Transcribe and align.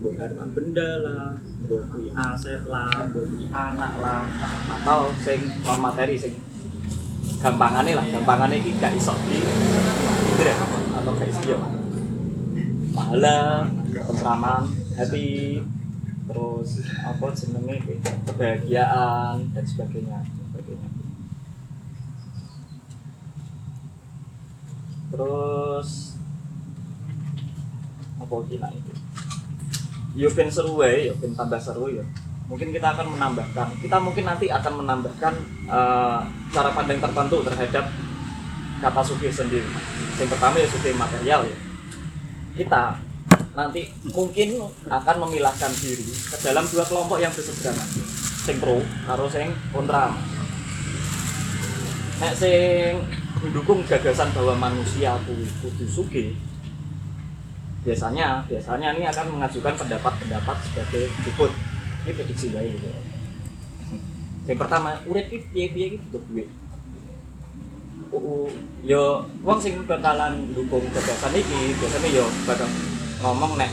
buat 0.00 0.14
harta 0.20 0.44
benda 0.52 0.90
lah 1.00 1.32
kuwi 1.64 2.12
aset 2.12 2.62
lah 2.68 3.08
kuwi 3.08 3.48
anak 3.48 3.92
lah. 4.00 4.24
Atau 4.68 5.12
sing 5.24 5.40
non 5.64 5.80
materi 5.80 6.20
sing 6.20 6.36
gampangane 7.40 7.96
lah. 7.96 8.04
Gampangane 8.04 8.60
iki 8.60 8.76
gak 8.76 8.92
iso 8.96 9.16
di 9.24 9.40
itu 9.40 10.42
deh 10.44 10.56
atau 11.00 11.12
gak 11.16 11.28
iso 11.28 11.40
ya 11.48 11.60
pahala 12.90 13.64
ketentraman 13.94 14.66
hati 14.98 15.62
terus 16.30 16.70
apa 17.02 17.26
jenenge 17.34 17.98
kebahagiaan 18.28 19.50
dan 19.50 19.64
sebagainya 19.66 20.18
sebagainya. 20.22 20.88
Terus 25.10 26.14
apa 28.20 28.34
lagi 28.36 28.56
lah 28.62 28.70
itu 28.70 28.92
yo 30.18 30.28
ben 30.34 30.50
seru 30.50 30.78
wae 30.80 31.10
yo 31.10 31.14
ben 31.18 31.32
tambah 31.34 31.60
seru 31.60 31.90
ya. 31.90 32.04
Mungkin 32.50 32.74
kita 32.74 32.98
akan 32.98 33.14
menambahkan 33.14 33.68
kita 33.78 33.96
mungkin 34.02 34.26
nanti 34.26 34.50
akan 34.50 34.82
menambahkan 34.82 35.34
eh, 35.70 36.20
cara 36.50 36.70
pandang 36.74 36.98
tertentu 36.98 37.46
terhadap 37.46 37.84
kata 38.80 39.02
sufi 39.06 39.30
sendiri. 39.30 39.70
Yang 40.18 40.28
pertama 40.34 40.58
ya 40.58 40.66
sufi 40.66 40.90
material 40.90 41.40
ya. 41.46 41.58
Kita 42.58 42.98
nanti 43.54 43.90
mungkin 44.10 44.62
akan 44.90 45.16
memilahkan 45.26 45.70
diri 45.78 46.06
ke 46.06 46.36
dalam 46.42 46.66
dua 46.66 46.82
kelompok 46.86 47.18
yang 47.22 47.30
berseberangan 47.30 47.88
sing 48.40 48.56
pro 48.58 48.82
karo 49.06 49.26
sing 49.30 49.54
kontra. 49.70 50.10
Nek 52.20 52.34
sing 52.36 52.98
mendukung 53.40 53.80
gagasan 53.88 54.28
bahwa 54.36 54.68
manusia 54.68 55.16
kudu 55.24 55.46
kudu 55.64 55.86
sugih 55.88 56.36
biasanya 57.80 58.44
biasanya 58.44 58.92
ini 58.96 59.04
akan 59.08 59.26
mengajukan 59.36 59.74
pendapat-pendapat 59.76 60.56
sebagai 60.68 61.08
berikut. 61.24 61.52
Ini 62.04 62.10
prediksi 62.16 62.46
baik 62.52 62.80
gitu. 62.80 62.88
Yang 64.48 64.58
pertama 64.66 64.96
urip 65.04 65.26
iki 65.28 65.38
piye-piye 65.52 65.86
iki 65.94 65.98
butuh 66.08 66.22
duit? 66.28 66.48
Uh, 68.10 68.50
yo 68.82 69.22
wong 69.46 69.62
sing 69.62 69.78
bakalan 69.86 70.50
dukung 70.50 70.82
gagasan 70.90 71.30
iki 71.36 71.78
biasanya 71.78 72.08
yo 72.10 72.26
bakal 72.42 72.66
ngomong 73.22 73.54
nek 73.54 73.70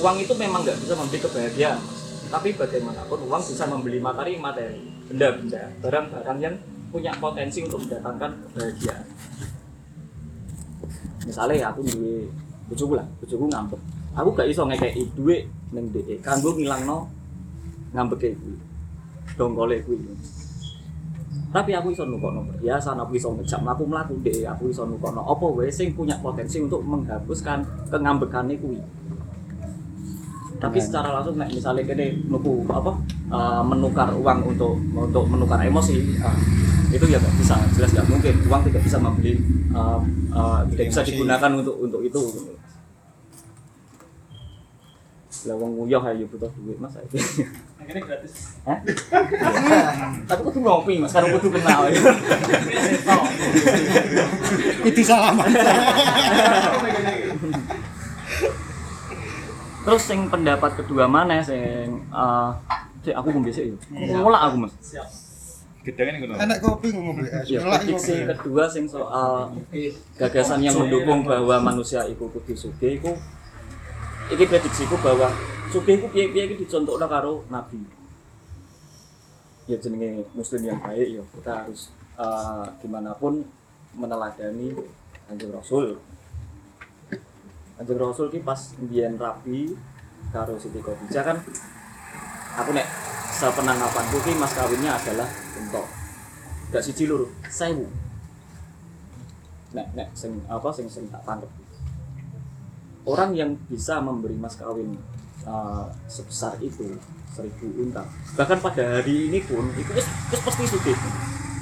uang 0.00 0.16
itu 0.16 0.32
memang 0.32 0.64
nggak 0.64 0.80
bisa 0.80 0.96
membeli 0.96 1.20
kebahagiaan 1.20 1.76
tapi 2.30 2.56
bagaimanapun 2.56 3.20
uang 3.26 3.42
bisa 3.42 3.68
membeli 3.68 3.98
materi 4.00 4.40
materi 4.40 4.80
benda-benda 5.10 5.66
barang-barang 5.82 6.38
yang 6.40 6.56
punya 6.88 7.12
potensi 7.18 7.62
untuk 7.66 7.86
mendatangkan 7.86 8.30
kebahagiaan. 8.50 9.04
Misalnya 11.26 11.70
aku 11.70 11.80
duwe 11.86 12.26
bojoku 12.70 12.94
lah 12.94 13.06
bojoku 13.18 13.44
ngambek 13.50 13.80
aku 14.14 14.28
gak 14.38 14.46
iso 14.46 14.62
ngekei 14.64 15.04
duit 15.18 15.50
ning 15.74 15.90
dhek 15.90 16.22
kanggo 16.22 16.54
ngilangno 16.54 17.10
ngambeke 17.90 18.38
kuwi 18.38 18.70
dongkole 19.38 19.76
kuwi. 19.86 19.98
Tapi 21.50 21.74
aku 21.74 21.90
iso 21.90 22.06
nukokno 22.06 22.46
perhiasan 22.46 22.94
aku 23.02 23.18
iso 23.18 23.34
ngejak 23.34 23.58
mlaku 23.62 23.82
mlaku 23.86 24.14
dhek 24.22 24.46
aku 24.46 24.70
iso 24.70 24.86
nukokno. 24.86 25.22
Apa 25.26 25.46
wae 25.50 25.70
sing 25.70 25.94
punya 25.94 26.14
potensi 26.22 26.62
untuk 26.62 26.82
menghapuskan 26.86 27.90
kengambekane 27.90 28.54
kuwi? 28.58 28.78
Tapi 30.60 30.76
secara 30.76 31.16
langsung 31.16 31.40
nek 31.40 31.50
misalnya 31.50 31.82
kene 31.88 32.20
nuku 32.28 32.68
apa 32.68 32.92
eh, 33.32 33.62
menukar 33.64 34.12
uang 34.12 34.52
untuk 34.54 34.76
untuk 34.92 35.24
menukar 35.26 35.58
emosi 35.64 36.20
eh, 36.20 36.36
itu 36.92 37.06
ya 37.08 37.16
nggak 37.16 37.34
bisa 37.40 37.56
jelas 37.74 37.90
nggak 37.96 38.06
mungkin. 38.06 38.34
Uang 38.46 38.62
tidak 38.68 38.82
bisa 38.86 38.98
membeli 39.00 39.34
eh, 39.74 40.00
eh, 40.36 40.60
tidak 40.76 40.86
bisa 40.92 41.00
digunakan 41.02 41.50
untuk 41.56 41.76
untuk 41.82 42.00
itu. 42.04 42.22
gitu. 42.30 42.59
Lah 45.48 45.56
wong 45.56 45.70
nguyah 45.80 46.02
ayo 46.12 46.24
butuh 46.28 46.50
duit 46.60 46.76
mas. 46.76 46.96
Akhirnya 47.80 48.02
gratis. 48.04 48.32
Hah? 48.68 48.78
tapi 50.28 50.40
kudu 50.44 50.58
ngopi 50.60 51.00
mas 51.00 51.12
karena 51.14 51.32
kudu 51.38 51.48
kenal 51.54 51.88
ya. 51.88 51.96
Kudu 54.80 55.02
salaman. 55.04 55.48
terus 59.80 60.02
sing 60.04 60.28
pendapat 60.28 60.76
kedua 60.76 61.08
mana 61.08 61.40
sing 61.40 62.04
eh 62.12 62.50
Cek, 63.00 63.16
aku 63.16 63.32
ngombe 63.32 63.48
sik 63.48 63.64
yo. 63.64 63.76
Mulak 64.20 64.52
aku 64.52 64.56
mas. 64.68 64.72
Siap. 64.84 65.08
Ngono. 65.80 66.36
Enak 66.36 66.58
kopi 66.60 66.92
ngomong 66.92 67.24
ya. 67.24 67.40
Ya, 67.48 67.64
Setelah 67.64 67.80
prediksi 67.80 68.12
ngopi. 68.12 68.28
kedua 68.36 68.64
sing 68.68 68.84
soal 68.84 69.32
gagasan 70.20 70.60
yang 70.60 70.76
mendukung 70.76 71.24
bahwa 71.24 71.56
manusia 71.72 72.04
iku 72.04 72.28
kudu 72.28 72.52
sugih 72.52 73.00
iku 73.00 73.16
iki 74.30 74.44
prediksiku 74.46 74.94
bahwa 75.02 75.28
sugih 75.74 75.98
iku 75.98 76.06
piye-piye 76.10 76.42
iki 76.50 76.56
dicontohna 76.66 77.06
karo 77.10 77.42
nabi. 77.50 77.82
Ya 79.66 79.78
jenenge 79.78 80.26
muslim 80.34 80.66
yang 80.66 80.78
baik 80.82 81.08
ya 81.18 81.22
kita 81.22 81.52
harus 81.66 81.90
eh, 82.18 82.66
gimana 82.82 83.14
pun 83.18 83.42
meneladani 83.94 84.74
Kanjeng 85.26 85.50
Rasul. 85.54 85.98
Kanjeng 87.78 87.98
Rasul 87.98 88.30
ki 88.30 88.42
pas 88.42 88.58
mbiyen 88.78 89.18
rapi 89.18 89.74
karo 90.30 90.54
Siti 90.58 90.78
Khadijah 90.78 91.24
kan 91.26 91.36
aku 92.60 92.70
nek 92.74 92.86
sepenangkapanku 93.40 94.18
ki 94.20 94.32
mas 94.36 94.52
kawinnya 94.52 94.94
adalah 94.94 95.26
untuk 95.56 95.86
gak 96.70 96.82
siji 96.84 97.08
loro 97.08 97.26
sewu 97.48 97.88
nek 99.74 99.86
nek 99.96 100.08
sing 100.12 100.38
apa 100.46 100.68
sing 100.74 100.86
sing 100.86 101.08
tak 101.08 101.22
tangkep 101.24 101.50
orang 103.06 103.30
yang 103.36 103.50
bisa 103.68 104.00
memberi 104.00 104.36
mas 104.36 104.56
kawin 104.56 104.96
uh, 105.46 105.88
sebesar 106.10 106.56
itu 106.60 106.96
seribu 107.32 107.66
unta. 107.80 108.04
Bahkan 108.36 108.58
pada 108.60 109.00
hari 109.00 109.30
ini 109.30 109.38
pun 109.46 109.70
itu 109.78 109.90
wis 109.94 110.06
pasti 110.42 110.64
sugih. 110.66 110.96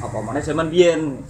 Apa 0.03 0.19
mana 0.23 0.41
zaman 0.41 0.71
biyen? 0.73 1.23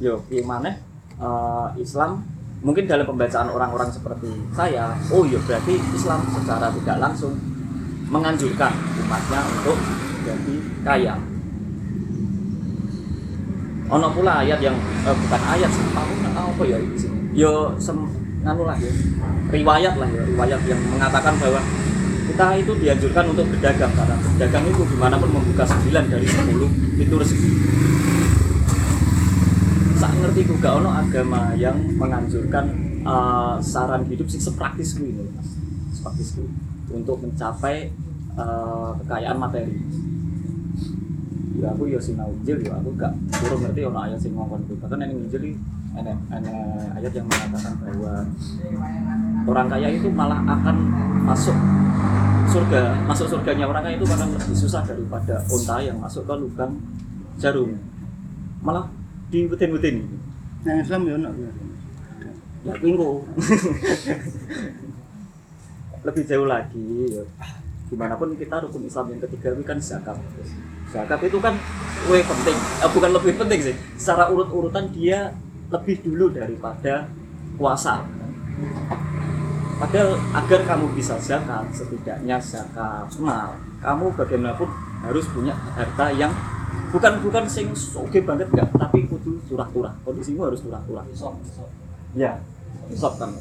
Yo 0.00 0.22
maneh? 0.44 0.78
Uh, 1.14 1.70
Islam 1.78 2.26
mungkin 2.64 2.88
dalam 2.88 3.04
pembacaan 3.04 3.52
orang-orang 3.52 3.92
seperti 3.92 4.32
saya 4.56 4.96
oh 5.12 5.22
iya 5.28 5.36
berarti 5.44 5.76
Islam 5.94 6.24
secara 6.32 6.72
tidak 6.72 6.96
langsung 6.96 7.36
menganjurkan 8.08 8.72
umatnya 9.04 9.40
untuk 9.60 9.78
jadi 10.24 10.54
kaya 10.80 11.14
ono 13.94 14.08
pula 14.10 14.42
ayat 14.42 14.58
yang 14.58 14.74
eh, 15.06 15.14
bukan 15.14 15.40
ayat 15.54 15.70
sih 15.70 15.84
aku 15.94 16.14
apa 16.34 16.62
ya 16.66 16.76
ini 16.82 16.96
sih 16.98 17.10
yo 17.34 17.70
sem 17.78 17.94
nganu 18.42 18.66
lah 18.66 18.76
ya 18.76 18.90
riwayat 19.54 19.94
lah 19.94 20.08
ya 20.10 20.22
riwayat 20.26 20.60
yang 20.66 20.80
mengatakan 20.90 21.34
bahwa 21.38 21.60
kita 22.24 22.46
itu 22.58 22.72
dianjurkan 22.82 23.24
untuk 23.30 23.46
berdagang 23.46 23.92
karena 23.94 24.16
berdagang 24.18 24.64
itu 24.66 24.82
gimana 24.90 25.14
pun 25.14 25.30
membuka 25.30 25.62
9 25.62 26.10
dari 26.10 26.26
10 26.26 26.98
itu 26.98 27.14
rezeki 27.14 27.50
sak 29.94 30.10
ngerti 30.18 30.40
ku 30.50 30.54
gak 30.58 30.74
ono 30.82 30.90
agama 30.90 31.54
yang 31.54 31.78
menganjurkan 31.94 32.64
eh, 33.06 33.56
saran 33.62 34.02
hidup 34.10 34.26
sing 34.26 34.42
sepraktis 34.42 34.98
kuwi 34.98 35.14
lho 35.14 35.24
Mas. 35.32 35.48
Sepraktis 35.94 36.34
kuwi 36.34 36.50
untuk 36.90 37.22
mencapai 37.22 37.88
eh, 38.34 38.90
kekayaan 39.00 39.38
materi. 39.38 39.78
Ya 41.64 41.72
aku 41.72 41.88
ya 41.88 41.96
sinau 41.96 42.28
Injil 42.28 42.60
ya 42.60 42.76
aku 42.76 42.92
gak 43.00 43.08
kurang 43.40 43.64
ngerti 43.64 43.80
ono 43.88 43.98
ayat 44.04 44.20
sing 44.20 44.36
ngomong 44.36 44.60
itu. 44.68 44.76
Bahkan 44.84 45.00
ning 45.00 45.16
Injil 45.16 45.56
enek 45.96 46.16
enek 46.28 46.56
ayat 47.00 47.12
yang 47.16 47.24
mengatakan 47.24 47.72
bahwa 47.80 48.12
orang 49.48 49.66
kaya 49.72 49.88
itu 49.96 50.08
malah 50.12 50.44
akan 50.44 50.76
masuk 51.24 51.56
surga 52.52 53.00
masuk 53.08 53.26
surganya 53.32 53.64
orang 53.64 53.80
kaya 53.80 53.96
itu 53.96 54.04
akan 54.04 54.28
lebih 54.36 54.56
susah 54.58 54.84
daripada 54.84 55.40
unta 55.48 55.80
yang 55.80 55.96
masuk 55.96 56.28
ke 56.28 56.34
lubang 56.36 56.76
jarum 57.40 57.72
malah 58.60 58.84
diwetin-wetin 59.32 60.04
Yang 60.64 60.78
Islam 60.88 61.00
ya 61.08 61.12
ono. 61.16 61.30
ya 62.64 62.72
minggu 62.80 63.10
lebih 66.04 66.24
jauh 66.28 66.48
lagi 66.48 67.16
ya. 67.16 67.24
Gimana 67.88 68.16
pun 68.16 68.32
kita 68.34 68.64
rukun 68.64 68.88
Islam 68.88 69.06
yang 69.12 69.20
ketiga 69.28 69.48
itu 69.52 69.64
kan 69.64 69.78
zakat. 69.78 70.16
Zakat 70.90 71.20
itu 71.26 71.38
kan 71.38 71.54
lebih 72.08 72.24
penting. 72.26 72.56
Eh, 72.56 72.90
bukan 72.90 73.10
lebih 73.12 73.32
penting 73.36 73.60
sih. 73.60 73.74
Secara 74.00 74.32
urut-urutan 74.32 74.88
dia 74.94 75.32
lebih 75.68 76.00
dulu 76.00 76.32
daripada 76.32 77.08
puasa. 77.60 78.04
Padahal 79.74 80.16
agar 80.32 80.60
kamu 80.64 80.86
bisa 80.94 81.18
zakat 81.18 81.66
setidaknya 81.74 82.38
zakat. 82.38 83.10
Mal 83.20 83.58
kamu 83.84 84.16
bagaimanapun 84.16 84.68
harus 85.04 85.28
punya 85.28 85.52
harta 85.76 86.08
yang 86.16 86.32
bukan 86.88 87.20
bukan 87.20 87.44
sing 87.44 87.68
oke 87.74 88.18
banget 88.24 88.48
enggak 88.48 88.70
tapi 88.80 89.04
kudu 89.04 89.36
turah-turah 89.50 89.92
kondisimu 90.06 90.48
harus 90.48 90.64
turah-turah. 90.64 91.04
Ya, 92.16 92.40
nisab 92.88 93.18
kan. 93.20 93.34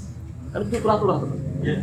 Kan 0.53 0.59
itu 0.63 0.77
turah-turah 0.77 1.17
tuh. 1.17 1.29
Iya. 1.65 1.77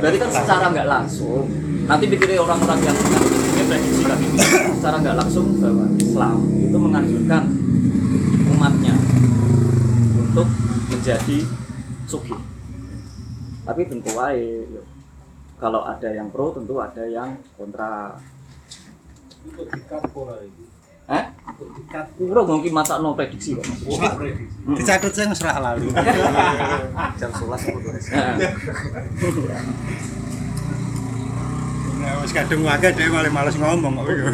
Berarti 0.00 0.16
kan 0.16 0.30
secara 0.32 0.64
nggak 0.72 0.88
langsung, 0.88 1.44
nanti 1.84 2.04
pikirnya 2.08 2.40
orang-orang 2.40 2.80
yang 2.80 2.96
punya 2.96 3.64
prediksi 3.68 4.04
lagi, 4.08 4.26
secara 4.80 4.96
nggak 5.04 5.16
langsung 5.20 5.46
bahwa 5.60 5.84
Islam 6.00 6.36
itu 6.56 6.78
menganjurkan 6.80 7.42
umatnya 8.56 8.94
untuk 10.16 10.48
menjadi 10.88 11.38
sugih 12.08 12.40
tapi 13.70 13.86
tentu 13.86 14.10
wae 14.18 14.66
yo. 14.66 14.82
kalau 15.62 15.86
ada 15.86 16.10
yang 16.10 16.26
pro 16.34 16.50
tentu 16.50 16.82
ada 16.82 17.06
yang 17.06 17.38
kontra 17.54 18.18
Hah? 21.10 21.24
Kurang 22.14 22.46
mungkin 22.46 22.70
masak 22.70 23.02
no 23.02 23.18
prediksi 23.18 23.58
kok. 23.58 23.66
Dicatat 24.78 25.10
saya 25.10 25.26
ngeserah 25.26 25.58
lalu. 25.58 25.90
Jam 27.18 27.30
sulas 27.34 27.58
sebetulnya. 27.66 27.98
Nah, 32.00 32.16
wis 32.22 32.32
kadung 32.32 32.62
wae 32.62 32.78
dhewe 32.94 33.10
malah 33.10 33.32
males 33.34 33.58
ngomong 33.58 33.94
oh, 33.98 34.06
kok. 34.06 34.14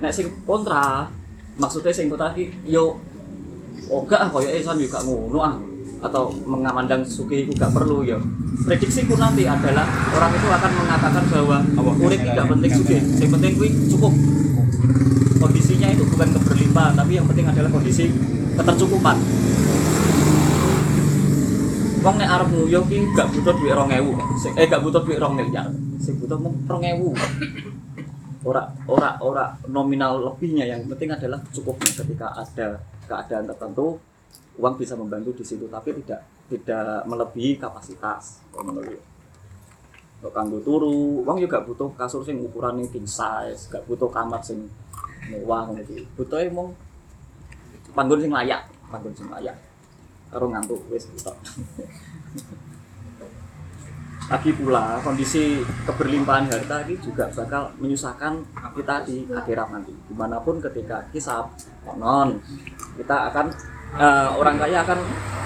Nek 0.00 0.12
sing 0.12 0.32
kontra, 0.48 1.12
maksudnya 1.60 1.92
sing 1.92 2.08
kota 2.08 2.32
iki 2.32 2.48
yo 2.64 2.96
oh, 3.92 4.00
ogah 4.02 4.32
koyo 4.32 4.48
koyoke 4.48 4.82
yo 4.82 4.88
gak 4.88 5.04
ngono 5.04 5.38
ah. 5.44 5.54
Atau 6.04 6.28
mengamandang 6.44 7.02
suki 7.02 7.48
itu 7.48 7.52
gak 7.56 7.72
perlu 7.72 8.04
ya. 8.04 8.20
Prediksiku 8.66 9.16
nanti 9.16 9.48
adalah 9.48 9.86
orang 10.12 10.32
itu 10.34 10.48
akan 10.48 10.72
mengatakan 10.84 11.24
bahwa 11.30 11.56
urip 12.02 12.20
tidak 12.20 12.46
penting 12.50 12.72
suki. 12.72 12.96
Yang 13.20 13.30
penting 13.38 13.52
kuwi 13.56 13.70
cukup. 13.88 14.12
Kondisinya 15.36 15.88
itu 15.92 16.04
bukan 16.08 16.28
keberlimpahan 16.36 16.92
tapi 16.96 17.12
yang 17.20 17.26
penting 17.28 17.46
adalah 17.48 17.70
kondisi 17.72 18.10
ketercukupan. 18.56 19.16
Wong 22.06 22.22
nek 22.22 22.30
arep 22.30 22.48
nguyu 22.54 22.80
ki 22.86 22.98
gak 23.18 23.26
butuh 23.34 23.50
duit 23.58 23.74
2000 23.74 24.14
Sing- 24.38 24.54
eh 24.54 24.70
gak 24.70 24.78
butuh 24.78 25.02
duit 25.02 25.18
2 25.18 25.26
miliar 25.34 25.66
sing 25.98 26.14
butuh 26.22 26.38
mung 26.38 26.54
2000 26.70 27.02
ora 28.46 28.62
ora 28.86 29.18
ora 29.18 29.44
nominal 29.66 30.22
lebihnya. 30.22 30.70
Yang 30.70 30.86
penting 30.94 31.10
adalah 31.10 31.42
cukupnya 31.50 31.90
ketika 31.98 32.30
ada 32.30 32.78
keadaan 33.10 33.50
tertentu 33.50 33.98
uang 34.56 34.74
bisa 34.80 34.96
membantu 34.96 35.36
di 35.36 35.44
situ 35.44 35.68
tapi 35.68 35.92
tidak 36.00 36.24
tidak 36.48 37.04
melebihi 37.04 37.60
kapasitas 37.60 38.40
Kok 40.16 40.32
kanggo 40.32 40.56
turu, 40.64 41.20
uang 41.28 41.38
juga 41.44 41.60
butuh 41.60 41.92
kasur 41.92 42.24
sing 42.24 42.40
ukurannya 42.40 42.88
king 42.88 43.04
size, 43.04 43.68
gak 43.68 43.84
butuh 43.84 44.08
kamar 44.08 44.40
sing 44.40 44.64
mewah 45.28 45.68
ngono 45.68 45.84
iki. 45.84 46.08
Butuhe 46.16 46.48
mung 46.48 46.72
panggon 47.92 48.24
sing 48.24 48.32
layak, 48.32 48.64
panggon 48.88 49.12
sing 49.12 49.28
layak. 49.28 49.52
Karo 50.32 50.48
ngantuk 50.48 50.80
wis 50.88 51.04
butuh. 51.12 51.36
Lagi 54.26 54.50
pula 54.58 54.98
kondisi 55.06 55.62
keberlimpahan 55.86 56.50
harta 56.50 56.82
ini 56.82 56.98
juga 56.98 57.30
bakal 57.30 57.70
menyusahkan 57.78 58.42
kita 58.74 59.06
di 59.06 59.22
akhirat 59.30 59.68
nanti. 59.70 59.94
Di 59.94 60.14
mana 60.18 60.42
pun 60.42 60.58
ketika 60.58 61.06
hisab 61.14 61.54
konon 61.86 62.42
kita 62.98 63.30
akan 63.30 63.54
eh, 63.96 64.28
orang 64.36 64.56
kaya 64.60 64.84
akan 64.84 64.98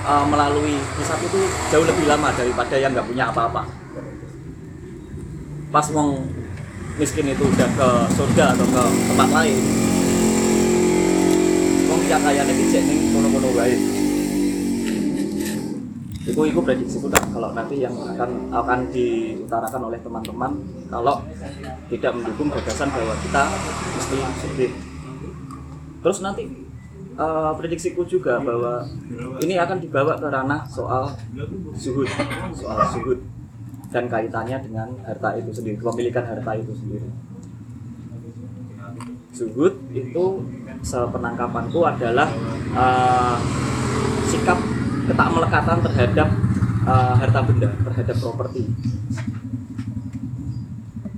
eh, 0.07 0.25
melalui 0.27 0.77
hisab 0.99 1.21
itu 1.23 1.41
jauh 1.71 1.87
lebih 1.87 2.05
lama 2.11 2.29
daripada 2.35 2.75
yang 2.77 2.91
nggak 2.93 3.07
punya 3.07 3.31
apa-apa. 3.31 3.63
Pas 5.71 5.87
wong 5.95 6.27
miskin 6.99 7.31
itu 7.31 7.47
udah 7.47 7.69
ke 7.79 7.89
surga 8.13 8.45
atau 8.59 8.67
ke 8.67 8.85
tempat 9.09 9.29
lain, 9.31 9.57
wong 11.89 12.01
yang 12.11 12.21
kayanya 12.21 12.53
dicek 12.53 12.83
ning 12.85 13.15
kono-kono 13.15 13.49
wae. 13.55 13.79
Iku 16.21 16.47
iku 16.47 16.61
prediksi 16.63 17.01
dah 17.11 17.25
kalau 17.33 17.51
nanti 17.57 17.81
yang 17.81 17.97
akan 17.97 18.53
akan 18.53 18.79
diutarakan 18.93 19.83
oleh 19.89 19.99
teman-teman 20.05 20.53
kalau 20.93 21.25
tidak 21.89 22.13
mendukung 22.13 22.53
gagasan 22.53 22.93
bahwa 22.93 23.15
kita 23.25 23.43
mesti 23.97 24.19
sugih. 24.45 24.73
Terus 26.05 26.19
nanti 26.21 26.45
eh, 27.21 27.53
prediksiku 27.61 28.03
juga 28.09 28.41
bahwa 28.41 28.81
ini 29.45 29.61
akan 29.61 29.79
dibawa 29.79 30.17
ke 30.17 30.27
ranah 30.33 30.65
soal 30.65 31.13
zuhud, 31.77 32.09
soal 32.57 32.81
zuhud 32.97 33.21
dan 33.91 34.07
kaitannya 34.09 34.57
dengan 34.65 34.89
harta 35.05 35.37
itu 35.37 35.51
sendiri, 35.53 35.77
kepemilikan 35.77 36.25
harta 36.25 36.51
itu 36.57 36.73
sendiri. 36.73 37.09
Zuhud 39.31 39.75
itu 39.93 40.25
sepenangkapanku 40.81 41.81
adalah 41.85 42.29
eh, 42.73 43.37
sikap 44.31 44.59
ketakmelekatan 45.11 45.79
terhadap 45.85 46.29
eh, 46.89 47.15
harta 47.21 47.41
benda, 47.45 47.69
terhadap 47.85 48.17
properti. 48.17 48.65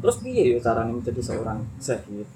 Terus 0.03 0.19
piye 0.19 0.57
ya 0.57 0.59
caranya 0.59 0.99
menjadi 0.99 1.23
seorang 1.23 1.63
zahid? 1.79 2.27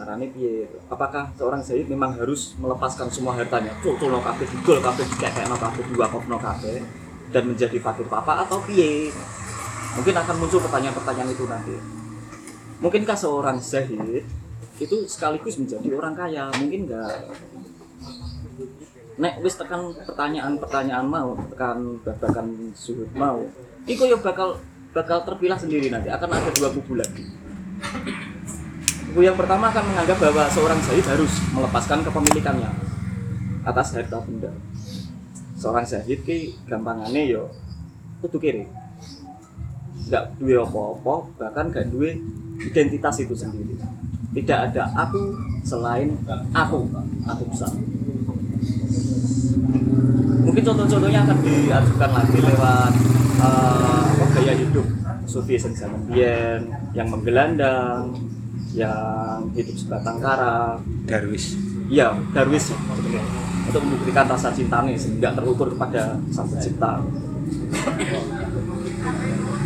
Caranya 0.00 0.32
piye? 0.32 0.64
Apakah 0.88 1.28
seorang 1.36 1.60
zahid 1.60 1.84
memang 1.92 2.16
harus 2.16 2.56
melepaskan 2.56 3.12
semua 3.12 3.36
hartanya? 3.36 3.68
Cuculo 3.84 4.24
kabeh, 4.24 4.48
digol 4.48 4.80
kabeh, 4.80 5.04
dikekekno 5.04 5.60
kabeh, 5.60 5.84
diwakofno 5.92 6.40
kabeh 6.40 6.80
dan 7.28 7.44
menjadi 7.44 7.76
fakir 7.76 8.08
papa 8.08 8.48
atau 8.48 8.64
piye? 8.64 9.12
Mungkin 10.00 10.16
akan 10.16 10.34
muncul 10.40 10.56
pertanyaan-pertanyaan 10.64 11.28
itu 11.28 11.44
nanti. 11.44 11.76
Mungkinkah 12.80 13.12
seorang 13.12 13.60
zahid 13.60 14.24
itu 14.80 14.96
sekaligus 15.04 15.60
menjadi 15.60 15.92
orang 15.92 16.16
kaya? 16.16 16.48
Mungkin 16.56 16.88
enggak. 16.88 17.36
Nek 19.20 19.44
wis 19.44 19.60
tekan 19.60 19.92
pertanyaan-pertanyaan 20.08 21.04
mau, 21.04 21.36
tekan 21.52 22.00
babakan 22.00 22.72
suhud 22.72 23.12
mau, 23.12 23.44
iku 23.84 24.08
ya 24.08 24.16
bakal 24.16 24.56
bakal 24.96 25.28
terpilah 25.28 25.60
sendiri 25.60 25.92
nanti. 25.92 26.08
Akan 26.08 26.32
ada 26.32 26.48
dua 26.56 26.72
kubu 26.72 26.96
lagi. 26.96 27.28
Kubu 29.10 29.26
yang 29.26 29.34
pertama 29.34 29.74
akan 29.74 29.84
menganggap 29.90 30.22
bahwa 30.22 30.46
seorang 30.46 30.78
zahid 30.86 31.02
harus 31.02 31.32
melepaskan 31.50 32.06
kepemilikannya 32.06 32.70
atas 33.66 33.98
harta 33.98 34.22
benda. 34.22 34.54
Seorang 35.58 35.82
zahid 35.82 36.22
ki 36.22 36.54
gampangannya 36.70 37.26
yo 37.26 37.50
kudu 38.22 38.38
kiri. 38.38 38.70
Gak 40.06 40.38
duwe 40.38 40.62
apa-apa, 40.62 41.26
bahkan 41.42 41.74
gak 41.74 41.90
duwe 41.90 42.22
identitas 42.62 43.18
itu 43.18 43.34
sendiri. 43.34 43.74
Tidak 44.30 44.58
ada 44.70 44.86
aku 44.94 45.34
selain 45.66 46.14
aku, 46.54 46.86
aku 47.26 47.42
besar 47.50 47.74
mungkin 50.50 50.66
contoh-contohnya 50.66 51.20
akan 51.22 51.38
diajukan 51.46 52.10
lagi 52.10 52.38
lewat 52.42 52.92
apa, 53.38 54.24
gaya 54.34 54.52
hidup 54.58 54.86
sufi 55.30 55.54
yang 56.90 57.06
menggelandang 57.06 58.10
yang 58.74 59.50
hidup 59.56 59.74
sebatang 59.74 60.22
kara 60.22 60.78
Darwis. 61.06 61.58
ya 61.90 62.14
darwis 62.30 62.70
sebenarnya 62.70 63.22
untuk 63.66 63.82
membuktikan 63.86 64.26
rasa 64.30 64.54
cintanya 64.54 64.94
sehingga 64.94 65.34
terukur 65.34 65.70
kepada 65.70 66.18
sang 66.30 66.46
pencipta. 66.50 67.02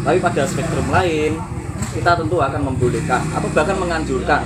Tapi 0.05 0.19
pada 0.21 0.43
spektrum 0.45 0.89
lain 0.93 1.37
kita 1.97 2.13
tentu 2.17 2.37
akan 2.41 2.61
membolehkan 2.69 3.21
atau 3.33 3.49
bahkan 3.53 3.77
menganjurkan 3.81 4.45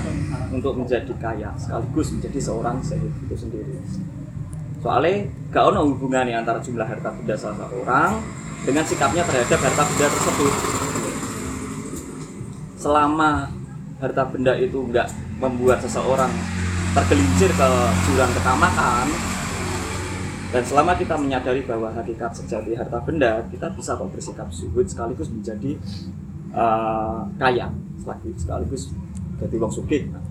untuk 0.55 0.79
menjadi 0.79 1.13
kaya 1.19 1.51
sekaligus 1.59 2.15
menjadi 2.15 2.39
seorang 2.39 2.79
zahid 2.83 3.11
itu 3.27 3.35
sendiri. 3.35 3.75
Soalnya 4.79 5.27
gak 5.51 5.75
ono 5.75 5.91
hubungannya 5.91 6.39
antara 6.39 6.63
jumlah 6.63 6.87
harta 6.87 7.11
benda 7.11 7.35
salah 7.35 7.67
seorang 7.67 8.23
dengan 8.63 8.85
sikapnya 8.87 9.27
terhadap 9.27 9.59
harta 9.59 9.83
benda 9.91 10.07
tersebut. 10.07 10.53
Selama 12.79 13.58
harta 13.99 14.23
benda 14.31 14.55
itu 14.55 14.79
enggak 14.79 15.11
membuat 15.43 15.83
seseorang 15.83 16.31
tergelincir 16.95 17.51
ke 17.51 17.69
jurang 18.07 18.31
ketamakan. 18.33 19.07
Dan 20.49 20.63
selama 20.65 20.97
kita 20.97 21.13
menyadari 21.21 21.61
bahwa 21.61 21.93
hakikat 21.93 22.33
sejati 22.33 22.73
harta 22.73 22.97
benda 23.05 23.45
kita 23.53 23.69
bisa 23.77 23.93
kok 23.93 24.09
bersikap 24.09 24.49
zuhud 24.49 24.87
sekaligus 24.89 25.29
menjadi 25.29 25.77
eh, 26.55 27.21
kaya. 27.37 27.69
Sekaligus 28.39 28.95
jadi 29.39 29.57
wong 29.61 29.73
sugih. 29.73 30.09
Nah, 30.09 30.25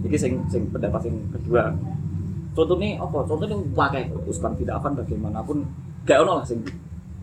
ini 0.00 0.16
sing 0.16 0.40
sing 0.48 0.64
pendapat 0.72 1.10
yang 1.10 1.18
kedua. 1.36 1.74
Contohnya 2.56 2.98
apa? 2.98 3.18
Contohnya 3.28 3.56
pakai 3.76 4.08
Usman 4.26 4.56
Fidafan 4.56 4.96
bagaimanapun 4.96 5.62
gak 6.08 6.24
ono 6.24 6.40
lah 6.40 6.46
sing 6.46 6.64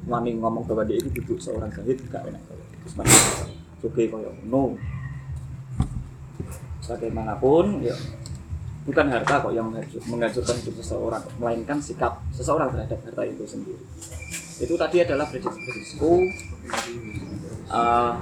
ngomong 0.08 0.64
bahwa 0.64 0.88
dia 0.88 0.96
itu 1.02 1.10
duduk 1.20 1.42
seorang 1.42 1.68
zahid 1.74 1.98
gak 2.14 2.24
enak. 2.30 2.40
Fidafan 2.86 3.06
sugih 3.82 4.06
koyo 4.10 4.30
no 4.46 4.78
bagaimanapun 6.88 7.84
ya 7.84 7.96
bukan 8.84 9.06
harta 9.12 9.44
kok 9.44 9.52
yang 9.52 9.68
menghancur- 9.68 10.04
menghancurkan 10.08 10.56
hidup 10.58 10.76
seseorang 10.80 11.24
melainkan 11.38 11.78
sikap 11.78 12.24
seseorang 12.32 12.72
terhadap 12.72 13.00
harta 13.04 13.24
itu 13.24 13.44
sendiri 13.44 13.84
itu 14.58 14.74
tadi 14.74 14.98
adalah 15.02 15.28
prediksi-prediksiku 15.28 16.14
Eh, 17.68 18.14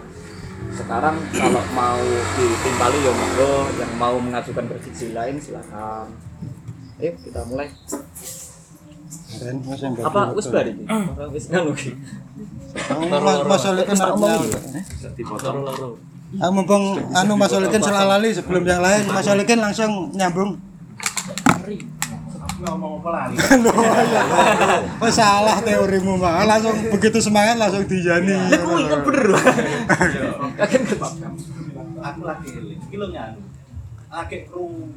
sekarang 0.74 1.22
kalau 1.30 1.62
mau 1.72 2.02
ditimpali 2.34 2.98
ya 3.00 3.14
monggo 3.14 3.54
yang 3.78 3.92
mau 3.96 4.18
mengajukan 4.18 4.66
prediksi 4.66 5.14
lain 5.14 5.38
silakan 5.38 6.10
ayo 6.98 7.14
kita 7.14 7.46
mulai 7.46 7.70
Dan 9.36 9.62
apa 10.02 10.34
wis 10.34 10.48
bar 10.48 10.66
iki 10.66 10.86
wis 11.30 11.46
iki 11.46 11.92
Mas 13.06 13.38
Mas 13.46 13.62
Solikin 13.62 13.94
Wis 13.94 14.02
tak 14.02 14.08
arep 14.08 14.18
omong 14.18 14.30
nyaut. 14.34 14.50
iki. 15.14 16.15
Ah, 16.42 16.52
mumpung 16.52 17.00
anu 17.16 17.34
Mas 17.40 17.54
Solikin 17.54 17.80
salah 17.80 18.18
lali 18.18 18.34
sebelum 18.34 18.66
yang 18.66 18.82
lain, 18.84 19.08
Mas 19.08 19.24
Solikin 19.24 19.60
langsung 19.62 20.12
nyambung. 20.12 20.58
ngomong 22.56 23.04
apa 23.04 23.36
Oh 25.04 25.12
salah 25.12 25.60
teorimu 25.60 26.16
mah. 26.16 26.48
Langsung 26.48 26.72
begitu 26.88 27.20
semangat 27.20 27.60
langsung 27.60 27.84
dijani. 27.84 28.32
Aku 28.32 28.80
ingat 28.80 29.04
bener. 29.04 29.28
Kaget 30.56 30.82
aku 32.06 32.22
lagi 32.22 32.50
iki 32.54 32.96
lho 33.02 33.08
nyanu 33.10 33.42
lagi 34.14 34.46
kru 34.46 34.94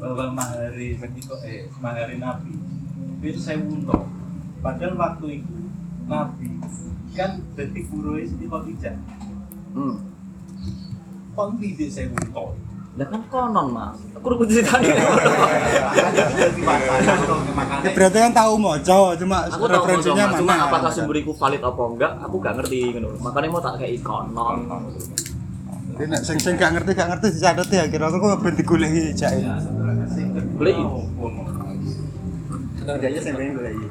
bahwa 0.00 0.24
mahari 0.32 0.96
kok 0.96 1.40
eh 1.44 1.68
mahari 1.78 2.16
nabi 2.16 2.56
itu 3.20 3.40
saya 3.40 3.60
untung 3.60 4.08
padahal 4.64 4.96
waktu 4.96 5.44
itu 5.44 5.56
nabi 6.08 6.48
kan 7.12 7.44
jadi 7.54 7.80
guru 7.92 8.18
Siti 8.24 8.48
Khadijah 8.48 8.96
Hmm. 9.74 9.96
kok 11.34 11.50
tidak 11.58 11.90
saya 11.90 12.06
untung 12.14 12.54
Lah 12.94 13.10
kan 13.10 13.26
konon, 13.26 13.74
Mas. 13.74 13.98
Aku 14.14 14.38
udah 14.38 14.46
ceritanya. 14.46 14.94
Ya, 17.82 17.90
berarti 17.90 18.18
kan 18.22 18.30
tahu 18.30 18.54
mojo 18.54 19.18
cuma 19.18 19.50
aku 19.50 19.66
referensinya 19.66 20.30
mana. 20.30 20.38
cuma 20.38 20.54
apakah 20.70 20.90
sumber 20.94 21.18
itu 21.18 21.34
valid 21.34 21.58
apa 21.58 21.82
enggak, 21.90 22.12
aku 22.22 22.38
gak 22.38 22.54
ngerti 22.62 22.94
ngono. 22.94 23.18
Makanya 23.18 23.50
mau 23.50 23.58
tak 23.58 23.82
kayak 23.82 23.98
konon. 24.06 24.62
Jadi 25.94 26.06
nek 26.06 26.22
sing 26.22 26.38
sing 26.38 26.54
gak 26.54 26.70
ngerti 26.70 26.94
gak 26.94 27.08
ngerti 27.10 27.34
dicatet 27.34 27.68
ya 27.74 27.84
kira 27.90 28.06
aku 28.14 28.22
kok 28.22 28.46
ben 28.46 28.54
digoleki 28.54 29.10
jake. 29.10 29.42
Beli. 30.54 30.74
Nang 32.86 32.96
dia 33.02 33.18
sing 33.18 33.34
pengen 33.34 33.58
iki. 33.58 33.86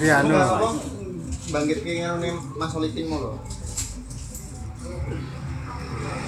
Jadi 0.00 0.16
anu 0.16 0.32
bangkit 1.52 1.84
ke 1.84 1.92
ngene 2.00 2.32
Mas 2.56 2.72
Solitin 2.72 3.04
mau 3.12 3.20
lho. 3.20 3.32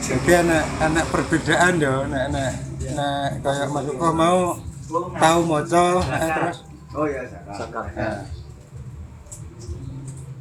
jadi 0.05 0.45
anak 0.45 0.65
anak 0.77 1.05
perbedaan 1.09 1.81
yo 1.81 2.05
nek 2.05 2.37
nek 2.37 2.53
nek 2.93 3.41
kayak 3.41 3.73
Mas 3.73 3.89
Uko 3.89 4.13
mau 4.13 4.61
tahu 5.17 5.41
mojo 5.49 6.05
eh, 6.05 6.29
terus. 6.37 6.59
Oh 6.93 7.09
iya, 7.09 7.25
zakat. 7.49 7.97
Nah, 7.97 8.29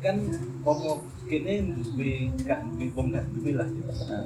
kan 0.03 0.15
pomo 0.59 0.99
kene 1.23 1.71
duwe 1.71 2.35
gak 2.43 2.67
duwe 2.67 2.91
wong 2.91 3.15
gak 3.15 3.23
duwe 3.31 3.55
lah 3.55 3.67
ya. 3.71 4.19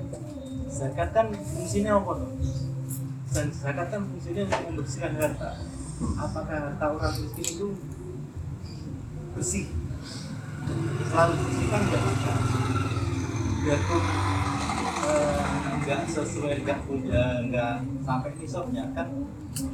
zakat 0.66 1.14
kan 1.14 1.30
fungsinya 1.30 2.02
apa 2.02 2.12
tuh 2.26 2.32
Dan 3.30 3.54
zakat 3.54 3.86
kan 3.94 4.02
fungsinya 4.02 4.50
untuk 4.50 4.62
membersihkan 4.66 5.14
harta. 5.14 5.62
Apakah 6.18 6.58
harta 6.74 6.86
orang 6.90 7.14
miskin 7.22 7.46
itu 7.54 7.68
bersih 9.36 9.68
selalu 11.12 11.34
bersih 11.44 11.68
kan 11.70 11.82
enggak 11.86 12.02
bisa. 12.08 12.34
Biarpun 13.66 14.02
eh, 15.06 15.44
enggak 15.76 16.02
sesuai 16.10 16.54
enggak 16.64 16.80
punya 16.88 17.24
enggak 17.44 17.74
sampai 18.02 18.32
nisabnya 18.40 18.84
kan 18.96 19.08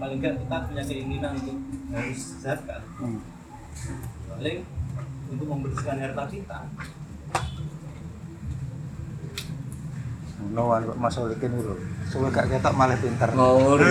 paling 0.01 0.17
enggak 0.19 0.35
kita 0.41 0.57
punya 0.67 0.83
keinginan 0.83 1.33
untuk 1.39 1.57
harus 1.91 2.21
zakat 2.43 2.81
hmm. 2.99 3.19
paling 4.29 4.59
untuk 5.31 5.47
membersihkan 5.47 5.97
harta 6.03 6.23
kita 6.27 6.59
no 10.49 10.73
kok 10.73 10.97
Mas 10.97 11.13
Solikin 11.13 11.53
lho. 11.61 11.77
Soale 12.09 12.33
gak 12.33 12.49
ketok 12.49 12.73
malah 12.75 12.97
pinter. 12.97 13.29
Ngori. 13.31 13.87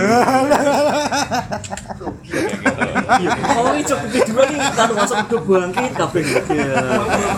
Oh, 3.57 3.71
ini 3.73 3.81
coba 3.87 4.05
kedua 4.11 4.43
nih 4.45 4.59
kan 4.75 4.89
masuk 4.91 5.17
ke 5.25 5.37
bangkit 5.41 5.91
kabeh. 5.95 6.23
Ya. 6.51 6.75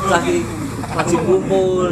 Saking 0.10 0.44
wajib 0.92 1.20
kumpul. 1.24 1.90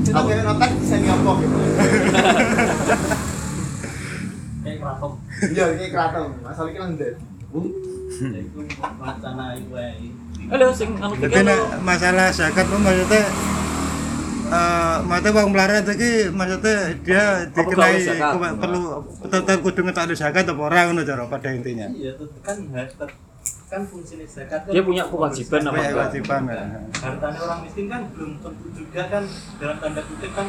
Kita 0.00 0.20
gawe 0.26 0.42
notek 0.42 0.70
bisa 0.80 0.96
nyopo 0.98 1.32
gitu. 1.38 1.58
kayak 4.60 4.76
keraton 4.76 5.12
Iya, 5.40 5.64
iki 5.78 5.86
kraton. 5.88 6.26
Mas 6.42 6.54
Solitin 6.58 6.80
nang 6.80 6.92
ndek. 6.98 7.14
itu 8.20 8.60
wacana 9.00 9.56
iku 9.56 9.80
ae 9.80 10.12
Halo 10.50 10.66
sing 10.70 10.90
anu 10.96 11.14
nek 11.14 11.58
masalah 11.80 12.28
zakat 12.30 12.66
itu 12.66 12.76
maksudnya 12.76 13.22
eh 14.50 14.96
maksudnya 15.00 15.30
wong 15.32 15.48
melarat 15.48 15.86
iki 15.86 16.12
maksudnya 16.28 16.74
dia 17.00 17.22
dikenai 17.48 18.02
ku- 18.34 18.58
perlu 18.58 18.80
tetap 19.24 19.58
kudu 19.60 19.80
ngetokno 19.80 20.10
zakat 20.12 20.42
apa 20.44 20.58
ora 20.60 20.80
ngono 20.84 21.02
cara 21.02 21.22
pada 21.24 21.48
intinya. 21.50 21.86
iya 21.88 22.10
kan 22.42 22.58
kan 23.70 23.80
fungsi 23.86 24.18
zakat 24.26 24.66
kan 24.66 24.74
Dia 24.74 24.82
punya 24.82 25.06
kewajiban 25.06 25.62
apa 25.64 25.86
kewajiban 25.88 26.40
ya. 26.44 26.62
hartanya 26.98 27.38
orang 27.40 27.58
miskin 27.62 27.86
kan 27.86 28.02
belum 28.10 28.32
tentu 28.36 28.66
juga 28.74 29.02
kan 29.06 29.22
dalam 29.56 29.76
tanda 29.78 30.02
kutip 30.02 30.30
kan 30.34 30.46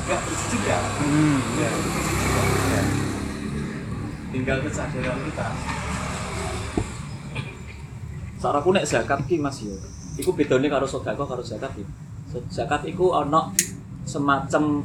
enggak 0.00 0.20
bersih 0.22 0.46
juga 0.48 0.76
Hmm. 0.94 1.38
ya 1.58 1.70
juga 1.74 2.80
tinggal 4.30 4.58
kesadaran 4.62 5.18
kita 5.26 5.46
Saraku 8.40 8.72
nek 8.72 8.88
zakat 8.88 9.20
ki 9.28 9.36
Mas 9.36 9.60
ya. 9.60 9.76
Iku 10.16 10.32
bedane 10.32 10.66
karo 10.72 10.88
sedekah 10.88 11.28
karo 11.28 11.44
zakat 11.44 11.76
ya. 11.76 11.86
Zakat 12.48 12.88
iku 12.88 13.12
ana 13.12 13.52
semacam 14.08 14.80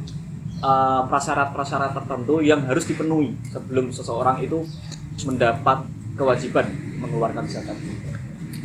eh, 0.60 1.02
prasyarat-prasyarat 1.08 1.96
tertentu 1.96 2.44
yang 2.44 2.60
harus 2.68 2.84
dipenuhi 2.84 3.32
sebelum 3.48 3.88
seseorang 3.88 4.44
itu 4.44 4.60
mendapat 5.24 5.88
kewajiban 6.20 6.68
mengeluarkan 7.00 7.48
zakat. 7.48 7.76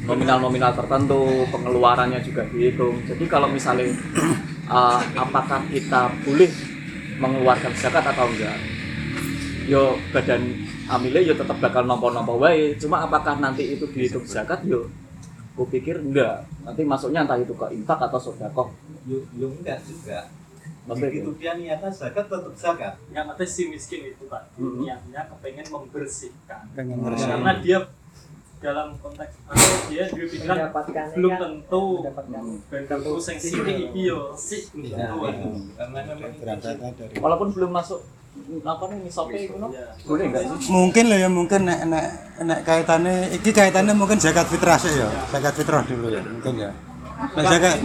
Nominal-nominal 0.01 0.73
tertentu, 0.75 1.45
pengeluarannya 1.53 2.19
juga 2.25 2.43
dihitung. 2.51 2.99
Jadi 3.07 3.23
kalau 3.31 3.47
misalnya 3.47 3.87
eh, 4.67 4.99
apakah 5.15 5.63
kita 5.71 6.11
boleh 6.27 6.51
mengeluarkan 7.15 7.71
zakat 7.79 8.03
atau 8.03 8.27
enggak? 8.27 8.59
yo 9.69 9.95
badan 10.11 10.41
amile 10.91 11.19
yo 11.23 11.33
tetap 11.33 11.57
bakal 11.57 11.83
nompo-nompo 11.87 12.35
wae. 12.37 12.75
Cuma 12.75 13.07
apakah 13.07 13.39
nanti 13.39 13.75
itu 13.75 13.87
dihitung 13.87 14.27
zakat? 14.27 14.61
Yo 14.67 14.91
aku 15.55 15.67
pikir 15.67 15.99
enggak. 16.03 16.43
Nanti 16.63 16.81
masuknya 16.83 17.23
entah 17.23 17.39
itu 17.39 17.53
ke 17.55 17.65
infak 17.71 17.99
atau 18.03 18.19
sedekah. 18.19 18.67
Yo 19.07 19.23
yo 19.35 19.47
enggak 19.55 19.79
juga. 19.87 20.27
Maksudnya 20.81 21.13
begitu 21.13 21.29
dia 21.37 21.51
niatnya 21.55 21.89
zakat 21.93 22.25
tetap 22.27 22.53
zakat. 22.57 22.93
Yang 23.13 23.25
ada 23.31 23.45
si 23.45 23.61
miskin 23.69 24.01
itu 24.11 24.23
tadi 24.25 24.49
Mhm. 24.57 24.79
niatnya 24.81 25.21
kepengen 25.29 25.65
membersihkan. 25.69 26.63
Pengen 26.73 26.97
Hmm. 26.99 27.05
bersih. 27.07 27.29
karena 27.29 27.53
dia 27.61 27.79
dalam 28.61 28.93
konteks 29.01 29.33
atau 29.49 29.73
dia 29.89 30.05
dia 30.05 30.25
pikiran 30.29 30.69
belum 31.17 31.33
tentu 31.41 31.85
ben 32.69 32.83
tentu 32.85 33.17
sing 33.17 33.37
sithik 33.41 33.89
iki 33.89 34.13
yo 34.13 34.37
sik. 34.37 34.69
Belum 34.77 34.93
tentu 34.93 35.17
karena 35.73 35.99
memang 36.05 36.31
Berangkatnya 36.37 36.89
dari 36.93 37.13
walaupun 37.17 37.49
belum 37.57 37.71
masuk 37.73 37.99
Ya. 39.71 39.87
boleh 40.07 40.25
enggak 40.31 40.43
sih? 40.47 40.71
Mungkin 40.71 41.03
lah 41.11 41.17
ya 41.19 41.29
mungkin 41.31 41.59
nek 41.67 41.79
nek 41.87 42.05
nek 42.47 42.59
kaitannya 42.63 43.27
iki 43.35 43.51
kaitannya 43.51 43.91
mungkin 43.91 44.19
zakat 44.19 44.47
fitrah 44.47 44.79
sih 44.79 44.91
ya. 44.95 45.07
Zakat 45.31 45.53
fitrah 45.55 45.83
dulu 45.83 46.07
ya 46.07 46.23
mungkin 46.23 46.53
ya. 46.67 46.71
Nah, 47.21 47.43
zakat 47.45 47.77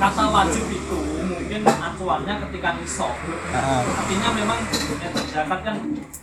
kata 0.00 0.24
wajib 0.32 0.64
itu 0.72 0.98
mungkin 1.22 1.60
acuannya 1.62 2.34
ketika 2.48 2.68
nisab 2.82 3.14
ah, 3.54 3.82
artinya 3.84 4.28
memang 4.34 4.58
yang 4.98 5.14
zakat 5.30 5.60
kan 5.62 5.74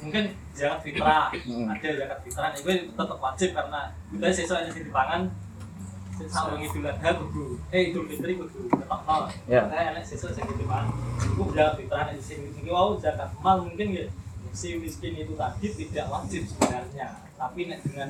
mungkin 0.04 0.24
zakat 0.52 0.80
fitrah. 0.82 1.30
Ada 1.32 1.90
zakat 1.94 2.20
fitrah 2.26 2.50
itu 2.58 2.72
tetap 2.90 3.18
wajib 3.22 3.50
karena 3.54 3.82
kita 4.12 4.28
sesuai 4.34 4.62
yang 4.66 4.76
di 4.76 4.92
pangan 4.92 5.22
idul 6.58 6.86
adha 6.86 7.10
kudu 7.14 7.44
eh 7.70 7.82
idul 7.94 8.06
fitri 8.10 8.34
kudu 8.36 8.60
Ya. 9.48 9.62
fitrah 11.78 12.10
sing 12.20 12.40
zakat 13.00 13.30
mal 13.40 13.58
mungkin 13.62 13.88
ya 13.94 14.06
si 14.52 14.76
miskin 14.82 15.14
itu 15.14 15.34
tadi 15.38 15.68
tidak 15.70 16.06
wajib 16.10 16.42
sebenarnya 16.44 17.08
tapi 17.38 17.70
nek 17.70 17.80
dengan 17.86 18.10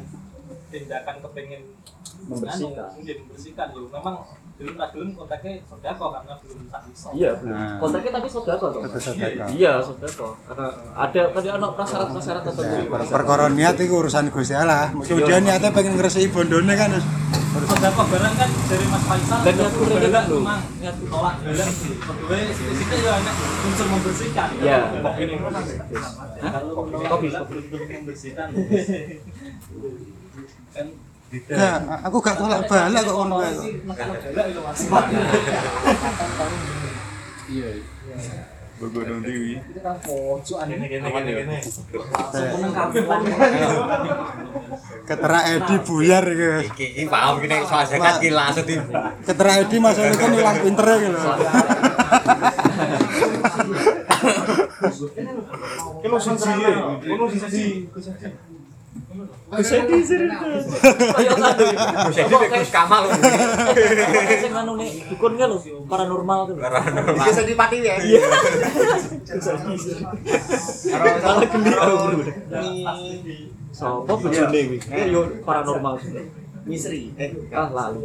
tindakan 0.72 1.16
kepengen 1.22 1.62
Membersihkan. 2.18 2.82
anu, 2.82 2.96
mungkin 2.98 3.16
membersihkan. 3.28 3.68
Ya 3.70 3.82
memang 3.94 4.16
belum 4.58 4.74
tak 4.74 4.90
belum 4.90 5.10
kontaknya 5.14 5.52
sodako 5.70 6.06
karena 6.10 6.34
belum 6.42 6.66
tak 6.66 6.82
bisa. 6.90 7.08
Iya 7.14 7.32
belum. 7.38 7.54
Nah. 7.54 7.78
kontaknya 7.78 8.12
tapi 8.18 8.28
sedekah 8.28 8.56
toh 8.58 8.82
Tetep 8.82 9.02
sedekah. 9.06 9.48
iya 9.54 9.72
sedekah 9.78 10.32
karena 10.50 10.68
ada 10.98 11.22
tadi 11.30 11.48
ada 11.52 11.68
prasyarat-prasyarat 11.78 12.42
tertentu 12.42 12.74
ya, 12.74 13.06
perkara 13.06 13.46
niat 13.54 13.76
itu 13.78 13.94
urusan 13.94 14.34
Gusti 14.34 14.56
Allah. 14.58 14.90
Mungkin 14.98 15.16
dia 15.22 15.38
niatnya 15.38 15.70
pengen 15.70 15.94
ngresiki 15.94 16.34
bondone 16.34 16.74
kan 16.74 16.90
Sedekah 17.58 18.06
barang 18.06 18.36
kan 18.38 18.50
dari 18.70 18.86
Mas 18.86 19.04
Faisal 19.08 19.40
Dan 19.42 19.54
niat 19.58 19.74
kudu 19.74 19.96
bela 19.98 20.22
dulu. 20.30 20.40
memang 20.46 20.62
niat 20.78 20.96
tolak 21.10 21.36
sih. 21.42 21.98
Kedua 21.98 22.38
situ-situ 22.54 22.94
juga 23.02 23.12
ada 23.18 23.32
unsur 23.66 23.88
membersihkan. 23.90 24.50
Iya. 24.62 24.78
Kok 25.02 25.14
ini 25.18 25.36
kalau 25.42 26.86
Kopi, 26.86 27.28
membersihkan 27.98 28.48
kan 30.78 30.88
Nah, 31.28 31.76
aku 32.08 32.24
gak 32.24 32.40
tolak 32.40 32.64
balik 32.72 33.04
kok 33.04 33.16
ngono 33.20 33.36
kae. 33.44 33.52
Bela 34.32 34.44
itu 34.48 34.62
Mas. 34.64 34.80
Gunung 38.78 39.26
Dewi. 39.26 39.58
Itu 39.58 39.82
kan 39.82 40.70
gini 40.70 40.86
gini 40.86 41.08
gini. 41.10 41.58
kabeh 42.78 43.02
Pak. 43.10 43.20
Ketera 45.10 45.40
Edi 45.50 45.76
buyar 45.82 46.26
iki. 46.30 46.50
Iki 46.70 46.86
iki 46.94 47.04
paham 47.10 47.42
kene 47.42 47.66
soal 47.66 47.90
zakat 47.90 48.22
ki 48.22 48.30
langsung 48.30 48.70
di 48.70 48.78
Ketera 49.26 49.66
Edi 49.66 49.78
Mas 49.82 49.98
Oli 49.98 50.14
kan 50.14 50.30
ilang 50.30 50.58
pintere 50.62 50.94
iki 51.02 51.10
lho. 51.10 51.32
Kilo 56.06 56.18
siji 56.22 56.52
ya. 56.62 56.74
Kilo 57.02 57.26
siji. 57.34 57.66
Bisa 59.58 59.76
di 59.88 60.04
sini. 60.04 60.28
Sing 64.38 64.54
anu 64.54 64.74
nih 64.78 64.92
lho 65.22 65.58
paranormal 65.90 66.40
tuh. 66.52 66.56
Bisa 67.26 67.42
dipati 67.48 67.78
ya. 67.82 67.96
Iya. 67.98 68.22
Aku 71.24 71.58
dulu. 71.62 72.24
Sopo 73.74 74.14
bojone 74.18 74.60
kuwi? 74.74 74.80
Eh 74.90 75.06
yo 75.14 75.22
paranormal. 75.46 75.96
Eh, 77.18 77.30
Ah 77.56 77.70
lali. 77.72 78.02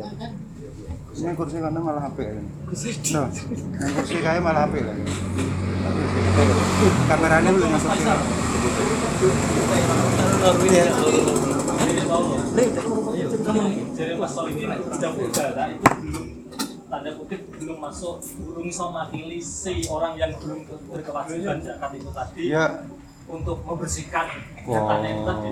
Ini 1.13 1.37
kursi 1.37 1.61
kana 1.61 1.77
malah 1.77 2.09
apik. 2.09 2.25
Loh, 2.33 3.29
yang 3.29 3.93
kursi 3.93 4.17
kae 4.25 4.41
malah 4.41 4.65
apik 4.65 4.81
lho. 4.81 4.95
Kameranya 7.05 7.51
belum 7.53 7.69
masuk. 7.77 7.93
Ini 14.49 14.69
belum 15.81 16.27
tanda 16.93 17.11
kutip 17.17 17.41
belum 17.57 17.79
masuk 17.81 18.21
belum 18.37 18.69
bisa 18.69 18.85
si 19.41 19.89
orang 19.89 20.13
yang 20.21 20.33
belum 20.37 20.61
berkewajiban 20.93 21.61
zakat 21.65 21.91
itu 21.97 22.11
tadi 22.13 22.53
Ya. 22.53 22.85
untuk 23.25 23.65
membersihkan 23.65 24.29
zakatnya 24.69 25.09
itu 25.09 25.23
tadi. 25.25 25.51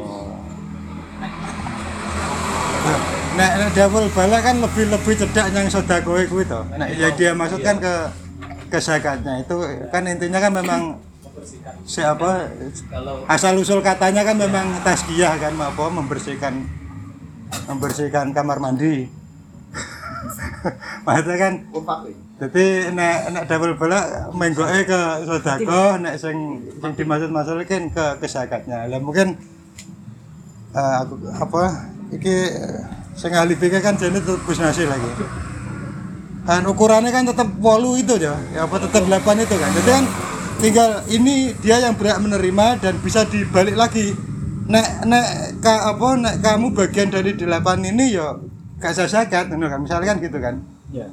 Nek 3.39 3.53
nek 3.63 3.71
double 3.79 4.09
bala 4.11 4.39
kan 4.43 4.57
lebih 4.59 4.85
lebih 4.91 5.15
cedak 5.15 5.47
yang 5.55 5.67
sedekah 5.71 6.27
kuwi 6.27 6.43
to. 6.43 6.61
Nek 6.75 6.89
ya 6.99 7.09
dia 7.15 7.31
masukkan 7.31 7.79
ke 7.79 7.95
ke 8.71 8.79
zakatnya 8.79 9.43
itu 9.43 9.55
kan 9.91 10.07
intinya 10.07 10.39
kan 10.39 10.53
memang 10.55 10.83
Membersihkan. 11.31 11.75
siapa 11.89 12.31
Kalau 12.91 13.25
asal 13.27 13.55
usul 13.59 13.81
katanya 13.83 14.23
kan 14.23 14.37
memang 14.39 14.67
tasgiyah 14.83 15.35
kan 15.41 15.55
apa 15.57 15.85
membersihkan 15.89 16.55
membersihkan 17.67 18.27
kamar 18.35 18.59
mandi. 18.59 19.07
Maksudnya 21.07 21.37
kan 21.39 21.53
jadi 22.41 22.93
nek 22.93 23.17
nek 23.33 23.45
double 23.47 23.79
bala 23.79 24.31
menggoke 24.35 24.85
ke 24.85 25.01
sedekah 25.25 26.03
nek 26.03 26.15
sing 26.19 26.61
sing 26.83 26.93
dimaksud 26.99 27.31
masalah 27.31 27.65
kan 27.65 27.89
ke 27.89 28.07
ke 28.21 28.27
zakatnya. 28.27 28.91
Lah 28.91 29.01
mungkin 29.01 29.39
eh, 30.75 30.95
aku 31.01 31.15
apa 31.31 31.63
iki 32.11 32.37
sing 33.21 33.37
ahli 33.37 33.53
fikih 33.53 33.85
kan 33.85 34.01
tetep 34.01 34.41
Gus 34.49 34.57
Nasir 34.57 34.89
lagi. 34.89 35.13
Dan 36.41 36.65
ukurannya 36.65 37.13
kan 37.13 37.29
tetap 37.29 37.53
walu 37.61 38.01
itu 38.01 38.17
ya, 38.17 38.33
ya 38.57 38.65
apa 38.65 38.81
tetap 38.81 39.05
8 39.05 39.45
itu 39.45 39.55
kan. 39.61 39.71
Jadi 39.77 39.91
kan 39.93 40.05
tinggal 40.65 40.91
ini 41.13 41.53
dia 41.61 41.85
yang 41.85 41.93
berhak 42.01 42.17
menerima 42.17 42.81
dan 42.81 42.97
bisa 43.05 43.29
dibalik 43.29 43.77
lagi. 43.77 44.17
Nek 44.73 45.05
nek 45.05 45.27
ka, 45.61 45.93
apa 45.93 46.17
nek 46.17 46.35
kamu 46.41 46.73
bagian 46.73 47.13
dari 47.13 47.37
8 47.37 47.93
ini 47.93 48.17
ya 48.17 48.41
gak 48.81 48.97
sah 48.97 49.05
zakat 49.05 49.53
kan. 49.53 49.81
Misalnya 49.85 50.17
kan 50.17 50.17
gitu 50.25 50.39
kan. 50.41 50.55
Ya. 50.89 51.07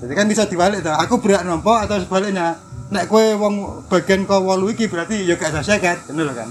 Jadi 0.00 0.12
kan 0.16 0.24
bisa 0.24 0.48
dibalik 0.48 0.80
tuh. 0.80 0.96
Aku 0.96 1.20
berhak 1.20 1.44
nompo 1.44 1.76
atau 1.76 2.00
sebaliknya. 2.00 2.56
Nek 2.88 3.12
kue 3.12 3.36
wong 3.36 3.84
bagian 3.92 4.24
kau 4.24 4.40
walu 4.40 4.72
iki 4.72 4.88
berarti 4.88 5.28
ya 5.28 5.36
gak 5.36 5.52
sah 5.52 5.62
zakat, 5.62 6.00
kan. 6.08 6.48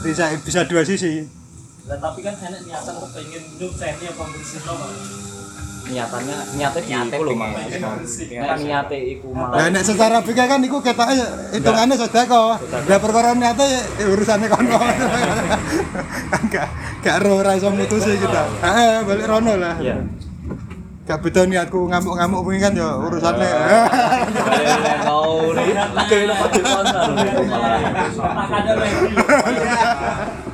Jadi 0.00 0.10
saya 0.16 0.40
bisa 0.40 0.64
dua 0.64 0.80
sisi. 0.80 1.41
Lah 1.82 1.98
tapi 1.98 2.22
kan 2.22 2.34
enak 2.38 2.62
niatan 2.62 2.94
kepengen 2.94 3.42
hidup 3.58 3.74
saya 3.74 3.98
ini 3.98 4.06
apa 4.06 4.22
bersih 4.30 4.62
tau 4.62 4.78
Mas? 4.78 4.94
Niatannya 5.82 6.36
niatnya 6.54 6.78
di 6.78 6.94
Niatnya 6.94 7.18
iku 7.18 7.22
lho 7.26 7.34
bersih. 7.98 8.38
Nek 8.38 8.58
niate 8.62 8.98
iku 9.18 9.28
Nah, 9.34 9.50
malah 9.50 9.66
nek 9.66 9.82
secara 9.82 10.22
fikih 10.22 10.46
kan 10.46 10.62
iku 10.62 10.78
ketoke 10.78 11.10
hitungannya 11.58 11.98
sedekah. 11.98 12.54
Lah 12.62 12.98
perkara 13.02 13.34
niate 13.34 13.66
ya 13.98 14.06
urusane 14.14 14.46
kono. 14.46 14.78
kan 16.32 16.42
gak 17.02 17.18
ro 17.26 17.42
ora 17.42 17.58
iso 17.58 17.74
mutusi 17.74 18.14
kita. 18.14 18.42
Heeh, 18.62 19.02
balik 19.02 19.26
rono 19.26 19.58
lah. 19.58 19.74
Iya. 19.82 19.98
Gak 21.02 21.18
beda 21.18 21.50
niatku 21.50 21.90
ngamuk-ngamuk 21.90 22.46
kuwi 22.46 22.62
kan 22.62 22.78
ya 22.78 22.94
urusane. 22.94 23.42
Kau 25.02 25.50
nih 25.58 25.74
lagi 25.74 26.18
lepas 26.30 26.46
di 26.54 26.62
mana 26.62 27.10
lho 27.10 27.26
iku 27.26 27.42
malah. 27.50 27.82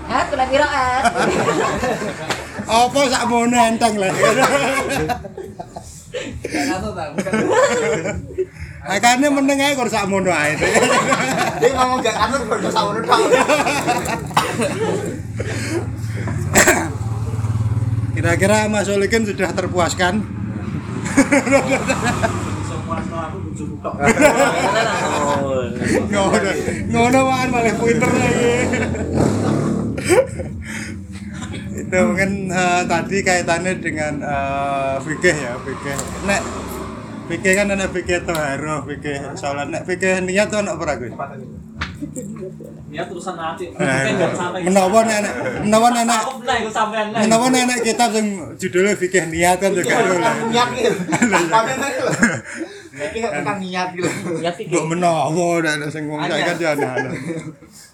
Eh, 0.08 0.22
kena 0.32 0.44
piro 0.48 0.64
es? 0.64 1.04
Apa 2.68 3.00
sak 3.08 3.24
mono 3.28 3.56
enteng 3.56 3.96
lah. 3.96 4.12
Akane 8.88 9.28
meneng 9.28 9.60
ae 9.60 9.76
kok 9.76 9.92
sak 9.92 10.08
mono 10.08 10.32
ae. 10.32 10.56
Dia 11.60 11.68
ngomong 11.76 12.00
gak 12.00 12.16
kanut 12.16 12.48
baru 12.48 12.68
sawono 12.72 13.00
tok. 13.04 13.20
Kira-kira 18.16 18.68
Mas 18.72 18.88
Solikin 18.88 19.28
sudah 19.28 19.52
terpuaskan? 19.52 20.24
Semua 22.64 22.96
setelah 23.00 23.28
aku 23.28 23.38
bujuk 23.48 23.76
tok. 23.80 23.94
Ngono 26.08 26.50
ngono 26.88 27.20
wae 27.28 27.46
malah 27.52 27.74
pinter 27.76 28.08
lagi 28.12 28.52
itu 31.78 31.98
mungkin 32.04 32.30
eh, 32.50 32.82
tadi 32.84 33.16
kaitannya 33.22 33.72
dengan 33.80 34.14
eh, 34.20 34.96
fikih 35.04 35.36
ya 35.36 35.52
fikih 35.62 35.96
nek 36.26 36.40
fikih 37.28 37.52
kan 37.54 37.72
ada 37.72 37.86
fikih 37.88 38.18
toharoh 38.24 38.84
fikih 38.88 39.36
sholat 39.36 39.68
nek 39.68 39.84
fikih 39.84 40.24
niat 40.24 40.48
tuh 40.48 40.64
anak 40.64 40.80
apa 40.80 40.94
Gus? 40.96 41.12
Dia 42.88 43.04
terusan 43.04 43.34
nanti. 43.36 43.68
Eh, 43.74 44.04
menawa 44.64 45.04
nenek 45.04 45.32
menawa 45.66 45.88
nenek 45.92 46.22
menawa 47.20 47.46
nenek 47.52 47.78
kitab 47.84 48.16
yang 48.16 48.56
judulnya 48.56 48.94
fikih 48.96 49.28
niat 49.28 49.60
kan 49.60 49.76
juga 49.76 49.92
ada 49.92 50.14
lah 50.16 50.34
Niat 50.48 50.68
gitu. 50.72 50.90
Tekan 52.98 53.56
niat 53.60 53.88
gitu. 53.92 54.08
Niat 54.40 54.56
iki. 54.56 54.72
Mbok 54.72 54.84
menawa 54.94 55.58
nek 55.62 55.90
sing 55.92 56.08
wong 56.08 56.22
kan 56.24 56.56
ya 56.56 56.72
aneh-aneh. 56.74 57.12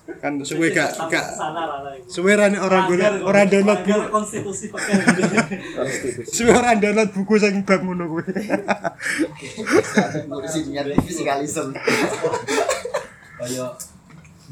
Kan 0.04 0.36
suwe 0.44 0.68
gak 0.68 0.92
gak 1.08 1.32
sana 1.32 1.64
lah 1.64 1.80
lah. 1.80 1.96
suwe 2.04 2.36
rane 2.36 2.60
orang 2.60 2.84
golek 2.84 3.24
orang 3.24 3.48
download 3.48 3.80
buku 3.88 4.00
konstitusi 4.12 4.68
pakai 4.68 5.00
suwe 6.28 6.52
orang 6.52 6.76
download 6.76 7.08
buku 7.16 7.34
sing 7.40 7.64
bab 7.64 7.80
ngono 7.80 8.04
kuwi. 8.12 8.28
Ngurusi 10.28 10.68
niat 10.68 10.92
iki 10.92 11.08
sikalisem. 11.08 11.72
Kayak 13.40 13.72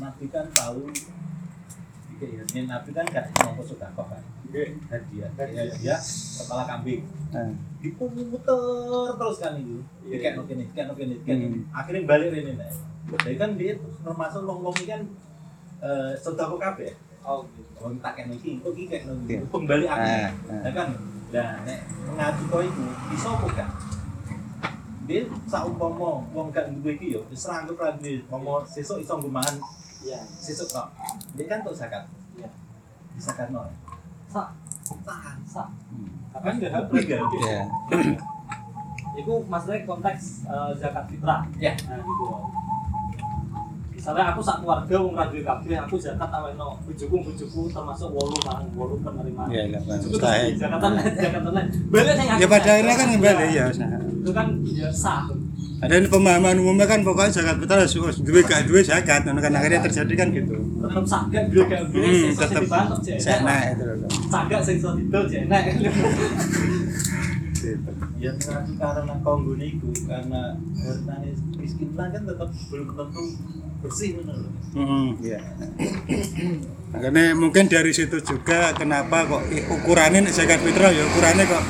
Nabi 0.01 0.25
kan 0.33 0.49
tahu. 0.57 0.89
Oke, 0.89 2.27
ini 2.33 2.61
Nabi 2.65 2.91
kan 2.97 3.05
gak 3.13 3.29
mau 3.37 3.61
sudah 3.61 3.93
kok 3.93 4.07
kan? 4.09 4.23
Hadiah. 4.89 5.29
Hadiah 5.37 6.01
kepala 6.41 6.65
kambing. 6.65 7.05
Nah, 7.29 7.53
diputer 7.85 8.65
terus 9.21 9.37
kan 9.37 9.53
itu. 9.61 9.85
No 10.33 10.43
kene 10.49 10.65
kayak 10.73 10.89
no 10.89 10.95
kene. 10.97 11.21
akhirnya 11.77 12.09
balik 12.09 12.33
ini 12.33 12.57
nih 12.57 12.73
jadi 13.11 13.37
kan 13.37 13.51
dia 13.59 13.73
termasuk 13.77 14.47
wong 14.47 14.75
ini 14.79 14.87
kan 14.87 15.03
eh 15.83 16.13
sedekah 16.17 16.59
kabeh 16.59 16.93
Oh, 17.23 17.47
wong 17.79 18.03
tak 18.03 18.19
kayak 18.19 18.35
iki 18.35 18.59
kok 18.59 18.75
iki 18.75 18.99
no 19.07 19.15
Iya. 19.31 19.39
pembalik 19.47 19.87
Ah, 19.87 19.95
akhir 19.95 20.11
ah. 20.11 20.31
ya 20.59 20.71
kan 20.75 20.89
nah 21.31 21.51
nek 21.63 21.81
ngaji 22.13 22.43
kau 22.51 22.59
itu 22.61 22.83
iso 23.15 23.29
apa 23.31 23.47
kan 23.55 23.69
dia 25.03 25.23
saumpama 25.47 26.19
wong 26.31 26.51
gak 26.51 26.67
duwe 26.75 26.99
iki 26.99 27.15
yo 27.15 27.23
wis 27.31 27.47
ra 27.47 27.63
anggap 27.63 27.79
ra 27.79 27.95
duwe 27.95 28.27
umpama 28.27 28.67
sesuk 28.67 28.99
iso 28.99 29.15
nggo 29.17 29.31
mangan 29.31 29.55
iya. 30.03 30.19
sesuk 30.35 30.67
kok 30.67 30.91
dia 31.35 31.47
kan 31.47 31.63
tuh 31.63 31.71
zakat 31.71 32.03
Iya. 32.35 32.51
zakat 33.19 33.55
no 33.55 33.71
Sak. 34.27 34.49
tahan 35.07 35.39
Sak. 35.47 35.69
Kan 36.35 36.59
enggak 36.59 36.75
hapus 36.75 37.07
Iya. 37.07 37.19
ya 37.39 37.63
Itu 39.15 39.33
maksudnya 39.47 39.85
konteks 39.85 40.49
eh, 40.49 40.71
zakat 40.75 41.05
fitrah. 41.07 41.45
Ya. 41.57 41.71
Nah, 41.87 42.01
gitu. 42.01 42.27
Misalnya 44.03 44.35
aku 44.35 44.43
sak 44.43 44.59
keluarga 44.59 44.99
wong 44.99 45.15
ra 45.15 45.31
duwe 45.31 45.47
kabeh, 45.47 45.79
aku 45.79 45.95
zakat 45.95 46.27
aweno 46.27 46.75
bojoku 46.83 47.23
bojoku 47.23 47.71
termasuk 47.71 48.11
8 48.11 48.51
mang 48.51 48.67
8 48.75 48.99
penerima. 48.99 49.43
ya 49.47 49.63
Itu 49.71 50.19
mustahil 50.19 50.59
zakatan 50.59 50.93
zakatan 51.23 51.53
lain. 51.55 51.67
Balik 51.87 52.15
sing 52.19 52.27
ya 52.35 52.47
pada 52.51 52.71
akhirnya 52.75 52.95
kan 52.99 53.09
kembali 53.15 53.47
ya 53.55 53.65
itu 53.71 54.31
kan 54.35 54.47
ya 54.67 54.91
sah. 54.91 55.31
ada 55.79 55.95
ini 56.03 56.11
pemahaman 56.11 56.59
umumnya 56.59 56.91
kan 56.91 57.07
pokoknya 57.07 57.31
zakat 57.31 57.63
fitrah 57.63 57.79
harus 57.79 57.95
harus 57.95 58.19
duwe 58.27 58.43
gak 58.43 58.67
duwe 58.67 58.83
zakat 58.83 59.23
kan. 59.23 59.39
Akhirnya 59.39 59.87
terjadi 59.87 60.15
kan 60.19 60.29
gitu. 60.35 60.55
Tetep 60.83 61.05
sah 61.07 61.23
gak 61.31 61.45
duwe 61.55 61.65
gak 61.71 61.83
duwe 61.95 62.03
hmm, 62.03 62.35
tetap 62.35 62.63
saya 63.23 63.39
naik 63.47 63.79
itu 63.79 63.85
Cagak 64.35 64.61
sing 64.67 64.83
iso 64.83 64.99
didol 64.99 65.31
jek 65.31 65.47
enak. 65.47 65.63
Ya 68.19 68.35
nanti 68.35 68.73
karena 68.75 69.15
Kongo 69.23 69.55
itu 69.63 69.95
karena 70.11 70.59
hartanya 70.59 71.31
miskin 71.55 71.95
lah 71.95 72.11
kan 72.11 72.27
tetap 72.27 72.51
belum 72.51 72.91
tentu 72.99 73.25
bersih 73.83 74.11
menurut. 74.23 74.51
Hmm, 74.73 75.19
iya. 75.21 75.41
Makanya 76.93 77.35
mungkin 77.35 77.67
dari 77.67 77.93
situ 77.93 78.23
juga 78.23 78.73
kenapa 78.73 79.27
kok 79.27 79.43
ukurannya 79.69 80.29
zakat 80.31 80.63
fitrah 80.63 80.93
ya 80.93 81.03
ukurannya 81.09 81.45
kok 81.45 81.65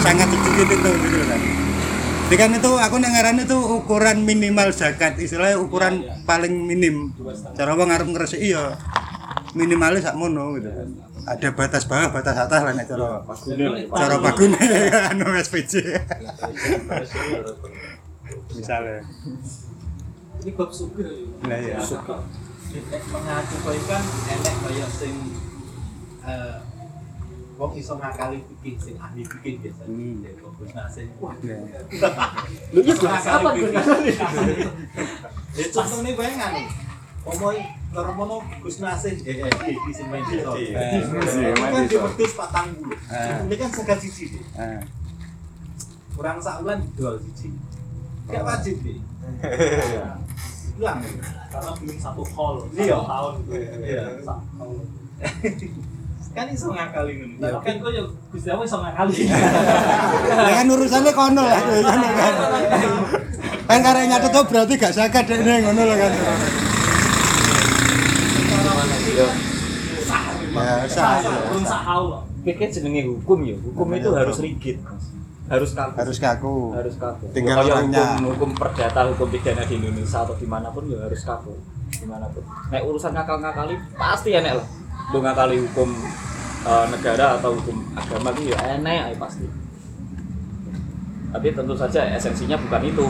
sangat 0.00 0.28
sedikit 0.30 0.68
itu 0.70 0.90
gitu 1.02 1.18
kan. 1.26 1.40
Jadi 2.32 2.36
kan 2.40 2.50
itu 2.56 2.70
aku 2.80 2.96
nek 2.96 3.10
ngaran 3.12 3.44
itu 3.44 3.58
ukuran 3.58 4.24
minimal 4.24 4.72
zakat, 4.72 5.20
istilahnya 5.20 5.60
ukuran 5.60 6.00
paling 6.24 6.64
minim. 6.64 7.12
Cara 7.52 7.76
wong 7.76 7.92
ngarep 7.92 8.08
ngresiki 8.08 8.56
ya 8.56 8.72
minimalnya 9.52 10.00
sak 10.00 10.16
mono 10.16 10.56
gitu 10.56 10.68
kan. 10.72 10.88
Ada 11.22 11.52
batas 11.52 11.84
bawah, 11.84 12.08
batas 12.08 12.34
atas 12.34 12.60
lah 12.64 12.72
nek 12.72 12.88
cara 12.88 13.20
cara 13.92 14.16
bagune 14.16 14.58
anu 15.12 15.26
SPJ. 15.36 15.72
Misalnya. 18.56 19.00
Ini 20.42 20.50
bab 20.58 20.70
sugih 20.74 21.06
ya. 21.06 21.46
Lah 21.46 21.58
ya. 21.62 21.78
Nek 22.72 23.02
mengacu 23.12 23.54
kowe 23.62 23.78
kan 23.86 24.02
enek 24.26 24.54
kaya 24.64 24.86
sing 24.90 25.14
eh 26.26 26.56
wong 27.54 27.72
iso 27.78 27.94
ngakali 27.94 28.42
bikin 28.48 28.74
sing 28.80 28.94
ahli 28.98 29.22
bikin 29.22 29.62
biasa. 29.62 29.82
Hmm. 29.86 30.24
Ya 30.26 30.30
kok 30.34 30.50
Gus 30.58 30.72
Nasir. 30.74 31.06
Wah, 31.22 31.34
Ya. 31.46 31.56
Lu 32.74 32.80
iya 32.82 32.94
Gus, 32.98 33.26
apa 33.28 33.48
Gus? 33.54 33.70
Ya 35.54 35.66
contohnya 35.70 36.10
bae 36.18 36.32
nganu. 36.34 36.62
Omoi 37.22 37.58
karo 37.94 38.10
mono 38.18 38.36
Gus 38.66 38.82
Nasir 38.82 39.14
eh 39.22 39.46
eh 39.46 39.52
iki 39.70 39.90
sing 39.94 40.10
main 40.10 40.26
di 40.26 40.42
Eh, 40.42 41.06
Ini 41.06 41.70
kan 41.70 41.84
di 41.86 41.96
wedhus 42.02 42.32
patang 42.34 42.66
bulu. 42.74 42.96
Eh. 42.98 43.36
Ini 43.46 43.54
kan 43.62 43.68
sekat 43.70 43.98
siji. 44.02 44.42
Ah. 44.58 44.82
Kurang 46.18 46.42
sak 46.42 46.66
bulan 46.66 46.82
jual 46.98 47.14
siji. 47.22 47.54
Gak 48.26 48.42
wajib 48.42 48.80
deh. 48.82 48.98
Hilang. 50.78 51.00
Karena 51.52 51.70
belum 51.76 51.96
satu 52.00 52.22
hall, 52.32 52.56
Iya. 52.72 52.96
satu 52.96 53.06
tahun 53.08 53.32
gitu. 53.44 53.52
Iya. 53.84 54.02
Kan 56.32 56.48
iso 56.48 56.72
ngakali 56.72 57.12
ngono. 57.20 57.44
Tapi 57.44 57.60
kan 57.60 57.74
kok 57.76 57.90
ya 57.92 58.02
Gusti 58.32 58.48
Allah 58.48 58.64
iso 58.64 58.78
ngakali. 58.80 59.14
Ya 60.48 60.52
kan 60.56 60.66
urusannya 60.72 61.12
kono 61.12 61.42
lah 61.44 61.60
kuwi 61.60 61.82
kan. 61.84 62.00
kan. 62.00 62.34
Kan 63.68 63.78
karek 63.84 64.04
nyatet 64.08 64.30
tuh 64.32 64.44
berarti 64.48 64.74
gak 64.80 64.96
zakat 64.96 65.28
dek 65.28 65.44
ning 65.44 65.60
ngono 65.68 65.82
lho 65.84 65.96
kan. 66.00 66.12
Ya, 69.12 69.28
sah. 70.88 71.20
Pikir 72.42 72.68
jenenge 72.74 73.06
hukum 73.06 73.38
ya, 73.46 73.54
hukum 73.60 73.86
itu 73.94 74.08
harus 74.10 74.36
rigid. 74.42 74.80
Harus 75.50 75.70
kaku. 75.74 75.94
Harus 75.98 76.18
kaku. 76.22 76.54
harus 76.76 76.94
kaku. 76.96 77.24
Tinggal 77.34 77.66
orangnya. 77.66 78.18
hukum, 78.18 78.30
hukum 78.34 78.50
perdata, 78.54 79.00
hukum 79.10 79.28
pidana 79.30 79.62
di 79.66 79.74
Indonesia 79.78 80.22
atau 80.22 80.36
di 80.38 80.46
mana 80.46 80.70
pun 80.70 80.86
ya 80.86 81.02
harus 81.02 81.22
kaku. 81.26 81.54
Di 81.90 82.06
mana 82.06 82.26
pun. 82.30 82.42
Nek 82.70 82.82
urusan 82.86 83.12
ngakal-ngakali 83.12 83.74
pasti 83.98 84.30
enek 84.38 84.62
lah. 84.62 84.66
Lu 85.10 85.18
ngakali 85.18 85.56
hukum 85.58 85.88
eh, 86.66 86.86
negara 86.94 87.36
atau 87.40 87.58
hukum 87.58 87.76
agama 87.98 88.30
itu 88.38 88.54
ya 88.54 88.58
enek 88.78 89.10
aja 89.10 89.16
pasti. 89.18 89.46
Tapi 91.32 91.48
tentu 91.56 91.74
saja 91.74 92.00
esensinya 92.12 92.56
bukan 92.60 92.82
itu. 92.86 93.06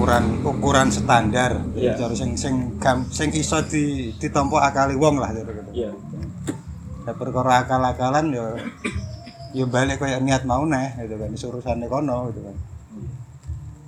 ukuran 0.00 0.24
ukuran 0.42 0.88
standar. 0.90 1.52
Iya. 1.76 1.94
Jadi 1.94 2.14
sing 2.16 2.30
sing 2.34 2.54
sing 3.12 3.28
iso 3.36 3.60
di 3.68 4.10
ditampa 4.16 4.64
akali 4.64 4.96
wong 4.96 5.20
lah 5.20 5.30
gitu. 5.30 5.52
Iya. 5.70 5.90
Ya 7.10 7.18
perkara 7.18 7.66
akal-akalan 7.66 8.30
ya 8.30 8.54
ya 9.50 9.66
balik 9.66 9.98
kayak 9.98 10.22
niat 10.22 10.46
mau 10.46 10.62
neh 10.62 10.94
gitu 11.02 11.18
kan. 11.18 11.26
Wis 11.34 11.42
urusane 11.42 11.90
kono 11.90 12.30
gitu 12.30 12.46
kan. 12.46 12.56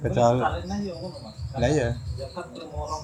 Kecuali 0.03 0.43
ya 0.83 0.95
lah 1.55 1.71
ya. 1.71 1.95
Zakat 2.19 2.47
cuma 2.57 2.83
orang 2.83 3.03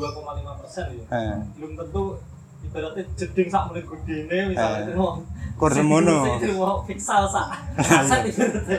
2,5 0.00 0.60
persen 0.64 0.86
ya. 0.96 1.04
Eh. 1.12 1.36
Belum 1.60 1.72
tentu 1.76 2.02
ibaratnya 2.64 3.02
jeding 3.14 3.48
sak 3.48 3.62
menit 3.68 3.84
gedene 3.84 4.38
misalnya 4.50 4.78
Eh. 4.80 4.86
itu 4.86 4.92
mau 4.96 5.12
Kur 5.54 5.70
semono. 5.70 6.34
itu 6.34 6.50
mau 6.58 6.82
fiksal 6.82 7.30
sak 7.30 7.46
aset 7.78 8.26
ibaratnya. 8.26 8.78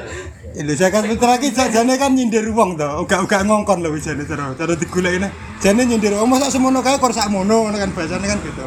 Indonesia 0.55 0.87
kan 0.87 1.03
putra 1.03 1.35
ki 1.35 1.51
jane 1.51 1.93
kan 1.95 2.11
nyindir 2.11 2.47
wong 2.51 2.75
to, 2.75 2.87
uga-uga 3.03 3.43
ngongkon 3.43 3.79
lho 3.79 3.95
jane 3.95 4.23
cara 4.23 4.51
cara 4.55 4.73
digoleki 4.73 5.27
Jane 5.59 5.81
nyindir 5.83 6.15
wong 6.15 6.27
masa 6.27 6.47
semono 6.47 6.79
kae 6.79 6.99
kor 6.99 7.11
sak 7.11 7.27
mono 7.27 7.67
ngono 7.67 7.75
kan 7.75 7.91
bahasane 7.91 8.23
kan 8.23 8.39
gitu. 8.43 8.65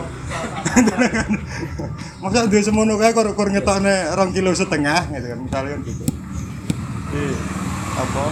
masa 2.22 2.48
duwe 2.48 2.62
semono 2.64 2.96
kae 2.96 3.12
kor 3.12 3.28
kor 3.37 3.48
ngetokne 3.48 4.12
2 4.12 4.35
kilo 4.37 4.50
setengah 4.52 5.09
gitu 5.12 5.26
kan 5.28 5.38
misalnya 5.44 5.70
kan 5.76 5.81
gitu. 5.85 6.04
Jadi 7.09 7.24
apa? 7.98 8.22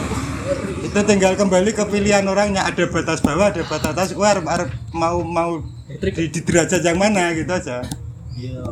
Itu 0.84 1.00
tinggal 1.02 1.32
kembali 1.34 1.70
ke 1.72 1.84
pilihan 1.88 2.22
orangnya 2.28 2.68
ada 2.68 2.84
batas 2.86 3.18
bawah, 3.18 3.50
ada 3.50 3.62
batas 3.64 3.92
atas. 3.92 4.08
Arep 4.14 4.46
arep 4.46 4.68
mau 4.92 5.20
di, 6.00 6.22
di 6.28 6.40
derajat 6.44 6.82
yang 6.84 6.98
mana 7.00 7.32
gitu 7.32 7.52
aja. 7.52 7.80
Iya. 8.36 8.62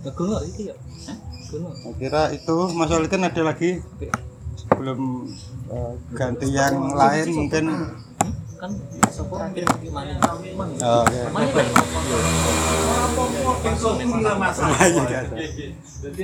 Itu 0.00 0.22
ya. 0.58 0.74
Saya 1.50 1.92
kira 1.98 2.22
itu 2.30 2.56
Mas 2.78 2.90
Oli 2.94 3.10
kan 3.10 3.26
ada 3.26 3.42
lagi 3.42 3.82
sebelum 4.54 5.26
eh, 5.72 5.92
ganti 6.14 6.46
yang 6.54 6.94
lain 6.94 7.26
mungkin 7.34 7.64
kan 8.60 8.70
hampir 9.40 9.64
oh, 9.64 9.82
mana 9.88 10.12
kan 10.20 10.36
Iya, 14.84 15.02
iya. 15.08 15.68
jadi 16.04 16.22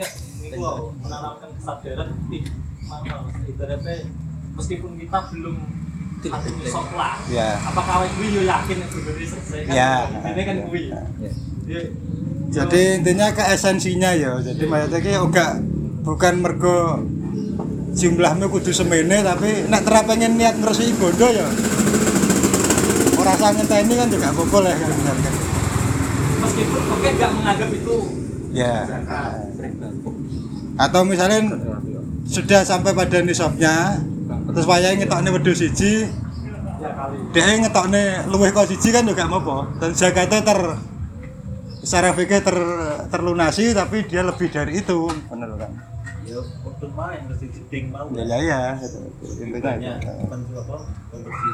menanamkan 1.00 1.48
kesadaran 1.56 2.08
ibaratnya 3.46 3.94
meskipun 4.54 4.90
kita 4.96 5.18
belum 5.32 5.56
hati 6.26 6.50
sok 6.66 6.88
lah 6.96 7.20
Ya. 7.28 7.54
apakah 7.62 8.02
kuwi 8.10 8.34
yo 8.34 8.42
yakin 8.42 8.82
itu 8.82 8.98
dari 9.04 9.24
selesai 9.24 9.60
kan 9.68 9.74
Ya. 9.74 9.92
ini 10.32 10.42
kan 10.42 10.56
kuwi 10.66 10.82
Ya. 11.66 11.80
Jadi 12.46 13.02
intinya 13.02 13.34
ke 13.34 13.42
esensinya 13.42 14.14
ya. 14.14 14.38
Jadi 14.38 14.70
maksudnya 14.70 15.02
ki 15.02 15.18
enggak 15.18 15.50
bukan 16.06 16.34
mergo 16.38 17.02
jumlahnya 17.90 18.46
kudu 18.46 18.70
semene 18.70 19.18
tapi 19.20 19.66
nek 19.66 19.82
terap 19.82 20.06
pengen 20.06 20.38
niat 20.38 20.54
ngresiki 20.54 20.94
bondo 20.94 21.26
ya. 21.26 21.42
Ora 23.18 23.34
usah 23.34 23.50
ngenteni 23.50 23.98
kan 23.98 24.06
juga 24.06 24.30
apa 24.30 24.58
lah 24.62 24.72
kan 24.72 24.90
misalkan. 24.94 25.34
meskipun 26.36 26.82
oke 26.86 27.08
nggak 27.10 27.30
menganggap 27.34 27.70
itu 27.74 27.96
Ya. 28.54 28.74
Atau 30.78 31.02
misalnya 31.02 31.40
sudah 32.26 32.60
sampai 32.62 32.90
pada 32.90 33.22
nisabnya 33.22 34.02
terus 34.50 34.66
wayahe 34.66 34.98
ngetokne 34.98 35.28
wedhus 35.30 35.62
siji 35.62 36.10
ya 36.76 36.90
kali 36.92 37.16
dia 37.30 37.56
ngetokne 37.62 38.02
luwih 38.28 38.50
kok 38.50 38.66
siji 38.66 38.90
kan 38.90 39.06
juga 39.06 39.24
apa 39.26 39.56
dan 39.78 39.90
zakatnya 39.94 40.40
ter 40.42 40.60
secara 41.86 42.10
fikih 42.12 42.42
ter, 42.42 42.56
terlunasi 43.08 43.70
tapi 43.70 44.02
dia 44.10 44.26
lebih 44.26 44.50
dari 44.50 44.82
itu 44.82 45.06
bener 45.30 45.52
kan 45.56 45.72
Ya, 46.26 46.42
waktu 46.42 46.90
main 46.90 47.22
mesti 47.30 47.46
jeding 47.54 47.94
mau. 47.94 48.10
ya 48.10 48.26
ya 48.26 48.36
ya 48.42 48.58
gitu. 48.82 48.98
intinya 49.46 49.94
itu. 49.94 50.76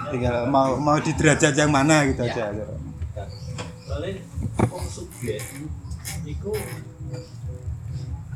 tinggal 0.09 0.49
mau 0.49 0.81
mau 0.81 0.97
di 0.97 1.13
derajat 1.13 1.53
yang 1.53 1.69
mana 1.69 2.09
gitu 2.09 2.25
Ya. 2.25 2.49
aja 2.49 2.65
Soalnya 3.85 4.25
wong 4.73 4.85
sugih 4.89 5.37
iku 6.25 6.57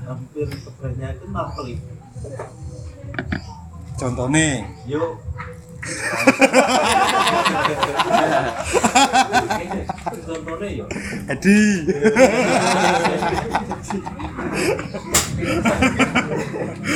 hampir 0.04 0.46
kebanyakan 0.52 1.28
novelis. 1.32 1.80
Contohnya 3.96 4.64
Yo. 4.86 5.16
Contohnya 10.26 10.68
yo. 10.70 10.86
Edi 11.30 11.58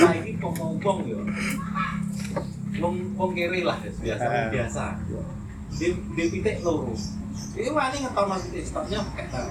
Nah 0.01 0.13
ini 0.17 0.31
kok 0.39 0.53
ngomong 0.57 0.99
yo. 1.07 1.21
Wong 2.81 2.97
wong 3.19 3.31
kere 3.37 3.61
lah 3.67 3.79
biasa 3.83 4.25
Ah. 4.25 4.49
biasa. 4.49 4.85
Pitik 6.17 6.57
loro. 6.65 6.95
Ini 7.57 7.69
wani 7.71 7.97
ngetokno 8.05 8.35
pitik 8.49 8.65
stoknya 8.65 8.99
pakai 9.13 9.27
tahu. 9.29 9.51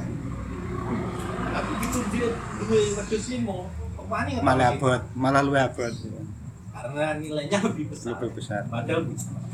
Tapi 1.49 1.71
itu 1.81 1.99
dia 2.13 2.27
duwe 2.61 2.79
wedhus 2.97 3.25
limo 3.29 3.57
wani 4.09 4.31
malah 4.41 4.73
abot 4.73 5.01
malah 5.13 5.41
lu 5.45 5.53
abot. 5.53 5.93
Karena 6.79 7.19
nilainya 7.19 7.59
lebih 7.59 7.91
besar. 7.91 8.15
Lebih 8.17 8.39
besar. 8.39 8.63
Padahal 8.71 9.03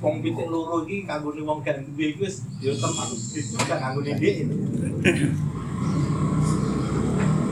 wong 0.06 0.22
pitik 0.22 0.48
loro 0.52 0.86
iki 0.86 1.08
kanggone 1.10 1.42
wong 1.42 1.60
gak 1.66 1.82
duwe 1.82 2.14
iku 2.14 2.30
wis 2.30 2.46
ya 2.62 2.76
termasuk 2.78 3.20
itu 3.34 3.58
gak 3.58 3.80
kanggone 3.82 4.14
itu 4.14 4.46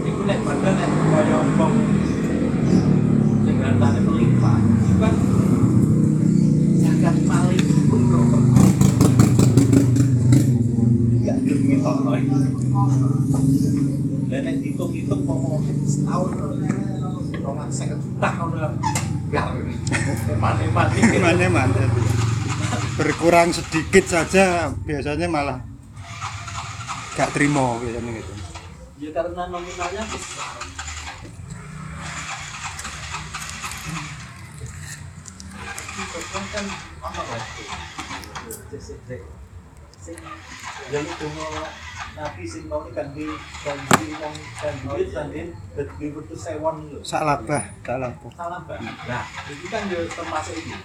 iku 0.06 0.22
nek 0.28 0.40
padahal 0.46 0.74
nek 0.78 0.90
kaya 0.92 1.38
wong 1.58 1.74
sing 3.42 3.56
gantane 3.58 4.00
melimpah 4.06 4.58
kan 5.02 5.16
zakat 6.78 7.16
paling 7.26 7.66
pun 7.90 8.02
kok 8.06 8.26
gak 11.26 11.38
demi 11.42 11.76
Allah 11.82 12.14
dan 14.30 14.42
nek 14.46 14.56
hitung-hitung 14.62 15.22
mau 15.26 15.58
setahun 15.90 16.53
berkurang 23.04 23.52
sedikit 23.52 24.08
saja 24.08 24.72
biasanya 24.88 25.28
malah 25.28 25.60
gak 27.20 27.36
terima 27.36 27.76
biasanya 27.84 28.16
gitu. 28.16 28.34
Ya 29.04 29.12
karena 29.12 29.44
nominalnya 29.52 30.08
besar. 30.08 30.56
Kan 36.54 36.66
apa 37.04 37.22
yang 40.92 41.06
itu 41.08 41.28
mau 41.32 41.64
nabi 42.14 42.44
sing 42.44 42.68
mau 42.68 42.84
kan 42.92 43.08
di 43.16 43.24
kan 43.64 43.78
di 43.80 44.12
wong 44.20 44.36
kan 44.60 44.76
duit 44.84 45.08
kan 45.16 45.32
di 45.32 45.48
di 45.96 46.06
butuh 46.12 46.36
sewon 46.36 46.92
lho. 46.92 47.00
Salabah, 47.00 47.72
salabah. 47.88 48.32
salah 48.36 48.60
banget 48.68 48.96
nah 49.08 49.24
itu 49.48 49.66
kan 49.72 49.88
juga 49.88 50.04
termasuk 50.12 50.60
ini. 50.60 50.76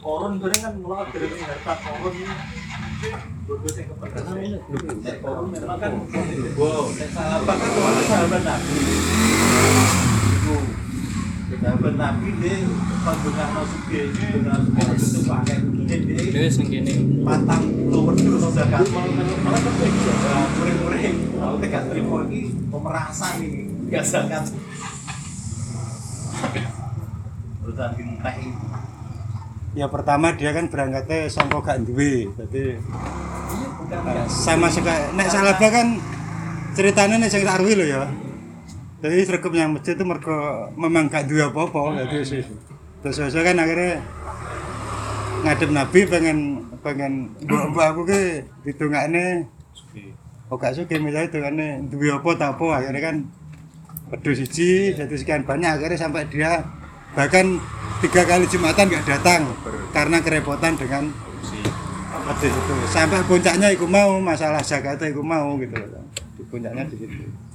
Korun 0.00 0.38
itu 0.38 0.46
kan 0.62 0.72
mulai 0.78 1.10
dari 1.10 1.26
harta 1.42 1.74
korun 1.84 2.14
ini 2.14 2.34
Bodoh 3.46 3.70
kepercayaan 3.70 4.62
Nek 5.04 5.16
korun 5.20 5.46
memang 5.52 5.78
kan 5.78 5.92
wow 6.56 6.86
nek 6.96 7.08
salah 7.12 7.38
banget 7.44 7.68
kan 7.76 8.04
sahabat 8.08 8.42
nabi 8.46 10.14
itu 11.46 11.62
pakai 15.30 15.62
begini 15.62 17.22
malah 17.22 17.58
kan 18.66 18.82
muring-muring. 20.58 21.14
Terima 21.86 22.26
pemerasan 22.66 23.34
ini 23.46 23.62
zakat 24.02 24.50
urusan 27.62 27.90
Ya 29.76 29.86
pertama 29.92 30.32
dia 30.34 30.50
kan 30.50 30.66
berangkatnya 30.66 31.30
sangko 31.30 31.62
gak 31.62 31.86
duwe. 31.86 32.26
Jadi 32.32 32.74
eh, 32.74 34.26
sama 34.26 34.66
sekali. 34.66 35.14
Nek 35.14 35.28
salabah 35.30 35.70
kan 35.70 36.00
ceritanya 36.74 37.22
nek 37.22 37.30
sing 37.30 37.46
tak 37.46 37.62
arwi 37.62 37.78
lho 37.78 37.86
ya. 37.86 38.25
Jadi 39.06 39.22
yang 39.54 39.70
masjid 39.78 39.94
itu 39.94 40.02
mergo 40.02 40.66
memang 40.74 41.06
gak 41.06 41.30
duwe 41.30 41.46
apa-apa 41.46 42.02
jadi 42.02 42.26
sih. 42.26 42.42
Terus 43.06 43.22
saya 43.30 43.42
kan 43.46 43.62
akhirnya 43.62 44.02
ngadep 45.46 45.70
Nabi 45.70 46.00
pengen 46.10 46.38
pengen 46.82 47.30
mbok 47.46 47.86
aku 47.86 48.02
ke 48.02 48.42
ditungakne. 48.66 49.46
Oh 50.50 50.58
gak 50.58 50.74
suka 50.74 50.98
misalnya 50.98 51.30
hitungane 51.30 51.86
duwe 51.86 52.10
apa 52.10 52.30
tak 52.34 52.58
apa 52.58 52.66
akhirnya 52.82 53.02
kan 53.02 53.16
pedus 54.10 54.42
siji 54.42 54.94
jadi 54.94 55.14
sekian 55.14 55.46
banyak 55.46 55.78
akhirnya 55.78 55.98
sampai 55.98 56.26
dia 56.26 56.66
bahkan 57.14 57.62
tiga 58.02 58.22
kali 58.22 58.46
jumatan 58.46 58.86
nggak 58.86 59.06
datang 59.06 59.50
karena 59.94 60.18
kerepotan 60.18 60.74
dengan 60.74 61.14
pedus 62.26 62.50
itu. 62.50 62.74
Sampai 62.90 63.22
puncaknya 63.22 63.70
iku 63.70 63.86
mau 63.86 64.18
masalah 64.18 64.66
zakatnya 64.66 65.14
iku 65.14 65.22
mau 65.22 65.54
gitu. 65.62 65.78
Loh 65.78 66.02
di 66.36 66.42
puncaknya 66.50 66.82
di 66.90 66.96
situ 66.98 67.45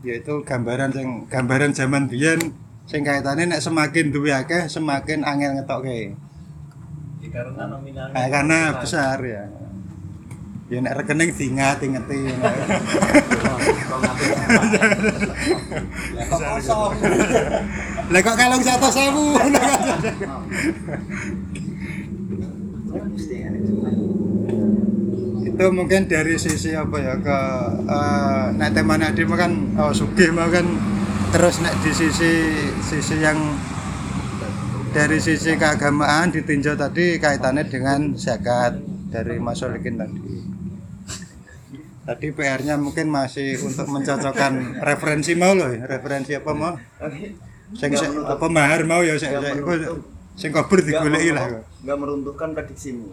yaitu 0.00 0.40
gambaran 0.44 0.90
sing 0.96 1.28
gambaran 1.28 1.76
zaman 1.76 2.08
biyen 2.08 2.40
sing 2.88 3.04
kaitane 3.04 3.44
nek 3.44 3.60
semakin 3.60 4.08
duwe 4.08 4.32
akeh 4.32 4.64
semakin 4.66 5.22
angel 5.22 5.60
ngetokke 5.60 6.16
Ya, 7.20 7.28
karena 7.28 7.68
nominalnya 7.68 8.16
Nah, 8.16 8.26
karena 8.32 8.80
besar 8.80 9.20
ya. 9.20 9.44
Ya 10.72 10.78
nek 10.80 11.04
rekening 11.04 11.36
diingat 11.36 11.84
ingeti. 11.84 12.32
Ya, 16.16 16.24
kok 16.32 16.40
kosong 16.40 16.96
Lah 18.08 18.20
kok 18.24 18.36
kalung 18.40 18.64
100.000. 18.64 18.80
itu 25.60 25.68
mungkin 25.76 26.08
dari 26.08 26.40
sisi 26.40 26.72
apa 26.72 26.96
ya 26.96 27.20
ke 27.20 27.38
eh 27.84 28.44
nek 28.56 28.72
teman 28.72 29.04
adi 29.04 29.28
kan 29.28 29.52
oh 29.76 29.92
sugih 29.92 30.32
mah 30.32 30.48
kan 30.48 30.64
terus 31.36 31.60
nek 31.60 31.76
di 31.84 31.92
sisi 31.92 32.48
sisi 32.80 33.20
yang 33.20 33.36
dari 34.96 35.20
sisi 35.20 35.60
keagamaan 35.60 36.32
ditinjau 36.32 36.80
tadi 36.80 37.20
kaitannya 37.20 37.68
dengan 37.68 38.16
zakat 38.16 38.80
dari 39.12 39.36
Mas 39.36 39.60
Solikin 39.60 40.00
tadi. 40.00 40.40
Tadi 42.08 42.26
PR-nya 42.32 42.80
mungkin 42.80 43.12
masih 43.12 43.60
untuk 43.60 43.84
mencocokkan 43.84 44.80
referensi 44.80 45.36
mau 45.36 45.52
loh, 45.52 45.68
referensi 45.76 46.40
apa 46.40 46.56
mau? 46.56 46.72
Sing 47.76 47.92
sing- 48.00 48.24
apa 48.24 48.48
mahar 48.48 48.88
mau 48.88 49.04
ya 49.04 49.20
sing 49.20 49.28
sing 49.28 49.60
iku 49.60 50.00
sing 50.40 50.50
kabur 50.56 50.80
digoleki 50.80 51.36
lah. 51.36 51.60
nggak 51.84 51.96
meruntuhkan 52.00 52.56
prediksimu 52.56 53.12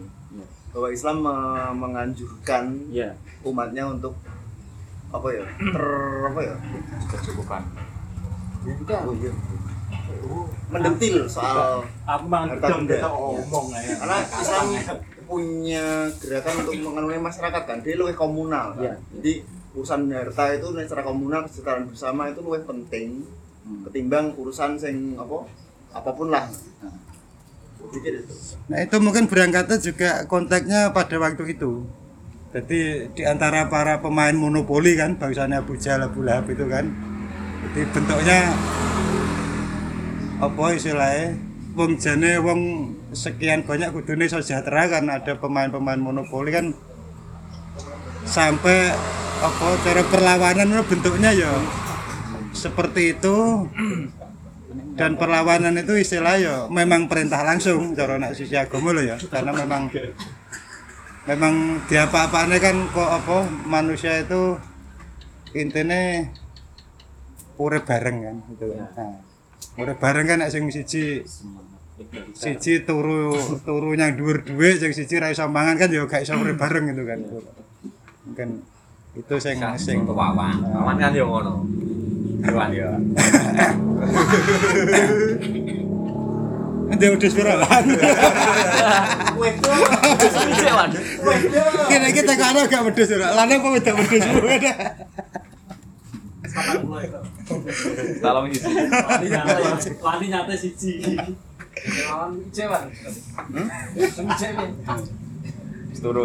bahwa 0.70 0.88
Islam 0.92 1.16
me- 1.24 1.74
menganjurkan 1.74 2.64
Iya. 2.92 3.16
umatnya 3.42 3.88
untuk 3.88 4.14
apa 5.08 5.28
ya 5.32 5.44
ter 5.56 5.84
apa 6.28 6.40
ya 6.44 6.54
kecukupan 7.08 7.62
oh, 9.08 9.14
iya. 9.16 9.32
mendetil 10.68 11.24
soal 11.24 11.80
aku 12.04 12.24
benda. 12.28 12.92
kita 12.92 13.08
ngomong 13.08 13.66
ya 13.72 13.94
karena 13.96 14.18
Islam 14.20 14.66
punya 15.24 15.84
gerakan 16.20 16.54
untuk 16.64 16.74
mengenai 16.76 17.20
masyarakat 17.20 17.62
kan 17.64 17.78
dia 17.80 17.96
lebih 17.96 18.16
komunal 18.16 18.76
kan? 18.76 18.84
Iya. 18.84 18.94
jadi 19.16 19.32
urusan 19.72 20.12
harta 20.12 20.44
itu 20.52 20.66
secara 20.76 21.02
komunal 21.04 21.40
kesejahteraan 21.48 21.88
bersama 21.88 22.28
itu 22.28 22.40
lebih 22.44 22.64
penting 22.68 23.08
ketimbang 23.88 24.32
urusan 24.36 24.76
sing 24.76 25.16
apa 25.16 25.44
apa 25.92 26.10
pun 26.12 26.28
lah 26.28 26.44
Nah 28.68 28.78
itu 28.84 28.96
mungkin 29.00 29.24
berangkatnya 29.30 29.76
juga 29.80 30.10
konteksnya 30.28 30.92
pada 30.92 31.16
waktu 31.16 31.56
itu. 31.56 31.88
Jadi 32.48 33.12
di 33.12 33.22
antara 33.28 33.68
para 33.68 34.00
pemain 34.00 34.32
monopoli 34.32 34.96
kan, 34.96 35.20
bangsanya 35.20 35.60
Abu 35.60 35.76
Jahal, 35.76 36.08
Abu 36.08 36.24
Lahab 36.24 36.48
itu 36.48 36.64
kan. 36.64 36.88
Jadi 37.64 37.80
bentuknya 37.92 38.56
apa 40.40 40.64
istilahnya? 40.72 41.36
Wong 41.78 41.94
jane 41.94 42.42
wong 42.42 42.60
sekian 43.14 43.62
banyak 43.62 43.94
kudune 43.94 44.26
sejahtera 44.26 44.90
kan 44.90 45.06
ada 45.06 45.38
pemain-pemain 45.38 45.94
monopoli 45.94 46.50
kan 46.50 46.74
sampai 48.26 48.90
apa 49.38 49.66
cara 49.86 50.02
perlawanan 50.10 50.82
bentuknya 50.82 51.30
ya 51.30 51.54
seperti 52.50 53.14
itu 53.14 53.70
dan 54.68 55.16
perlawanan 55.16 55.80
itu 55.80 55.96
istilah 55.96 56.36
ya 56.36 56.56
memang 56.68 57.08
perintah 57.08 57.40
langsung 57.40 57.96
cara 57.96 58.20
nak 58.20 58.36
sisi 58.36 58.52
agama 58.52 58.92
lo 58.92 59.00
ya. 59.00 59.16
Karena 59.16 59.54
memang 59.56 59.88
memang 61.24 61.54
di 61.88 61.96
apa-apanya 61.96 62.60
kan 62.60 62.76
kok 62.92 63.10
apa 63.22 63.36
manusia 63.64 64.20
itu 64.20 64.60
intinya 65.56 66.28
urip 67.56 67.88
bareng 67.88 68.16
kan 68.20 68.36
gitu. 68.52 68.64
Kan. 68.76 68.88
Nah, 68.92 69.12
urip 69.80 69.96
bareng 69.96 70.26
kan 70.28 70.44
sing 70.52 70.68
siji 70.68 71.24
siji 72.36 72.84
turu 72.84 73.34
turu 73.64 73.96
yang 73.96 74.14
dhuwur 74.14 74.44
dhuwit 74.44 74.84
sing 74.84 74.92
siji 74.92 75.16
ra 75.16 75.32
iso 75.32 75.48
mangan 75.48 75.80
kan 75.80 75.88
ya 75.88 76.04
gak 76.04 76.28
iso 76.28 76.36
urip 76.36 76.60
bareng 76.60 76.92
gitu 76.92 77.02
kan. 77.08 77.20
Mungkin 78.28 78.48
itu 79.16 79.34
sing 79.40 79.56
sing 79.80 80.04
wawan 80.04 80.60
wawan 80.60 80.96
kan 81.00 81.16
yo 81.16 81.24
ngono 81.24 81.64
Wawan 82.38 82.70
ya 82.70 82.88
Ndek 86.88 87.14
udah 87.14 87.30
piro 87.30 87.52
lan. 87.52 87.84
Sik 90.56 90.72
wan. 90.72 90.90
Kene 91.86 92.06
iki 92.10 92.22
tekane 92.24 92.64
gak 92.64 92.80
wedhus 92.80 93.12
ora. 93.12 93.36
Lan 93.36 93.52
apa 93.52 93.68
wedok 93.70 93.94
wedhus. 94.02 94.24
isi 98.48 98.72
Wani 99.04 99.28
nyate, 99.30 99.62
wani 100.00 100.26
nyate 100.32 100.54
siji. 100.56 100.92
Lawan 102.08 102.40
cewek. 102.50 102.82
Hmm? 103.52 103.68
Cewek. 104.34 104.70
lho 106.02 106.22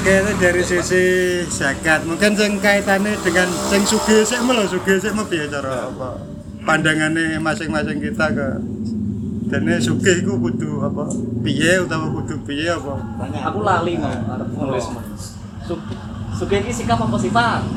Oke, 0.00 0.16
itu 0.16 0.32
dari 0.40 0.62
sisi 0.64 1.04
zakat. 1.52 2.08
Mungkin 2.08 2.32
sing 2.32 2.56
kaitannya 2.56 3.20
dengan 3.20 3.44
sing 3.68 3.84
sugih 3.84 4.24
sik 4.24 4.40
lho, 4.40 4.64
sugih 4.64 4.96
sik 4.96 5.12
mau 5.12 5.28
piye 5.28 5.44
cara 5.44 5.92
apa? 5.92 6.24
Pandangannya 6.64 7.36
masing-masing 7.36 8.00
kita 8.00 8.32
ke 8.32 8.48
dene 9.52 9.76
sugih 9.76 10.24
iku 10.24 10.40
kudu 10.40 10.80
apa? 10.80 11.04
Piye 11.44 11.84
utawa 11.84 12.08
kudu 12.16 12.32
piye 12.48 12.72
apa? 12.72 12.96
Aku 13.52 13.60
lali 13.60 14.00
mau 14.00 14.08
arep 14.08 14.48
nulis. 14.56 14.88
Su- 15.68 15.84
Suge 16.32 16.64
iki 16.64 16.72
sikap 16.72 16.96
apa 16.96 17.20
sifat? 17.20 17.60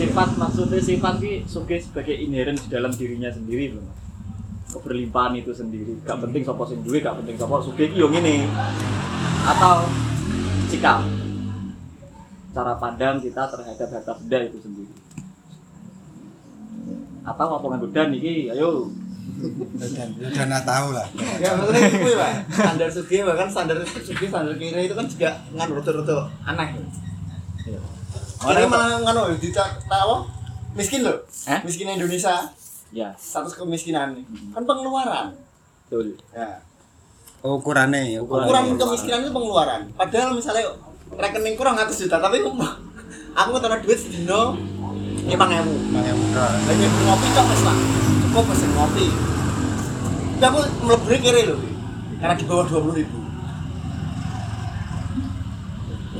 sifat 0.00 0.28
maksudnya 0.40 0.80
sifat 0.80 1.20
ki 1.20 1.44
suge 1.44 1.76
sebagai 1.76 2.16
inherent 2.16 2.56
di 2.56 2.72
dalam 2.72 2.88
dirinya 2.88 3.28
sendiri 3.28 3.76
loh. 3.76 3.84
Keberlimpahan 4.72 5.36
itu 5.36 5.52
sendiri 5.52 6.00
gak 6.00 6.24
penting 6.24 6.40
sopo 6.40 6.64
sing 6.64 6.80
duwe 6.80 7.04
gak 7.04 7.20
penting 7.20 7.36
sopo 7.36 7.60
sugih 7.60 7.92
iki 7.92 8.00
yo 8.00 8.08
ngene 8.08 8.48
atau 9.42 9.76
sikap 10.70 11.02
cara 12.52 12.72
pandang 12.76 13.16
kita 13.18 13.42
terhadap 13.48 13.88
harta 13.90 14.12
benda 14.22 14.38
itu 14.44 14.58
sendiri 14.60 14.94
atau 17.22 17.46
apa 17.54 17.66
nganggo 17.70 17.88
dan 17.94 18.10
iki 18.12 18.50
ayo 18.50 18.90
udah 19.42 20.44
nggak 20.46 20.66
tahu 20.66 20.88
lah 20.94 21.06
Ya 21.42 21.50
maksudnya 21.58 21.88
itu 21.90 22.10
ya, 22.14 22.18
Pak. 22.18 22.32
Standar 22.54 22.88
sugi 22.90 23.16
bahkan 23.26 23.48
standar 23.50 23.76
sugi 23.82 24.26
standar 24.30 24.54
kiri 24.58 24.86
itu 24.86 24.94
kan 24.94 25.06
juga 25.06 25.30
ngan 25.54 25.68
roto-roto 25.72 26.30
aneh. 26.46 26.68
Iya. 27.66 27.80
Ini 28.42 28.66
malah 28.66 28.98
nganu 29.02 29.22
dicak 29.38 29.82
tahu 29.86 30.26
miskin 30.74 31.06
loh. 31.06 31.22
Eh? 31.46 31.60
Miskin 31.66 31.90
Indonesia 31.90 32.50
ya 32.92 33.08
status 33.18 33.56
kemiskinan 33.56 34.20
kan 34.52 34.62
pengeluaran. 34.62 35.34
betul 35.88 36.14
Ya. 36.34 36.60
Ukurannya 37.42 38.22
Ukuran 38.22 38.78
kemiskinan 38.78 39.26
itu 39.26 39.34
pengeluaran. 39.34 39.90
Padahal 39.98 40.38
misalnya 40.38 40.62
rekening 41.10 41.58
kurang 41.58 41.74
100 41.74 41.90
juta 41.90 42.22
tapi 42.22 42.38
aku 43.34 43.48
ngetokno 43.50 43.76
duit 43.82 43.98
sedino 43.98 44.54
5000. 45.26 46.06
yang 46.06 46.18
muda 46.18 46.44
Lagi 46.66 46.86
ngopi 46.86 47.26
cok 47.34 47.46
wis 47.50 47.62
lah. 47.66 47.76
Cukup 48.22 48.44
pesen 48.46 48.70
ngopi. 48.78 49.06
Tapi 50.38 50.54
aku 50.54 50.60
mlebu 50.86 51.06
kiri 51.18 51.42
loh. 51.50 51.58
Karena 52.22 52.34
di 52.38 52.44
bawah 52.46 52.66
20 52.70 52.98
ribu. 53.02 53.18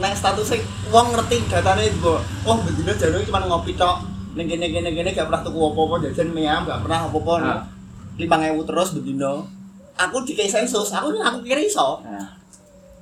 Nang 0.02 0.12
statusnya 0.18 0.58
uang 0.90 1.06
ngerti 1.14 1.46
datanya 1.46 1.86
itu 1.86 2.14
oh 2.18 2.56
betina 2.66 2.92
jane 2.98 3.22
cuma 3.22 3.46
ngopi 3.46 3.78
cok. 3.78 3.96
Ning 4.34 4.50
kene 4.50 4.66
kene 4.74 4.90
kene 4.90 5.14
gak 5.14 5.30
pernah 5.30 5.42
tuku 5.46 5.58
apa-apa 5.70 5.94
jajan 6.08 6.34
mie 6.34 6.50
ayam 6.50 6.66
gak 6.66 6.82
pernah 6.82 7.06
apa-apa. 7.06 7.34
Ah. 7.38 7.62
Lima 8.18 8.36
ewu 8.50 8.66
terus 8.66 8.90
betina. 8.98 9.61
Aku 9.98 10.16
di 10.24 10.34
sensus, 10.48 10.88
aku 10.90 11.12
aku 11.20 11.38
kira 11.44 11.60
iso. 11.60 12.00
nah 12.02 12.38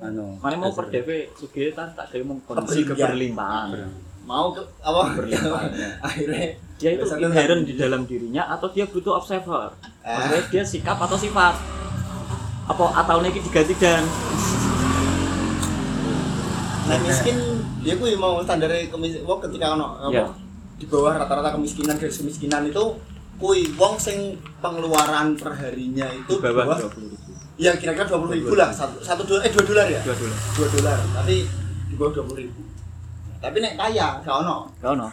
anu 0.01 0.33
mana 0.41 0.57
mau 0.57 0.73
per 0.73 0.89
DP 0.89 1.29
sugih 1.37 1.77
tak 1.77 1.93
ada 1.93 2.17
mau 2.25 2.33
kondisi 2.41 2.81
Keberlimpahan. 2.81 3.85
Mau 4.25 4.49
ke 4.49 4.61
apa? 4.81 5.13
Berlimpah. 5.13 5.61
Akhirnya 6.09 6.57
dia 6.81 6.97
itu 6.97 7.05
inherent 7.05 7.61
di 7.69 7.77
dalam 7.77 8.01
dirinya 8.09 8.49
atau 8.49 8.65
dia 8.73 8.89
butuh 8.89 9.21
observer 9.21 9.69
maksudnya 10.01 10.41
dia 10.49 10.63
sikap 10.65 10.97
atau 10.97 11.13
sifat 11.13 11.53
apa 12.65 12.85
atau 12.97 13.21
ini 13.21 13.37
diganti 13.37 13.77
dan 13.77 14.01
Nah 16.89 16.97
miskin 17.05 17.37
dia 17.85 17.93
kuwi 18.01 18.17
mau 18.17 18.41
standar 18.41 18.73
kemis 18.73 19.21
wong 19.21 19.37
ketika 19.45 19.77
ono 19.77 20.01
apa 20.01 20.09
Iya. 20.09 20.25
di 20.81 20.85
bawah 20.89 21.13
rata-rata 21.13 21.53
kemiskinan 21.53 22.01
garis 22.01 22.17
kemiskinan 22.17 22.65
itu 22.65 22.83
kuwi 23.41 23.73
wong 23.73 23.97
sing 23.97 24.37
pengeluaran 24.61 25.33
perharinya 25.33 26.05
itu 26.13 26.37
di 26.37 26.45
bawah 26.45 26.77
dua 26.77 26.89
puluh 26.93 27.09
ribu. 27.09 27.31
Ya 27.57 27.73
kira-kira 27.73 28.05
dua 28.05 28.19
puluh 28.21 28.33
ribu 28.37 28.53
lah. 28.53 28.69
Satu 28.69 29.01
satu 29.01 29.25
dolar 29.25 29.49
eh 29.49 29.51
dua 29.51 29.65
dolar 29.65 29.85
ya? 29.89 29.99
Dua 30.05 30.13
dolar. 30.13 30.39
Dua 30.53 30.67
dolar 30.69 30.97
tapi 31.17 31.35
di 31.89 31.95
bawah 31.97 32.11
dua 32.13 32.23
puluh 32.29 32.39
ribu. 32.45 32.61
Tapi 33.41 33.57
nek 33.57 33.73
kaya 33.73 34.21
gak 34.21 34.35
ono? 34.45 34.69
Kau 34.77 34.93
no 34.93 35.09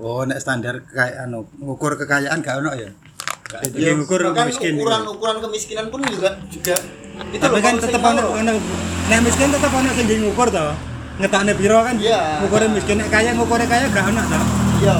oh 0.00 0.24
nek 0.24 0.40
standar 0.40 0.80
kayak 0.88 1.28
anu 1.28 1.44
ngukur 1.60 1.94
kekayaan 2.00 2.40
gak 2.40 2.64
ono 2.64 2.72
ya? 2.72 2.90
Jadi 3.52 3.84
Ya, 3.84 3.92
ngukur 3.92 4.32
bahkan 4.32 4.48
miskin 4.48 4.80
ukuran 4.80 5.04
ukuran 5.04 5.36
kemiskinan 5.44 5.86
pun 5.92 6.00
juga 6.08 6.40
juga 6.48 6.72
itu 7.28 7.36
tapi 7.44 7.60
kan 7.60 7.76
mau 8.00 8.16
ono 8.16 8.22
ono. 8.40 8.52
nek 9.12 9.20
miskin 9.20 9.52
tetep 9.52 9.68
ono 9.68 9.90
sing 9.92 10.06
ngukur 10.08 10.48
to. 10.48 10.66
Ngetakne 11.20 11.52
piro 11.52 11.84
kan? 11.84 12.00
Iya. 12.00 12.40
ngukurnya 12.40 12.68
miskin. 12.72 12.96
Nek 13.04 13.12
kaya 13.12 13.36
ngukurnya 13.36 13.68
kaya 13.68 13.84
gak 13.92 14.04
ono 14.08 14.22
to. 14.24 14.40
Iya 14.80 14.96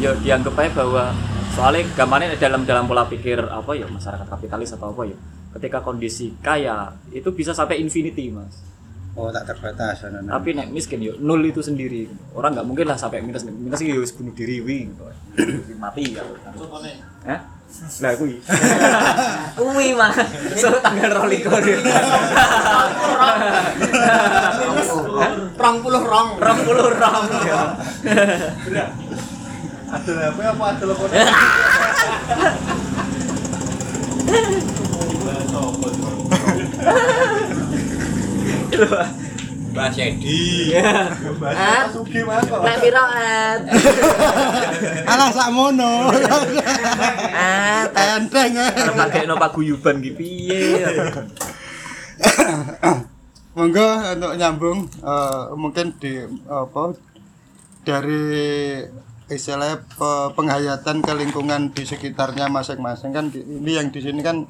ya 0.00 0.16
dianggap 0.16 0.56
aja 0.56 0.70
bahwa 0.80 1.12
soalnya 1.52 1.84
gambarnya 1.92 2.40
dalam 2.40 2.64
dalam 2.64 2.88
pola 2.88 3.04
pikir 3.04 3.36
apa 3.36 3.76
ya 3.76 3.84
masyarakat 3.84 4.24
kapitalis 4.24 4.72
atau 4.72 4.96
apa 4.96 5.04
ya 5.04 5.16
ketika 5.60 5.84
kondisi 5.84 6.32
kaya 6.40 6.88
itu 7.12 7.28
bisa 7.36 7.52
sampai 7.52 7.84
infinity 7.84 8.32
mas 8.32 8.64
oh 9.12 9.28
tak 9.28 9.44
terbatas 9.44 10.08
ono 10.08 10.24
tapi 10.24 10.56
nek 10.56 10.72
miskin 10.72 11.04
yuk 11.04 11.20
nol 11.20 11.44
itu 11.44 11.60
sendiri 11.60 12.08
orang 12.32 12.56
nggak 12.56 12.66
mungkin 12.66 12.88
lah 12.88 12.96
sampai 12.96 13.20
minus 13.20 13.44
minus 13.44 13.76
itu 13.84 13.92
harus 13.92 14.16
bunuh 14.16 14.32
diri 14.32 14.64
wi 14.64 14.88
gitu. 14.88 15.04
mati 15.76 16.16
ya 16.16 16.24
Hah? 17.20 17.60
Lah 18.02 18.18
kuwi. 18.18 18.34
kuwi 19.60 19.94
mah. 19.94 20.10
So 20.58 20.74
tanggal 20.82 21.22
22. 21.22 21.86
rong 25.54 25.76
puluh 25.78 26.02
rong 26.02 26.28
20 26.40 26.98
rong. 26.98 27.26
Ada 29.90 30.30
apa 30.30 30.40
apa 30.54 30.64
ada 30.70 30.84
apa 30.86 31.04
Mbak 39.70 39.88
Sedi. 39.94 40.74
Et, 40.74 41.84
sugi 41.94 42.20
mas 42.26 42.42
nek 42.42 42.76
piro 42.82 43.04
et? 43.14 43.60
alah 45.06 45.30
sakmono 45.30 46.10
Et, 47.30 47.88
enteng 47.94 48.52
eh. 48.58 48.70
Pakai 48.98 49.30
no 49.30 49.38
paguyuban 49.38 50.02
ki 50.02 50.10
piye. 50.18 50.82
monggo 53.50 53.88
untuk 54.14 54.32
nyambung 54.38 54.86
eh, 55.02 55.42
mungkin 55.58 55.94
di 55.98 56.22
apa 56.46 56.94
dari 57.82 58.22
istilah 59.30 59.80
pe- 59.86 60.30
penghayatan 60.34 61.00
ke 61.00 61.12
lingkungan 61.14 61.70
di 61.70 61.86
sekitarnya 61.86 62.50
masing-masing. 62.50 63.14
Kan 63.14 63.30
di- 63.30 63.46
ini 63.46 63.78
yang 63.78 63.88
di 63.94 64.02
sini 64.02 64.20
kan 64.20 64.44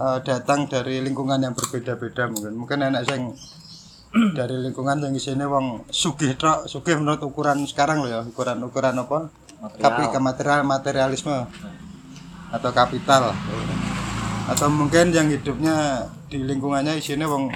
eh, 0.00 0.18
datang 0.24 0.70
dari 0.70 1.02
lingkungan 1.02 1.42
yang 1.42 1.52
berbeda-beda 1.52 2.30
mungkin. 2.30 2.54
Mungkin 2.54 2.78
enak 2.86 3.02
sing 3.04 3.34
dari 4.38 4.56
lingkungan 4.62 5.02
yang 5.02 5.12
di 5.12 5.22
sini 5.22 5.42
wong 5.42 5.90
sugih 5.90 6.38
tok. 6.38 6.70
Sugih 6.70 6.96
menurut 6.96 7.20
ukuran 7.26 7.66
sekarang 7.66 8.00
loh 8.00 8.10
ya 8.10 8.20
ukuran 8.22 8.62
ukuran 8.62 8.94
apa 8.96 9.28
tapi 9.76 10.08
ke 10.08 10.18
material 10.22 10.64
materialisme. 10.64 11.36
Atau 12.50 12.70
kapital. 12.72 13.34
Atau 14.50 14.66
mungkin 14.72 15.14
yang 15.14 15.30
hidupnya 15.30 16.06
di 16.30 16.42
lingkungannya 16.42 16.98
isinya 16.98 17.26
wong 17.26 17.50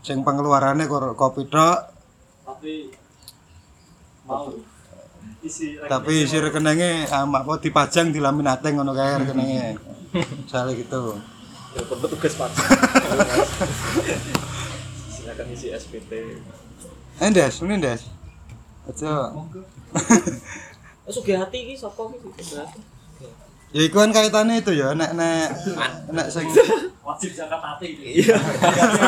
sing 0.00 0.22
pengeluarannya 0.22 0.86
kopi 1.16 1.48
tok. 1.50 1.78
Tapi 2.46 2.88
mau 4.26 4.75
isi 5.46 5.78
tapi 5.86 6.26
isi 6.26 6.36
rekeningnya 6.36 7.06
amak 7.22 7.46
apa 7.46 7.54
dipajang 7.62 8.10
di 8.10 8.18
laminating 8.18 8.76
ngono 8.76 8.92
kae 8.92 9.22
rekeningnya. 9.22 9.78
Misalnya 10.12 10.72
gitu. 10.74 11.16
Telepon 11.72 11.98
petugas 12.02 12.34
pajak. 12.34 12.66
Silakan 15.08 15.46
isi 15.54 15.70
SPT. 15.72 16.12
eh 17.16 17.30
Des 17.32 17.54
ini 17.62 17.76
Des. 17.80 18.02
Aja. 18.86 19.32
Oh, 19.34 19.46
Sugihati 21.06 21.58
iki 21.70 21.74
sapa 21.78 22.02
iki? 22.10 22.28
Ya 23.74 23.82
iku 23.82 23.98
kan 23.98 24.14
kaitannya 24.14 24.62
itu 24.62 24.72
ya 24.72 24.94
nek 24.94 25.12
nek 25.18 25.50
nek 26.14 26.26
sing 26.30 26.46
wajib 27.02 27.30
zakat 27.34 27.58
hati 27.60 27.92
Iya. 28.22 28.38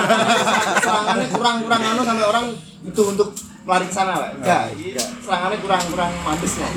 serangannya 0.82 1.26
kurang 1.30 1.56
kurang 1.64 1.82
anu 1.82 2.02
sampai 2.02 2.26
orang 2.26 2.46
itu 2.82 3.02
untuk 3.06 3.32
lari 3.68 3.84
ke 3.84 3.92
sana 3.92 4.16
pak 4.16 4.30
enggak 4.40 4.64
iya. 4.80 5.04
serangannya 5.20 5.60
kurang 5.60 5.82
kurang 5.92 6.12
manis 6.24 6.56
ya 6.56 6.68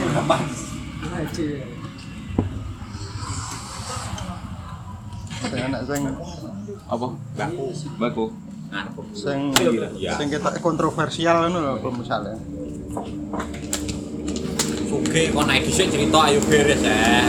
sing 5.47 5.71
nek 5.71 5.82
sing 5.88 6.01
Apa? 6.91 7.08
Baku. 7.39 7.65
Baku. 7.95 8.25
sing 9.15 9.56
sing 10.19 10.27
kita 10.27 10.60
kontroversial 10.60 11.47
ngono 11.47 11.60
lho 11.63 11.73
kalau 11.80 11.95
misalnya 11.95 12.36
Oke, 14.91 15.32
kok 15.32 15.47
naik 15.47 15.63
dhisik 15.63 15.88
cerita 15.88 16.27
ayo 16.27 16.43
beres 16.51 16.84
ya. 16.84 17.23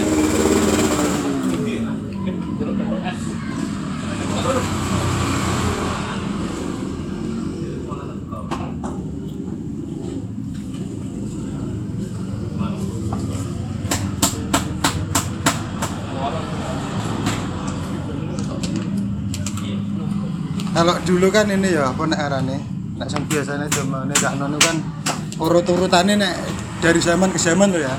kalau 20.83 20.99
dulu 21.23 21.39
kan 21.39 21.47
ini 21.47 21.79
ya 21.79 21.95
apa 21.95 22.03
nek 22.03 22.19
arane 22.19 22.59
nek 22.99 23.07
sing 23.07 23.23
biasanya 23.31 23.71
zamane 23.71 24.11
gak 24.19 24.43
nono 24.43 24.59
kan 24.59 24.75
urut-urutannya 25.39 26.19
nek 26.19 26.35
dari 26.83 26.99
zaman 26.99 27.31
ke 27.31 27.39
zaman 27.39 27.71
tuh 27.71 27.79
ya. 27.79 27.95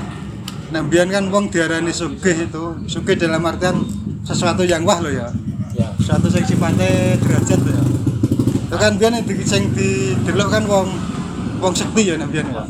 Nek 0.76 0.92
biyen 0.92 1.08
kan 1.08 1.32
wong 1.32 1.48
diarani 1.48 1.88
sugih 1.88 2.44
itu 2.44 2.84
sugih 2.84 3.16
dalam 3.16 3.40
artian 3.48 3.80
sesuatu 4.28 4.68
yang 4.68 4.84
wah 4.84 5.00
lo 5.00 5.08
ya. 5.08 5.32
Ya. 5.72 5.88
sesuatu 5.96 6.28
yang 6.36 6.44
sifatnya 6.44 7.16
derajat 7.16 7.64
lo 7.64 7.72
ya. 7.72 7.84
Itu 8.68 8.76
kan 8.76 8.92
biyen 9.00 9.24
di, 9.24 9.34
sing 9.40 9.72
didelok 9.72 10.60
kan 10.60 10.68
wong 10.68 10.92
wong 11.64 11.72
sekti 11.72 12.12
ya 12.12 12.20
nek 12.20 12.28
biyen 12.28 12.52
ya. 12.52 12.60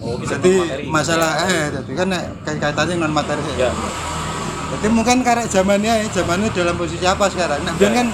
Oh, 0.00 0.16
jadi 0.24 0.88
masalah 0.88 1.44
eh 1.52 1.68
jadi 1.68 1.92
kan 1.92 2.16
nek 2.16 2.22
kait- 2.48 2.64
kaitannya 2.64 2.96
non 2.96 3.12
materi. 3.12 3.44
Ya. 3.60 3.68
Jadi 4.72 4.88
mungkin 4.88 5.20
karena 5.20 5.44
zamannya 5.44 6.00
ya, 6.00 6.08
zamannya 6.16 6.48
dalam 6.56 6.80
posisi 6.80 7.04
apa 7.04 7.28
sekarang? 7.28 7.60
Nah, 7.60 7.76
biar 7.76 7.92
kan 7.92 8.08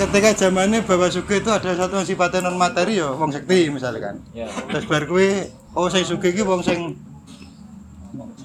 ketika 0.00 0.30
zamannya 0.32 0.80
bahwa 0.88 1.06
suge 1.12 1.44
itu 1.44 1.50
ada 1.52 1.70
satu 1.76 2.00
yang 2.00 2.08
sifatnya 2.08 2.48
non 2.48 2.56
materi 2.56 2.96
ya, 2.96 3.12
wong 3.12 3.28
sekti 3.28 3.68
misalkan. 3.68 4.16
Ya. 4.32 4.48
Terus 4.48 4.88
bar 4.88 5.04
kuwi 5.04 5.44
oh 5.76 5.86
sing 5.92 6.02
suge 6.08 6.32
iki 6.32 6.40
wong 6.40 6.64
sing 6.64 6.96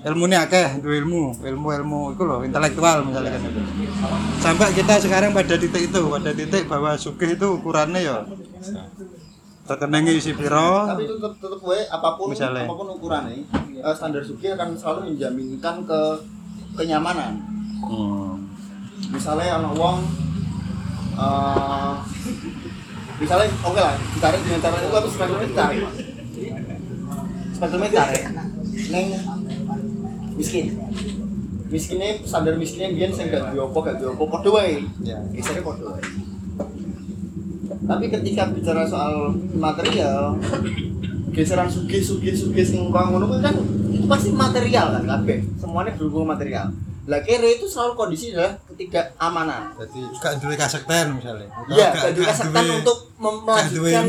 ilmune 0.05 0.37
akeh, 0.37 0.83
duwe 0.85 1.01
ilmu, 1.01 1.41
ilmu-ilmu 1.41 2.13
iku 2.13 2.23
lho, 2.29 2.37
intelektual 2.45 3.01
misalkan 3.07 3.41
itu. 3.41 3.61
Sampai 4.37 4.69
kita 4.75 5.01
sekarang 5.01 5.33
pada 5.33 5.57
titik 5.57 5.89
itu, 5.89 6.01
pada 6.05 6.29
titik 6.29 6.69
bahwa 6.69 6.93
suge 6.93 7.33
itu 7.33 7.47
ukurannya 7.57 8.03
ya 8.05 8.21
rekeningnya 9.65 10.13
isi 10.13 10.37
piro, 10.37 10.85
tapi 10.85 11.09
itu 11.09 11.17
tetep, 11.17 11.41
tetep 11.41 11.61
wae 11.65 11.81
apa 11.89 12.13
pun 12.13 12.29
Misalnya. 12.29 12.69
apa 12.69 12.73
pun 12.77 12.85
ukurannya 12.85 13.49
eh, 13.81 13.95
standar 13.97 14.21
sugi 14.21 14.53
akan 14.53 14.77
selalu 14.77 15.09
menjaminkan 15.13 15.81
ke 15.89 16.01
kenyamanan 16.77 17.33
Hmm. 17.85 18.49
misalnya 19.13 19.61
anak 19.61 19.73
wong 19.77 20.01
eh 21.16 21.93
misalnya 23.16 23.47
oke 23.63 23.80
lah 23.80 23.95
ditarik 24.16 24.39
dengan 24.43 24.59
cara 24.59 24.76
itu 24.84 24.89
tapi 24.91 25.07
spektrumnya 25.07 25.47
ditarik 25.47 25.84
spektrumnya 27.55 27.89
ditarik 27.91 28.24
neng 28.91 29.05
miskin. 30.36 30.66
Miskinnya 31.72 32.22
standar 32.24 32.55
miskinnya 32.59 32.93
biar 32.93 33.09
saya 33.09 33.32
gak 33.34 33.43
duwe 33.55 33.63
apa 33.66 33.78
gak 33.82 33.95
duwe 33.99 34.09
apa 34.13 34.24
podo 34.30 34.49
wae. 34.53 34.86
Ya. 35.01 35.18
gesernya 35.34 35.63
podo 35.66 35.95
wae. 35.95 36.03
Tapi 37.86 38.05
ketika 38.09 38.53
bicara 38.53 38.86
soal 38.86 39.34
material 39.57 40.38
geseran 41.36 41.68
sugih 41.68 41.99
sugih 41.99 42.32
sugih 42.32 42.63
sing 42.63 42.88
ngono 42.88 43.28
kuwi 43.28 43.43
kan 43.43 43.55
itu 43.91 44.05
pasti 44.07 44.30
material 44.32 44.93
kan 44.93 45.03
kabeh. 45.03 45.39
Semuanya 45.57 45.91
berhubungan 45.97 46.38
material 46.38 46.68
lah 47.05 47.21
kere 47.21 47.61
itu 47.61 47.69
selalu 47.69 47.93
kondisi 47.93 48.33
adalah 48.33 48.57
ketidakamanan. 48.65 49.69
Jadi 49.77 50.01
gak 50.17 50.41
duwe 50.41 50.57
kasekten 50.57 51.13
misalnya. 51.13 51.45
iya 51.69 51.93
gak 51.93 52.17
duwe 52.17 52.25
kasetan 52.25 52.65
untuk 52.81 52.97
gak 53.13 53.33
melanjutkan 53.45 54.05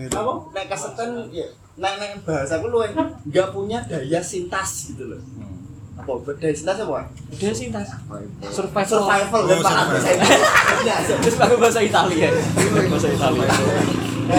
gitu. 0.00 0.16
apa? 0.16 0.32
Nek 0.56 0.64
kasetan 0.72 1.08
ya 1.28 1.46
nek 1.76 1.94
nek 2.00 2.10
bahasa 2.24 2.56
aku 2.56 2.72
luwe 2.72 2.88
nggak 3.28 3.48
punya 3.52 3.84
daya 3.84 4.20
sintas 4.24 4.96
gitu 4.96 5.12
loh. 5.12 5.20
Apa 6.00 6.32
daya 6.40 6.56
sintas 6.56 6.80
apa? 6.80 7.04
Dia 7.36 7.52
sih 7.52 7.68
tas. 7.68 8.00
Survival. 8.48 8.88
survival 8.88 9.40
dan 9.44 9.56
Oh, 9.60 9.64
paham 9.68 9.86
survival. 9.92 10.00
saya 10.00 10.16
Iya, 10.88 10.96
Terus 11.20 11.36
pakai 11.36 11.56
bahasa 11.60 11.80
Italia. 11.84 12.28
Bahasa 12.88 13.08
Italia. 13.12 13.48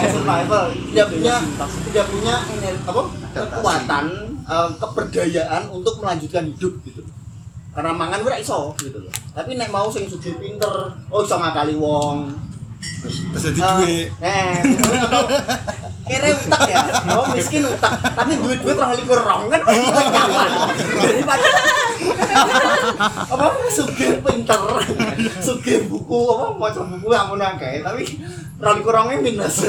Survival. 0.09 0.65
Tidak 0.73 1.07
punya 1.13 1.35
tidak 1.93 2.05
punya 2.09 2.35
apa? 2.89 3.01
Kekuatan 3.37 4.05
eh, 4.49 4.69
keberdayaan 4.81 5.63
untuk 5.69 6.01
melanjutkan 6.01 6.49
hidup 6.49 6.73
gitu 6.89 7.05
karena 7.73 7.91
mangan 7.91 8.21
ora 8.21 8.37
iso 8.37 8.77
gitu 8.77 9.01
loh. 9.01 9.13
Tapi 9.33 9.57
nek 9.57 9.73
mau 9.73 9.89
sing 9.89 10.05
sugih 10.05 10.37
pinter 10.37 10.69
oh 11.09 11.19
iso 11.25 11.35
ngakali 11.35 11.73
wong. 11.73 12.29
Terus 13.03 13.55
jadi 13.55 14.11
Eh, 14.19 14.59
duwe 14.61 14.95
eh 14.95 14.99
atau 15.01 15.23
kere 16.03 16.29
utak 16.35 16.61
ya. 16.67 16.83
Oh 17.15 17.25
miskin 17.33 17.63
utak. 17.65 17.95
Tapi 18.13 18.37
duit 18.37 18.59
duit 18.61 18.75
orang 18.77 18.93
likur 18.93 19.17
rong 19.17 19.49
kan? 19.49 19.61
Nyaman 19.65 20.51
daripada 21.01 21.49
apa? 23.33 23.45
Sugih 23.71 24.21
pinter. 24.21 24.61
Sugih 25.39 25.87
buku 25.87 26.19
apa? 26.29 26.45
Maca 26.53 26.81
buku 26.85 27.07
amun 27.09 27.41
akeh 27.41 27.81
tapi 27.81 28.03
orang 28.61 28.75
likur 28.77 28.93
rongnya 28.93 29.17
minus. 29.17 29.65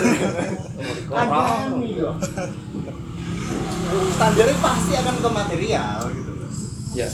Standarnya 4.15 4.57
pasti 4.59 4.93
akan 4.99 5.15
ke 5.23 5.29
material 5.31 5.99
gitu. 6.13 6.31
Loh 6.35 6.51
Ya. 6.95 7.07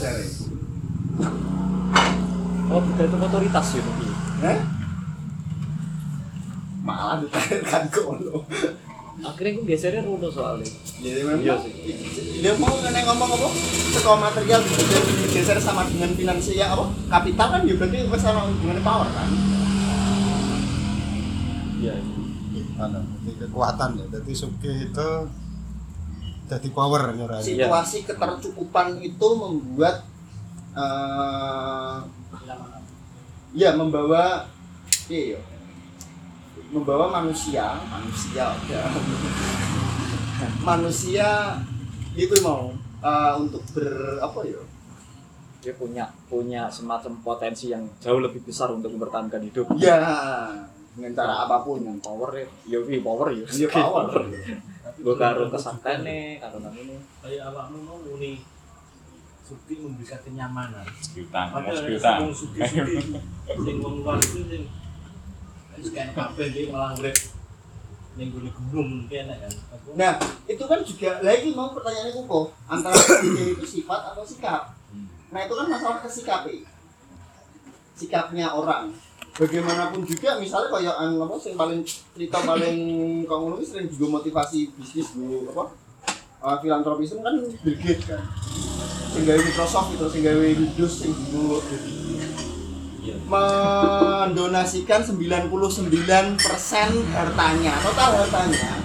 Serius. 1.21 2.71
Oh, 2.71 2.79
bukan 2.79 3.03
itu 3.03 3.17
otoritas 3.19 3.67
ya 3.75 3.81
mungkin. 3.83 4.09
Hah? 4.41 4.59
malah 6.81 7.21
ditarik 7.21 7.61
ke 7.93 8.01
ono 8.01 8.41
Akhirnya 9.21 9.53
aku 9.53 9.61
gesernya 9.69 10.01
runo 10.01 10.33
soalnya. 10.33 10.65
Jadi 10.97 11.21
memang 11.21 11.45
Iya 11.45 11.53
sih. 11.61 11.73
dia 12.41 12.57
mau 12.57 12.73
neng 12.73 13.05
ngomong 13.05 13.29
apa? 13.37 13.49
Sekolah 13.93 14.17
material 14.17 14.65
digeser, 14.65 15.61
sama 15.61 15.85
dengan 15.85 16.09
finansial 16.17 16.73
apa? 16.73 16.85
Kapital 17.05 17.47
kan 17.53 17.61
ya 17.69 17.75
berarti 17.77 18.01
sama 18.17 18.49
hubungan 18.49 18.81
power 18.81 19.05
kan. 19.13 19.29
Iya. 21.85 22.01
jadi 22.81 23.31
kekuatan 23.45 23.89
ya. 24.01 24.05
Jadi 24.09 24.31
suge 24.33 24.73
itu 24.89 25.09
jadi 26.49 26.67
power 26.73 27.13
nyurani. 27.13 27.45
Situasi 27.45 28.09
ketercukupan 28.09 29.05
itu 29.05 29.27
membuat 29.37 30.01
eh 30.71 31.95
ya 33.51 33.75
membawa 33.75 34.47
iya 35.11 35.35
ya, 35.35 35.39
membawa 36.71 37.11
manusia 37.11 37.75
manusia 37.91 38.45
ya. 38.71 38.83
manusia 40.69 41.27
itu 42.15 42.35
mau 42.39 42.71
eh, 43.03 43.33
untuk 43.39 43.63
ber 43.75 44.19
apa 44.23 44.41
ya 44.47 44.61
Dia 45.61 45.77
punya 45.77 46.09
punya 46.25 46.65
semacam 46.73 47.21
potensi 47.21 47.69
yang 47.69 47.85
jauh 48.01 48.17
lebih 48.17 48.41
besar 48.41 48.73
untuk 48.73 48.97
mempertahankan 48.97 49.45
hidup. 49.45 49.69
ya 49.77 50.01
dengan 50.97 51.13
cara 51.13 51.45
apa 51.45 51.61
pun 51.61 51.85
Dengan 51.85 52.01
power 52.01 52.33
ya, 52.65 52.81
wi, 52.81 52.97
power 52.97 53.29
ya. 53.29 53.45
Iya 53.45 53.67
power. 53.69 54.09
Gue 55.05 55.15
karo 55.17 55.53
kesaktene, 55.53 56.41
karo 56.41 56.65
nang 56.65 56.73
ini. 56.73 56.97
kayak 57.21 57.53
awakmu 57.53 57.77
mau 57.85 57.97
muni 58.01 58.41
suki 59.51 59.83
memberikan 59.83 60.19
kenyamanan 60.23 60.87
padahal 61.51 61.75
mas 61.75 61.83
jutaan. 61.83 62.17
wong 62.23 62.31
suki-suki 62.31 62.95
sing 63.67 63.75
wong 63.83 63.95
luar 63.99 64.15
itu 64.15 64.39
sing 64.47 64.63
wis 65.75 65.89
kan 65.91 66.07
kabeh 66.15 66.47
dia 66.55 66.71
malah 66.71 66.95
urip 66.95 67.15
ning 68.15 68.31
gone 68.31 68.47
gunung 68.47 69.11
kene 69.11 69.35
kan 69.35 69.51
Aku- 69.75 69.95
Nah, 69.99 70.15
itu 70.47 70.63
kan 70.63 70.79
juga 70.83 71.19
lagi 71.19 71.51
mau 71.51 71.75
pertanyaannya 71.75 72.15
kuko 72.15 72.51
antara 72.67 72.95
ide 73.23 73.55
itu 73.55 73.65
sifat 73.65 74.13
atau 74.13 74.23
sikap. 74.23 74.71
Nah, 75.31 75.39
itu 75.43 75.53
kan 75.55 75.67
masalah 75.67 75.99
kesikap 76.03 76.43
Sikapnya 77.95 78.51
orang. 78.51 78.91
Bagaimanapun 79.31 80.03
juga 80.03 80.35
misalnya 80.43 80.69
kayak 80.75 80.95
yang 80.95 81.23
apa 81.23 81.35
sing 81.39 81.55
paling 81.55 81.79
cerita 81.87 82.37
paling 82.43 82.77
ki 83.23 83.63
sering 83.63 83.87
juga 83.87 84.19
motivasi 84.19 84.75
bisnis 84.75 85.15
dulu 85.15 85.47
apa? 85.55 85.71
Uh, 86.41 86.57
filantropisme 86.57 87.21
kan 87.21 87.37
Bill 87.61 87.77
Gates 87.77 88.09
kan. 88.09 88.17
Sing 89.13 89.29
gawe 89.29 89.37
Microsoft 89.37 89.93
itu 89.93 90.05
sing 90.09 90.25
gawe 90.25 90.41
Windows 90.41 90.93
sing 90.97 91.13
dulu 91.29 91.61
mendonasikan 93.29 95.05
99% 95.05 96.41
hartanya, 97.13 97.73
total 97.85 98.25
hartanya 98.25 98.81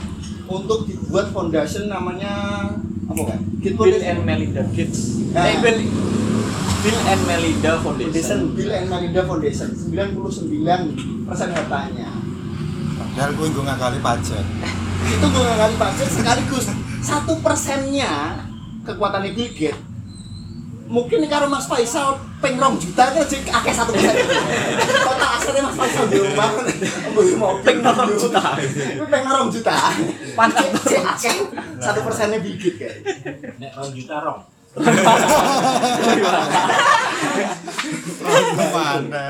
untuk 0.53 0.85
dibuat 0.85 1.33
foundation 1.33 1.89
namanya 1.89 2.33
apa 3.09 3.23
kan? 3.25 3.41
Gates 3.65 3.73
Bill 3.81 4.05
and 4.05 4.21
Foundation. 4.21 4.29
Melinda 4.29 4.63
Gates. 4.77 5.01
Nah. 5.33 5.49
Eh, 5.49 5.57
Bill, 5.65 5.79
Bill 6.85 6.99
and 7.09 7.23
Melinda 7.25 7.73
Foundation, 7.81 8.13
Foundation. 8.13 8.41
Bill 8.53 8.73
and 8.77 8.87
Melinda 8.93 9.23
Foundation, 9.25 9.69
99% 9.97 11.57
hartanya. 11.57 12.09
Padahal 13.01 13.31
gue 13.33 13.49
gue 13.49 13.65
ngakali 13.65 13.99
pajak. 14.05 14.45
Itu 15.09 15.25
gue 15.25 15.41
nggak 15.41 15.57
kali 15.57 15.75
pajak 15.81 16.09
sekaligus 16.13 16.69
satu 17.03 17.41
persennya 17.45 18.41
kekuatan 18.87 19.27
Bill 19.35 19.53
Gates. 19.53 19.79
Mungkin 20.87 21.27
karo 21.27 21.51
Mas 21.51 21.67
Faisal 21.67 22.15
peng 22.39 22.63
rong 22.63 22.79
juta 22.79 23.11
kan 23.11 23.27
jadi 23.27 23.51
akeh 23.51 23.75
satu 23.75 23.91
persen. 23.91 24.23
Total 24.87 25.31
asetnya 25.35 25.67
Mas 25.67 25.75
Faisal 25.75 26.07
di 26.07 26.19
rumah. 26.23 26.51
Beli 27.11 27.35
mobil 27.35 27.77
rong 27.83 28.13
juta. 28.15 28.55
Itu 28.63 29.05
peng 29.11 29.27
rong 29.27 29.51
juta. 29.51 29.75
Pantat. 30.39 30.71
Cek 30.87 31.03
akeh. 31.03 31.37
Satu 31.83 32.07
persennya 32.07 32.39
bigit 32.39 32.79
kayak. 32.79 33.03
Nek 33.59 33.75
rong 33.75 33.91
juta 33.91 34.23
rong 34.23 34.56
Mana? 38.77 39.23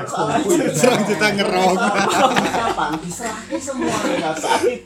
Serang 0.75 1.03
kita 1.07 1.27
ngerong. 1.39 1.77
kapan 2.77 2.93
semuanya 3.57 4.31
sakit 4.37 4.79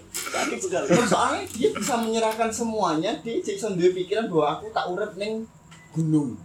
soalnya 1.11 1.43
dia 1.51 1.69
bisa 1.75 1.93
menyerahkan 1.99 2.47
semuanya 2.47 3.11
dia 3.19 3.43
Jason 3.43 3.75
dia 3.75 3.91
pikiran 3.91 4.31
bahwa 4.31 4.47
aku 4.55 4.71
tak 4.71 4.87
urip 4.87 5.11
neng 5.19 5.43
gunung 5.91 6.39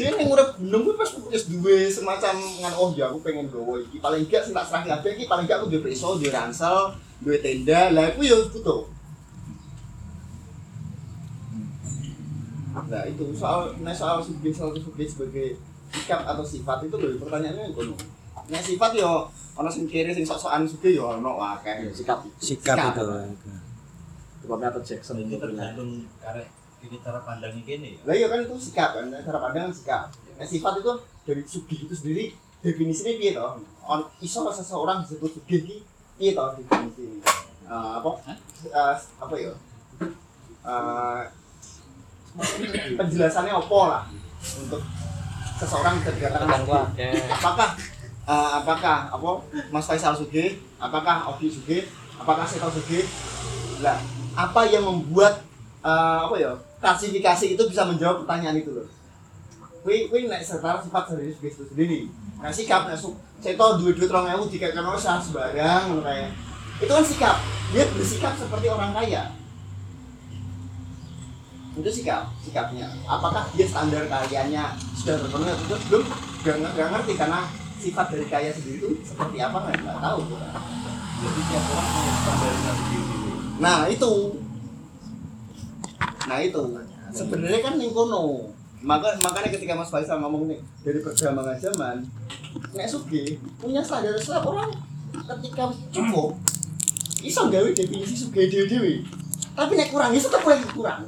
dia 0.00 0.08
neng 0.16 0.32
urip 0.32 0.56
gunung 0.56 0.96
pas 0.96 1.12
wis 1.28 1.44
duwe 1.52 1.92
semacam 1.92 2.40
ngan 2.40 2.72
oh 2.80 2.96
ya 2.96 3.12
aku 3.12 3.20
pengen 3.20 3.52
gawa 3.52 3.76
iki 3.84 4.00
paling 4.00 4.24
enggak 4.24 4.48
sing 4.48 4.56
tak 4.56 4.64
serah 4.64 4.98
paling 5.04 5.44
enggak 5.44 5.60
aku 5.60 5.68
duwe 5.68 5.92
pisau 5.92 6.16
duwe 6.16 6.32
ransel 6.32 6.96
duwe 7.20 7.36
tenda 7.44 7.92
lah 7.92 8.08
aku 8.08 8.24
ya 8.24 8.40
butuh 8.48 8.88
nah 12.72 13.04
itu 13.04 13.24
soal 13.36 13.76
nah 13.84 13.92
soal 13.92 14.18
subjek 14.24 14.52
soal 14.56 14.72
subjek 14.72 15.08
sebagai 15.08 15.60
sikap 15.92 16.24
atau 16.24 16.40
sifat 16.40 16.88
itu 16.88 16.96
loh 16.96 17.20
pertanyaannya 17.20 17.68
yang 17.68 17.74
kono 17.76 17.94
nah 18.48 18.60
sifat 18.60 18.90
yo 18.96 19.28
ono 19.52 19.68
sing 19.68 19.84
kiri 19.84 20.08
sing 20.16 20.24
sok-sokan 20.24 20.64
suge 20.64 20.96
yo 20.96 21.20
ono 21.20 21.36
akeh 21.36 21.92
Sikap. 21.92 22.24
Sikap 22.40 22.96
itu. 22.96 23.04
Itu 24.42 24.46
Michael 24.48 24.82
Jackson 24.82 25.22
ini 25.22 25.36
itu 25.36 25.44
bilang. 25.44 25.70
tergantung 25.76 25.90
karek 26.18 26.48
Ini 26.82 26.98
cara 26.98 27.22
pandangnya 27.22 27.62
gini 27.62 27.94
ya. 27.94 28.10
Lah 28.10 28.14
iya 28.18 28.26
kan 28.26 28.42
itu 28.42 28.58
sikap 28.58 28.90
kan, 28.98 29.06
cara 29.06 29.38
pandang 29.38 29.70
kan 29.70 29.74
sikap. 29.76 30.02
Nah, 30.34 30.42
sifat 30.42 30.82
itu 30.82 30.92
dari 31.22 31.42
sugih 31.46 31.78
itu 31.86 31.94
sendiri 31.94 32.34
definisinya 32.58 33.12
piye 33.22 33.30
toh? 33.38 33.62
On 33.86 34.02
iso 34.18 34.42
seseorang 34.50 35.06
disebut 35.06 35.30
sugih 35.30 35.62
ki 35.62 35.76
piye 36.18 36.34
toh 36.34 36.58
definisi 36.58 37.22
Eh, 37.62 37.90
apa? 38.02 38.10
Eh, 38.66 38.96
apa 38.98 39.34
ya? 39.38 39.54
Penjelasannya 42.96 43.52
apa 43.52 43.78
lah 43.88 44.02
untuk 44.58 44.80
seseorang 45.60 46.00
bisa 46.00 46.10
dikatakan. 46.16 46.48
Apakah 47.28 47.68
eh, 48.24 48.50
apakah 48.56 48.96
apa 49.10 49.30
Mas 49.68 49.84
Faisal 49.84 50.16
Sugih? 50.16 50.56
Apakah 50.80 51.28
Oki 51.36 51.52
Sugih? 51.52 51.84
Apakah 52.16 52.48
Seto 52.48 52.72
Sugih? 52.72 53.04
Lah, 53.82 53.98
apa 54.32 54.60
yang 54.64 54.86
membuat 54.86 55.44
eh, 55.84 56.18
apa 56.24 56.34
ya 56.38 56.52
klasifikasi 56.80 57.54
itu 57.54 57.62
bisa 57.68 57.84
menjawab 57.84 58.24
pertanyaan 58.24 58.58
itu 58.58 58.72
loh. 58.72 58.88
Kui 59.82 60.06
kui 60.08 60.30
nek 60.30 60.40
setara 60.40 60.80
sifat 60.80 61.12
Sugih 61.12 61.36
itu 61.36 61.62
sendiri. 61.68 62.08
Nah 62.40 62.48
sikap 62.48 62.88
su- 62.96 63.18
Seto 63.42 63.76
duit 63.76 63.98
duit 63.98 64.06
orang 64.06 64.38
ewu 64.38 64.46
jika 64.46 64.70
kan 64.70 64.86
usah 64.88 65.18
sembarang 65.18 65.98
kayak 66.00 66.30
itu 66.78 66.90
kan 66.90 67.04
sikap. 67.04 67.36
Dia 67.74 67.84
bersikap 67.90 68.32
seperti 68.38 68.66
orang 68.70 68.94
kaya. 68.94 69.26
Itu 71.72 71.88
sikap, 71.88 72.28
sikapnya. 72.44 72.88
Apakah 73.08 73.48
dia 73.56 73.64
standar 73.64 74.04
kayanya 74.04 74.76
sudah 74.92 75.16
terpenuhi 75.16 75.50
atau 75.50 75.64
belum? 75.64 76.04
Belum, 76.42 76.58
gak, 76.76 76.88
ngerti 76.92 77.12
karena 77.16 77.40
sifat 77.82 78.06
dari 78.14 78.26
kaya 78.30 78.50
sendiri 78.54 78.78
itu 78.78 78.88
seperti 79.02 79.42
apa 79.42 79.58
nggak 79.58 79.82
nggak 79.82 79.98
tahu. 79.98 80.20
Jadi 81.22 81.40
tiap 81.50 81.64
orang 81.72 81.88
punya 81.90 82.12
standarnya 82.14 82.72
sendiri. 82.78 83.16
Nah 83.62 83.78
itu, 83.90 84.12
nah 86.26 86.38
itu 86.38 86.62
sebenarnya 87.10 87.60
kan 87.62 87.74
ning 87.78 87.90
kono. 87.90 88.52
Maka 88.82 89.14
makanya 89.22 89.54
ketika 89.54 89.78
Mas 89.78 89.94
Faisal 89.94 90.18
ngomong 90.18 90.50
nih 90.50 90.58
dari 90.82 90.98
perkembangan 90.98 91.58
zaman, 91.58 91.96
nek 92.74 92.88
sugi 92.90 93.38
punya 93.62 93.78
standar 93.78 94.18
setiap 94.18 94.42
orang 94.50 94.74
ketika 95.14 95.70
cukup 95.94 96.34
iso 97.22 97.46
gawe 97.46 97.68
definisi 97.70 98.18
sugi 98.18 98.50
dewi 98.50 98.66
dewi. 98.66 98.94
Tapi 99.52 99.72
nek 99.76 99.88
kurang 99.92 100.10
iso 100.16 100.28
tetep 100.32 100.48
lagi 100.48 100.66
kurang. 100.72 101.00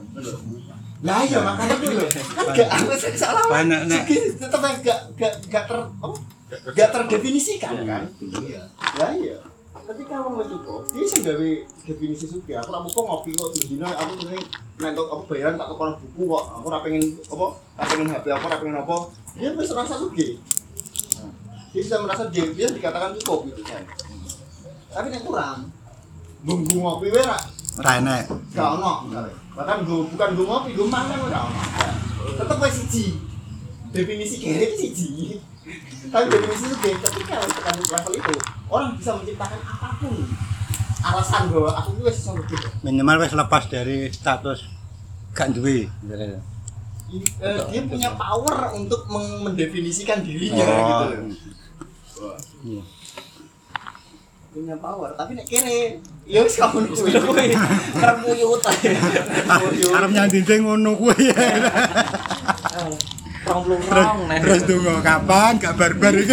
Nah 1.05 1.21
iya 1.21 1.39
makanya 1.45 1.77
itu 1.77 1.87
loh 2.01 2.09
kan 2.37 2.45
gak 2.57 2.69
apa 2.73 2.95
sih 2.97 3.13
salah 3.13 3.45
Banyak, 3.45 3.93
Nek. 3.93 4.09
tetep 4.41 4.61
gak 4.81 4.99
gak 5.21 5.33
gak 5.53 5.65
ter 5.69 5.79
gak 6.73 6.89
terdefinisikan 6.93 7.85
kan. 7.85 8.03
Iya. 8.41 8.63
Ya 9.01 9.09
iya. 9.13 9.37
Ketika 9.85 10.17
wong 10.25 10.41
wis 10.41 10.49
cukup, 10.49 10.81
dia 10.97 11.05
sing 11.05 11.21
gawe 11.29 11.51
definisi 11.85 12.25
sugi. 12.25 12.57
Aku 12.57 12.73
muko 12.73 13.01
ngopi 13.05 13.37
kok 13.37 13.53
dino 13.53 13.85
aku 13.85 14.17
pengen 14.25 14.41
nentok 14.81 15.13
aku 15.13 15.23
bayaran 15.29 15.61
tak 15.61 15.69
kepala 15.77 15.93
buku 16.01 16.23
kok. 16.25 16.45
Aku 16.57 16.65
ora 16.73 16.79
pengen 16.81 17.05
apa? 17.29 17.47
Ora 17.53 17.85
pengen 17.93 18.09
HP 18.09 18.27
apa, 18.33 18.45
ora 18.49 18.57
pengen 18.65 18.77
apa. 18.81 18.97
Dia 19.37 19.53
wis 19.53 19.69
merasa 19.77 20.01
sugi. 20.01 20.41
Dia 21.77 21.81
bisa 21.85 22.01
merasa 22.01 22.25
dia, 22.33 22.49
dia 22.49 22.73
dikatakan 22.73 23.13
cukup 23.21 23.53
gitu 23.53 23.61
kan. 23.61 23.85
Tapi 24.89 25.07
nek 25.13 25.21
kurang, 25.21 25.69
nunggu 26.49 26.81
ngopi 26.81 27.13
wae 27.13 27.21
ra 27.21 27.37
Ora 27.75 27.91
enek. 27.99 28.25
gak 28.55 28.69
ono. 28.79 28.93
Bahkan 29.55 29.77
gue 29.83 30.01
bukan 30.11 30.29
gue 30.33 30.47
ngopi, 30.47 30.71
gue 30.73 30.87
mangan 30.87 31.19
ora 31.21 31.39
ono. 31.45 31.61
Tetep 32.35 32.57
wae 32.57 32.71
siji. 32.71 33.05
Definisi 33.91 34.37
kere 34.39 34.67
siji. 34.73 35.39
Tapi 36.09 36.25
definisi 36.29 36.65
itu 36.67 36.77
beda 36.77 37.09
ketika 37.09 37.35
tekan 37.43 37.75
level 37.81 38.13
itu 38.13 38.33
orang 38.69 38.95
bisa 38.95 39.17
menciptakan 39.17 39.61
apa 39.61 39.89
pun 39.97 40.15
alasan 41.05 41.43
bahwa 41.49 41.71
aku 41.73 41.89
itu 41.95 42.03
wis 42.05 42.17
iso 42.19 42.33
gitu. 42.45 42.67
Minimal 42.81 43.17
wis 43.21 43.33
lepas 43.33 43.65
dari 43.67 44.09
status 44.09 44.65
gak 45.33 45.53
duwe. 45.53 45.89
Eh, 47.15 47.59
dia 47.71 47.83
punya 47.85 48.11
power 48.15 48.75
untuk 48.75 49.07
mendefinisikan 49.07 50.25
dirinya 50.25 50.65
Oh. 50.65 50.73
gitu 50.73 51.05
loh. 51.05 52.37
Iya. 52.65 52.83
Punya 54.51 54.75
power, 54.79 55.11
tapi 55.13 55.35
nek 55.35 55.47
kere 55.47 55.99
ya 56.25 56.41
wis 56.45 56.57
kamu 56.57 56.89
kuwi. 56.89 57.11
Kerep 57.13 58.17
muyut 58.25 58.63
ae. 58.65 58.91
Arep 59.93 60.11
nyandinting 60.13 60.61
ngono 60.65 60.97
kuwi. 60.97 61.29
Rong 63.45 63.65
Terus 63.69 63.93
rong 63.93 64.21
nih. 64.33 64.41
terus 64.41 64.63
tunggu 64.65 65.05
kapan 65.05 65.53
gak 65.61 65.77
barbar 65.77 66.17
iki. 66.17 66.33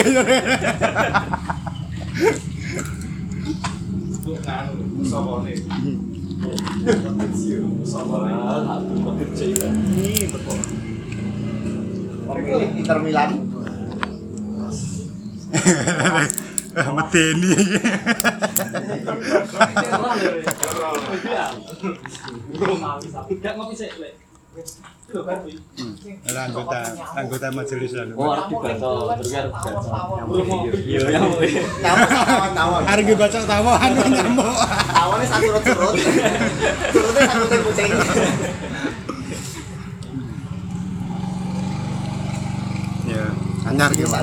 Musawone. 4.95 5.51
Musawone. 7.83 8.31
Pemilik 12.31 12.69
Inter 12.79 12.97
Milan. 13.03 13.31
Lah, 26.31 26.43
anggota 26.47 26.79
anggota 27.15 27.47
majelis 27.51 27.91
lalu. 27.95 28.13
Oh, 28.15 28.31
arep 28.31 28.45
dibaca, 28.51 29.15
terus 29.19 29.31
arep 29.31 29.51
dibaca. 29.51 29.89
Belum 30.27 30.45
ngopi. 30.47 30.77
Ya. 30.91 30.99
Arep 31.87 32.09
nyamuk. 34.11 34.55
Satu. 35.27 35.47
Surutnya 36.91 37.23
kucing. 37.63 37.91
Ya, 43.07 43.23
anyar 43.67 43.91
ki 43.91 44.03
Pak. 44.07 44.21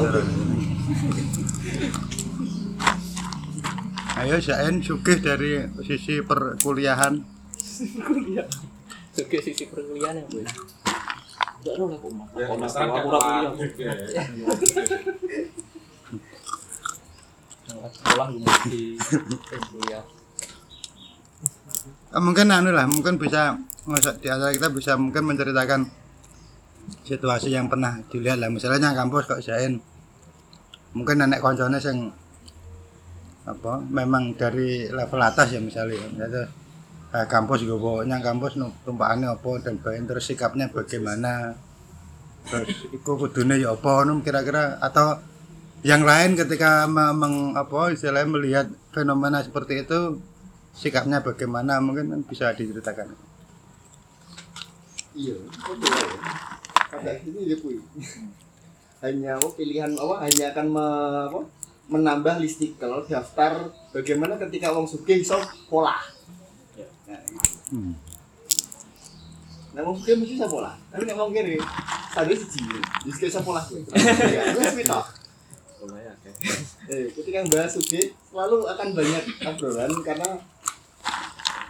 Ayo 4.19 4.37
Zain 4.43 4.83
sugih 4.83 5.23
dari 5.23 5.63
sisi 5.87 6.19
perkuliahan. 6.27 7.15
Juga 9.15 9.39
sisi 9.39 9.65
perkuliahan 9.71 10.19
ya, 10.19 10.25
Bu. 10.27 10.39
Enggak 11.59 11.75
tahu 11.75 11.87
lah 11.91 11.99
kok 11.99 12.11
Mas. 12.15 12.29
Ya, 12.35 12.47
Kok 12.47 12.59
masalah 12.59 12.95
aku 12.99 13.09
ora 13.11 13.21
kuliah. 13.55 13.95
Sekolah 17.89 18.27
gue 18.35 18.43
mesti 18.43 18.81
kuliah. 19.71 20.03
Eh, 22.09 22.23
mungkin 22.25 22.47
anu 22.49 22.73
lah, 22.73 22.89
mungkin 22.89 23.21
bisa 23.21 23.55
masa- 23.85 24.17
di 24.17 24.27
antara 24.33 24.51
kita 24.51 24.73
bisa 24.73 24.97
mungkin 24.97 25.29
menceritakan 25.29 25.87
situasi 27.05 27.53
yang 27.53 27.69
pernah 27.69 28.01
dilihat 28.09 28.41
lah 28.41 28.49
misalnya 28.49 28.97
kampus 28.97 29.29
kok 29.29 29.45
Zain 29.45 29.77
mungkin 30.97 31.21
nenek 31.21 31.45
koncone 31.45 31.77
sing 31.77 32.09
apa 33.49 33.81
memang 33.89 34.37
dari 34.37 34.87
level 34.93 35.21
atas 35.25 35.57
ya 35.57 35.61
misalnya 35.61 36.05
misalnya 36.13 36.45
eh, 37.17 37.27
kampus 37.27 37.65
gue 37.65 37.95
yang 38.05 38.21
kampus 38.21 38.61
tumpakannya 38.85 39.29
apa 39.33 39.51
dan 39.65 39.81
bagian 39.81 40.05
terus 40.05 40.29
sikapnya 40.29 40.69
bagaimana 40.69 41.57
terus 42.49 42.89
iku 42.93 43.17
kudune 43.17 43.57
ya 43.61 43.73
apa 43.73 44.05
kira-kira 44.21 44.77
atau 44.81 45.17
yang 45.87 46.03
lain 46.03 46.35
ketika 46.35 46.91
me- 46.91 47.15
meng, 47.15 47.55
apa 47.55 47.95
istilahnya 47.95 48.29
melihat 48.29 48.67
fenomena 48.91 49.39
seperti 49.41 49.87
itu 49.87 50.19
sikapnya 50.75 51.25
bagaimana 51.25 51.79
mungkin 51.79 52.13
kan 52.13 52.21
bisa 52.27 52.53
diceritakan 52.55 53.29
Iya. 55.19 55.35
Pada 56.95 57.13
ini 57.27 57.51
kui. 57.59 57.83
Hanya 59.03 59.35
apa 59.35 59.49
pilihan 59.59 59.91
apa 59.99 60.15
hanya 60.23 60.45
akan 60.55 60.67
apa, 60.79 61.41
menambah 61.89 62.37
listikel 62.37 63.09
daftar 63.09 63.73
bagaimana 63.97 64.37
ketika 64.37 64.77
wong 64.77 64.85
sugih 64.85 65.25
iso 65.25 65.41
pola. 65.73 65.97
Nah, 67.09 67.21
gitu. 67.25 67.49
Hmm. 67.73 67.97
Nah, 69.73 69.81
wong 69.89 69.97
sugih 69.97 70.21
mesti 70.21 70.37
iso 70.37 70.47
pola. 70.53 70.77
Tapi 70.93 71.09
nek 71.09 71.17
wong 71.17 71.33
kene 71.33 71.57
sadar 72.13 72.37
siji. 72.37 72.61
Wis 73.09 73.17
iso 73.25 73.41
pola 73.41 73.65
kuwi. 73.65 73.89
Ya, 74.37 74.53
wis 74.53 74.77
pitok. 74.77 75.05
Eh, 76.89 77.09
ketika 77.13 77.45
bahas 77.49 77.73
sugih 77.73 78.13
selalu 78.29 78.69
akan 78.69 78.89
banyak 78.93 79.25
obrolan 79.49 79.93
karena 80.05 80.29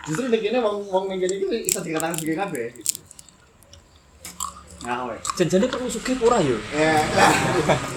justru 0.03 0.27
nek 0.27 0.43
kene 0.43 0.59
wong 0.59 0.83
wong 0.91 1.05
ning 1.15 1.23
kene 1.23 1.35
iki 1.39 1.71
iso 1.71 1.79
dikatakan 1.79 2.19
sugih 2.19 2.35
kabeh. 2.35 2.75
Nah, 2.75 2.98
weh. 4.87 5.19
Janjane 5.35 5.67
perlu 5.67 5.91
sugih 5.91 6.15
ora 6.23 6.39
yo. 6.39 6.55
Ya, 6.71 7.03
nah, 7.19 7.35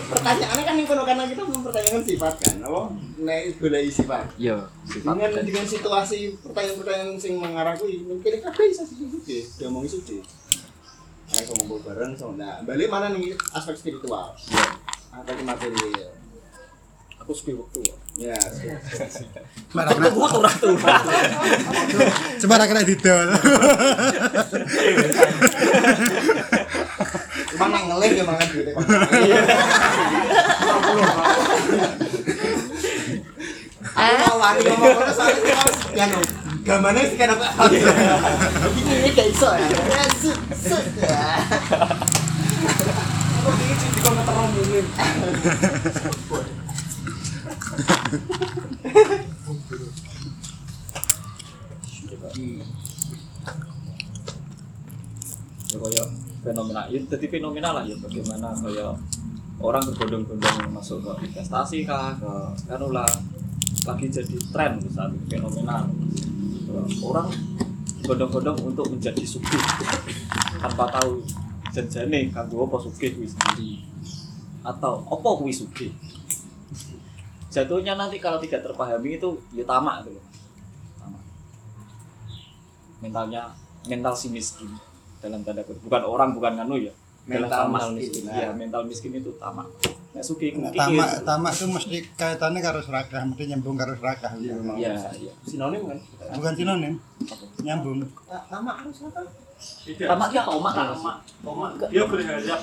pertanyaannya 0.10 0.64
kan 0.66 0.74
yang 0.74 0.88
kono 0.90 1.06
karena 1.06 1.30
kita 1.30 1.46
mempertanyakan 1.46 2.02
sifat 2.02 2.34
kan, 2.42 2.56
apa? 2.66 2.82
Nek 3.22 3.62
golek 3.62 3.86
sifat. 3.94 4.26
Yo, 4.42 4.58
Dengan 4.90 5.30
dengan 5.46 5.66
situasi 5.66 6.42
pertanyaan-pertanyaan 6.42 7.22
sing 7.22 7.38
mengarah 7.38 7.78
kuwi, 7.78 8.02
mungkin 8.02 8.42
kabeh 8.42 8.74
bisa 8.74 8.82
sih 8.82 8.98
suci, 8.98 9.46
suci. 9.62 10.18
Nek 11.32 11.44
ngomong 11.54 11.86
bareng 11.86 12.18
so, 12.18 12.34
nah, 12.34 12.66
balik 12.66 12.90
mana 12.90 13.14
nih 13.14 13.38
aspek 13.54 13.78
spiritual. 13.78 14.34
Atau 15.14 15.34
ke 15.38 15.44
materi. 15.46 15.86
aku 17.22 17.38
suka 17.38 17.54
waktu 17.54 17.86
Ya. 18.18 18.34
Cuma 19.70 19.86
ra 19.86 19.94
kena 19.94 20.10
aku 20.10 20.26
ora 20.26 20.50
tuh 20.58 20.74
cuma 22.42 22.58
ra 22.58 22.66
kena 22.66 22.82
didol. 22.82 23.30
Cuma 27.52 27.66
ngelih 27.72 28.12
ya 28.18 28.24
mangan. 28.24 28.48
Aku 33.92 34.34
wani 34.40 34.62
ngomong 34.66 34.94
ngono 34.96 35.12
soalnya 35.14 35.38
iki 35.42 35.52
harus 35.52 35.78
ya 35.94 36.06
no. 36.08 36.20
Gamane 36.62 37.02
sih 37.10 37.18
kan 37.18 37.34
gak 37.36 39.28
iso 39.28 39.50
ya. 39.52 39.68
Aku 44.02 44.22
terong 44.26 44.50
mungkin. 44.54 44.86
ya 55.72 55.78
kayak 55.80 56.08
fenomena 56.42 56.90
ya 56.90 57.00
jadi 57.06 57.26
fenomena 57.30 57.70
lah 57.72 57.84
ya 57.86 57.94
bagaimana 58.02 58.50
kayak 58.58 58.98
orang 59.62 59.82
berbondong-bondong 59.94 60.74
masuk 60.74 61.06
ke 61.06 61.30
investasi 61.30 61.86
kah 61.86 62.18
ke 62.18 62.34
kan 62.66 62.82
lah 62.90 63.10
lagi 63.86 64.06
jadi 64.14 64.38
tren 64.54 64.78
ini 64.78 64.90
fenomena. 65.26 65.90
Orang 67.02 67.28
bondong-bondong 68.06 68.58
untuk 68.74 68.86
menjadi 68.90 69.22
sugih 69.26 69.62
tanpa 70.62 70.90
tahu 71.00 71.22
janjane 71.74 72.30
kanggo 72.30 72.66
apa 72.68 72.78
sugih 72.82 73.10
kuwi 73.18 73.28
sendiri 73.30 73.72
atau 74.62 75.02
apa 75.10 75.30
kuwi 75.42 75.54
sugih 75.54 75.90
jatuhnya 77.50 77.98
nanti 77.98 78.22
kalau 78.22 78.38
tidak 78.38 78.66
terpahami 78.66 79.18
itu 79.18 79.30
ya 79.54 79.66
tamak 79.66 80.06
tamak. 80.98 81.24
Mentalnya 83.02 83.50
mental 83.90 84.14
si 84.14 84.30
miskin 84.30 84.70
dalam 85.22 85.40
tanda 85.42 85.62
kutip 85.62 85.82
bukan 85.82 86.02
orang 86.04 86.30
bukan 86.34 86.54
nganu 86.56 86.78
ya 86.82 86.94
Mental 87.22 87.70
tamak. 87.70 87.94
miskin. 87.94 88.26
iya 88.28 88.50
mental 88.50 88.82
miskin 88.84 89.14
itu 89.14 89.30
tamak 89.38 89.70
nek 90.12 90.26
sugih 90.26 90.58
Nah, 90.58 90.74
tamak 90.74 91.22
tamak 91.22 91.54
itu 91.54 91.66
mesti 91.66 91.98
kaitannya 92.12 92.60
karo 92.60 92.82
serakah, 92.82 93.22
mesti 93.24 93.44
nyambung 93.48 93.78
karo 93.78 93.94
serakah. 93.94 94.34
iya 94.36 94.58
iya 95.16 95.32
Sinonim 95.42 95.86
kan? 95.86 95.98
Bukan 96.34 96.54
sinonim, 96.54 96.94
nyambung. 97.62 98.04
Nama 98.28 98.72
harus 98.76 99.06
apa? 99.06 99.22
Tidak. 99.86 100.10
tamak 100.10 100.30
ya 100.32 100.42
tamak 100.42 100.74
kan 100.74 100.86
Tomak, 100.92 101.16
tomak. 101.40 101.72
Dia 101.88 102.04
berharap. 102.04 102.62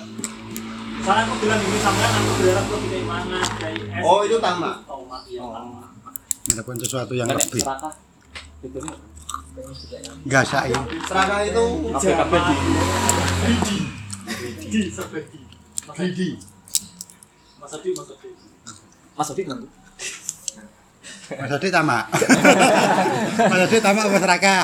Misalnya 0.98 1.22
aku 1.24 1.34
bilang 1.38 1.60
ini 1.62 1.78
sampean 1.78 2.10
aku 2.12 2.30
berharap 2.36 2.64
lo 2.66 2.76
kayak 2.82 3.04
mana 3.06 3.38
dari. 3.56 3.80
Oh, 4.02 4.20
itu 4.26 4.36
tamak. 4.38 4.74
Tomak, 4.82 5.22
iya 5.24 5.42
tamak. 5.46 5.88
Melakukan 6.48 6.78
sesuatu 6.82 7.12
yang 7.14 7.28
lebih. 7.30 7.62
serakah 7.62 7.94
itu 8.58 8.74
nih 8.76 8.96
Gasain. 10.28 10.82
Serakah 11.08 11.40
itu 11.46 11.64
kabeh 11.92 12.14
kabeh 12.14 12.40
di 12.46 13.76
Di 14.68 14.80
seperti. 14.92 15.38
Di. 16.14 16.28
Mas 17.58 17.72
Adi, 17.74 17.90
Mas 17.96 18.10
Adi. 18.12 18.28
Mas 19.18 19.30
Odi 19.34 19.42
nganggo 19.48 19.68
Mas 21.28 21.52
Adi 21.52 21.68
tamak. 21.68 22.04
Mas 23.36 23.60
Adi 23.68 23.78
tamak 23.84 24.04
apa 24.08 24.18
serakah? 24.20 24.62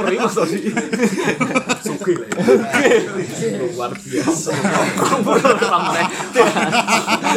Ngeri 0.00 0.16
Mas 0.18 0.34
sugih 1.82 2.16
lah 2.18 2.30
luar 3.62 3.92
biasa 3.94 4.50
sampai 4.54 6.04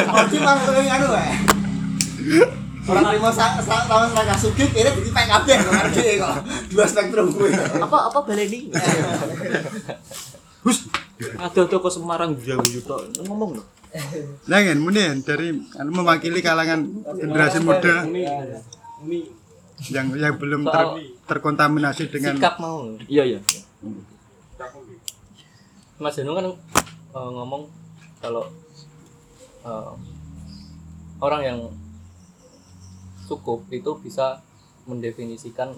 Oji 0.05 0.37
mang 0.41 0.59
kowe 0.65 0.81
anu 0.81 1.07
wae. 1.13 1.33
Orang 2.85 3.03
terima 3.09 3.31
tahun 3.65 4.07
seragam 4.13 4.37
sugih 4.37 4.67
kira 4.69 4.93
jadi 4.93 5.09
PKB 5.09 5.47
kok 5.57 5.73
ngerti 5.73 6.05
kok. 6.21 6.33
Dua 6.69 6.85
spektrum 6.85 7.27
kuwi. 7.33 7.49
Apa 7.81 7.97
apa 8.13 8.19
baleni? 8.21 8.69
ada 11.39 11.61
toko 11.69 11.87
Semarang 11.87 12.35
jauh 12.41 12.65
juta 12.65 12.97
ngomong 13.23 13.61
loh 13.61 13.67
Jangan, 14.43 14.75
kemudian 14.75 15.23
dari 15.23 15.55
anu, 15.79 16.03
mewakili 16.03 16.43
kalangan 16.43 16.83
generasi 17.15 17.63
muda 17.63 18.03
yang 19.87 20.11
yang 20.19 20.35
belum 20.35 20.67
ter, 20.67 20.83
terkontaminasi 21.27 22.11
dengan 22.11 22.35
Sikap 22.35 22.59
mau. 22.59 22.91
iya 23.07 23.23
iya 23.23 23.39
Mas 25.95 26.19
Danu 26.19 26.35
kan 26.35 26.51
eh, 26.51 27.29
ngomong 27.39 27.71
kalau 28.19 28.43
eh, 29.63 29.91
orang 31.23 31.41
yang 31.47 31.59
cukup 33.25 33.65
itu 33.73 33.91
bisa 33.99 34.39
mendefinisikan 34.85 35.73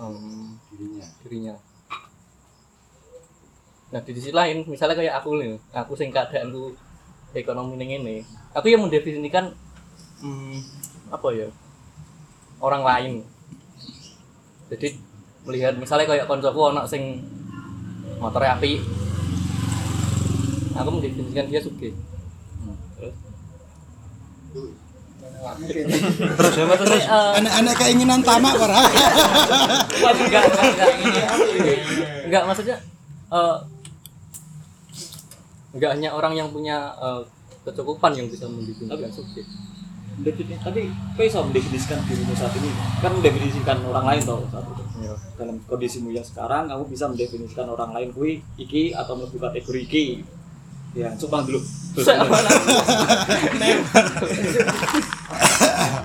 em, 0.00 0.56
dirinya. 1.24 1.56
Nah 3.90 4.00
di 4.04 4.12
sisi 4.14 4.30
lain, 4.30 4.62
misalnya 4.68 4.94
kayak 4.94 5.18
aku 5.18 5.40
nih, 5.40 5.58
aku 5.74 5.92
sing 5.98 6.14
keadaanku 6.14 6.76
ekonomi 7.34 7.74
ning 7.74 7.90
ini, 7.98 8.16
aku 8.54 8.70
yang 8.70 8.86
mendefinisikan 8.86 9.50
hmm, 10.22 10.56
apa 11.10 11.28
ya 11.34 11.48
orang 12.62 12.82
lain. 12.86 13.12
Jadi 14.70 14.94
melihat 15.48 15.74
misalnya 15.74 16.06
kayak 16.06 16.28
koncoku 16.30 16.60
anak 16.70 16.86
sing 16.86 17.24
motornya 18.22 18.54
api, 18.60 18.78
aku 20.76 20.88
mendefinisikan 20.94 21.48
dia 21.50 21.58
sugih. 21.58 21.96
Hmm, 22.60 22.76
terus 22.94 23.16
terus 25.40 26.54
terus 26.56 27.04
anak-anak 27.08 27.74
keinginan 27.80 28.20
tamak 28.20 28.54
ora. 28.60 28.84
Wah, 28.84 30.12
enggak, 30.20 30.42
enggak, 30.46 30.88
enggak. 31.00 31.78
Enggak, 32.28 32.42
maksudnya 32.44 32.76
eh 33.30 33.56
enggak 35.70 35.90
hanya 35.96 36.10
orang 36.12 36.34
yang 36.36 36.48
punya 36.52 36.92
eh, 36.98 37.22
kecukupan 37.64 38.12
yang 38.16 38.26
bisa 38.28 38.44
mendefinisikan 38.48 39.12
sukses. 39.12 39.48
Definisi, 40.20 40.60
tapi 40.60 40.92
kau 41.16 41.24
bisa 41.24 41.40
mendefinisikan 41.40 41.96
dirimu 42.04 42.36
saat 42.36 42.52
ini 42.60 42.68
kan 43.00 43.08
mendefinisikan 43.16 43.80
orang 43.88 44.04
lain 44.04 44.20
toh 44.20 44.44
saat 44.52 44.68
itu 44.68 44.84
Iya. 45.00 45.16
dalam 45.40 45.56
kondisimu 45.64 46.12
yang 46.12 46.20
sekarang 46.20 46.68
kamu 46.68 46.84
bisa 46.92 47.08
mendefinisikan 47.08 47.64
orang 47.72 47.96
lain 47.96 48.12
kui 48.12 48.44
iki 48.60 48.92
atau 48.92 49.16
melebu 49.16 49.40
kategori 49.40 49.80
iki 49.88 50.04
ya 50.92 51.08
coba 51.16 51.40
dulu 51.48 51.56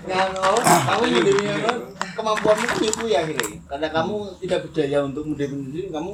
Ya 0.07 0.31
no, 0.31 0.55
kamu 0.63 1.03
mendefinisikan 1.11 1.59
apa? 1.67 1.73
kemampuanmu 2.15 2.65
kan 2.65 2.79
itu 2.79 3.03
ya 3.11 3.19
akhirnya. 3.27 3.59
Karena 3.67 3.87
kamu 3.91 4.15
tidak 4.39 4.59
berdaya 4.67 4.97
untuk 5.03 5.23
mendefinisikan 5.27 5.71
diri, 5.75 5.87
kamu 5.91 6.13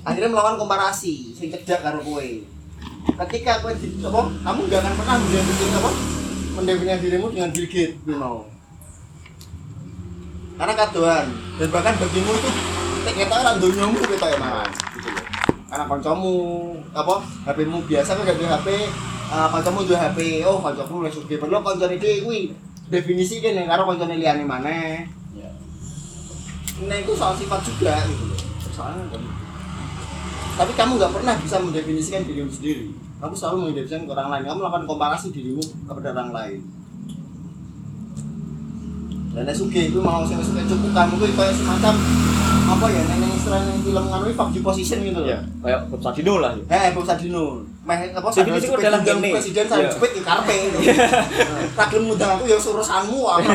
akhirnya 0.00 0.30
melakukan 0.32 0.56
komparasi 0.64 1.36
sing 1.36 1.52
cedak 1.52 1.84
karo 1.84 2.00
kowe. 2.00 2.28
Ketika 3.26 3.52
kowe 3.60 3.72
apa, 3.76 4.20
kamu 4.32 4.60
gak 4.72 4.80
akan 4.80 4.92
pernah 4.96 5.16
mendefinisikan 5.20 5.76
apa? 5.76 5.90
Mendefinisikan 6.56 6.98
dirimu 7.04 7.26
dengan 7.36 7.50
Bill 7.52 7.68
Gates 7.68 7.96
kowe 8.00 8.16
mau. 8.16 8.38
Karena 10.60 10.74
kadoan 10.76 11.26
dan 11.56 11.68
bahkan 11.72 11.94
bagimu 11.96 12.32
itu 12.36 12.50
tek 13.00 13.14
ketok 13.16 13.40
ora 13.40 13.52
donyomu 13.56 13.96
ketok 14.04 14.28
ya 14.28 14.38
malah. 14.40 14.68
Gitu 14.96 15.08
loh. 15.08 15.24
Karena 15.70 15.84
kancamu 15.88 16.34
apa 16.92 17.14
HP-mu 17.48 17.78
biasa 17.84 18.10
kan 18.16 18.28
gak 18.28 18.36
duwe 18.36 18.48
HP, 18.48 18.68
uh, 19.30 19.48
kancamu 19.48 19.86
duwe 19.86 19.96
HP, 19.96 20.18
oh 20.44 20.58
kancaku 20.58 21.06
wis 21.06 21.14
sugih 21.14 21.38
perlu 21.38 21.62
kancane 21.62 21.96
dhewe 21.96 22.18
kuwi 22.26 22.40
definisi 22.90 23.38
kene 23.38 23.70
karo 23.70 23.86
kancane 23.86 24.18
liyane 24.18 24.42
maneh. 24.42 25.06
Ya. 25.32 25.50
Nah 26.84 26.96
itu 26.98 27.14
soal 27.14 27.38
sifat 27.38 27.62
juga 27.62 27.94
gitu 28.10 28.24
loh. 28.26 28.40
Soalnya 28.74 29.06
kan. 29.14 29.22
Tapi 30.60 30.72
kamu 30.76 30.92
nggak 30.98 31.14
pernah 31.14 31.34
bisa 31.40 31.56
mendefinisikan 31.62 32.26
dirimu 32.26 32.50
sendiri. 32.50 32.92
Kamu 33.22 33.32
selalu 33.32 33.56
mendefinisikan 33.70 34.04
ke 34.04 34.12
orang 34.12 34.28
lain. 34.34 34.44
Kamu 34.50 34.58
melakukan 34.60 34.84
komparasi 34.90 35.26
dirimu 35.32 35.62
kepada 35.88 36.12
orang 36.12 36.30
lain. 36.34 36.60
Dan 39.30 39.46
sugih 39.54 39.94
itu 39.94 40.02
mau 40.02 40.26
sing 40.26 40.42
suka 40.42 40.66
cukup 40.66 40.90
kamu 40.90 41.14
itu 41.22 41.34
kayak 41.38 41.54
semacam 41.54 41.94
apa 42.70 42.86
ya 42.86 43.02
neng 43.04 43.32
istilah 43.32 43.60
neng 43.60 43.78
film 43.80 44.04
nganu 44.06 44.24
iki 44.24 44.34
fuck 44.34 44.50
you 44.50 44.62
position 44.62 44.98
gitu 45.02 45.18
loh. 45.18 45.26
ya 45.26 45.38
kayak 45.58 45.80
Bob 45.86 46.00
Sadino 46.00 46.34
lah 46.38 46.52
ya 46.54 46.64
Eh, 46.70 46.90
Bob 46.92 47.02
Sadino. 47.02 47.44
Meh 47.80 48.00
apa 48.08 48.28
Jadi 48.30 48.50
itu 48.54 48.70
dalam 48.76 49.00
gini. 49.00 49.30
presiden 49.32 49.66
saya 49.66 49.80
Iya. 49.80 49.90
jepit 49.90 50.10
di 50.12 50.22
karpe 50.22 50.54
itu. 50.54 50.78
Tak 51.72 51.86
gelem 51.88 52.04
ngundang 52.06 52.30
aku 52.32 52.44
ya 52.44 52.56
urusanmu 52.56 53.20
apa. 53.24 53.52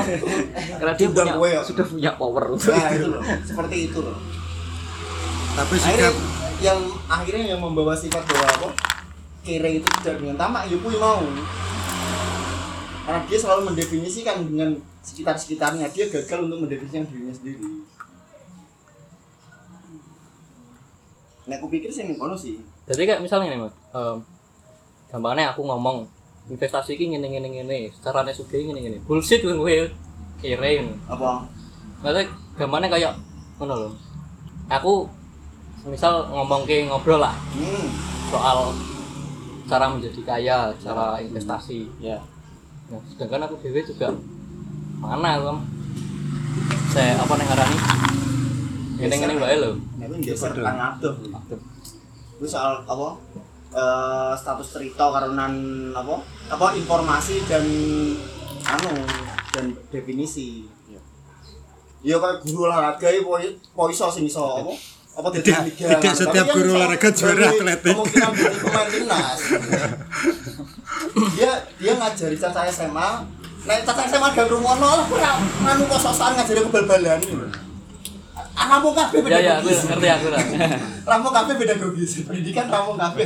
karena 0.75 0.93
dia 0.93 1.07
punya 1.07 1.33
gue 1.33 1.49
ya. 1.49 1.61
sudah 1.61 1.85
punya 1.85 2.11
power 2.13 2.43
Nah, 2.51 2.89
itu 2.91 3.07
loh. 3.07 3.21
Seperti 3.41 3.75
itu 3.85 3.99
loh. 4.01 4.17
Tapi 5.55 5.73
akhirnya 5.73 6.11
sikap 6.11 6.15
yang 6.57 6.79
akhirnya 7.05 7.45
yang 7.47 7.61
membawa 7.61 7.93
sifat 7.93 8.23
bahwa 8.25 8.47
apa 8.49 8.67
kere 9.41 9.71
itu 9.77 9.87
tidak 9.95 10.19
dengan 10.19 10.35
tamak 10.35 10.65
ya 10.65 10.75
kuwi 10.75 10.97
mau 10.97 11.21
karena 13.05 13.19
dia 13.23 13.37
selalu 13.37 13.61
mendefinisikan 13.69 14.41
dengan 14.43 14.69
sekitar 14.99 15.37
sekitarnya 15.37 15.85
dia 15.87 16.09
gagal 16.09 16.39
untuk 16.41 16.65
mendefinisikan 16.65 17.05
dirinya 17.05 17.29
sendiri 17.31 17.61
nah 21.45 21.55
aku 21.61 21.69
pikir 21.69 21.93
sih 21.93 22.09
kono 22.17 22.33
sih. 22.33 22.57
Jadi 22.89 23.05
kayak 23.05 23.21
misalnya 23.21 23.53
nih 23.53 23.59
mas, 23.61 23.73
em, 23.93 24.17
gampangnya 25.13 25.53
aku 25.53 25.61
ngomong 25.61 26.09
investasi 26.49 26.97
ini 26.97 27.17
ngene 27.17 27.27
ngene 27.37 27.49
ngene 27.49 27.77
carane 28.01 28.33
sugih 28.33 28.65
ngene 28.65 28.79
ngene. 28.81 28.97
Bullshit 29.05 29.41
kan 29.41 29.57
gue 29.57 29.89
ngono 30.45 30.93
Apa? 31.09 31.41
maksudnya 32.05 32.29
gampangnya 32.57 32.89
kayak 32.93 33.13
ngono 33.57 33.73
lho. 33.73 33.89
Aku 34.69 35.09
misal 35.85 36.25
ngomong 36.33 36.65
ke 36.65 36.85
ngobrol 36.85 37.21
lah. 37.21 37.33
Hmm. 37.53 37.87
soal 38.25 38.73
cara 39.69 39.85
menjadi 39.89 40.21
kaya 40.25 40.57
cara 40.81 41.21
investasi. 41.21 41.85
Ya. 42.01 42.17
Nah, 42.89 43.01
sedangkan 43.09 43.45
aku 43.45 43.57
dewe 43.61 43.81
juga 43.85 44.13
mana 45.01 45.37
kan 45.41 45.57
saya 46.93 47.17
apa 47.21 47.33
nih 47.37 47.45
ngarani? 47.45 47.77
Ngene 48.97 49.15
ngene 49.17 49.33
wae 49.41 49.55
lho 49.61 49.71
Tapi 50.05 50.21
geser 50.21 50.53
kan 50.53 50.75
ngaduh. 50.77 51.15
Itu 52.37 52.45
soal 52.45 52.85
apa? 52.85 53.07
Eh 53.73 54.33
status 54.37 54.67
cerita 54.69 55.09
karunan 55.09 55.53
apa? 55.91 56.15
Apa 56.47 56.77
informasi 56.77 57.41
dan 57.43 57.65
anu 58.63 58.93
dan 59.49 59.65
definisi. 59.89 60.69
Iya 61.99 62.21
kayak 62.21 62.45
guru 62.45 62.69
olahraga 62.69 63.09
itu 63.09 63.25
po 63.25 63.41
po 63.73 63.89
iso 63.89 64.05
sing 64.07 64.29
iso 64.29 64.45
apa? 64.61 64.73
Apa 65.15 65.27
Tidak- 65.33 65.73
tidak 65.73 66.13
setiap 66.13 66.45
guru 66.53 66.77
olahraga 66.77 67.09
juara 67.09 67.49
atletik. 67.49 67.97
Kemungkinan 67.97 68.31
jadi 68.37 68.57
pemain 68.61 68.87
timnas. 68.87 69.39
dia 71.33 71.51
dia 71.75 71.93
ngajari 71.95 72.37
caca 72.37 72.61
SMA. 72.69 73.09
Nek 73.65 73.81
caca 73.81 74.03
SMA 74.05 74.27
gak 74.29 74.47
rumono 74.47 74.85
lah 74.93 75.07
ora 75.09 75.31
anu 75.65 75.89
kok 75.89 75.97
sok-sokan 75.99 76.37
ngajari 76.37 76.61
kebal-balan 76.61 77.19
iki 77.19 77.33
Ramu 78.55 78.89
kabeh 78.91 79.19
ya 79.21 79.37
ya 79.37 79.53
aku 79.59 79.67
pedagogis. 79.67 79.79
ngerti 79.85 80.07
aku 80.09 80.27
lah 80.31 80.39
Ramu 81.05 81.29
kabeh 81.29 81.53
pedagogis. 81.55 82.11
Pendidikan 82.23 82.65
ramu 82.67 82.95
kabeh. 82.95 83.25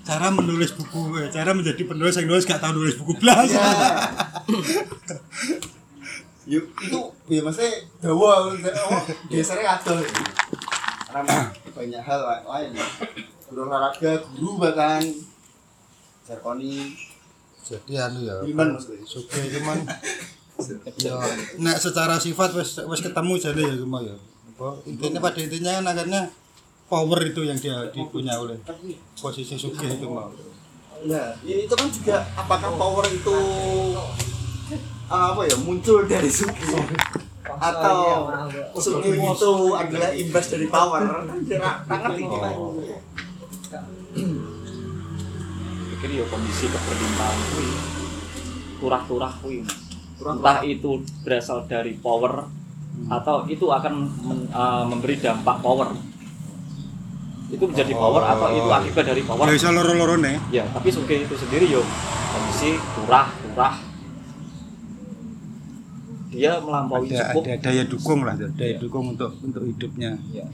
cara 0.00 0.26
menulis 0.28 0.70
buku 0.74 1.00
eh, 1.16 1.28
cara 1.28 1.50
menjadi 1.52 1.82
penulis 1.84 2.14
yang 2.16 2.26
nulis 2.26 2.44
gak 2.44 2.60
tahu 2.60 2.72
nulis 2.76 2.96
buku 2.96 3.12
belas. 3.16 3.48
Iya. 3.48 3.66
Yuk, 6.50 6.66
itu 6.82 6.98
ya 7.30 7.40
maksudnya 7.46 7.70
dawa 8.02 8.50
oh, 8.50 9.02
gesernya 9.30 9.78
ada 9.78 10.02
karena 11.06 11.36
banyak 11.70 12.02
hal 12.02 12.20
la- 12.20 12.42
lain. 12.42 12.74
Guru 13.46 13.66
olahraga 13.66 14.18
guru 14.34 14.58
bahkan. 14.58 15.02
Jarkoni. 16.26 16.94
Jadi 17.62 17.92
anu 17.94 18.18
ya 18.22 18.34
Iman 18.42 18.74
maksudnya. 18.74 19.06
Suke 19.06 19.38
cuman 19.46 19.78
ya 21.00 21.16
nek 21.56 21.76
secara 21.78 22.18
sifat 22.18 22.52
wis 22.52 22.82
wis 22.82 23.00
ketemu 23.00 23.32
jadi 23.38 23.62
ya 23.64 23.74
cuma 23.80 24.02
ya 24.02 24.12
apa? 24.60 24.76
Intinya 24.84 25.18
pada 25.24 25.40
intinya 25.40 25.70
kan 25.80 25.86
akhirnya 25.88 26.22
power 26.92 27.20
itu 27.24 27.40
yang 27.48 27.56
dia 27.56 27.88
dipunya 27.88 28.36
oleh 28.36 28.60
posisi 29.16 29.56
suke 29.56 29.88
itu 29.88 30.04
mau 30.04 30.28
Nah, 31.00 31.32
ya 31.40 31.56
itu 31.64 31.72
kan 31.72 31.88
juga 31.88 32.28
apakah 32.36 32.76
power 32.76 33.08
itu 33.08 33.32
uh, 35.08 35.32
apa 35.32 35.48
ya 35.48 35.56
muncul 35.64 36.04
dari 36.04 36.28
Suki 36.28 36.76
atau 37.56 38.28
Suki 38.76 39.16
itu 39.16 39.52
adalah 39.72 40.12
imbas 40.12 40.52
dari 40.52 40.68
power? 40.68 41.24
Tidak 41.40 41.88
ngerti. 41.88 42.22
Kita. 42.28 42.50
pikir 46.00 46.16
ya 46.16 46.24
kondisi 46.32 46.64
keberlimpahan 46.64 47.38
kuwi 47.52 47.68
turah-turah 48.80 49.32
kuwi 49.44 49.60
entah 50.24 50.64
itu 50.64 51.04
berasal 51.20 51.68
dari 51.68 51.92
power 52.00 52.48
atau 53.08 53.46
itu 53.46 53.64
akan 53.64 53.92
men- 54.20 54.48
eh, 54.48 54.84
memberi 54.84 55.16
dampak 55.16 55.56
power. 55.60 55.88
Itu 57.50 57.66
menjadi 57.66 57.90
power 57.92 58.22
atau 58.22 58.48
itu 58.52 58.68
akibat 58.68 59.04
dari 59.06 59.22
power? 59.22 59.44
Ya 59.44 59.54
bisa 59.54 59.70
loro-loro 59.70 60.14
nih 60.16 60.38
ya 60.50 60.64
tapi 60.70 60.88
suge 60.88 61.26
itu 61.26 61.34
sendiri 61.34 61.66
yo 61.66 61.82
kondisi 62.30 62.78
turah 62.94 63.26
turah 63.42 63.74
dia 66.30 66.62
melampaui 66.62 67.10
ada, 67.10 67.34
cukup. 67.34 67.42
ada 67.42 67.54
daya 67.58 67.82
dukung 67.90 68.20
lah 68.22 68.34
daya 68.38 68.78
dukung 68.78 69.04
untuk 69.10 69.34
untuk 69.42 69.66
hidupnya. 69.66 70.14
Ya. 70.30 70.46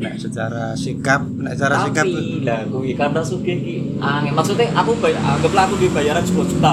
nek 0.00 0.16
secara 0.16 0.72
sikap 0.74 1.22
nek 1.38 1.54
secara 1.54 1.84
sikap 1.84 2.08
tapi 2.08 2.40
lah 2.42 2.64
kuwi 2.66 2.98
karena 2.98 3.20
suge 3.22 3.54
ki. 3.54 4.02
Angin 4.02 4.32
maksudnya 4.34 4.66
aku 4.74 4.98
bay- 4.98 5.14
anggaplah 5.14 5.70
aku 5.70 5.76
dibayaran 5.78 6.24
10 6.26 6.50
juta. 6.50 6.72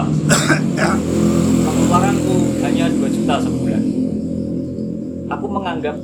Pengeluaranku 1.67 2.35
hanya 2.65 2.89
2 2.89 3.05
juta 3.11 3.35
sebulan 3.37 3.83
aku 5.27 5.45
menganggap 5.47 5.95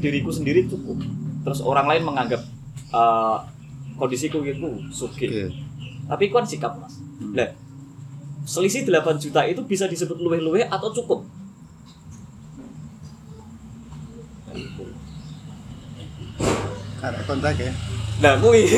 diriku 0.00 0.32
sendiri 0.32 0.64
cukup. 0.66 0.96
Terus 1.44 1.60
orang 1.64 1.86
lain 1.88 2.02
menganggap 2.04 2.40
eh, 2.92 3.38
kondisiku 3.96 4.40
itu 4.44 4.80
suge 4.88 5.28
Oke. 5.28 5.52
tapi 6.08 6.24
kan 6.32 6.44
sikap 6.44 6.76
mas. 6.80 6.96
Lah 7.36 7.52
selisih 8.48 8.88
8 8.88 9.20
juta 9.20 9.44
itu 9.44 9.60
bisa 9.68 9.84
disebut 9.84 10.16
luwe-luwe 10.16 10.64
atau 10.64 10.88
cukup? 10.90 11.20
Ada 17.00 17.20
kontak 17.24 17.56
ya. 17.56 17.72
Nah 18.20 18.36
kuwi 18.40 18.64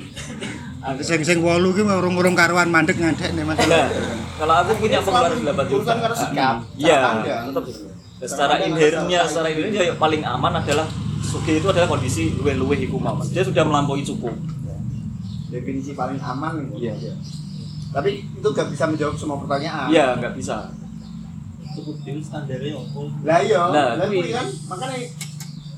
sing 1.04 1.20
sing 1.20 1.38
wolu 1.44 1.76
ki 1.76 1.84
urung-urung 1.84 2.32
karuan 2.32 2.72
mandek 2.72 2.96
ngadek 2.96 3.36
nih 3.36 3.44
mas 3.44 3.60
Nah, 3.68 3.88
kalau 4.40 4.54
aku 4.64 4.72
punya 4.80 4.98
pengeluaran 5.04 5.40
8 5.44 5.68
juta. 5.68 5.92
Sikap, 6.16 6.56
Iya, 6.80 6.96
tetap. 7.52 7.64
Secara 8.20 8.54
inherentnya, 8.64 9.20
secara 9.28 9.48
inherentnya 9.52 9.84
yang 9.92 9.98
paling 10.00 10.22
aman 10.24 10.52
adalah 10.60 10.88
suge 11.20 11.60
itu 11.60 11.68
adalah 11.68 11.88
kondisi 11.88 12.32
luwe-luwe 12.36 12.76
iku 12.80 12.96
mau. 12.96 13.16
Mas. 13.16 13.32
Dia 13.32 13.44
sudah 13.44 13.64
melampaui 13.64 14.00
cukup. 14.04 14.32
Definisi 15.52 15.92
paling 15.92 16.20
aman. 16.20 16.72
Iya. 16.76 16.96
Tapi 17.90 18.22
itu 18.22 18.48
gak 18.54 18.68
bisa 18.70 18.84
menjawab 18.88 19.16
semua 19.18 19.36
pertanyaan. 19.40 19.88
Iya, 19.92 20.16
nggak 20.16 20.34
bisa. 20.36 20.72
cukup 21.70 22.02
dulu 22.02 22.18
standarnya 22.18 22.74
opo 22.74 23.06
Lah 23.22 23.38
iya, 23.46 23.62
Nah, 23.70 23.94
lah 23.94 24.10
kan 24.10 24.46
makanya 24.66 25.06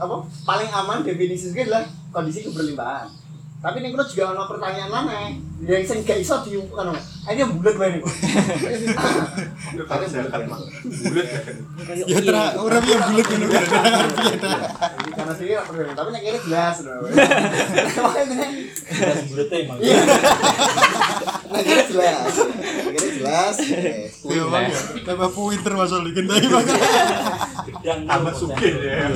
apa 0.00 0.16
paling 0.48 0.70
aman 0.72 0.98
definisi 1.04 1.52
adalah 1.52 1.84
kondisi 2.08 2.48
keberlimpahan. 2.48 3.12
Tapi 3.62 3.78
ning 3.78 3.94
kono 3.94 4.02
juga 4.02 4.34
ono 4.34 4.42
pertanyaan 4.50 4.90
mana 4.90 5.30
yang 5.62 5.86
sing 5.86 6.02
gak 6.02 6.18
iso 6.18 6.42
di 6.42 6.58
anu. 6.58 6.90
Ini 7.30 7.46
yang 7.46 7.54
bulat 7.54 7.78
wae 7.78 7.94
niku. 7.94 8.10
Bulat. 10.90 11.30
ya 12.02 12.18
tra 12.26 12.58
orang 12.58 12.82
yang 12.82 13.02
bulat 13.06 13.26
ngono 13.30 13.46
kan 13.46 13.62
Karena 15.14 15.32
sih 15.38 15.46
ora 15.54 15.62
perlu, 15.62 15.94
tapi 15.94 16.08
nek 16.10 16.22
kene 16.26 16.38
jelas 16.42 16.76
lho. 16.82 17.06
Iya. 19.78 19.94
Nek 21.46 21.62
kene 21.62 21.84
jelas. 21.86 22.34
Nek 22.82 22.92
kene 22.98 23.10
jelas. 23.22 23.54
bang 24.26 24.66
ya 24.66 24.78
tambah 25.06 25.30
kan 26.10 26.26
yang 27.86 28.00
tambah 28.10 28.34
suge 28.34 28.70
ya 28.82 29.06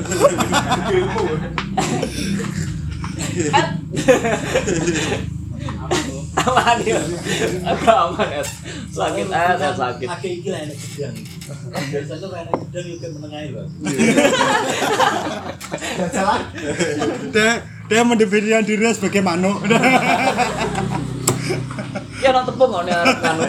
Aman 6.37 6.78
ya. 6.84 7.01
Agak 7.64 7.97
aman 7.97 8.28
ya. 8.28 8.43
Sakit 8.93 9.26
eh 9.32 9.55
saya 9.57 9.72
sakit. 9.72 10.09
Akeh 10.09 10.30
iki 10.41 10.49
lah 10.53 10.61
enek 10.62 10.76
gedang. 10.78 11.16
Biasanya 11.91 12.26
lah 12.28 12.41
enek 12.45 12.55
gedang 12.68 12.87
juga 12.87 13.07
menengah 13.16 13.41
ya. 13.41 13.62
Jalan. 16.12 16.41
dia 17.32 17.51
dia 17.89 18.03
mendefinisikan 18.05 18.64
dirinya 18.66 18.93
sebagai 18.93 19.22
manuk 19.22 19.62
Ya 22.20 22.34
nang 22.34 22.45
tepung 22.45 22.70
kok 22.72 22.84
nek 22.84 22.97
anu. 23.22 23.43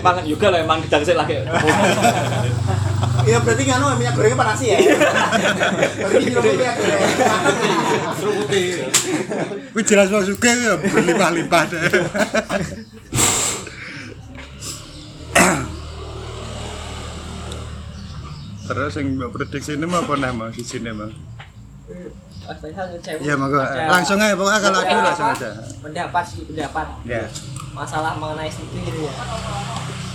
Mangan 0.00 0.24
juga 0.24 0.46
lah 0.52 0.58
emang 0.64 0.80
gedang 0.84 1.02
sik 1.04 1.16
lagi. 1.16 1.44
Ya 3.24 3.40
berarti 3.40 3.62
nganu 3.64 3.96
minyak 3.96 4.14
gorengnya 4.16 4.36
panas 4.36 4.60
ya. 4.60 4.76
Berarti 4.80 6.24
minyak 6.28 6.44
minyak 6.44 6.76
goreng. 6.76 7.10
Wih 9.74 9.84
jelas 9.84 10.08
bang 10.12 10.24
suke 10.28 10.50
ya 10.50 10.76
berlimpah-limpah 10.78 11.62
deh. 11.72 11.82
Terus 18.64 18.96
yang 18.96 19.08
prediksi 19.28 19.76
ini 19.76 19.84
mah 19.84 20.00
apa 20.04 20.14
nama 20.16 20.48
di 20.48 20.64
sini 20.64 20.88
bang 20.88 21.12
Iya 23.24 23.34
monggo. 23.40 23.60
Langsung 23.64 24.20
aja 24.20 24.36
pokoknya 24.36 24.60
kalau 24.60 24.78
aku 24.84 24.96
langsung 25.00 25.28
aja. 25.32 25.48
Pendapat 25.80 26.24
sih 26.28 26.44
pendapat. 26.44 26.86
Ya 27.08 27.24
masalah 27.74 28.14
mengenai 28.14 28.52
gitu 28.54 29.02
ya 29.02 29.12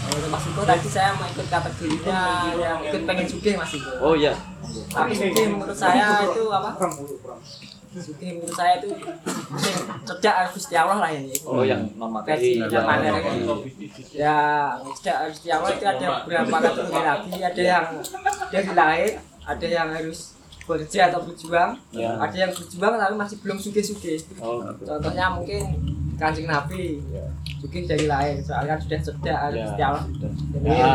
Mas 0.09 0.45
Iko 0.49 0.61
tadi 0.65 0.89
saya 0.89 1.09
mau 1.15 1.25
ikut 1.29 1.47
kategorinya 1.47 2.19
yang 2.57 2.79
ikut 2.85 3.01
pengen 3.05 3.25
suki 3.29 3.53
Mas 3.53 3.71
Iko. 3.73 3.91
Oh 4.01 4.13
iya. 4.17 4.33
tapi 4.89 5.13
suki 5.13 5.41
menurut 5.49 5.77
saya 5.77 6.25
itu 6.29 6.43
apa? 6.49 6.69
Suki 7.89 8.27
menurut 8.37 8.53
saya 8.53 8.77
itu 8.81 8.89
cerdak 10.05 10.35
harus 10.45 10.51
Gusti 10.57 10.75
Allah 10.77 10.97
lah 11.01 11.09
ini. 11.13 11.33
Oh 11.45 11.61
yang 11.65 11.89
versi 12.25 12.61
yang 12.61 12.85
mana 12.85 13.17
ya 14.13 14.65
cerdak 14.97 15.15
harus 15.25 15.35
Gusti 15.41 15.49
Allah 15.49 15.69
itu 15.73 15.85
ada 15.85 16.05
beberapa 16.25 16.55
kategori 16.61 17.03
lagi. 17.05 17.29
Ada 17.41 17.61
yang 17.61 17.85
dia 18.49 18.61
dilahir 18.65 19.13
ada 19.49 19.65
yang 19.65 19.89
harus 19.89 20.37
bekerja 20.69 21.09
atau 21.09 21.25
berjuang. 21.25 21.73
Ya. 21.89 22.13
ada 22.21 22.35
yang 22.37 22.51
berjuang 22.53 22.93
tapi 23.01 23.13
masih 23.17 23.37
belum 23.41 23.57
suge-suge 23.57 24.21
Oh, 24.37 24.61
contohnya 24.85 25.33
mungkin 25.33 25.61
kancing 26.21 26.45
nabi. 26.45 27.01
Ya. 27.09 27.25
Suge 27.59 27.79
dari 27.83 28.05
lain 28.05 28.35
soalnya 28.39 28.71
kan 28.71 28.79
sudah 28.79 28.99
cerdak 29.01 29.37
ada 29.43 29.57
Ya. 29.75 29.85
Allah 29.85 30.03
jadi 30.49 30.69
Ya. 30.69 30.93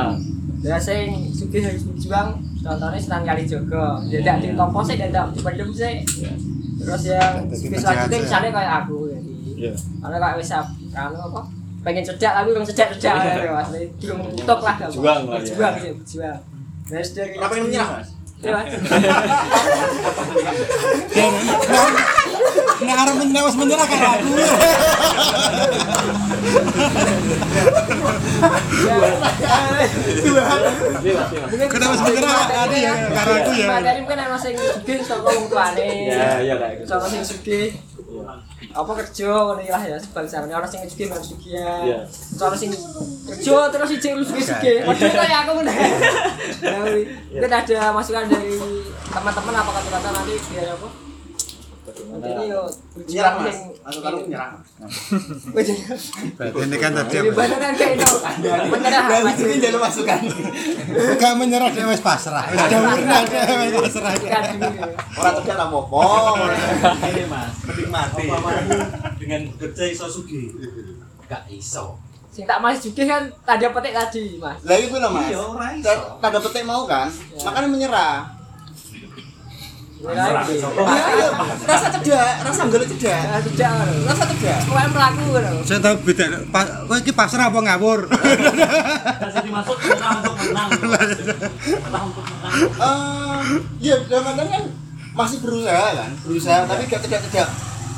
ya 0.65 0.77
sing 0.79 1.29
suge 1.31 1.59
harus 1.61 1.83
berjuang 1.85 2.29
contohnya 2.59 2.97
senang 2.97 3.23
kali 3.23 3.43
jogo 3.45 4.01
ya 4.05 4.17
tidak 4.19 4.37
di 4.41 4.47
topo 4.55 4.79
sih 4.81 4.95
tidak 4.97 5.25
dipendem 5.31 5.69
sih 5.71 5.95
Ya. 6.19 6.33
terus 6.77 7.03
yang 7.07 7.33
Jadi 7.47 7.63
penjahat 7.69 7.79
selanjutnya 7.79 8.11
sih. 8.11 8.21
misalnya 8.25 8.51
kayak 8.51 8.73
aku 8.81 8.97
jadi 9.07 9.31
Ya. 9.55 9.71
karena 10.01 10.17
kayak 10.19 10.35
wis 10.37 10.51
kan 10.91 11.11
apa 11.11 11.41
pengen 11.81 12.03
cerdak 12.03 12.33
tapi 12.35 12.47
belum 12.51 12.65
cerdak 12.65 12.87
cerdak 12.95 13.15
ya 13.39 13.51
mas 13.53 13.69
belum 13.95 14.19
tutup 14.35 14.59
lah 14.59 14.75
apa. 14.75 14.87
Berjuang 14.87 15.21
lah 15.23 15.31
ya. 15.31 15.35
berjuang 15.39 15.75
ya 15.79 15.91
berjuang 15.95 16.39
terus 16.85 17.09
dari 17.13 17.29
Kenapa 17.31 17.51
pengen 17.51 17.65
menyerah, 17.67 17.89
Mas? 17.91 18.09
Ya, 22.83 22.83
Mas. 22.83 22.83
Nek 22.83 22.97
arep 22.99 23.55
menyerah 23.55 23.87
kan 23.87 24.01
aku. 24.03 24.29
Iya, 28.75 28.95
Mas, 28.99 29.93
iya, 31.05 31.67
Mas. 31.71 32.01
Menyerah 32.03 32.35
ada 32.51 32.77
ya 32.77 32.95
karo 33.15 33.31
aku 33.39 33.51
ya. 33.55 33.67
Materi 33.71 34.01
mungkin 34.03 34.19
ana 34.19 34.39
sing 34.39 34.55
sugih 34.59 34.99
saka 35.07 35.23
wong 35.23 35.47
tuane. 35.47 35.87
Ya, 36.11 36.43
iya 36.43 36.55
kayak 36.59 36.83
gitu. 36.83 36.89
Saka 36.91 37.07
sing 37.07 37.23
sugih. 37.23 37.67
Apa 38.75 38.91
kerja 38.99 39.31
ngono 39.31 39.63
lah 39.63 39.83
ya 39.87 39.95
sebangsane 39.95 40.51
ana 40.51 40.67
sing 40.67 40.83
sugih 40.91 41.07
men 41.07 41.23
sugih. 41.23 41.55
Iya. 41.55 41.99
Soalnya 42.11 42.59
sing 42.59 42.71
kerja 43.31 43.71
terus 43.71 43.89
siji 43.95 44.09
sugih-sugih. 44.19 44.77
Padahal 44.83 45.15
kayak 45.23 45.39
aku 45.47 45.53
meneh. 45.63 45.77
Ya, 46.59 46.79
Mungkin 47.39 47.53
ada 47.55 47.79
masukan 47.95 48.27
dari 48.27 48.59
teman-teman 49.15 49.55
apa 49.55 49.71
kata-kata 49.79 50.09
nanti 50.11 50.35
biar 50.51 50.75
apa? 50.75 51.04
Ini 52.15 52.45
yo 52.47 52.63
berjuang 52.95 53.35
Mas. 53.43 53.59
Masuk 53.83 54.01
karo 54.01 54.17
menyerah. 54.23 54.49
Mas. 54.55 54.95
Berarti 55.51 55.73
ini 56.63 56.77
kan 56.79 56.91
tadi 56.95 57.17
kan 57.35 57.73
kayak 57.75 57.93
itu. 57.97 58.15
Menyerah 58.71 59.03
Dan 59.11 59.21
Mas. 59.27 59.39
ini 59.39 59.55
jalur 59.59 59.81
masukan. 59.83 60.19
Bukan 60.95 61.33
menyerah 61.37 61.69
dia 61.71 61.85
wis 61.85 62.01
pasrah. 62.01 62.45
Wis 62.49 62.63
dawurna 62.71 63.19
dia 63.27 63.43
wis 63.59 63.95
pasrah. 63.95 64.13
Dulu. 64.15 64.85
Orang 65.15 65.35
tidak 65.43 65.57
apa-apa. 65.59 65.99
Ini 67.05 67.25
mas, 67.27 67.53
mending 67.65 67.91
mati. 67.91 68.25
Dengan 69.19 69.41
bekerja 69.55 69.85
iso 69.87 70.07
sugi. 70.07 70.55
Gak 71.25 71.49
iso. 71.49 71.99
Sing 72.29 72.45
tak 72.45 72.59
masih 72.59 72.91
juga 72.91 73.15
kan 73.15 73.23
tanda 73.47 73.71
petik 73.71 73.95
tadi, 73.95 74.43
Mas. 74.43 74.59
Lah 74.67 74.75
itu 74.75 74.91
loh, 74.99 75.07
Mas. 75.07 75.31
Iya, 75.31 75.39
ora 75.39 75.71
iso. 75.71 75.87
Ta- 75.87 76.19
Tanda 76.19 76.39
petik 76.43 76.67
mau 76.67 76.83
kan? 76.83 77.07
Makanya 77.39 77.69
menyerah. 77.71 78.15
Iya, 80.05 80.25
iya. 80.53 80.69
Rasa 81.65 81.89
cedak, 81.97 82.35
rasa 82.45 82.63
golek 82.69 82.89
cedak. 82.93 83.41
Ya 83.57 83.69
ngono. 83.73 83.95
Rasa 84.05 84.25
cedak. 84.29 84.59
Kowe 84.69 84.85
mlaku 84.93 85.23
ngono. 85.33 85.53
Saya 85.65 85.81
tahu 85.81 85.97
beda. 86.05 86.27
Kowe 86.85 86.97
iki 87.01 87.13
pasrah 87.17 87.49
apa 87.49 87.59
ngawur? 87.65 88.01
Kasih 88.13 89.43
dimasuk 89.49 89.77
menang 89.81 90.21
untuk 90.21 90.35
menang. 90.45 90.69
Menang 90.77 92.05
untuk 92.13 92.25
menang. 92.29 92.53
Eh, 92.77 93.41
iya 93.81 93.97
dalam 94.05 94.37
kan 94.37 94.63
masih 95.15 95.39
berusaha 95.41 95.87
kan, 95.95 96.11
berusaha 96.27 96.59
tapi 96.69 96.83
gak 96.91 97.01
cedak-cedak. 97.07 97.49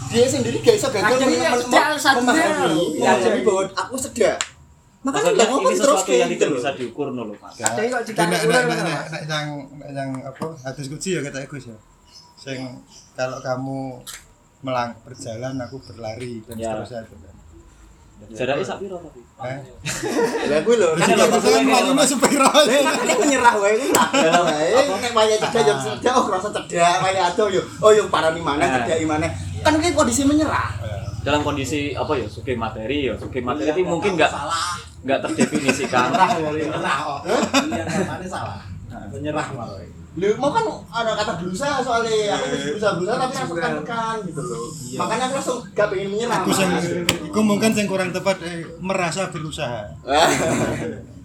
Dia 0.06 0.28
sendiri 0.30 0.62
gak 0.62 0.78
bisa 0.78 0.88
gagal 0.94 1.18
iya, 1.26 1.50
cedak 1.58 1.86
memahami, 2.22 3.02
memahami 3.02 3.40
bahwa 3.42 3.62
aku 3.74 3.94
cedak. 3.98 4.38
Makanya 5.06 5.38
nggak 5.38 5.48
ngomong 5.54 5.70
ini 5.70 5.78
terus 5.78 6.02
sesuatu 6.02 6.12
yang 6.18 6.30
gitu 6.34 6.42
tidak 6.42 6.58
bisa 6.58 6.70
diukur 6.74 7.06
no 7.14 7.22
loh, 7.30 7.36
Mas. 7.38 7.54
Kadang 7.62 7.86
kok 7.94 8.00
nek 8.26 8.42
nek 9.06 9.22
yang 9.30 9.46
yang 9.94 10.10
apa 10.18 10.46
hadis 10.66 10.90
kunci 10.90 11.14
ya 11.14 11.22
kata 11.22 11.46
Gus 11.46 11.70
ya. 11.70 11.78
Sing 12.46 12.62
kalau 13.18 13.42
kamu 13.42 13.78
melang 14.62 14.94
berjalan 15.02 15.58
aku 15.58 15.82
berlari 15.82 16.38
dan 16.46 16.54
Ya. 16.54 16.70
seterusnya 16.70 17.02
itu 17.02 17.14
kan. 17.18 17.34
Jaraknya 18.32 18.64
sak 18.64 18.78
piro 18.80 18.96
tapi? 18.96 19.20
Eh, 19.44 19.58
Lah 20.48 20.60
gue 20.64 20.76
loh, 20.80 20.96
Kan 20.96 21.04
kan 21.04 21.20
ya, 21.20 21.26
itu 21.28 21.48
kan 21.52 21.62
malune 21.68 22.04
sepiro. 22.06 22.48
Ini 22.64 23.12
menyerah 23.12 23.54
wae 23.60 23.74
ku 23.76 23.86
tak 23.92 24.08
wae. 24.46 24.72
Nek 24.72 25.12
waya 25.12 25.36
cedak 25.36 25.62
yo 25.66 25.74
cedak 25.76 26.14
oh 26.16 26.24
rasa 26.30 26.48
cedak, 26.48 26.96
waya 27.04 27.28
ado 27.28 27.44
yo 27.52 27.60
oh 27.82 27.92
yo 27.92 28.08
parani 28.08 28.40
mana 28.40 28.62
Nah. 28.64 28.86
cedak 28.86 29.04
mana. 29.04 29.26
Kan 29.60 29.76
kayak 29.82 29.92
kondisi 29.92 30.22
menyerah. 30.24 30.70
Dalam 31.26 31.42
kondisi 31.42 31.90
apa 31.92 32.14
ya, 32.14 32.24
suge 32.30 32.54
materi 32.54 33.10
ya, 33.10 33.18
suge 33.18 33.42
materi 33.42 33.74
itu 33.74 33.82
mungkin 33.82 34.14
nggak 34.14 34.30
nggak 35.02 35.18
terdefinisikan. 35.20 36.08
Menyerah 36.40 36.96
kok. 37.02 37.20
Iya, 37.66 37.82
namanya 37.84 38.28
salah. 38.30 38.58
Menyerah 39.12 39.46
malah. 39.52 39.95
Lu 40.16 40.32
mau 40.40 40.48
kan 40.48 40.64
ada 40.88 41.12
kata 41.12 41.44
berusaha 41.44 41.76
soalnya 41.84 42.40
aku 42.40 42.72
berusaha 42.72 42.92
berusaha 42.96 43.16
tapi 43.20 43.34
langsung 43.36 43.58
tekan 43.60 44.16
gitu 44.24 44.40
loh. 44.40 44.64
Makanya 44.96 45.24
aku 45.28 45.34
langsung 45.36 45.58
gak 45.76 45.86
pengen 45.92 46.08
menyerah. 46.16 46.40
Aku 46.40 46.50
sing 46.56 46.68
iku 47.28 47.40
mungkin 47.44 47.70
sing 47.76 47.84
kurang 47.84 48.16
tepat 48.16 48.40
eh, 48.40 48.64
merasa 48.80 49.28
berusaha. 49.28 49.92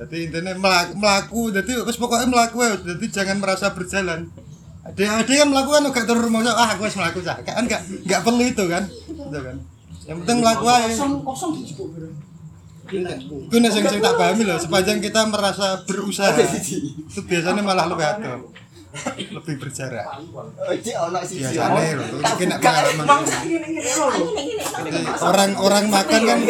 Jadi 0.00 0.32
intinya 0.32 0.56
melaku, 0.56 0.92
melaku 0.96 1.40
jadi 1.52 1.84
wis 1.84 2.00
pokoknya 2.00 2.24
melaku 2.24 2.64
ya, 2.64 2.72
jadi 2.80 3.20
jangan 3.20 3.36
merasa 3.36 3.76
berjalan. 3.76 4.32
Ada 4.80 5.20
ada 5.20 5.28
kan 5.28 5.48
melakukan 5.52 5.92
gak 5.92 6.08
turun 6.08 6.24
rumah 6.24 6.40
ah 6.56 6.72
aku 6.72 6.88
harus 6.88 6.96
melaku 6.96 7.20
sah. 7.20 7.36
Kan 7.44 7.68
gak 7.68 7.84
gak 8.08 8.24
perlu 8.24 8.40
itu 8.40 8.64
kan. 8.64 8.88
Gitu 8.88 9.40
kan. 9.44 9.60
Yang 10.08 10.16
penting 10.24 10.38
melaku 10.40 10.64
aja. 10.72 10.88
Kosong 10.88 11.20
kosong. 11.20 11.52
Itu 12.90 13.56
nek 13.62 13.70
sing 13.70 13.84
sing 13.86 14.00
tak 14.02 14.14
pahami 14.18 14.42
loh, 14.42 14.58
sepanjang 14.58 14.98
kita 14.98 15.22
merasa 15.30 15.86
berusaha 15.86 16.34
itu 16.42 17.20
biasanya 17.22 17.62
malah 17.62 17.86
lebih 17.86 18.02
atau 18.02 18.50
lebih 19.30 19.54
berjarak. 19.62 20.02
Oh. 20.34 20.50
Biasanya 20.66 21.94
loh, 21.94 22.06
ini 22.18 22.44
nek 22.50 22.58
pengalaman. 22.58 23.06
Orang-orang 25.22 25.84
makan 25.86 26.20
kan 26.26 26.40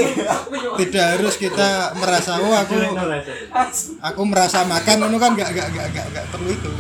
tidak 0.80 1.06
harus 1.16 1.34
kita 1.36 1.92
merasa 2.00 2.40
oh 2.40 2.56
aku 2.56 2.80
aku 4.00 4.22
merasa 4.24 4.64
makan 4.64 5.12
itu 5.12 5.18
kan 5.20 5.32
gak 5.36 5.50
gak 5.52 5.68
gak 5.76 5.86
gak, 5.92 6.06
gak 6.16 6.24
perlu 6.32 6.48
itu. 6.48 6.70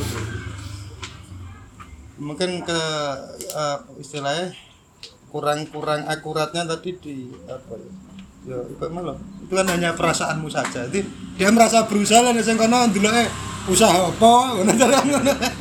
Mungkin 2.20 2.64
ke 2.64 2.80
eh, 3.52 3.78
istilahnya 4.00 4.56
kurang-kurang 5.30 6.08
akuratnya 6.10 6.66
tadi 6.66 6.90
di 6.98 7.16
apa 7.46 7.76
ya? 7.78 7.90
Ya, 8.48 8.56
itu 8.56 8.86
malah 8.88 9.16
itu 9.20 9.52
kan 9.52 9.66
hanya 9.68 9.92
perasaanmu 9.92 10.48
saja. 10.48 10.88
Jadi 10.88 11.04
dia 11.36 11.52
merasa 11.52 11.84
berusaha 11.84 12.24
lah 12.24 12.32
sing 12.40 12.56
kono 12.56 12.88
ndeloke 12.88 13.28
usaha 13.68 14.08
apa 14.08 14.32
ngono 14.56 14.72
ta 14.72 14.86
ngono. 15.04 15.32
Kan. 15.36 15.52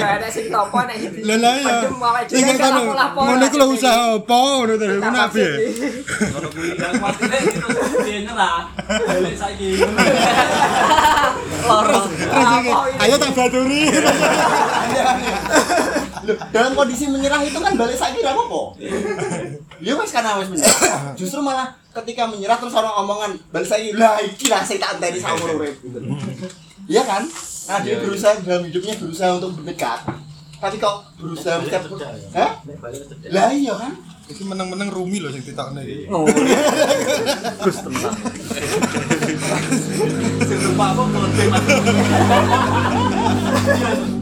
Ada 0.00 0.28
sing 0.32 0.48
topo 0.48 0.80
nek 0.86 0.96
lah 1.42 1.54
ya. 1.60 1.76
Dhewe 1.84 2.22
Sing 2.30 2.42
kan 2.46 2.56
kono 2.56 2.96
ngono 2.96 3.44
iku 3.44 3.56
lho 3.60 3.66
usaha 3.76 4.16
apa 4.16 4.32
ngono 4.32 4.72
ta 4.80 4.84
ngono 4.88 5.18
ya. 5.28 5.28
kuwi 6.54 6.78
yang 8.16 9.36
saiki. 9.36 9.70
Terus 11.64 12.04
ayo 13.00 13.14
tak 13.16 13.30
baturi. 13.32 13.82
Loh, 16.24 16.36
dalam 16.52 16.72
kondisi 16.72 17.04
menyerah 17.08 17.40
itu 17.44 17.58
kan 17.60 17.72
balik 17.76 17.96
saiki 18.00 18.24
ra 18.24 18.32
apa-apa. 18.32 18.80
Ya 19.80 19.92
wis 19.96 20.08
karena 20.12 20.40
wis 20.40 20.48
menyerah. 20.48 21.12
Justru 21.12 21.44
malah 21.44 21.76
ketika 21.92 22.24
menyerah 22.28 22.56
terus 22.56 22.72
orang 22.72 22.94
omongan 23.04 23.36
balik 23.52 23.68
saiki 23.68 23.92
lah 23.92 24.16
iki 24.24 24.48
lah 24.48 24.64
sing 24.64 24.80
tak 24.80 24.96
enteni 24.96 25.20
saumur 25.20 25.60
urip. 25.60 25.76
Iya 26.88 27.02
kan? 27.04 27.24
Nah, 27.64 27.80
dia 27.80 27.96
berusaha 27.96 28.44
dalam 28.44 28.68
hidupnya 28.68 28.92
berusaha 29.00 29.40
untuk 29.40 29.56
mendekat. 29.56 30.04
Tapi 30.60 30.76
kok 30.80 30.96
berusaha. 31.16 31.60
Hah? 32.36 32.50
Lah 33.32 33.48
iya 33.52 33.74
kan? 33.76 33.92
Iki 34.24 34.40
meneng-meneng 34.48 34.88
rumi 34.88 35.20
lho 35.20 35.28
sing 35.28 35.44
ditokne 35.44 35.84
iki. 35.84 36.08
Oh. 36.08 36.24
Gus 37.60 37.76
tenang. 37.84 38.16
Sing 40.48 40.58
lupa 40.64 40.96
apa. 40.96 41.02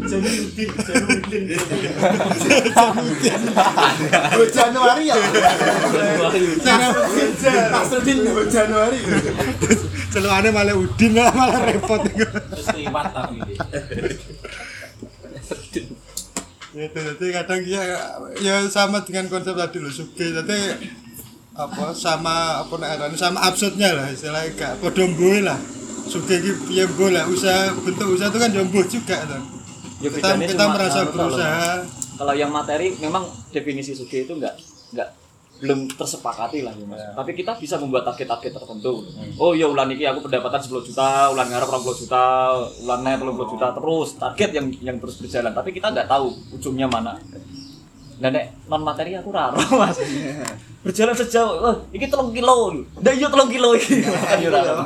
Jadi 0.02 0.32
jadi. 0.50 1.54
Oh, 4.34 4.46
Januari 4.50 5.04
ya. 5.06 5.16
Nasruddin 7.70 8.26
oh, 8.26 8.46
Januari. 8.50 8.98
Celukane 10.10 10.50
malah 10.50 10.74
udin 10.74 11.14
lah, 11.14 11.30
malah 11.30 11.62
repot 11.62 12.02
iku. 12.10 12.26
Terus 12.26 12.68
liwat 12.74 13.06
tapi. 13.14 13.54
Ya 16.72 16.88
itu 16.88 16.98
jadi 16.98 17.26
kadang 17.42 17.60
ya 17.68 17.82
ya 18.40 18.54
sama 18.66 19.04
dengan 19.04 19.28
konsep 19.28 19.52
tadi 19.52 19.76
loh 19.76 19.92
suge. 19.92 20.32
Jadi 20.32 20.58
apa 21.52 21.92
sama 21.92 22.64
apa 22.64 22.72
nek 22.80 23.12
sama 23.20 23.44
absurdnya 23.44 23.92
lah 23.92 24.08
istilahnya 24.08 24.56
gak 24.56 24.72
padha 24.80 25.04
mbuhe 25.04 25.44
lah. 25.44 25.60
Suge 26.08 26.40
iki 26.40 26.52
piye 26.66 26.88
mbuh 26.88 27.12
lah 27.12 27.28
usaha 27.28 27.76
bentuk 27.76 28.16
usaha 28.16 28.32
itu 28.32 28.38
kan 28.40 28.50
ya 28.50 28.62
mbuh 28.64 28.84
juga 28.88 29.16
tuh. 29.28 29.42
Ya, 30.02 30.08
kita 30.10 30.34
kita 30.34 30.64
merasa 30.66 30.98
anu, 31.04 31.12
kalau- 31.12 31.36
berusaha. 31.36 31.72
Kalau 32.12 32.34
yang 32.36 32.50
materi 32.50 32.96
memang 32.98 33.24
definisi 33.52 33.92
suge 33.92 34.24
itu 34.24 34.32
nggak 34.32 34.54
nggak 34.96 35.08
belum 35.62 35.86
tersepakati 35.94 36.66
lah 36.66 36.74
ya 36.74 36.84
mas. 36.90 36.98
Tapi 37.14 37.38
kita 37.38 37.54
bisa 37.54 37.78
membuat 37.78 38.02
target-target 38.10 38.50
tertentu. 38.58 39.06
Oh 39.38 39.54
ya 39.54 39.70
ulan 39.70 39.86
ini 39.94 40.02
aku 40.10 40.26
pendapatan 40.26 40.58
10 40.58 40.90
juta, 40.90 41.30
ulan 41.30 41.46
ngarep 41.46 41.70
20 41.70 42.02
juta, 42.02 42.26
ulan 42.82 43.00
net 43.06 43.22
30 43.22 43.52
juta 43.54 43.66
terus 43.70 44.08
target 44.18 44.50
yang 44.58 44.66
yang 44.82 44.96
terus 44.98 45.22
berjalan. 45.22 45.54
Tapi 45.54 45.70
kita 45.70 45.94
nggak 45.94 46.10
tahu 46.10 46.34
ujungnya 46.58 46.90
mana. 46.90 47.14
Nah, 48.22 48.30
nek 48.30 48.54
non 48.70 48.82
materi 48.86 49.18
aku 49.18 49.30
raro 49.30 49.58
mas. 49.80 49.98
Berjalan 50.82 51.14
sejauh, 51.14 51.62
oh, 51.62 51.74
ini 51.94 52.10
telung 52.10 52.34
kilo, 52.34 52.74
dah 52.98 53.14
iya 53.14 53.30
telung 53.30 53.46
kilo 53.46 53.70
ini. 53.78 54.02
Kan 54.02 54.42
ya 54.42 54.50
raro. 54.50 54.82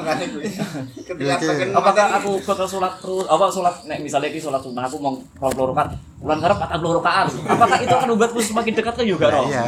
ketika 0.93 1.41
Oke. 1.41 1.45
pengen 1.49 1.69
Apakah 1.73 2.21
aku 2.21 2.37
bakal 2.45 2.69
sholat 2.69 3.01
terus? 3.01 3.25
Apa 3.25 3.49
sholat? 3.49 3.81
Nek 3.89 4.05
misalnya 4.05 4.29
ini 4.29 4.37
sholat 4.37 4.61
sunnah 4.61 4.85
aku 4.85 5.01
mau 5.01 5.17
kalau 5.41 5.73
rakaat, 6.17 6.25
ulan 6.25 6.39
ngarep 6.39 6.59
40 6.59 6.99
rakaat. 6.99 7.27
Apakah 7.47 7.79
itu 7.79 7.95
akan 7.95 8.09
membuatku 8.11 8.41
semakin 8.41 8.73
dekat 8.75 8.95
ke 8.95 9.05
juga 9.05 9.27
roh? 9.29 9.47
Iya. 9.47 9.63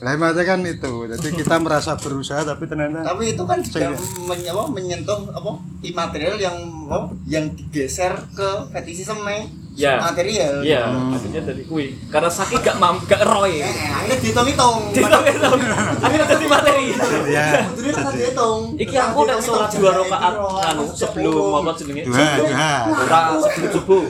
Lah 0.00 0.12
maksudnya 0.16 0.44
kan 0.46 0.60
itu. 0.62 0.92
Jadi 1.06 1.28
kita 1.36 1.54
merasa 1.56 1.92
berusaha 1.94 2.40
tapi 2.42 2.64
ternyata 2.64 3.04
tapi 3.04 3.22
itu 3.30 3.42
kan 3.42 3.58
juga 3.60 3.92
men- 4.24 4.46
apa, 4.46 4.64
menyentuh 4.70 5.20
apa 5.28 5.50
imaterial 5.80 6.36
yang 6.36 6.56
apa, 6.86 7.12
yang 7.24 7.44
digeser 7.50 8.16
ke 8.30 8.48
fetisisme 8.70 9.28
Ya. 9.70 10.02
material 10.02 10.60
Iya, 10.60 10.82
akhirnya 11.14 11.46
dari 11.46 11.62
kui. 11.62 11.94
Karena 12.10 12.26
saking 12.26 12.58
gak 12.58 12.76
mam, 12.76 13.00
gak 13.06 13.22
roy. 13.22 13.62
Eh, 13.62 13.70
akhirnya 13.70 14.18
dihitung-hitung 14.18 14.90
Dihitung-hitung. 14.90 15.56
Akhirnya 15.96 16.26
jadi 16.26 16.44
materi. 16.44 16.86
ya 17.30 17.46
Kudunya 17.70 17.94
kan 17.94 18.12
dihitung 18.12 18.60
Iki 18.74 18.96
aku 18.98 19.18
udah 19.24 19.38
sholat 19.38 19.70
dua 19.72 19.90
rakaat 19.94 20.34
anu 20.66 20.84
sebelum 20.90 21.54
apa 21.54 21.70
jenenge? 21.78 22.02
Dua, 22.02 22.18
dua. 22.36 22.68
Ora 22.92 23.20
sebelum 23.38 23.70
subuh. 23.72 24.02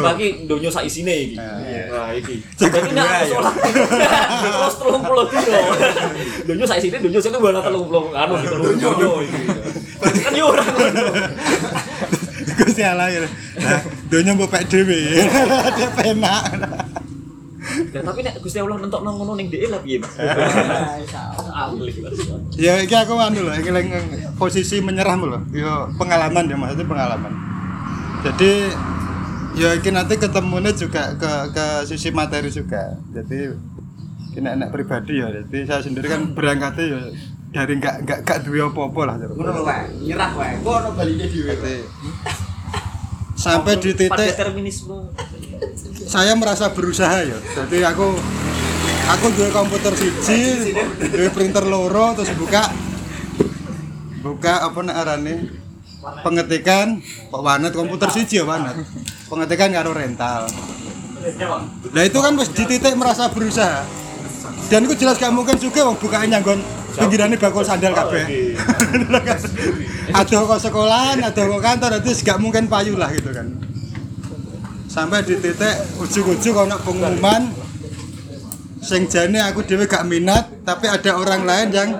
Bagi 0.00 0.48
donya 0.48 0.72
sak 0.72 0.88
isine 0.88 1.31
iki. 1.32 1.78
Wah, 1.90 2.08
iki. 2.12 2.34
Jadi 2.60 2.90
nek 2.92 3.04
aku 3.04 3.16
ya. 3.16 3.26
sholat 3.32 3.54
terus 4.44 4.74
30 4.78 5.32
dino. 5.32 5.60
Donya 6.46 6.64
sak 6.68 6.78
donya 7.00 7.20
sing 7.20 7.32
bala 7.40 7.60
30 7.64 8.20
anu 8.20 8.34
gitu 8.42 9.10
iki. 9.24 9.42
Kan 10.22 10.32
yo 10.36 10.44
ora 10.52 10.64
ngono. 10.64 11.04
Gusti 12.52 12.82
Allah 12.84 13.08
ya. 13.08 13.24
Nah, 13.24 13.80
donya 14.12 14.30
mbok 14.36 14.48
pek 14.52 14.68
dhewe. 14.68 14.98
Dia 15.76 15.88
penak. 15.96 16.42
Ya 17.94 18.00
tapi 18.02 18.20
nek 18.26 18.42
Gusti 18.42 18.58
Allah 18.58 18.76
nentok 18.82 19.00
nang 19.06 19.16
ngono 19.16 19.38
ning 19.38 19.46
dhek 19.46 19.70
lah 19.70 19.80
piye, 19.80 20.02
Mas? 20.02 20.12
Ambil 21.54 21.94
iki, 21.94 22.02
Mas. 22.02 22.18
Ya 22.58 22.82
iki 22.82 22.92
aku 22.92 23.14
anu 23.16 23.46
lho, 23.46 23.54
iki 23.54 23.70
lagi 23.70 23.94
posisi 24.34 24.82
menyerah 24.82 25.14
lho. 25.14 25.38
Ya 25.54 25.86
pengalaman 25.94 26.50
ya 26.50 26.56
maksudnya 26.58 26.84
pengalaman. 26.84 27.32
Jadi 28.26 28.74
ya 29.52 29.76
iki 29.76 29.90
nanti 29.92 30.16
ketemunya 30.16 30.72
juga 30.72 31.12
ke 31.16 31.32
ke 31.52 31.66
sisi 31.88 32.08
materi 32.10 32.48
juga. 32.48 32.96
Jadi 33.12 33.52
kena 34.32 34.56
enak 34.56 34.72
pribadi 34.72 35.20
ya. 35.20 35.28
Jadi 35.28 35.58
saya 35.68 35.80
sendiri 35.84 36.08
kan 36.08 36.32
berangkatnya 36.32 36.84
ya 36.88 37.00
dari 37.52 37.76
nggak 37.76 37.96
nggak 38.08 38.18
nggak 38.24 38.38
duwe 38.48 38.64
apa-apa 38.64 39.00
lah. 39.04 39.14
ngono 39.20 39.50
lho 39.52 39.62
wae 39.68 39.84
nyerah 40.00 40.30
wae 40.32 40.56
kok 40.64 40.72
ono 40.72 40.90
baline 40.96 41.26
dhewe 41.28 41.84
sampai 43.36 43.76
di 43.76 43.92
titik 43.92 44.32
saya 46.08 46.32
merasa 46.32 46.72
berusaha 46.72 47.28
ya. 47.28 47.38
Jadi 47.38 47.84
aku 47.84 48.08
aku 49.12 49.26
duwe 49.36 49.50
komputer 49.52 49.92
siji, 49.92 50.72
duwe 51.12 51.28
printer 51.28 51.68
loro 51.68 52.16
terus 52.16 52.32
buka 52.40 52.72
buka 54.24 54.64
apa 54.64 54.78
nek 54.80 54.96
arane 54.96 55.34
pengetikan 56.02 56.98
Pak 57.30 57.40
Wanet 57.40 57.72
komputer 57.72 58.08
siji 58.10 58.42
ya 58.42 58.44
Wanet. 58.44 58.76
Pengetikan 59.30 59.70
karo 59.70 59.94
rental. 59.94 60.50
Nah 61.94 62.02
itu 62.02 62.18
kan 62.18 62.32
wis 62.36 62.50
di 62.50 62.64
titik 62.66 62.94
merasa 62.98 63.30
berusaha. 63.30 63.86
Dan 64.66 64.88
itu 64.88 65.04
jelas 65.04 65.20
gak 65.20 65.32
mungkin 65.32 65.54
juga 65.60 65.84
wong 65.84 66.00
bukane 66.00 66.26
nyanggon 66.32 66.58
pinggirane 66.96 67.36
bakul 67.36 67.62
sandal 67.62 67.92
kabeh. 67.92 68.24
ada 70.12 70.36
kok 70.44 70.60
sekolahan, 70.60 71.20
ada 71.20 71.40
kok 71.40 71.62
kantor, 71.62 71.90
itu 72.00 72.10
gak 72.24 72.40
mungkin 72.40 72.66
payu 72.68 72.96
lah 72.96 73.08
gitu 73.12 73.32
kan 73.32 73.48
sampai 74.92 75.24
di 75.24 75.40
titik 75.40 75.96
ujung-ujung 76.04 76.68
ono 76.68 76.76
pengumuman 76.84 77.48
sing 78.84 79.08
jane 79.08 79.40
aku 79.40 79.64
dhewe 79.64 79.88
gak 79.88 80.04
minat 80.04 80.52
tapi 80.68 80.84
ada 80.84 81.16
orang 81.16 81.48
lain 81.48 81.68
yang 81.72 81.90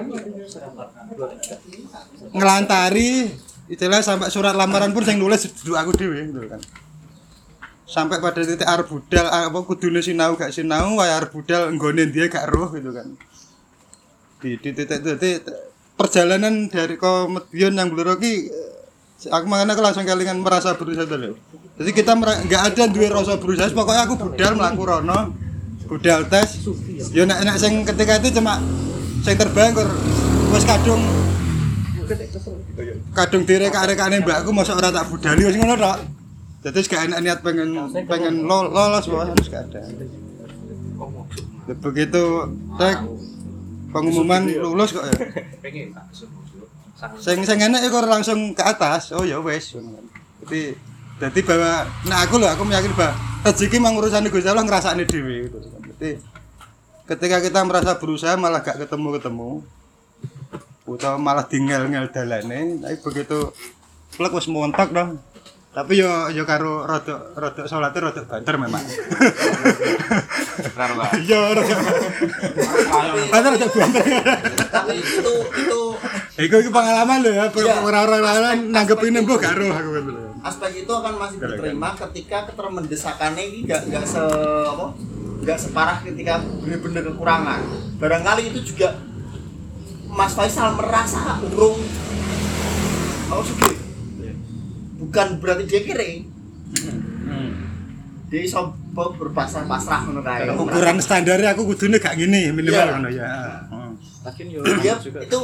ngelantari 2.36 3.32
istilah 3.70 4.02
sampai 4.02 4.28
surat 4.30 4.54
lamaran 4.54 4.90
pun 4.90 5.06
sing 5.06 5.18
nulis 5.18 5.46
duduk 5.62 5.76
aku 5.78 5.90
dhewe 5.94 6.18
gitu 6.30 6.42
kan. 6.50 6.62
sampai 7.82 8.24
pada 8.24 8.40
titik 8.40 8.64
arep 8.64 8.88
budal 8.88 9.26
apa 9.28 9.58
kudune 9.68 10.00
sinau 10.00 10.32
gak 10.32 10.48
sinau 10.48 10.96
wae 10.96 11.12
arep 11.12 11.28
budal 11.28 11.68
nggone 11.76 12.08
dia 12.08 12.26
gak 12.32 12.48
roh 12.48 12.72
gitu 12.72 12.88
kan. 12.88 13.06
Di, 14.40 14.58
di 14.58 14.70
titik 14.74 15.04
titik 15.04 15.44
perjalanan 15.94 16.66
dari 16.72 16.96
komedian 16.96 17.78
yang 17.78 17.92
ki 17.92 18.32
eh, 18.48 19.30
aku 19.30 19.44
makanya 19.46 19.76
aku 19.76 19.82
langsung 19.84 20.02
kelingan 20.08 20.40
merasa 20.42 20.74
berusaha 20.74 21.06
dulu 21.06 21.36
jadi 21.78 21.90
kita 21.94 22.12
nggak 22.18 22.62
ada 22.72 22.82
duwe 22.90 23.08
rasa 23.08 23.40
berusaha 23.40 23.72
pokoknya 23.72 24.02
aku 24.04 24.14
budal 24.18 24.52
melaku 24.56 24.82
rono 24.84 25.18
budal 25.92 26.24
tes. 26.24 26.64
Yo 27.12 27.28
nek 27.28 27.44
nek 27.44 27.56
sing 27.60 27.84
ketika 27.84 28.16
itu 28.16 28.40
cuma 28.40 28.60
sing 29.20 29.36
terbang 29.36 29.76
kur 29.76 29.88
wis 30.52 30.64
kadung 30.64 31.04
kadung 33.12 33.44
direka-rekane 33.44 34.24
mbakku 34.24 34.50
mosok 34.52 34.80
ora 34.80 34.88
tak 34.88 35.08
budali 35.12 35.44
wis 35.44 35.56
ngono 35.56 35.76
tok. 35.76 35.98
Jadi 36.62 36.78
gak 36.86 37.02
enak 37.10 37.18
niat 37.20 37.38
pengen 37.42 37.74
pengen 38.06 38.46
lol- 38.46 38.70
lolos 38.70 39.04
wae 39.10 39.26
harus 39.28 39.48
gak 39.50 39.68
ada. 39.68 39.82
Begitu 41.68 42.22
tek. 42.80 42.96
Pengumuman 43.92 44.48
lulus 44.48 44.96
kok 44.96 45.04
ya. 45.04 45.14
Sing 47.20 47.44
sing 47.44 47.58
enak 47.60 47.84
iku 47.84 48.00
langsung 48.08 48.56
ke 48.56 48.62
atas. 48.64 49.12
Oh 49.12 49.26
ya 49.26 49.36
wis. 49.42 49.76
Jadi 50.46 50.72
jadi 51.20 51.40
bahwa 51.44 51.84
nah 52.08 52.24
aku 52.24 52.40
loh 52.40 52.48
aku 52.48 52.64
yakin 52.66 52.96
bahwa 52.96 53.12
rezeki 53.44 53.76
mang 53.78 53.94
urusan 53.98 54.26
Gusti 54.32 54.48
Allah 54.48 54.64
ngrasakne 54.64 55.04
dhewe. 55.04 55.50
Gitu 55.50 55.58
jadi 56.02 56.10
ketika 57.04 57.42
kita 57.44 57.60
merasa 57.66 57.98
berusaha 58.00 58.38
malah 58.38 58.64
gak 58.64 58.86
ketemu 58.86 59.20
atau 60.82 61.14
malah 61.18 61.46
tinggal 61.46 61.86
ngel 61.86 62.10
dalane 62.10 62.82
tapi 62.82 62.96
begitu 63.00 63.54
plek 64.18 64.34
wis 64.34 64.50
montok 64.50 64.90
dong 64.90 65.22
tapi 65.72 65.96
yo 65.96 66.28
yo 66.28 66.44
karo 66.44 66.84
rodok 66.84 67.32
rodok 67.32 67.64
salate 67.64 67.96
rodok 67.96 68.28
banter 68.28 68.60
memang. 68.60 68.84
Yo 71.24 71.40
rodok 71.56 71.78
banter. 73.32 73.50
Rodok 73.56 73.72
banter. 73.72 74.04
Tapi 74.68 75.00
itu 75.00 75.34
itu 75.48 75.80
Iku 76.32 76.60
iki 76.60 76.68
pengalaman 76.68 77.24
lho 77.24 77.32
ya, 77.32 77.48
orang-orang 77.80 78.20
lain 78.20 78.58
nanggepin 78.72 79.20
mbok 79.20 79.40
gak 79.40 79.52
roh 79.56 79.68
aku 79.68 79.90
gitu 80.00 80.12
aspek 80.42 80.70
itu 80.82 80.92
akan 80.92 81.14
masih 81.20 81.36
diterima 81.38 81.94
ketika 81.94 82.50
ketermendesakannya 82.50 83.42
ini 83.46 83.58
gak 83.62 83.86
gak 83.92 84.04
se 84.08 84.24
apa 84.66 84.96
gak 85.44 85.58
separah 85.60 85.98
ketika 86.04 86.40
benar-benar 86.60 87.02
kekurangan. 87.12 87.60
Barangkali 87.96 88.50
itu 88.50 88.74
juga 88.74 88.96
Mas 90.12 90.32
Faisal 90.32 90.76
merasa 90.76 91.40
urung 91.42 91.80
oh 93.28 93.40
sugi 93.40 93.72
bukan 94.98 95.40
berarti 95.40 95.64
dia 95.64 95.80
kiri 95.82 96.28
dia 98.28 98.40
iso 98.42 98.60
berpasrah 98.92 99.64
pasrah 99.64 100.04
ngono 100.04 100.20
kae 100.20 100.48
Ukuran 100.52 100.96
standarnya 100.98 101.52
aku 101.52 101.64
kudune 101.66 101.96
gak 101.96 102.16
gini 102.16 102.48
minimal 102.48 102.76
Iya. 102.78 102.92
ngono 102.92 103.08
ya. 103.10 103.28
Heeh. 103.66 103.90
Lakin 104.22 104.46
yo 104.48 104.60
dia 104.78 104.94
itu 104.96 105.40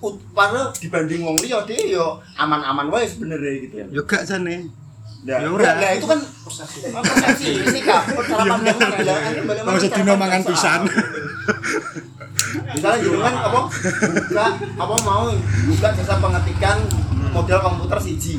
ut- 0.00 0.22
padahal 0.32 0.74
dibanding 0.74 1.22
wong 1.22 1.38
liya 1.38 1.62
dia 1.62 1.78
yo 1.88 2.06
aman-aman 2.34 2.90
wae 2.90 3.06
sebenarnya 3.06 3.52
gitu 3.60 3.74
ya. 3.76 3.86
Yo 3.90 4.02
gak 4.02 4.22
jane. 4.24 4.70
Ora. 5.22 5.78
nah, 5.78 5.94
itu 5.94 6.02
kan 6.02 6.18
persepsi 6.18 6.82
sikap 7.62 8.10
cara 8.10 8.42
pandang 8.42 8.74
kan 8.74 8.90
ada 8.90 9.14
kan 9.14 9.32
balik 9.46 9.62
Kalau 9.62 9.78
sedino 9.78 10.12
mangan 10.16 10.42
pisan. 10.42 10.80
Misalnya 12.68 12.98
gitu 13.00 13.18
kan 13.18 13.34
apa 13.38 13.60
buka 14.12 14.46
apa 14.58 14.94
mau 15.02 15.24
buka 15.66 15.88
jasa 15.94 16.14
pengetikan 16.18 16.76
model 17.32 17.58
komputer 17.60 17.98
siji. 17.98 18.34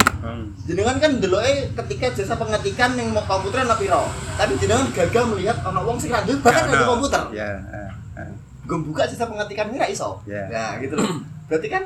Jenengan 0.64 0.98
kan 0.98 1.18
deloke 1.18 1.54
ketika 1.74 2.14
jasa 2.14 2.34
pengetikan 2.36 2.94
yang 2.94 3.10
mau 3.10 3.24
komputer 3.24 3.64
ana 3.64 3.74
piro. 3.74 4.06
Tapi 4.36 4.54
jenengan 4.58 4.86
gagal 4.92 5.24
melihat 5.28 5.58
ana 5.62 5.82
wong 5.82 5.98
sing 5.98 6.10
ra 6.10 6.22
duwe 6.22 6.38
bahkan 6.40 6.70
ada 6.70 6.86
komputer. 6.86 7.22
Ya, 7.32 7.48
heeh, 7.50 7.90
heeh. 8.18 8.34
Gue 8.64 8.80
buka 8.82 9.04
jasa 9.04 9.26
pengetikan 9.26 9.70
ini 9.70 9.82
iso. 9.88 10.22
Ya. 10.24 10.46
Nah, 10.48 10.72
gitu 10.78 10.94
loh. 10.94 11.10
Berarti 11.50 11.68
kan 11.68 11.84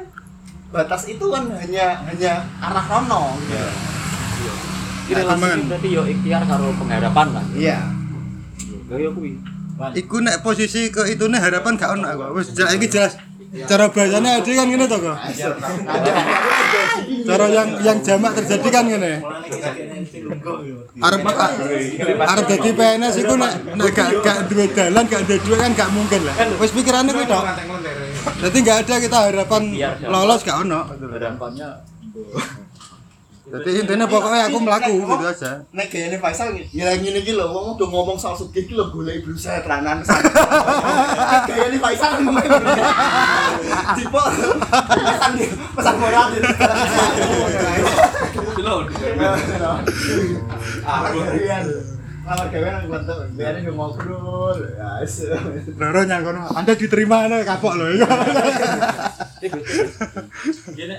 batas 0.67 1.07
itu 1.07 1.25
kan 1.31 1.47
hanya 1.55 2.03
hanya 2.05 2.43
arah 2.59 2.85
rono 2.85 3.39
gitu. 3.41 3.55
Ini 5.07 5.15
Nah, 5.15 5.19
relasi 5.23 5.39
cuman- 5.39 5.67
berarti 5.71 5.87
yo 5.87 6.03
ikhtiar 6.03 6.43
karo 6.43 6.67
pengharapan 6.75 7.27
lah. 7.31 7.45
Iya. 7.55 7.79
Gaya 8.87 9.09
kuwi. 9.11 9.39
Iku 9.93 10.17
nek 10.25 10.41
posisi 10.41 10.89
ke 10.89 11.05
itune 11.11 11.37
harapan 11.37 11.73
gak 11.77 11.91
ono 11.97 12.05
aku. 12.09 12.23
Wis 12.41 12.53
jelas 12.57 12.73
iki 12.77 12.87
jelas. 12.89 13.13
Cara 13.69 13.87
bahasanya 13.87 14.43
ada 14.43 14.51
kan 14.51 14.67
ngene 14.67 14.85
to 14.85 14.97
kok. 14.99 15.17
Aku 15.17 16.09
cara 17.27 17.45
yang 17.51 17.69
yang 17.83 17.97
jamak 18.01 18.31
terjadi 18.39 18.67
kan 18.71 18.83
ngene 18.87 19.21
lungguh 20.27 20.57
yo. 20.63 20.77
arep 21.03 21.21
arep 22.23 22.45
dadi 22.47 22.69
PNS 22.73 23.15
iku 23.23 23.33
nek 23.35 23.51
nek 23.75 23.89
gak 23.93 24.09
gak 24.23 24.37
duwe 24.51 24.65
dalan 24.71 25.03
gak 25.07 25.21
ada 25.27 25.35
duit 25.39 25.59
kan 25.59 25.71
gak 25.75 25.89
mungkin 25.93 26.21
lah 26.27 26.35
wis 26.59 26.71
pikirane 26.71 27.11
kuwi 27.11 27.27
tok 27.27 27.43
jadi 28.43 28.57
nggak 28.63 28.77
ada 28.85 28.95
kita 28.99 29.17
harapan 29.31 29.63
lolos 30.03 30.41
gak 30.43 30.57
ono 30.63 30.81
harapannya 30.87 31.69
jadi 33.47 33.69
intinya 33.79 34.03
pokoknya 34.11 34.51
aku 34.51 34.59
melaku 34.59 34.91
gitu 35.07 35.23
aja 35.23 35.51
Nek 35.71 35.87
gayane 35.87 36.19
Faisal 36.19 36.51
ya 36.75 36.91
ngene 36.99 37.23
iki 37.23 37.31
lho, 37.31 37.47
wong 37.47 37.79
udah 37.79 37.87
ngomong 37.87 38.19
soal 38.19 38.35
sugih 38.35 38.67
iki 38.67 38.75
lho 38.75 38.91
golek 38.91 39.23
berusaha 39.23 39.63
teranan. 39.63 40.03
Gayane 41.47 41.79
Faisal 41.79 42.11
ngomong 42.27 42.43
ngene. 42.43 42.83
Tipe 43.95 44.21
pesan 44.91 45.31
pesan 45.79 45.95
moral 45.95 46.25
di 46.35 46.39
Aku 50.87 51.19
Kamar 52.27 52.51
gawe 52.51 52.67
nang 52.67 52.91
bentuk, 52.91 53.19
biarin 53.39 53.63
yo 53.63 53.71
ngobrol. 53.71 54.59
Ya. 54.75 54.99
Loro 55.79 56.03
nyang 56.03 56.27
kono 56.27 56.43
anda 56.51 56.75
diterima 56.75 57.31
nek 57.31 57.47
kapok 57.47 57.79
lho 57.79 58.03
Gini, 60.75 60.95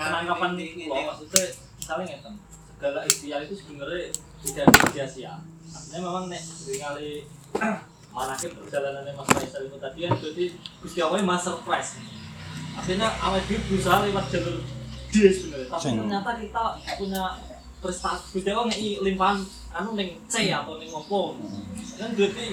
penangkapan 0.00 0.56
lo 0.56 0.96
maksudnya 1.04 1.68
misalnya 1.90 2.22
ngeten, 2.22 2.34
segala 2.70 3.00
ikhtiar 3.02 3.40
itu 3.42 3.54
sebenarnya 3.58 4.14
tidak 4.46 4.66
sia-sia. 4.94 5.34
Artinya 5.74 5.98
memang 6.06 6.24
nek 6.30 6.42
ningali 6.70 7.26
manakib 8.14 8.54
perjalanannya 8.62 9.10
Mas 9.18 9.26
Faisal 9.34 9.66
itu 9.66 9.78
tadi 9.82 9.98
kan 10.06 10.14
berarti 10.22 10.44
Gusti 10.86 10.98
Allah 11.02 11.18
mas 11.26 11.42
surprise. 11.42 11.98
Artinya 12.78 13.10
awal 13.18 13.42
dia 13.42 13.58
berusaha 13.66 14.06
lewat 14.06 14.24
jalur 14.30 14.62
dia 15.10 15.30
sebenarnya, 15.34 15.66
tapi 15.66 15.98
ternyata 15.98 16.30
kita 16.38 16.64
punya 16.94 17.22
prestasi 17.82 18.24
Gusti 18.38 18.50
Allah 18.54 18.66
ngei 18.70 18.90
limpahan 19.02 19.38
anu 19.74 19.90
neng 19.98 20.10
C 20.30 20.54
atau 20.54 20.78
neng 20.78 20.94
opo. 20.94 21.34
Kan 21.98 22.14
berarti 22.14 22.44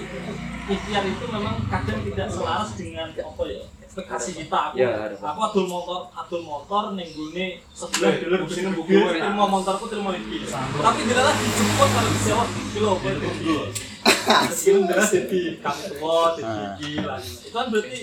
ikhtiar 0.65 1.05
itu 1.05 1.25
memang 1.29 1.61
kadang 1.69 2.01
tidak 2.01 2.27
selaras 2.33 2.73
dengan 2.73 3.13
apa 3.13 3.43
ya 3.45 3.61
ekspektasi 3.97 4.29
kita. 4.45 4.59
Aku, 4.69 4.75
Ya, 4.77 5.09
aku 5.09 5.39
adul 5.41 5.65
motor, 5.65 5.99
adul 6.13 6.41
motor 6.45 6.93
neng 6.93 7.09
gune 7.17 7.57
sebelah 7.73 8.13
dulu 8.21 8.45
sini 8.45 8.69
buku 8.77 8.93
terima 8.93 9.45
motorku 9.49 9.89
terima 9.89 10.13
iki. 10.13 10.45
Tapi 10.53 10.99
dia 11.01 11.17
lagi 11.25 11.41
dijemput 11.41 11.89
kalau 11.89 12.11
di 12.13 12.19
sewa 12.21 12.45
kilo 12.69 12.91
itu. 13.01 13.57
Hasil 14.27 14.83
dia 14.85 15.01
jadi 15.01 15.41
kami 15.63 15.83
tua, 15.97 16.35
jadi 16.37 16.89
lagi. 17.01 17.31
Itu 17.47 17.55
kan 17.57 17.73
berarti 17.73 17.99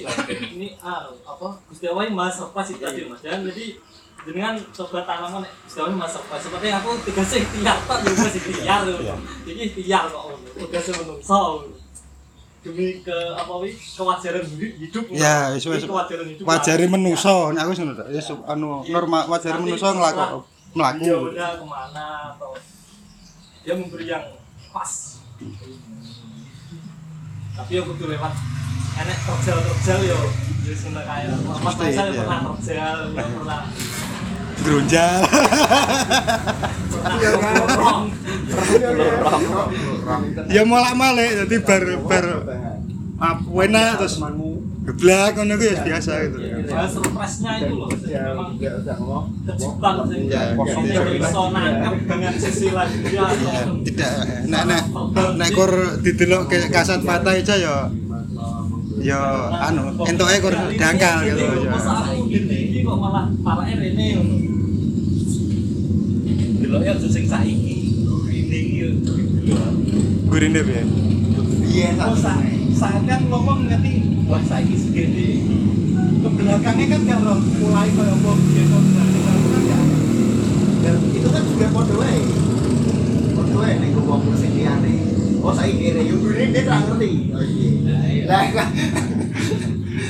ini 0.58 0.74
ah 0.82 1.06
apa 1.22 1.62
Gusti 1.70 1.86
Allah 1.86 2.10
yang 2.10 2.16
mas 2.18 2.42
apa 2.42 2.60
sih 2.66 2.74
tadi 2.80 3.06
mas 3.06 3.22
dan 3.22 3.46
jadi 3.46 3.78
dengan 4.24 4.56
coba 4.72 5.04
tanaman 5.04 5.44
Allah 5.44 5.88
yang 5.92 6.00
mas 6.00 6.16
apa 6.16 6.34
seperti 6.40 6.72
aku 6.72 6.90
tugasnya 7.06 7.38
ikhtiar 7.44 7.76
tak 7.86 7.98
juga 8.08 8.26
sih 8.32 8.40
ikhtiar 8.40 8.80
jadi 9.44 9.60
ikhtiar 9.68 10.04
kok 10.08 10.32
tugasnya 10.56 10.92
menungso 11.04 11.68
demi 12.64 13.04
ke 13.04 13.16
apa 13.36 13.52
wi? 13.60 13.76
Kewajaran 13.76 14.44
hidup. 14.56 15.04
Ya, 15.12 15.52
wis, 15.52 15.68
wis. 15.68 15.84
Kewajaran 15.84 16.26
hidup. 16.32 16.44
Wajari 16.48 16.86
menuso 16.88 17.52
nek 17.52 17.60
aku 17.68 17.72
ngono 17.76 17.92
tok 17.92 18.08
ya 18.08 18.22
anu 18.48 18.68
norma 18.88 19.18
wajari 19.28 19.58
menuso 19.60 19.86
ngelakok 19.92 20.48
melaku 20.74 21.04
dia 21.04 21.16
udah 21.20 21.50
kemana 21.60 22.06
atau 22.34 22.50
dia 23.62 23.74
memberi 23.76 24.06
yang 24.08 24.24
pas. 24.72 25.20
Tapi 27.54 27.72
aku 27.78 27.90
tuh 28.00 28.08
lewat 28.10 28.32
enek 28.94 29.18
terjal 29.26 29.58
terjal 29.60 30.00
yo 30.06 30.20
ya 30.64 31.02
kayak 31.04 31.28
mas 31.44 31.60
Pasti, 31.60 31.82
Faisal 31.92 32.06
iya. 32.08 32.24
pernah 32.24 32.40
terjal 32.56 32.96
ya 33.12 33.24
pernah 33.26 33.60
ngomong 34.54 34.86
ya 40.48 40.62
molak 40.62 40.94
malik 40.94 41.30
jadi 41.44 41.56
bar 41.64 41.84
bar 42.06 42.26
enak 43.64 43.98
terus 43.98 44.20
geblak 44.84 45.32
ngono 45.32 45.56
ku 45.56 45.64
ya 45.64 45.80
biasa 45.80 46.12
gitu. 46.28 46.44
Ya 46.44 46.84
surprise-nya 46.84 47.56
itu 47.56 47.72
loh. 47.72 47.88
Memang 47.88 48.52
kejutan 49.48 49.94
sih. 50.12 50.28
Ya, 50.28 50.52
kosongnya 50.52 51.00
bisa 51.08 51.40
nangkep 51.48 51.94
dengan 52.04 52.32
sisi 52.36 52.68
lain 52.68 53.00
dia 53.00 53.24
atau 53.24 53.80
tidak 53.80 54.12
nek 54.44 54.62
nek 54.68 54.82
nek 55.40 55.48
kur 55.56 55.72
didelok 56.04 56.52
ke 56.52 56.68
kasat 56.68 57.00
mata 57.00 57.32
aja 57.32 57.56
ya 57.56 57.88
ya 59.00 59.20
anu 59.72 60.04
entuke 60.04 60.36
kur 60.44 60.52
dangkal 60.76 61.32
gitu 61.32 61.64
ya 61.64 61.72
Kok 62.84 63.00
malah 63.00 63.32
parake 63.40 63.80
rene 63.80 64.06
ngono. 64.12 64.36
Delok 66.60 66.82
ya 66.84 66.92
aja 66.92 67.08
sing 67.08 67.24
saiki. 67.24 67.76
Ini 68.28 68.56
iki 68.60 68.76
yo. 68.76 68.88
gurine 70.28 70.60
piye 70.60 70.82
Iya, 71.64 71.96
Oh, 72.04 72.12
sa 72.12 72.44
saat 72.76 73.08
kan 73.08 73.24
ngomong 73.32 73.72
ngerti 73.72 74.20
wah 74.28 74.44
saiki 74.44 74.76
segede. 74.76 75.48
Ke 76.20 76.28
belakangnya 76.28 76.86
kan 76.92 77.02
kalau 77.08 77.40
mulai 77.56 77.88
kayak 77.88 78.20
apa 78.20 78.30
biasa 78.36 78.76
kan 78.76 79.08
ya. 79.64 79.80
Dan 80.84 80.96
itu 81.08 81.28
kan 81.32 81.42
juga 81.48 81.66
kode 81.72 81.94
wae. 81.96 82.20
Kode 83.32 83.54
wae 83.56 83.72
nek 83.80 83.96
wong 83.96 84.22
sing 84.36 84.52
liyane. 84.60 84.94
Oh 85.40 85.56
saiki 85.56 85.88
kene 85.88 86.00
yo 86.04 86.20
gurine 86.20 86.52
dia 86.52 86.68
ngerti. 86.68 87.10
Oh 87.32 87.40
iya. 87.40 88.28
Lah 88.28 88.44
kan 88.52 88.68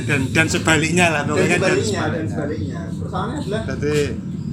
dan 0.05 0.21
dan 0.33 0.47
sebaliknya 0.49 1.07
lah 1.11 1.23
dan 1.25 1.35
pokoknya 1.35 1.59
dan 1.59 1.75
sebaliknya 1.77 2.03
dan 2.05 2.25
sebaliknya. 2.29 2.29
sebaliknya. 2.29 2.81
Persoalannya 3.01 3.37
adalah 3.41 3.63
jadi 3.67 3.97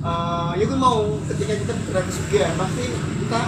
eh 0.02 0.52
ya 0.58 0.66
kan 0.66 0.78
mau 0.82 0.98
ketika 1.30 1.54
kita 1.62 1.74
bergerak 1.78 2.04
ke 2.10 2.12
surga 2.18 2.42
pasti 2.58 2.86
kita 2.92 3.42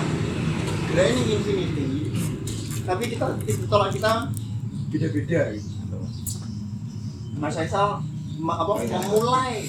gerak 0.92 1.06
ini 1.10 1.22
infinity. 1.34 1.86
Tapi 2.84 3.04
kita 3.10 3.26
titik 3.42 3.66
tolak 3.72 3.90
kita 3.96 4.12
beda-beda 4.94 5.42
gitu. 5.58 5.98
Mas 7.40 7.56
Faisal 7.58 8.04
ma- 8.38 8.60
apa 8.62 8.72
memulai. 8.78 9.66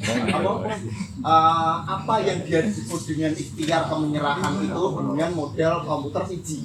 Apa 0.00 0.50
eh, 0.72 1.76
apa 1.84 2.14
yang 2.24 2.40
dia 2.48 2.64
disebut 2.64 3.00
dengan 3.04 3.36
ikhtiar 3.36 3.84
kemenyerahan 3.84 4.64
itu 4.64 4.84
dengan 4.96 5.30
model 5.36 5.74
komputer 5.84 6.24
siji 6.24 6.64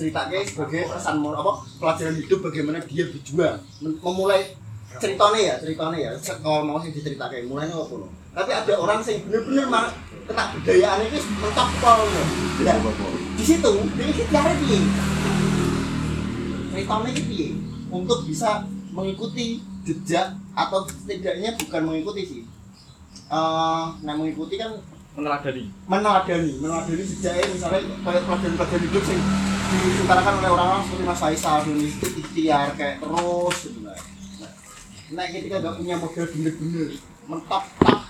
ceritanya 0.00 0.40
sebagai 0.48 0.88
pesan 0.88 1.20
apa? 1.20 1.52
Pelajaran 1.76 2.16
hidup 2.16 2.38
bagaimana 2.40 2.78
dia 2.88 3.04
berjuang. 3.12 3.60
Mem- 3.84 4.00
memulai 4.00 4.56
ceritanya 4.96 5.40
ya 5.40 5.54
ceritanya 5.60 5.98
ya. 6.00 6.10
Kalau 6.40 6.64
mau 6.64 6.80
sih 6.80 6.90
diceritakan 6.96 7.44
mulainya 7.44 7.76
apa 7.76 7.94
no 8.00 8.08
tapi 8.30 8.50
ada 8.54 8.72
orang 8.78 9.02
yang 9.02 9.26
bener-bener 9.26 9.66
mah 9.66 9.90
ketak 10.30 10.54
budayaan 10.54 11.02
ini 11.02 11.18
mentok 11.18 11.68
pol 11.82 11.98
no. 12.06 12.22
Nah, 12.62 12.76
di 13.34 13.44
situ 13.44 13.72
dia 13.98 14.06
ikhtiar 14.06 14.54
piye? 14.62 14.78
Ceritanya 16.70 17.08
ini 17.10 17.22
piye? 17.26 17.48
Untuk 17.90 18.22
bisa 18.30 18.62
mengikuti 18.94 19.58
jejak 19.82 20.38
atau 20.54 20.86
setidaknya 20.86 21.58
bukan 21.58 21.82
mengikuti 21.90 22.22
sih. 22.22 22.42
Eh, 23.30 23.84
nah 24.06 24.14
mengikuti 24.14 24.54
kan 24.54 24.78
meneladani. 25.18 25.64
Meneladani. 25.90 26.52
Meneladani 26.62 27.02
sejaknya 27.02 27.44
misalnya 27.50 27.80
kayak 28.04 28.22
pelajaran-pelajaran 28.26 28.82
hidup 28.86 29.04
yang 29.10 29.22
diutarakan 29.70 30.34
oleh 30.42 30.50
orang-orang 30.50 30.82
seperti 30.82 31.04
Mas 31.06 31.20
Faisal 31.22 31.58
dan 31.62 31.76
ikhtiar 32.18 32.68
kayak 32.74 32.96
terus 32.98 33.56
gitu 33.62 33.80
lah 33.86 33.98
nah, 35.14 35.26
ketika 35.30 35.56
gak 35.62 35.74
punya 35.78 35.94
model 35.94 36.24
bener-bener 36.26 36.88
mentap 37.30 37.64
tap 37.78 38.00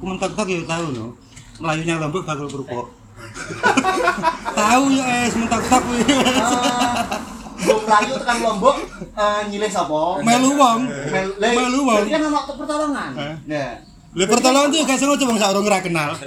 aku 0.00 0.04
mentok-tok 0.06 0.48
ya 0.48 0.64
tahu 0.64 0.86
no. 0.96 1.06
Melayunya 1.60 2.00
lombok 2.00 2.24
bakal 2.24 2.48
kerupuk. 2.48 2.88
Tahu 4.56 4.84
ya 4.96 5.28
es 5.28 5.36
mentok-tok. 5.36 5.82
Kuwi 5.84 6.00
belum 7.60 7.84
melayu 7.84 8.16
tekan 8.16 8.38
lombok 8.40 8.76
eh, 8.96 9.40
nyilih 9.52 9.68
sapa? 9.68 10.24
Melu 10.24 10.56
wong. 10.56 10.80
Melu 11.36 11.80
wong. 11.84 12.04
kan 12.08 12.22
ono 12.24 12.40
pertolongan 12.56 13.10
Eh. 13.20 13.34
nah 13.44 13.68
Lha 14.10 14.24
pertolongan 14.26 14.68
tuh 14.68 14.82
gak 14.82 14.98
sengaja 14.98 15.24
wong 15.24 15.38
sak 15.38 15.50
urung 15.50 15.64
ora 15.64 15.78
kenal. 15.78 16.10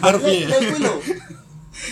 Le- 0.00 0.18
piye? 0.18 0.46
kuwi 0.46 0.80
lho 0.80 0.94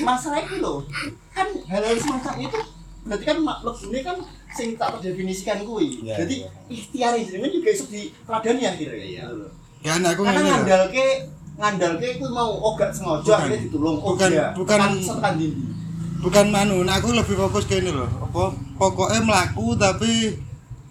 masalah 0.01 0.41
itu 0.41 0.57
loh 0.59 0.85
kan 1.31 1.49
hal-hal 1.65 1.97
semacam 1.97 2.35
itu 2.39 2.59
berarti 3.03 3.25
kan 3.25 3.39
makhluk 3.41 3.77
ini 3.85 4.01
kan 4.01 4.17
sing 4.51 4.69
tak 4.75 4.97
terdefinisikan 4.97 5.61
kuwi 5.63 6.01
Iya, 6.03 6.15
jadi 6.19 6.35
iya. 6.39 6.49
ikhtiar 6.69 7.13
jenengan 7.17 7.51
juga 7.51 7.69
iso 7.71 7.85
diteladani 7.87 8.63
akhirnya 8.65 9.07
ya 9.07 9.25
Ya 9.79 9.93
nek 9.97 10.13
aku 10.13 10.23
karena 10.25 10.41
lho. 10.41 10.51
ngandalke 10.51 11.07
ngandalke 11.55 12.07
itu 12.11 12.27
mau 12.27 12.51
oh 12.51 12.73
gak 12.75 12.91
sengaja 12.91 13.23
Bukan. 13.23 13.39
akhirnya 13.39 13.61
ditulung 13.63 13.97
oh 13.97 14.13
Bukan- 14.13 14.31
iya 14.31 14.47
bukan- 14.53 14.81
tekan 14.81 14.93
tekan 15.01 15.35
dindi 15.37 15.63
Bukan 16.19 16.47
manu, 16.49 16.83
nah 16.83 16.99
aku 16.99 17.15
lebih 17.15 17.39
fokus 17.39 17.63
ke 17.63 17.79
ini 17.79 17.95
loh. 17.95 18.11
Apa 18.11 18.51
pokoknya 18.75 19.23
melaku 19.23 19.79
tapi 19.79 20.35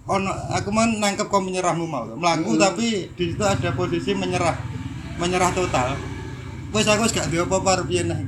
ono 0.07 0.31
aku 0.31 0.71
mah 0.71 0.87
nangkep 0.87 1.27
kau 1.27 1.43
menyerahmu 1.43 1.83
mau. 1.83 2.07
Melaku 2.07 2.55
Hmm. 2.55 2.63
tapi 2.63 3.11
di 3.13 3.23
situ 3.31 3.43
ada 3.43 3.69
posisi 3.75 4.15
menyerah. 4.15 4.55
Menyerah 5.19 5.51
total. 5.51 5.99
Wes 6.71 6.87
aku 6.87 7.07
gak 7.11 7.27
duwe 7.31 7.43
apa-apa 7.43 7.83
arep 7.83 7.85
piye 7.91 8.03
nah. 8.07 8.19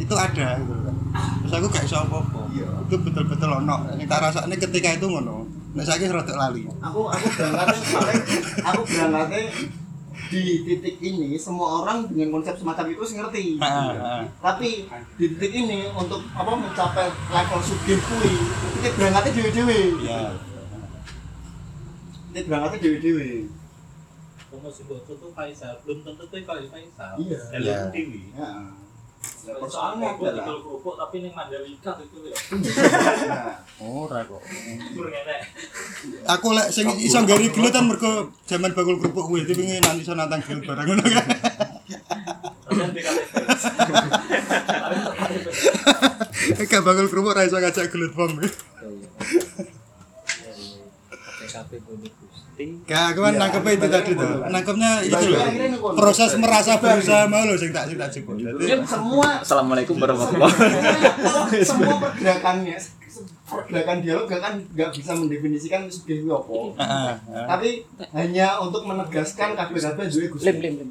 Itu 0.00 0.14
ada 0.16 0.56
gitu 0.60 0.72
kan. 0.72 0.96
Terus 1.44 1.52
aku 1.52 1.66
gak 1.68 1.84
iso 1.84 1.96
apa-apa. 2.00 2.40
Iya. 2.52 2.68
Itu 2.88 2.96
betul-betul 3.04 3.50
ono. 3.52 3.76
Yang 3.96 4.08
tak 4.08 4.20
rasakne 4.24 4.54
ketika 4.56 4.88
itu 4.96 5.06
ngono. 5.08 5.58
nek 5.68 5.84
saiki 5.84 6.08
rada 6.08 6.34
lali 6.34 6.64
aku 6.80 7.00
aku 7.12 7.26
berangkatnya 7.38 7.80
paling 7.92 8.22
aku 8.64 8.80
berangkatnya 8.88 9.40
di 10.28 10.42
titik 10.66 10.96
ini 10.98 11.38
semua 11.38 11.84
orang 11.84 12.08
dengan 12.10 12.40
konsep 12.40 12.56
semacam 12.58 12.90
itu 12.90 13.04
ngerti 13.14 13.44
heeh. 13.60 14.20
tapi 14.40 14.90
di 15.20 15.24
titik 15.36 15.52
ini 15.54 15.86
untuk 15.92 16.24
apa 16.34 16.52
mencapai 16.56 17.06
level 17.30 17.60
sugih 17.60 18.00
kuwi 18.00 18.34
titik 18.80 18.92
berangkatnya 18.96 19.30
dewe-dewe 19.36 19.80
iya 20.02 20.34
titik 22.38 22.46
berangkatnya 22.46 22.78
dewe-dewe 22.80 23.30
Kalau 24.48 24.72
si 24.72 24.82
bocor 24.82 25.12
tuh 25.12 25.30
Faisal, 25.30 25.76
belum 25.84 26.00
tentu 26.00 26.24
tuh 26.24 26.40
kalau 26.40 26.64
Faisal. 26.64 27.12
Iya. 27.20 27.38
Jalur 27.52 27.68
Iya. 27.68 27.78
Dewi. 27.92 28.32
ya 28.32 28.48
Soalnya 29.18 29.60
persoalannya 29.60 30.06
adalah 30.08 30.30
tinggal 30.30 30.58
kerupuk 30.62 30.94
tapi 30.94 31.14
ini 31.18 31.28
Mandalika 31.30 31.90
itu 31.98 32.16
ya. 32.22 32.34
nah, 33.26 33.54
ora 33.82 34.18
kok. 34.22 34.40
Aku 36.28 36.46
lek 36.54 36.68
sing 36.70 36.86
iso 36.98 37.18
nggari 37.18 37.50
gelut 37.50 37.68
kan 37.68 37.82
mergo 37.82 38.30
jaman 38.46 38.72
bakul 38.72 38.96
kerupuk 38.96 39.26
kuwi 39.26 39.42
iki 39.42 39.52
pengen 39.52 39.82
nanti 39.82 40.00
iso 40.00 40.14
nantang 40.14 40.40
gelut 40.40 40.64
barang 40.64 40.86
ngono 40.86 41.02
kan. 41.02 41.26
Gak 46.62 46.82
bakul 46.82 47.06
kerupuk 47.08 47.34
ra 47.34 47.42
iso 47.42 47.58
ngajak 47.58 47.90
gelut 47.90 48.12
wong 48.14 48.30
TKP 51.38 51.70
Bumi 51.82 52.08
Gusti. 52.58 52.90
Gak, 52.90 53.04
aku 53.14 53.20
kan 53.22 53.34
nangkepnya 53.38 53.72
itu 53.78 53.86
tadi 53.86 54.10
tuh. 54.18 54.34
Nangkepnya 54.50 54.90
itu 55.06 55.26
loh. 55.30 55.94
Proses 55.94 56.30
merasa 56.34 56.72
berusaha 56.82 57.30
mau 57.30 57.46
loh 57.46 57.54
sing 57.54 57.70
tak 57.70 57.86
sing 57.86 57.98
tak. 57.98 58.10
Jadi 58.10 58.82
semua 58.82 59.28
Assalamualaikum 59.46 59.94
warahmatullahi 59.94 60.50
wabarakatuh. 60.50 61.62
semua 61.62 61.94
pergerakannya 62.02 62.78
pergerakan 63.48 63.98
dialog 64.04 64.26
gak 64.28 64.40
kan 64.44 64.54
nggak 64.76 64.90
bisa 64.92 65.12
mendefinisikan 65.16 65.88
sugih 65.88 66.20
kuwi 66.20 66.36
apa 66.36 66.84
Heeh, 66.84 67.12
heeh. 67.16 67.46
tapi 67.48 67.70
hanya 68.12 68.60
untuk 68.60 68.84
menegaskan 68.84 69.56
kabeh-kabeh 69.56 70.04
duwe 70.04 70.26
Gusti 70.28 70.46
Lim 70.52 70.58
lim 70.60 70.74
lim. 70.84 70.90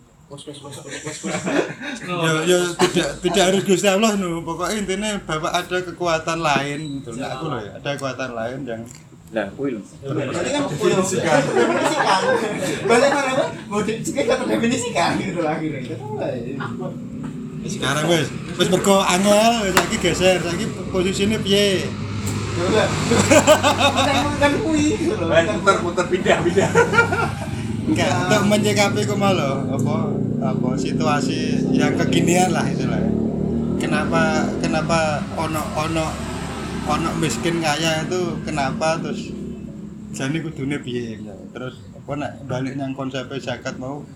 Ya 2.03 2.33
ya 2.51 2.57
tidak 2.75 3.09
tidak 3.23 3.43
harus 3.47 3.61
Gusti 3.63 3.87
Allah 3.87 4.19
no. 4.19 4.43
Pokoknya 4.43 4.75
intinya 4.83 5.09
Bapak 5.23 5.53
ada 5.55 5.77
kekuatan 5.87 6.39
lain 6.43 6.79
gitu. 6.99 7.15
Nah, 7.15 7.39
aku 7.39 7.45
loh 7.47 7.61
ya, 7.63 7.71
ada 7.79 7.89
kekuatan 7.95 8.31
lain 8.35 8.59
yang 8.67 8.81
Lah, 9.35 9.45
kuwi 9.59 9.75
lho. 9.75 9.81
Berarti 9.83 10.49
kan 10.55 10.63
definisikan. 10.71 11.39
Definisikan. 11.43 12.21
Balik 12.87 13.09
mana 13.11 13.29
apa? 13.35 13.45
Mau 13.67 13.81
dicekik 13.83 14.27
atau 14.31 14.45
definisikan 14.47 15.19
gitu 15.19 15.39
lah 15.43 15.59
akhirnya. 15.59 15.81
Sekarang 17.67 18.03
wes 18.07 18.31
wes 18.55 18.67
mergo 18.71 19.03
angel 19.03 19.67
wes 19.67 19.75
lagi 19.75 19.95
geser 19.99 20.39
lagi 20.39 20.65
posisinya 20.87 21.35
piye 21.43 21.83
Ya 22.57 22.63
udah. 22.63 22.87
Kan 24.39 24.53
kui 24.63 24.95
gitu 24.95 25.13
loh. 25.19 25.29
Putar-putar 25.35 26.05
pindah-pindah. 26.07 26.71
enggak 27.87 28.11
untuk 28.27 28.43
menyikapi 28.51 28.99
kok 29.07 29.15
malah 29.15 29.63
apa 29.71 30.11
apa 30.43 30.69
situasi 30.75 31.71
yang 31.71 31.95
kekinian 31.95 32.51
lah 32.51 32.67
istilahnya 32.67 33.15
kenapa 33.79 34.51
kenapa 34.59 35.23
ono 35.39 35.63
ono 35.71 36.05
ono 36.87 37.09
miskin 37.19 37.59
kaya 37.59 38.07
itu 38.07 38.39
kenapa? 38.47 38.95
Terus 39.03 39.35
jadi 40.15 40.37
kudune 40.39 40.79
piye? 40.79 41.19
Terus 41.51 41.83
apa 41.91 42.11
nak 42.15 42.31
balik 42.47 42.79
nang 42.79 42.95
konsep 42.95 43.27
zakat 43.43 43.75
mau? 43.75 44.07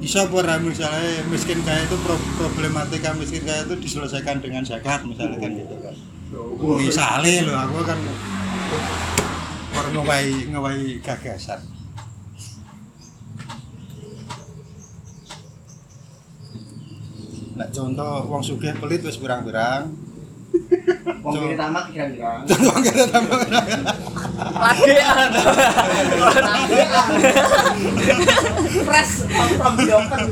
Bisa 0.00 0.28
apa 0.28 0.60
misalnya 0.60 1.24
miskin 1.28 1.60
kaya 1.64 1.84
itu 1.84 1.96
pro- 2.00 2.32
problematika 2.40 3.12
miskin 3.16 3.44
kaya 3.44 3.68
itu 3.68 3.76
diselesaikan 3.76 4.40
dengan 4.40 4.64
zakat 4.64 5.04
misalnya 5.04 5.36
kan 5.36 5.52
gitu 5.52 5.76
kan. 5.84 5.94
Misalnya 6.80 7.32
loh 7.44 7.56
aku 7.60 7.76
kan 7.84 7.98
orang 9.76 9.92
ngewai 9.92 10.26
ngewai 10.48 10.80
gagasan. 11.04 11.60
Nah, 17.56 17.68
contoh 17.72 18.28
wong 18.28 18.44
sugih 18.44 18.76
pelit 18.76 19.00
wis 19.00 19.16
pirang-pirang. 19.16 20.05
Wong 21.26 21.34
kiri 21.42 21.56
tamat 21.58 21.84
kira-kira. 21.90 22.46
Contoh 22.46 22.70
wong 22.70 22.82
kere 22.86 23.04
tambah 23.10 23.36
Lagean. 24.36 25.30
Fresh 28.86 29.26
from 29.58 29.74
the 29.74 29.90
oven. 29.90 30.22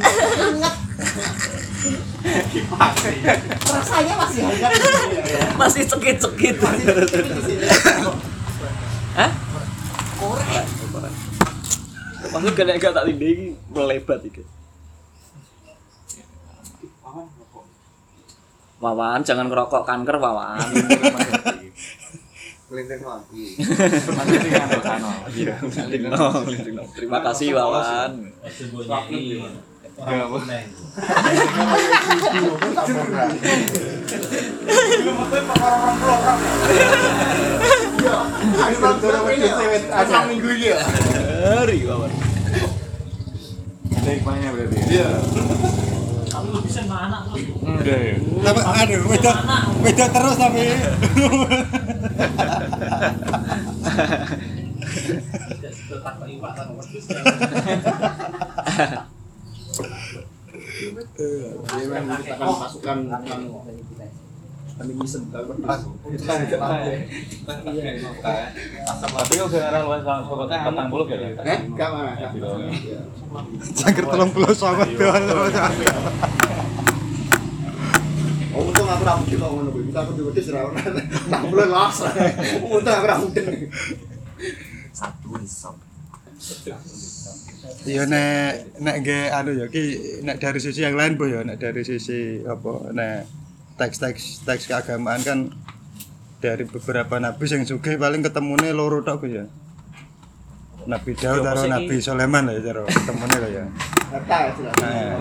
Hangat. 2.79 3.39
Rasanya 3.67 4.15
masih 4.23 4.41
hangat. 4.47 4.71
Masih 5.59 5.83
cekit-cekit. 5.83 6.57
Hah? 9.19 9.31
Korek. 10.19 10.67
Maksud 12.25 12.53
kalian 12.57 12.79
gak 12.81 12.95
tak 12.95 13.05
tindih 13.11 13.31
iki 13.35 13.47
melebat 13.71 14.21
iki. 14.25 14.43
Wawan, 18.85 19.25
jangan 19.25 19.49
ngerokok 19.49 19.81
kanker, 19.89 20.21
Wawan. 20.21 20.61
Lindungno. 25.89 26.29
Terima 26.93 27.19
kasih, 27.25 27.57
Wawan. 27.57 28.29
Minggu 40.29 40.51
ya. 40.61 40.77
Hari, 41.57 41.79
Wawan. 41.89 42.13
Sen 46.75 46.91
mana 46.91 47.23
terus? 47.31 47.47
Tapi 48.43 48.61
aduh, 48.67 49.01
wedok 49.07 49.37
wedok 49.87 50.09
terus 50.11 50.35
tapi. 50.35 50.65
Tetap 55.85 56.19
iwak 56.27 56.53
masukkan 64.75 64.83
feminisme 64.83 65.31
dalam 65.31 65.59
Tapi 69.05 69.33
kok 69.39 69.49
sekarang 69.51 69.83
luas 69.87 70.03
sobat 70.03 70.49
petang 70.51 70.89
puluh 70.91 71.07
ya? 71.07 71.31
Eh, 71.47 71.59
gak 71.79 71.89
mana? 71.95 72.13
Cangker 73.79 74.05
tolong 74.11 74.31
pulau 74.35 74.51
sama 74.55 74.85
doang. 74.99 75.23
Oh, 78.55 78.71
untung 78.71 78.87
aku 78.87 79.03
ra 79.03 79.19
mungkin 79.19 79.35
kok 79.35 79.51
ngono 79.51 79.71
kuwi. 79.75 79.91
Kita 79.91 80.01
aku 80.07 80.13
diwedhis 80.15 80.47
ra 80.55 80.63
ora. 80.63 80.79
Nah, 80.79 81.43
mulai. 81.43 81.67
Untung 82.63 82.95
aku 82.95 83.07
mungkin. 83.27 83.45
Iya 87.85 88.05
nek 88.09 88.77
nek 88.81 88.97
nggih 89.01 89.33
anu 89.33 89.57
ya 89.57 89.67
ki 89.69 89.85
nek 90.25 90.37
dari 90.41 90.61
sisi 90.61 90.85
yang 90.85 90.97
lain 90.97 91.17
Bu 91.17 91.29
ya 91.29 91.45
nek 91.45 91.61
dari 91.61 91.85
sisi 91.85 92.41
apa 92.45 92.93
nek 92.93 93.44
teks-teks 93.75 94.47
teks 94.47 94.71
keagamaan 94.71 95.21
kan 95.23 95.39
dari 96.39 96.69
beberapa 96.69 97.17
nabi 97.19 97.45
yang 97.49 97.65
sugih 97.65 97.97
paling 97.97 98.23
ketemune 98.23 98.71
loro 98.77 99.01
tok 99.03 99.27
ya. 99.27 99.49
Nabi 100.85 101.17
Daud 101.17 101.41
Ya, 101.41 101.49
karo 101.49 101.65
Nabi 101.65 101.97
Sulaiman 101.97 102.45
lah 102.45 102.61
ya 102.61 102.61
cara 102.61 102.81
ketemune 102.85 103.37
lah 103.41 103.51
ya. 103.51 103.65
Ya. 103.65 104.21
Nah. 104.85 105.17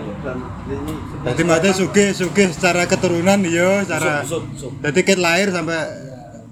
Jadi 1.32 1.42
maksudnya 1.42 1.72
sugih 1.72 2.08
sugih 2.12 2.46
secara 2.52 2.84
keturunan 2.84 3.40
iya 3.42 3.80
secara 3.82 4.22
jadi 4.84 5.00
ket 5.00 5.18
lahir 5.18 5.48
sampai 5.50 5.80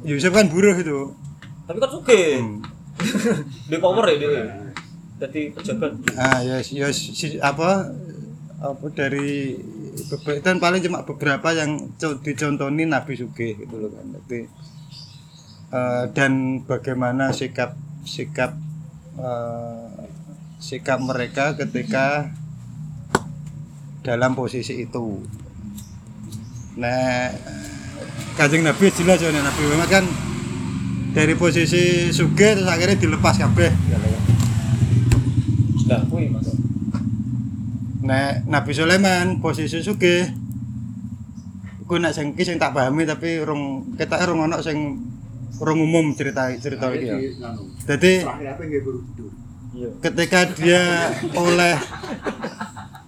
Yusuf 0.03 0.33
kan 0.35 0.49
buruh 0.51 0.75
itu. 0.75 1.15
Tapi 1.69 1.79
kan 1.79 1.91
suge. 1.93 2.23
Hmm. 2.43 2.59
Di 3.71 3.77
power 3.79 4.05
ya 4.11 4.17
dia. 4.19 4.45
Jadi 5.23 5.55
pejabat. 5.55 5.93
Ah 6.19 6.43
ya 6.43 6.59
ya 6.59 6.89
si, 6.91 7.39
apa 7.39 7.95
apa 8.59 8.87
dari 8.91 9.61
dan 10.43 10.57
paling 10.59 10.83
cuma 10.85 11.07
beberapa 11.07 11.55
yang 11.55 11.93
co- 11.97 12.19
dicontohin 12.21 12.91
Nabi 12.91 13.15
Sugih 13.15 13.57
gitu 13.59 13.75
loh 13.79 13.91
kan. 13.91 14.07
Jadi 14.11 14.41
eh, 15.73 16.05
dan 16.13 16.63
bagaimana 16.67 17.31
sikap 17.33 17.75
sikap 18.05 18.55
eh, 19.17 20.07
sikap 20.63 20.99
mereka 21.03 21.59
ketika 21.59 22.31
dalam 24.03 24.35
posisi 24.35 24.83
itu. 24.83 25.23
Nah, 26.79 27.31
Kanjeng 28.35 28.65
Nabi 28.65 28.89
jelas 28.91 29.21
ya 29.21 29.29
Nabi 29.29 29.63
Muhammad 29.69 29.91
kan 29.93 30.05
dari 31.13 31.37
posisi 31.37 32.09
sugih 32.09 32.57
terus 32.57 32.69
akhirnya 32.69 32.97
dilepas 32.97 33.37
kabeh. 33.37 33.71
Mas. 36.33 36.42
Nek 38.03 38.51
Nabi 38.51 38.73
Sulaiman 38.75 39.39
posisi 39.39 39.79
sugih. 39.79 40.27
Iku 41.87 41.99
nek 41.99 42.15
sing 42.15 42.35
iki 42.35 42.43
sing 42.43 42.59
tak 42.59 42.75
pahami 42.75 43.07
tapi 43.07 43.39
rong 43.43 43.95
ketok 43.95 44.27
rong 44.27 44.51
ono 44.51 44.59
sing 44.59 44.99
orang 45.63 45.79
umum 45.79 46.11
cerita 46.19 46.51
cerita 46.59 46.91
iki 46.91 47.07
ya. 47.07 47.19
Jadi 47.87 48.27
apa 48.27 48.63
yang 48.67 48.83
Borobudur? 48.83 49.43
ketika 50.05 50.45
dia 50.53 51.09
oleh 51.33 51.77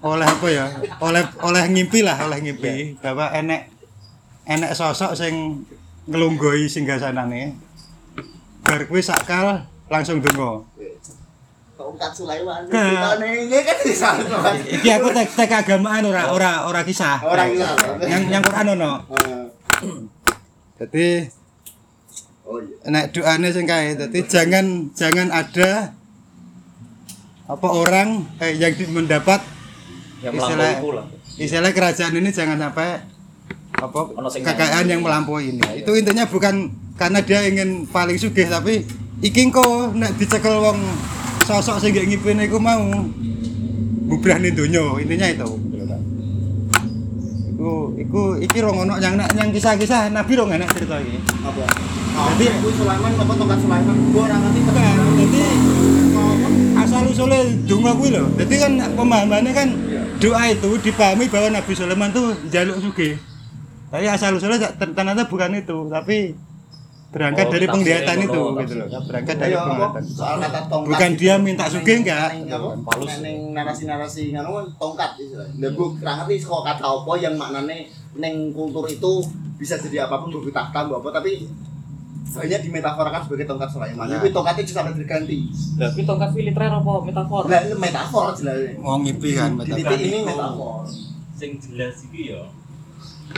oleh 0.00 0.26
apa 0.28 0.46
ya 0.48 0.66
oleh 1.00 1.22
oleh 1.44 1.62
ngimpi 1.68 2.00
lah 2.00 2.16
oleh 2.24 2.40
ngimpi 2.40 2.96
bahwa 3.04 3.28
enek 3.36 3.68
enek 4.48 4.72
sosok 4.72 5.12
sing 5.16 5.64
ngelunggoi 6.08 6.68
singgasanane 6.68 7.56
bar 8.64 8.88
kuwi 8.88 9.04
sakal 9.04 9.64
langsung 9.92 10.24
donga 10.24 10.64
Tongkat 11.84 12.12
Sulaiman. 12.12 12.64
Ke- 12.64 12.80
Kita 12.80 13.10
ini 13.20 13.58
kan 13.60 13.78
di 13.78 13.92
sana. 13.94 14.38
iki 14.64 14.88
aku 14.88 15.08
tek 15.10 15.28
tek 15.30 15.46
keagamaan 15.46 16.00
ora 16.02 16.32
ora 16.32 16.52
ora 16.64 16.80
kisah 16.80 17.20
Orang 17.20 17.52
ini. 17.52 17.60
yang 18.02 18.22
yang 18.30 18.42
Quran 18.42 18.72
ono 18.74 18.92
Eh, 19.12 19.44
jadi 20.80 21.28
Oh 22.42 22.56
iya. 22.56 22.88
nek 22.88 23.04
doane 23.10 23.48
sing 23.48 23.64
kae 23.64 23.92
dadi 23.94 24.20
jangan 24.22 24.64
jangan 24.92 25.28
ada 25.28 25.92
apa 27.44 27.68
orang 27.68 28.24
eh, 28.38 28.52
yang 28.54 28.72
mendapat 28.90 29.40
yang 30.20 30.32
Istilah- 30.32 30.80
istilah 31.36 31.68
kerajaan 31.70 32.12
ini 32.14 32.28
jangan 32.30 32.56
sampai 32.58 33.00
apa 33.74 34.00
kekayaan 34.34 34.86
yang 34.86 35.00
melampaui 35.00 35.52
ini 35.52 35.60
itu 35.76 35.92
intinya 35.92 36.24
bukan 36.24 36.68
karena 36.94 37.20
dia 37.20 37.44
ingin 37.44 37.84
paling 37.86 38.16
sugih 38.16 38.44
tapi 38.46 38.84
iki 39.20 39.40
engko 39.42 39.88
nek 39.90 40.12
dicekel 40.14 40.56
wong 40.58 40.80
sosok 41.44 41.76
sing 41.78 41.92
gak 41.92 42.06
ngipin 42.06 42.40
iku 42.40 42.56
mau 42.56 42.80
bubrahne 44.06 44.50
donya 44.50 44.82
intinya 44.98 45.26
itu 45.28 45.48
iku 47.48 47.70
iku 47.96 48.22
iki 48.38 48.58
rong 48.58 48.76
ono 48.82 48.94
yang 48.98 49.14
yang 49.16 49.48
kisah-kisah 49.48 50.10
nabi 50.10 50.32
rong 50.34 50.50
enak 50.50 50.68
cerita 50.70 50.98
iki 50.98 51.16
Apa? 51.40 51.64
Jadi- 52.36 52.46
Jadi 52.46 52.70
Sulaiman 52.72 53.10
apa 53.12 53.32
tongkat 53.34 53.58
Sulaiman? 53.58 53.96
Gua 54.08 54.22
orang 54.24 54.40
nanti 54.40 54.60
Bukan, 54.62 54.94
jadi 55.18 55.42
asal 56.76 57.02
usulnya 57.04 57.40
donga 57.64 57.90
kuwi 57.92 58.08
lho. 58.10 58.24
Jadi 58.34 58.54
kan 58.56 58.72
pemahamannya 58.94 59.50
kan 59.50 59.68
doa 60.16 60.42
itu 60.46 60.70
dipahami 60.78 61.26
bahwa 61.26 61.48
Nabi 61.50 61.72
Sulaiman 61.74 62.10
tuh 62.10 62.38
jaluk 62.48 62.78
sugih. 62.78 63.18
Tapi 63.90 64.06
asal 64.06 64.34
usulnya 64.34 64.70
ter- 64.70 64.94
ternyata 64.94 65.26
bukan 65.26 65.54
itu, 65.54 65.78
tapi 65.88 66.38
berangkat 67.14 67.46
Oh, 67.46 67.52
dari 67.54 67.66
penglihatan 67.70 68.16
itu 68.26 68.40
ngono, 68.42 68.60
gitu 68.66 68.74
loh. 68.74 68.86
Berangkat 69.06 69.36
dari 69.38 69.54
apa? 69.54 69.62
penglihatan. 69.70 70.02
Soal 70.02 70.36
kata 70.42 70.60
tongkat. 70.66 70.88
Bukan 70.90 71.10
itu. 71.14 71.18
dia 71.22 71.34
minta 71.38 71.64
sugih, 71.70 71.96
enggak. 72.02 72.28
Palus. 72.82 73.12
Neng 73.22 73.38
narasi-narasi 73.54 74.34
ngono 74.34 74.66
tongkat 74.74 75.10
istilahnya. 75.22 75.54
Lah 75.62 75.70
gua 75.78 75.88
kurang 75.94 76.16
ngerti 76.26 76.34
kok 76.42 76.62
kata 76.66 76.84
apa 76.84 77.12
yang 77.22 77.34
maknane 77.38 77.76
neng 78.18 78.34
kultur 78.50 78.84
itu 78.90 79.22
bisa 79.54 79.78
jadi 79.78 80.10
apa 80.10 80.18
pun 80.18 80.34
mbok 80.34 80.50
tahta 80.50 80.90
mbok 80.90 81.06
apa 81.06 81.22
tapi 81.22 81.46
banyak 82.24 82.60
dimetaforakan 82.66 83.20
sebagai 83.22 83.46
tongkat 83.46 83.70
Sulaiman. 83.70 84.10
Nah. 84.10 84.18
Tapi 84.18 84.34
tongkatnya 84.34 84.64
juga 84.66 84.78
sampai 84.82 84.98
diganti. 84.98 85.38
tapi 85.78 86.00
tongkat 86.02 86.30
militer 86.34 86.62
apa 86.66 86.92
metafor 87.06 87.42
Lah 87.46 87.60
itu 87.62 87.76
metafor 87.78 88.34
jelas. 88.34 88.58
Mau 88.82 88.98
ngipi 88.98 89.30
kan, 89.38 89.54
titik 89.62 89.86
ini 90.02 90.18
metafor. 90.26 90.82
sing 91.34 91.58
jelas 91.58 91.94
iki 92.10 92.34
ya 92.34 92.42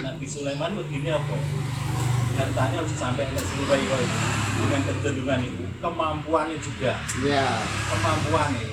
Nabi 0.04 0.26
Sulaiman 0.28 0.76
begini 0.76 1.08
apa? 1.12 1.36
Hartanya 2.36 2.84
harus 2.84 2.92
sampai 2.96 3.24
ke 3.32 3.40
seluruh 3.40 3.80
itu 3.80 3.96
dengan 4.60 4.80
kecenderungan 4.84 5.40
itu. 5.40 5.64
Kemampuannya 5.80 6.56
juga. 6.60 6.92
Iya. 7.24 7.48
kemampuannya. 7.88 8.66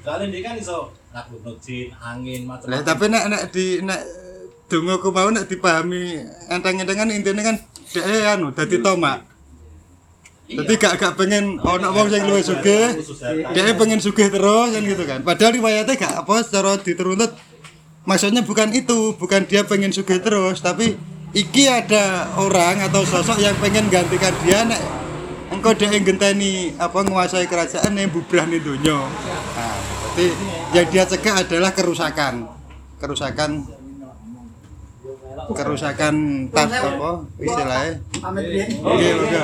Soalnya 0.00 0.26
dia 0.32 0.40
kan 0.42 0.54
iso 0.58 0.78
nakut 1.10 1.58
jin 1.60 1.92
angin 1.98 2.46
Lah 2.46 2.56
macam-macam 2.56 2.86
tapi 2.86 3.04
nek 3.10 3.24
nek 3.28 3.42
di 3.52 3.66
nek 3.82 4.00
donga 4.70 4.94
ku 5.02 5.10
mau 5.10 5.28
nek 5.28 5.46
dipahami 5.50 6.22
enteng-entengan 6.48 7.10
intinya 7.10 7.42
kan 7.42 7.56
dia 7.90 8.34
anu 8.34 8.54
dadi 8.54 8.78
tomak. 8.78 9.26
Jadi 10.50 10.74
gak 10.82 10.98
gak 10.98 11.14
pengen 11.14 11.62
ono 11.62 11.94
wong 11.94 12.10
sing 12.10 12.26
luwih 12.26 12.42
sugih, 12.42 12.98
dia 13.54 13.70
pengen 13.78 14.02
sugih 14.02 14.26
terus 14.34 14.74
kan 14.74 14.82
gitu 14.82 15.04
kan. 15.06 15.22
Padahal 15.22 15.54
riwayatnya 15.54 15.94
gak 15.94 16.26
apa 16.26 16.42
secara 16.42 16.74
dituruntut 16.74 17.38
maksudnya 18.10 18.42
bukan 18.42 18.74
itu 18.74 19.14
bukan 19.14 19.46
dia 19.46 19.62
pengen 19.62 19.94
sugih 19.94 20.18
terus 20.18 20.58
tapi 20.58 20.98
iki 21.30 21.70
ada 21.70 22.26
orang 22.42 22.82
atau 22.82 23.06
sosok 23.06 23.38
yang 23.38 23.54
pengen 23.62 23.86
gantikan 23.86 24.34
dia 24.42 24.66
nek 24.66 24.82
engkau 25.54 25.70
dia 25.78 25.94
yang 25.94 26.02
genteni 26.02 26.74
apa 26.74 27.06
menguasai 27.06 27.46
kerajaan 27.46 27.94
yang 27.94 28.10
bubrah 28.10 28.50
nih 28.50 28.58
dunia 28.58 28.98
nah, 28.98 29.78
jadi 30.10 30.26
yang 30.74 30.86
dia 30.90 31.04
cegah 31.06 31.46
adalah 31.46 31.70
kerusakan. 31.74 32.46
Kerusakan 33.00 33.50
kerusakan 35.50 36.14
tas 36.52 36.68
apa 36.68 37.10
istilahnya. 37.40 37.94
Bin. 38.04 38.68
Iya, 39.00 39.12
iya. 39.16 39.40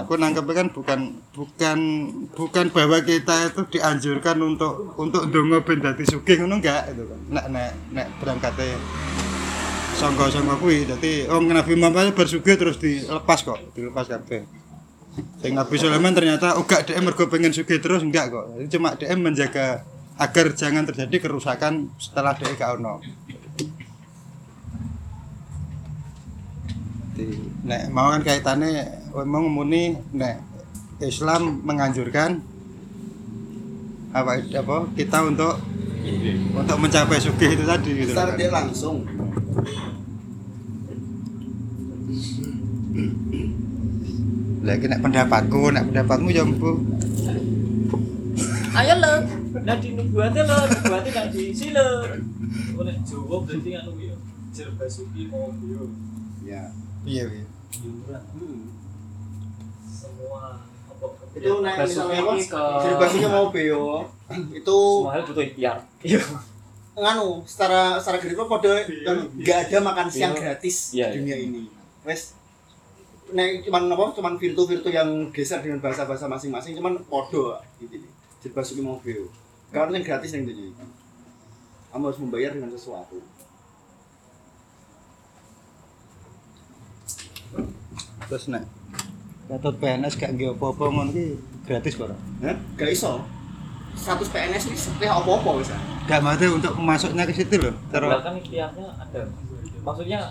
Aku 0.00 0.12
nangkepnya 0.16 0.54
kan 0.56 0.66
bukan 0.72 1.00
bukan 1.36 1.78
bukan 2.32 2.66
bahwa 2.72 2.98
kita 3.04 3.52
itu 3.52 3.62
dianjurkan 3.76 4.40
untuk 4.40 4.96
untuk 4.96 5.28
dongo 5.28 5.60
ben 5.60 5.84
dadi 5.84 6.04
sugih 6.08 6.40
ngono 6.40 6.64
enggak 6.64 6.96
itu 6.96 7.04
kan. 7.04 7.18
Nek 7.28 7.46
nek 7.52 7.70
nek 7.92 8.06
berangkate 8.24 8.68
sangka-sangka 10.00 10.56
kuwi 10.56 10.88
dadi 10.88 11.28
oh 11.28 11.44
Nabi 11.44 11.76
Muhammad 11.76 12.16
bersugih 12.16 12.56
terus 12.56 12.80
dilepas 12.80 13.44
kok, 13.44 13.60
dilepas 13.76 14.08
kabeh. 14.08 14.48
Sing 15.44 15.52
Nabi 15.52 15.76
Sulaiman 15.76 16.16
ternyata 16.16 16.56
uga 16.56 16.80
DM 16.80 17.04
mergo 17.04 17.28
pengen 17.28 17.52
sugih 17.52 17.76
terus 17.84 18.00
enggak 18.00 18.32
kok. 18.32 18.48
Jadi 18.56 18.66
cuma 18.72 18.96
DM 18.96 19.20
menjaga 19.20 19.84
agar 20.20 20.52
jangan 20.52 20.84
terjadi 20.84 21.16
kerusakan 21.16 21.92
setelah 21.96 22.36
dia 22.36 22.52
gak 22.52 22.76
ono. 22.76 23.00
Nek 27.60 27.92
mau 27.92 28.08
kan 28.10 28.22
kaitannya 28.22 28.84
memang 29.12 29.44
muni 29.46 29.82
nek 30.12 30.40
Islam 31.00 31.60
menganjurkan 31.62 32.40
apa 34.10 34.42
apa 34.42 34.76
kita 34.96 35.18
untuk 35.22 35.54
untuk 36.52 36.78
mencapai 36.78 37.20
sugih 37.20 37.54
itu 37.54 37.64
tadi 37.64 37.90
gitu 37.94 38.10
loh 38.10 38.16
Secara 38.16 38.30
kan. 38.30 38.38
dia 38.38 38.50
langsung. 38.50 38.96
Lagi 44.60 44.84
nek 44.86 45.00
pendapatku, 45.00 45.72
nek 45.72 45.84
pendapatmu 45.90 46.28
ya 46.30 46.44
empu. 46.44 46.72
ayo 48.70 48.94
lo 49.02 49.12
nah 49.66 49.74
di 49.82 49.98
nubuatnya 49.98 50.46
lo 50.46 50.62
nubuatnya 50.62 51.10
kan 51.10 51.26
di 51.26 51.50
sini 51.50 51.74
lo 51.74 52.06
Oh, 52.78 52.86
nek 52.86 53.02
Jawa 53.02 53.42
berarti 53.42 53.70
anu 53.74 53.98
ya. 53.98 54.14
Jerbasuki 54.54 55.26
mau 55.26 55.50
yo 55.60 55.90
Ya. 56.40 56.70
Iya, 57.02 57.24
iya. 57.28 57.46
Yuran 57.78 58.24
semua 59.86 60.58
apa 60.90 61.06
Itu 61.38 61.62
nek 61.62 61.74
misalnya? 61.86 62.20
Basuki 62.98 63.22
ke 63.22 63.30
mau 63.30 63.46
beo. 63.54 64.02
Itu 64.58 64.78
semua 65.06 65.12
hal 65.14 65.22
butuh 65.22 65.44
ikhtiar 65.46 65.76
iya 66.02 66.20
nganu 67.00 67.40
secara 67.46 67.96
secara 68.02 68.18
grafik 68.18 68.44
kode 68.44 68.74
nggak 69.40 69.58
ada 69.70 69.78
makan 69.80 70.06
siang 70.10 70.34
gratis 70.34 70.92
Iya, 70.92 71.14
di 71.14 71.22
dunia 71.22 71.36
ini. 71.38 71.62
Wes 72.04 72.34
Nek 73.30 73.62
cuman 73.62 73.86
apa? 73.94 74.10
Cuman 74.10 74.34
virtu-virtu 74.42 74.90
yang 74.90 75.30
geser 75.30 75.62
dengan 75.62 75.78
bahasa-bahasa 75.78 76.26
masing-masing 76.26 76.74
cuman 76.74 76.98
podo 77.06 77.54
gitu. 77.78 78.02
Jadi 78.42 78.50
basuhnya 78.50 78.82
mau 78.82 78.98
beo. 78.98 79.30
Karena 79.70 80.02
yang 80.02 80.06
gratis 80.06 80.34
yang 80.34 80.50
itu. 80.50 80.74
Kamu 81.94 82.10
harus 82.10 82.18
membayar 82.18 82.50
dengan 82.58 82.74
sesuatu. 82.74 83.22
Terus 88.30 88.44
nek 88.50 88.64
Gatot 89.50 89.74
PNS 89.82 90.14
gak 90.14 90.30
nggih 90.38 90.54
apa-apa 90.54 90.84
ngono 90.86 91.10
ki 91.10 91.34
gratis 91.66 91.98
kok. 91.98 92.14
Hah? 92.14 92.56
Gak 92.78 92.90
iso. 92.94 93.18
Status 93.98 94.30
PNS 94.30 94.70
ini 94.70 94.78
seperti 94.78 95.10
apa-apa 95.10 95.58
wis. 95.58 95.74
Gak 96.06 96.22
mau 96.22 96.38
untuk 96.38 96.78
masuknya 96.78 97.26
ke 97.26 97.34
situ 97.34 97.58
loh. 97.58 97.74
Terus 97.90 98.14
bahkan 98.14 98.38
ikhtiarnya 98.38 98.86
ada 98.94 99.26
maksudnya 99.82 100.30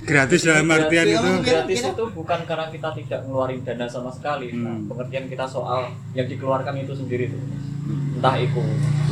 gratis 0.00 0.40
dalam 0.42 0.66
artian 0.66 1.04
Gratis, 1.04 1.20
itu 1.20 1.30
gratis 1.44 1.80
itu 1.86 2.04
bukan 2.10 2.40
karena 2.42 2.66
kita 2.68 2.88
tidak 2.94 3.20
ngeluarin 3.24 3.60
dana 3.60 3.86
sama 3.86 4.10
sekali 4.10 4.48
nah, 4.50 4.72
Hmm. 4.72 4.88
pengertian 4.88 5.24
kita 5.26 5.44
soal 5.44 5.88
yang 6.12 6.26
dikeluarkan 6.26 6.74
itu 6.78 6.92
sendiri 6.92 7.28
tuh 7.28 7.40
entah 7.90 8.36
itu 8.36 8.60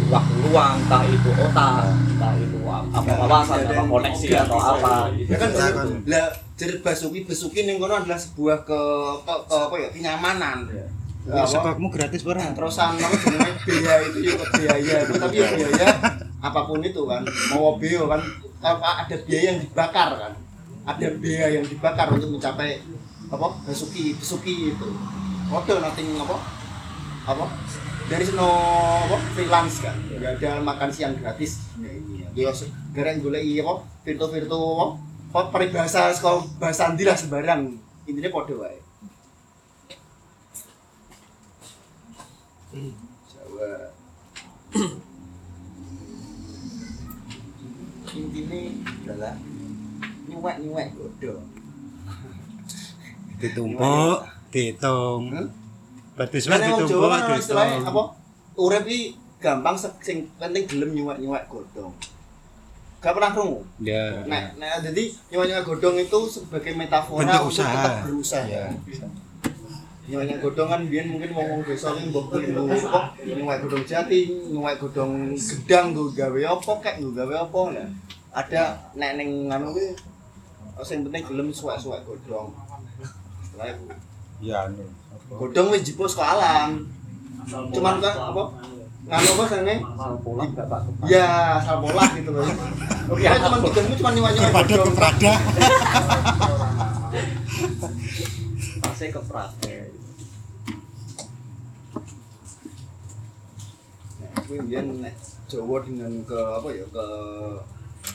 waktu 0.07 0.35
luang 0.45 0.79
entah 0.81 1.03
itu 1.03 1.31
otak 1.35 1.85
entah 2.09 2.33
itu 2.37 2.59
apa 2.69 3.11
wawasan 3.17 3.59
apa 3.65 3.83
koneksi 3.85 4.27
atau 4.39 4.59
apa. 4.59 4.93
Ya 5.19 5.37
kan 5.37 5.51
Ya, 5.51 5.67
kan. 5.73 5.87
lah 6.05 6.27
jadi 6.55 6.75
basuki 6.79 7.25
besuki 7.25 7.65
ning 7.65 7.79
kono 7.79 7.97
adalah 7.97 8.17
sebuah 8.17 8.63
ke, 8.63 8.81
ke, 9.25 9.35
ke 9.49 9.57
apa 9.57 9.75
ya 9.77 9.89
kenyamanan. 9.91 10.59
Ya, 10.69 10.87
Apa? 11.45 11.49
sekokmu 11.51 11.89
gratis 11.91 12.25
ora? 12.25 12.41
terusan 12.53 12.97
jenenge 12.97 13.53
biaya 13.67 13.95
itu 14.01 14.19
ya 14.25 14.37
biaya 14.49 14.97
itu 15.05 15.13
tapi 15.15 15.37
ya 15.37 15.49
biaya 15.53 15.89
apa 16.39 16.61
pun 16.65 16.81
itu 16.81 17.03
kan 17.05 17.21
mau 17.51 17.77
bio 17.77 18.09
kan 18.09 18.21
apa 18.61 18.89
ada 19.05 19.17
biaya 19.27 19.45
yang 19.53 19.59
dibakar 19.61 20.11
kan 20.17 20.33
ada 20.89 21.07
biaya 21.21 21.61
yang 21.61 21.65
dibakar 21.69 22.09
untuk 22.17 22.33
mencapai 22.33 22.81
apa 23.29 23.47
besuki 23.69 24.17
besuki 24.17 24.73
itu. 24.73 24.89
Kode 25.49 25.81
nothing 25.85 26.17
apa 26.17 26.37
apa 27.29 27.45
dari 28.09 28.25
seno 28.25 28.49
apa 29.05 29.17
freelance 29.37 29.85
kan 29.85 29.93
nggak 30.09 30.41
ada 30.41 30.51
makan 30.65 30.89
siang 30.89 31.13
gratis. 31.21 31.69
Ya 31.77 31.93
ini 31.93 32.25
ya. 32.25 32.49
Ya 32.49 32.51
se- 32.57 32.73
garek 32.97 33.21
goleki 33.21 33.61
apa 33.61 33.85
virtu-virtu 34.05 34.57
apa 34.57 34.87
apa 35.29 35.41
peribahasa 35.53 36.09
saka 36.17 36.41
bahasa 36.57 36.89
ndi 36.97 37.05
lah 37.05 37.17
sembarang. 37.17 37.77
Intine 38.09 38.33
padha 38.33 38.57
wae. 38.57 38.81
Jawa. 43.29 43.93
Intine 48.09 48.61
adalah 49.05 49.35
nyuwek-nyuwek 50.39 50.89
godhong 50.95 51.45
ditumpuk 53.43 54.19
dihitung 54.49 55.23
Hmm? 55.29 55.49
berarti 56.17 56.37
emang 56.47 56.63
ditumpuk 56.63 57.09
kan 57.11 57.21
dihitung 57.29 57.87
apa? 57.87 58.03
Urip 58.59 58.85
iki 58.91 59.15
gampang 59.39 59.77
sing 59.79 60.27
penting 60.35 60.67
gelem 60.67 60.91
nyuwek-nyuwek 60.95 61.47
godhong. 61.47 61.95
Gak 62.99 63.15
pernah 63.15 63.31
krungu. 63.31 63.63
ya 63.79 64.27
Nah, 64.27 64.51
nah 64.59 64.83
jadi 64.83 65.15
nyuwek-nyuwek 65.31 65.63
godhong 65.63 65.95
itu 66.03 66.19
sebagai 66.27 66.75
metafora 66.75 67.23
Bentuk 67.23 67.39
untuk 67.47 67.55
usaha. 67.55 67.71
tetap 67.71 67.95
berusaha. 68.03 68.47
Ya. 68.51 68.67
Nyuwek-nyuwek 70.11 70.43
godhong 70.43 70.69
kan 70.75 70.83
biyen 70.91 71.07
mungkin 71.07 71.31
wong-wong 71.31 71.63
desa 71.63 71.95
ki 71.95 72.11
mbok 72.11 72.35
nggo 72.35 72.63
apa? 72.67 73.01
Nyuwek 73.23 73.59
godhong 73.63 73.85
jati, 73.87 74.21
nyuwek 74.51 74.75
godhong 74.83 75.15
gedang 75.39 75.95
nggo 75.95 76.11
gawe 76.11 76.41
apa 76.59 76.73
kek 76.83 76.95
nggo 76.99 77.11
gawe 77.15 77.35
apa 77.47 77.61
nah. 77.79 77.89
Ada 78.35 78.63
nek 78.99 79.23
ning 79.23 79.47
anu 79.47 79.71
ki 80.79 80.85
sing 80.87 81.03
penting 81.03 81.27
gelem 81.27 81.51
suwek-suwek 81.51 82.07
godhong. 82.07 82.55
Setelah 83.43 83.67
itu 83.75 83.85
ya 84.39 84.71
anu 84.71 84.87
godhong 85.27 85.75
wis 85.75 85.83
jipus 85.83 86.15
ke 86.15 86.23
alam. 86.23 86.87
Cuman 87.51 87.99
kan 87.99 88.15
apa? 88.31 88.43
Nganu 89.09 89.31
apa 89.35 89.45
sene? 89.51 89.75
pola 90.23 90.45
bapak 90.53 90.81
Ya, 91.11 91.59
asal 91.59 91.83
pola 91.83 92.05
gitu 92.15 92.31
loh. 92.31 92.47
Oke, 93.11 93.27
cuma 93.27 93.57
godhongmu 93.59 93.95
cuma 93.99 94.11
nyuwek-nyuwek 94.15 94.51
kepada 94.55 94.75
godhong. 94.79 94.95
kepada 94.95 95.33
pasti 98.79 99.75
Nah, 104.19 104.31
kuwi 104.47 104.59
mbiyen 104.63 104.87
nek 105.03 105.15
Jawa 105.49 105.81
dengan 105.81 106.13
ke 106.27 106.39
apa 106.39 106.69
ya 106.71 106.87
ke 106.91 107.07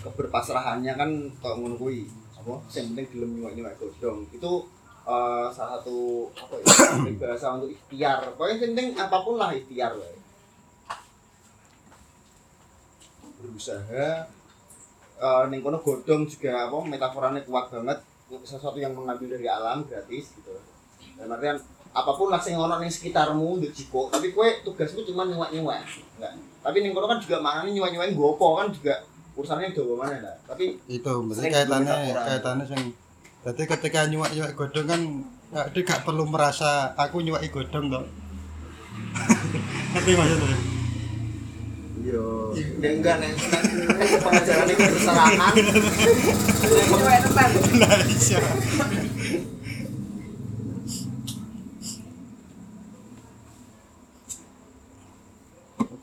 keberpasrahannya 0.04 0.94
kan 0.94 1.10
kok 1.42 1.56
ngono 1.58 1.76
kuwi. 1.76 2.23
Apa 2.44 2.60
sing 2.68 2.92
penting 2.92 3.08
gelem 3.16 3.40
nyuwek-nyuwek 3.40 3.80
godhong. 3.80 4.28
Itu 4.36 4.68
eh, 5.08 5.48
salah 5.56 5.80
satu 5.80 6.28
apa 6.36 6.60
ya 6.60 7.16
bahasa 7.16 7.56
untuk 7.56 7.72
ikhtiar. 7.72 8.20
Pokoknya 8.36 8.56
sing 8.60 8.70
penting 8.76 8.88
apa 9.00 9.18
pun 9.24 9.40
lah 9.40 9.56
ikhtiar 9.56 9.96
wae. 9.96 10.20
Berusaha 13.40 14.28
eh 15.24 15.44
ning 15.48 15.64
kono 15.64 15.80
juga 15.80 16.52
apa 16.68 16.78
metaforanya 16.84 17.40
kuat 17.48 17.72
banget 17.72 18.00
sesuatu 18.44 18.76
yang 18.76 18.92
mengambil 18.92 19.40
dari 19.40 19.48
alam 19.48 19.88
gratis 19.88 20.36
gitu. 20.36 20.52
Dan 21.16 21.32
artian 21.32 21.56
apa 21.94 22.12
pun 22.12 22.28
lah 22.28 22.42
sing 22.44 22.60
ono 22.60 22.76
ning 22.82 22.92
sekitarmu 22.92 23.62
ndek 23.62 23.72
jiko, 23.72 24.12
tapi 24.12 24.36
kowe 24.36 24.44
tugasmu 24.68 25.06
cuma 25.08 25.24
nyuwek-nyuwek. 25.30 25.86
Enggak. 26.20 26.34
Tapi 26.60 26.78
ning 26.84 26.92
kono 26.92 27.08
kan 27.08 27.24
juga 27.24 27.40
maknanya 27.40 27.72
nyuwek-nyuwek 27.72 28.10
nggo 28.12 28.36
apa 28.36 28.48
kan 28.60 28.68
juga 28.76 28.94
urusannya 29.34 29.74
dawa 29.74 29.94
mana 30.06 30.18
lah. 30.22 30.36
Tapi 30.46 30.78
itu 30.86 31.14
Sering 31.34 31.54
kaitannya 31.54 31.96
kaitannya 32.14 32.66
sing 32.70 32.82
berarti 33.44 33.64
ketika 33.68 34.08
nyuwak 34.08 34.32
nyuwak 34.32 34.54
godhong 34.56 34.88
kan 34.88 35.02
nggak 35.52 35.68
dia 35.76 35.84
gak 35.84 36.02
perlu 36.08 36.24
merasa 36.26 36.96
aku 36.96 37.20
nyuwaki 37.20 37.52
godhong 37.52 37.92
toh 37.92 38.06
ngerti 39.94 40.12
maksudnya 40.16 40.58
yo 42.04 42.56
nek 42.80 42.92
enggak 43.00 43.16
nek 43.20 43.32
pengajaran 44.24 44.68
itu 44.72 44.84
tenan. 44.96 45.44
nah 47.80 48.00
iya 48.08 48.40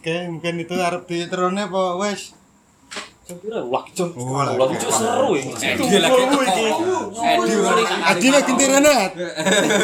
Oke, 0.01 0.17
mungkin 0.33 0.65
itu 0.65 0.73
arep 0.81 1.05
diterone 1.05 1.69
apa 1.69 2.01
wes? 2.01 2.33
Wah 3.71 3.85
jom. 3.95 4.11
Oh, 4.19 4.69
itu 4.71 4.89
seru 4.91 5.39
ini. 5.39 5.53
Edi 5.55 5.99
lagi 6.03 6.23
teko. 6.27 6.83
Edi 8.11 8.29
gentirane. 8.31 8.97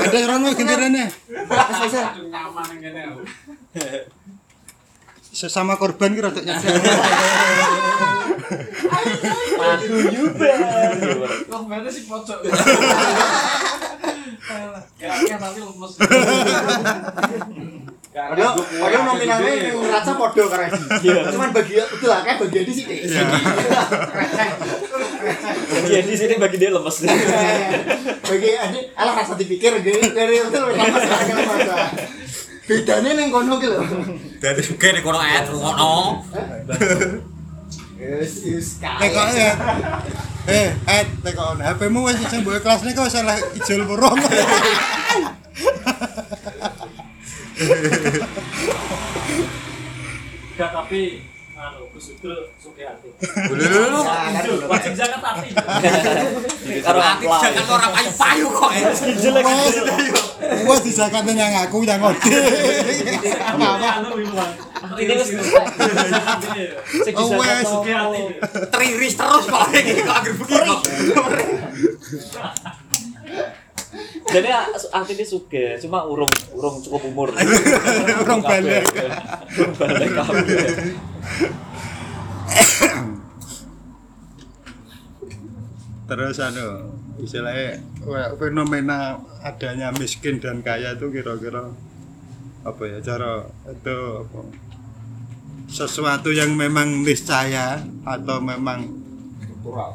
Ada 0.07 0.17
orang 0.27 0.41
wes 0.47 0.55
gentirane. 0.59 1.05
nyaman 2.27 2.69
ngene. 2.83 3.03
Sesama 5.37 5.77
korban 5.77 6.17
kira 6.17 6.33
rada 6.33 6.41
nyadar. 6.41 6.75
Aduh 9.57 10.03
juga. 10.09 10.53
Wah, 11.53 11.61
berarti 11.69 11.91
sih 11.93 12.05
pojok. 12.09 12.39
Ya, 14.97 15.13
ya 15.29 15.37
tapi 15.37 15.61
lemes. 15.61 15.93
Padahal 18.17 18.57
padahal 18.57 19.03
nominalnya 19.13 19.53
yang 19.61 19.77
ngerasa 19.77 20.17
podo 20.17 20.49
karena 20.49 20.73
Cuman 21.29 21.53
bagi 21.53 21.77
betul 21.77 22.09
lah 22.09 22.25
kayak 22.25 22.41
bagian 22.49 22.65
di 22.65 22.73
sini. 22.73 22.97
Iya 25.85 26.01
di 26.01 26.17
sini 26.17 26.35
bagi 26.41 26.57
dia 26.57 26.73
lemes. 26.73 26.97
Bagi 28.25 28.51
adik 28.57 28.85
alah 28.97 29.21
rasa 29.21 29.37
dipikir 29.37 29.85
dari 29.85 30.01
dari 30.17 30.37
karena 30.49 30.85
masa. 30.89 31.77
Bedanya 32.65 33.11
neng 33.21 33.29
kono 33.29 33.61
gitu. 33.61 33.85
Dadi 34.41 34.63
suke 34.65 34.97
nek 34.97 35.05
kono 35.05 35.21
ayat 35.21 35.53
ngono. 35.53 36.25
Yes, 38.01 38.45
yes, 38.49 38.81
Tekok 38.81 39.29
ya. 39.37 39.53
Eh, 40.49 40.69
eh, 40.73 41.05
tekok 41.21 41.61
HP-mu 41.61 42.05
wis 42.09 42.21
sing 42.29 42.45
mbok 42.45 42.65
kelasne 42.65 42.97
kok 42.97 43.13
salah 43.13 43.37
ijol 43.61 43.85
burung. 43.85 44.21
Enggak, 50.53 50.71
tapi 50.73 51.25
anu 51.57 51.89
Gus 51.89 52.13
suke 52.61 52.83
hati. 52.85 53.09
Lho 53.49 54.05
Wajib 54.69 54.93
zakat 54.93 55.25
hati. 55.25 55.49
Karo 56.85 57.01
Ati 57.01 57.25
jangan 57.25 57.65
ora 57.73 57.89
payu-payu 57.89 58.47
kok. 58.53 58.71
jelek. 59.17 59.45
Wes 60.69 60.81
disakate 60.85 61.33
nang 61.33 61.57
aku 61.65 61.81
yang 61.89 61.97
ngode. 61.97 62.29
Apa 63.41 63.89
anu 64.05 64.21
iku. 64.21 64.37
Ini 65.01 65.13
wis 65.17 65.29
sing 67.09 67.15
Oh, 67.17 67.25
dizakat 67.25 67.37
wes. 67.41 67.65
Suke 67.65 67.93
hati. 67.97 68.21
Triris 68.69 69.15
terus 69.17 69.45
kok 69.49 69.73
iki 69.73 70.05
kok 70.05 70.17
akhir 70.21 70.35
begini. 70.37 70.75
Jadi 74.27 74.49
artinya 74.91 75.25
suge, 75.27 75.79
cuma 75.83 76.03
urung 76.05 76.31
urung 76.53 76.83
cukup 76.83 77.03
umur. 77.09 77.29
Urung 78.27 78.43
balik. 78.43 78.87
Urung 79.57 79.75
balik 79.79 80.11
kabeh. 80.13 80.67
Terus 86.07 86.39
anu, 86.39 86.69
istilahnya 87.19 87.83
fenomena 88.39 89.19
adanya 89.43 89.91
miskin 89.95 90.39
dan 90.39 90.63
kaya 90.63 90.95
itu 90.95 91.11
kira-kira 91.11 91.67
apa 92.67 92.83
ya 92.83 92.99
cara 92.99 93.47
itu 93.71 93.99
apa 94.27 94.41
sesuatu 95.67 96.31
yang 96.31 96.55
memang 96.55 97.03
niscaya 97.03 97.83
atau 98.07 98.39
memang 98.43 98.87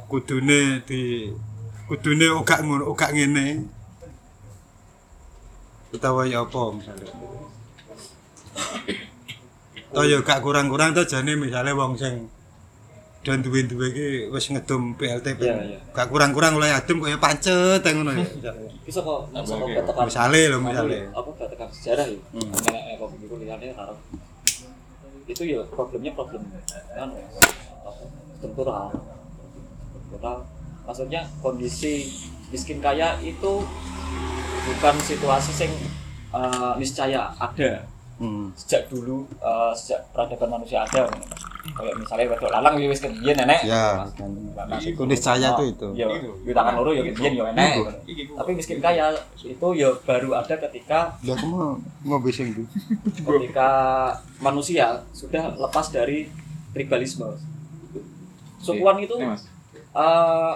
kudune 0.08 0.84
di 0.84 1.32
kudune 1.88 2.28
ugak 2.32 2.64
ngono 2.64 2.92
ugak 2.92 3.16
ngene 3.16 3.68
utawa 5.92 6.24
ya 6.28 6.44
apa 6.44 6.62
misalnya 6.76 7.12
Toh 9.92 10.08
ya 10.08 10.24
gak 10.24 10.40
kurang-kurang 10.40 10.96
to 10.96 11.04
jane 11.04 11.36
misale 11.36 11.76
wong 11.76 12.00
sing 12.00 12.32
dan 13.22 13.44
duwe-duwe 13.44 13.92
iki 13.92 14.08
wis 14.32 14.50
ngedum 14.50 14.96
PLT 14.96 15.36
Iya, 15.38 15.56
iya. 15.68 15.80
gak 15.92 16.08
kurang-kurang 16.08 16.56
oleh 16.58 16.72
adem 16.72 17.04
kaya 17.04 17.20
pancet 17.20 17.84
ngono 17.84 18.16
ya. 18.18 18.26
Bisa 18.88 19.04
kok 19.04 19.30
bisa 19.30 19.54
kok 19.62 19.68
ketekan. 19.68 20.04
Misale 20.10 20.42
lho 20.50 20.58
misale. 20.64 21.00
Apa 21.12 21.30
ketekan 21.38 21.70
sejarah 21.70 22.08
ya? 22.08 22.18
Hmm. 22.34 22.50
Nenek 22.50 22.98
kok 22.98 23.08
begitu 23.14 23.36
lihatnya 23.46 23.76
karo 23.78 23.94
itu 25.32 25.44
ya 25.48 25.62
problemnya 25.72 26.12
problem 26.12 26.44
kan 26.92 27.10
struktural 28.36 28.92
struktural 29.96 30.38
maksudnya 30.84 31.22
kondisi 31.40 32.10
miskin 32.52 32.84
kaya 32.84 33.16
itu 33.24 33.64
bukan 34.68 34.96
situasi 35.02 35.52
sing 35.54 35.72
eh, 36.34 36.72
niscaya 36.78 37.32
ada. 37.38 37.86
Hmm. 38.22 38.54
sejak 38.54 38.86
dulu 38.86 39.26
eh, 39.42 39.74
sejak 39.74 40.06
peradaban 40.14 40.62
manusia 40.62 40.86
ada. 40.86 41.10
Kayak 41.62 41.94
misalnya 41.94 42.26
wedok 42.34 42.50
lanang 42.50 42.74
ya 42.78 42.88
wis 42.90 43.02
kebiyen 43.02 43.38
nenek. 43.38 43.62
Ya, 43.66 44.02
itu. 44.82 45.02
niscaya 45.06 45.54
tuh 45.58 45.66
itu. 45.70 45.88
ya 45.94 46.10
yo 46.46 46.54
tangan 46.54 46.74
loro 46.82 46.94
ya 46.94 47.06
kebiyen 47.06 47.38
ya 47.38 47.44
enek 47.54 47.72
tapi 48.38 48.52
miskin 48.58 48.82
kaya 48.82 49.14
itu 49.42 49.68
ya 49.78 49.90
baru 50.06 50.38
ada 50.38 50.58
ketika 50.58 51.14
Ya 51.22 51.38
aku 51.38 51.46
mau 52.02 52.18
sing 52.34 52.54
ndi. 52.54 52.64
ketika 53.22 53.70
manusia 54.42 55.02
sudah 55.14 55.54
lepas 55.58 55.90
dari 55.94 56.30
tribalisme. 56.74 57.30
Kesukuan 58.62 59.02
itu 59.02 59.18
eh, 59.22 60.54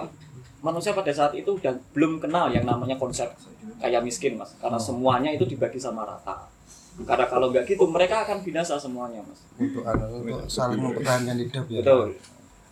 manusia 0.62 0.90
pada 0.94 1.10
saat 1.14 1.34
itu 1.38 1.54
udah 1.54 1.74
belum 1.94 2.18
kenal 2.18 2.50
yang 2.50 2.66
namanya 2.66 2.98
konsep 2.98 3.30
kaya 3.76 3.98
miskin 4.00 4.36
mas. 4.36 4.56
Karena 4.56 4.78
semuanya 4.78 5.30
itu 5.30 5.44
dibagi 5.44 5.76
sama 5.76 6.04
rata. 6.04 6.48
Karena 6.96 7.28
kalau 7.28 7.52
nggak 7.52 7.68
gitu 7.68 7.84
mereka 7.86 8.24
akan 8.24 8.40
binasa 8.40 8.80
semuanya 8.80 9.20
mas. 9.20 9.40
Untuk 9.60 9.84
untuk 9.84 10.48
saling 10.48 10.80
mempertahankan 10.80 11.36
hidup 11.36 11.64
ya. 11.68 11.80
Betul. 11.84 12.16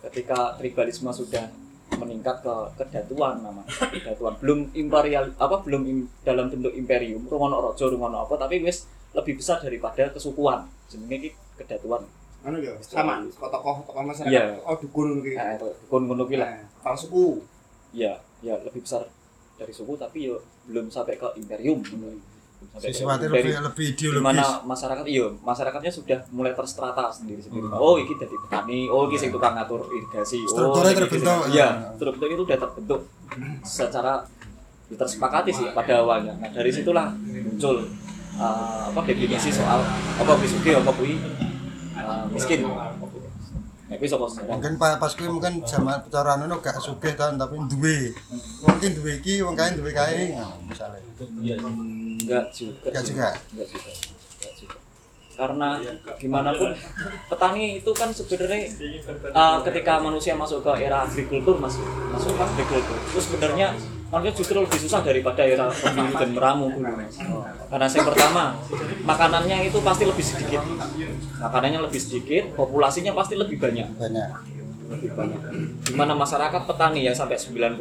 Ketika 0.01 0.57
tribalisme 0.57 1.09
sudah 1.09 1.45
meningkat 1.95 2.41
ke 2.41 2.55
kedatuan 2.75 3.45
namanya 3.45 3.69
kedatuan. 3.93 4.33
Belum 4.41 4.59
imperial 4.73 5.29
apa 5.37 5.61
belum 5.61 5.81
im- 5.85 6.09
dalam 6.25 6.49
bentuk 6.49 6.73
imperium. 6.73 7.21
Rumono 7.29 7.61
rojo 7.61 7.85
rumono 7.89 8.25
apa 8.25 8.35
tapi 8.35 8.65
wis 8.65 8.89
lebih 9.13 9.37
besar 9.37 9.61
daripada 9.61 10.09
kesukuan. 10.09 10.65
Jenenge 10.89 11.15
iki 11.21 11.29
kedatuan. 11.55 12.01
Anu 12.45 12.61
ya 12.61 12.73
sama 12.81 13.25
kok 13.25 13.49
tokoh 13.49 13.81
tokoh 13.85 14.03
masyarakat. 14.05 14.29
Iya. 14.29 14.57
oh 14.61 14.77
dukun 14.77 15.21
gitu. 15.21 15.37
Nah, 15.37 15.57
itu. 15.57 15.69
Kun 15.89 16.05
ngono 16.05 16.25
kuwi 16.25 16.37
lah 16.37 16.61
kalau 16.81 16.97
suku. 16.97 17.25
Ya 17.95 18.17
ya 18.43 18.53
lebih 18.61 18.83
besar 18.85 19.05
dari 19.55 19.71
suku 19.71 19.95
tapi 19.95 20.27
yo 20.27 20.35
belum 20.65 20.87
sampai 20.87 21.15
ke 21.15 21.27
imperium 21.35 21.79
belum 21.79 22.15
sampai 22.73 22.89
ke 22.89 22.99
imperium. 23.21 23.31
lebih 23.31 23.53
lebih 23.61 23.87
di 23.93 24.19
mana 24.19 24.41
ideologis 24.41 24.65
masyarakat 24.65 25.05
iya 25.05 25.25
masyarakatnya 25.41 25.91
sudah 25.91 26.19
mulai 26.29 26.51
terstrata 26.51 27.07
sendiri 27.09 27.39
sendiri 27.39 27.65
Hmm. 27.65 27.77
oh 27.77 27.95
iki 27.95 28.13
jadi 28.13 28.35
petani 28.37 28.79
oh 28.87 29.05
iki 29.05 29.17
sing 29.17 29.29
tukang 29.29 29.53
ngatur 29.53 29.87
irigasi 29.89 30.39
oh 30.39 30.49
Strukturnya 30.49 30.91
iki 30.91 31.01
terbentuk. 31.01 31.39
sing- 31.41 31.51
iya 31.53 31.67
struktur 31.93 32.27
itu 32.27 32.41
udah 32.43 32.57
terbentuk 32.57 33.01
secara 33.61 34.13
ya, 34.85 34.95
tersepakati 34.95 35.51
sih 35.51 35.67
pada 35.71 35.93
awalnya 35.97 36.33
nah 36.35 36.49
dari 36.49 36.69
situlah 36.69 37.09
muncul 37.15 37.79
uh, 38.35 38.81
apa 38.87 38.99
definisi 39.03 39.49
soal 39.49 39.79
apa 40.15 40.31
sugih 40.43 40.75
apa 40.75 40.91
kuwi 40.91 41.15
uh, 41.95 42.27
miskin 42.29 42.67
Kuwi 43.85 44.09
saka 44.09 44.25
sejarah. 44.25 44.49
mungkin 44.57 44.73
pas 44.81 44.97
pas 44.97 45.13
kuwi 45.13 45.29
mungkin 45.29 45.61
zaman 45.61 46.01
cara 46.09 46.41
anu 46.41 46.57
gak 46.57 46.81
sugih 46.81 47.13
kan 47.13 47.37
tapi 47.37 47.53
duwe 47.69 48.17
mungkin 48.65 48.91
duwe 48.97 49.21
iki 49.21 49.45
wong 49.45 49.53
kae 49.53 49.77
duwe 49.77 49.93
kae 49.93 50.33
nah, 50.33 50.57
misalnya 50.65 50.97
enggak 51.21 52.49
sih. 52.49 52.73
juga? 52.73 52.89
enggak 52.89 53.03
juga 53.05 53.29
enggak 53.53 53.67
juga 53.69 53.89
karena 55.35 55.77
gimana 56.15 56.55
pun 56.55 56.71
petani 57.27 57.83
itu 57.83 57.91
kan 57.91 58.09
sebenarnya 58.09 58.71
uh, 59.35 59.59
ketika 59.67 59.99
manusia 59.99 60.33
masuk 60.33 60.63
ke 60.63 60.71
era 60.87 61.03
agrikultur 61.03 61.59
masuk 61.59 61.83
masuk 62.15 62.31
ke 62.33 62.43
agrikultur. 62.43 62.97
Itu 63.11 63.19
sebenarnya 63.19 63.75
manusia 64.09 64.33
justru 64.33 64.57
lebih 64.63 64.79
susah 64.79 65.03
daripada 65.03 65.43
era 65.43 65.67
pemburu 65.67 66.15
dan 66.15 66.29
meramu 66.31 66.67
karena 67.67 67.85
yang 67.91 68.07
pertama 68.07 68.43
makanannya 69.03 69.57
itu 69.67 69.77
pasti 69.83 70.03
lebih 70.07 70.25
sedikit. 70.25 70.61
Makanannya 71.43 71.79
lebih 71.83 71.99
sedikit 71.99 72.43
populasinya 72.55 73.11
pasti 73.11 73.35
lebih 73.35 73.59
banyak. 73.59 73.87
Banyak. 73.99 74.29
Lebih 74.85 75.11
banyak. 75.13 75.39
Di 75.83 75.93
mana 75.93 76.15
masyarakat 76.15 76.63
petani 76.63 77.03
yang 77.03 77.15
sampai 77.17 77.35
90% 77.35 77.75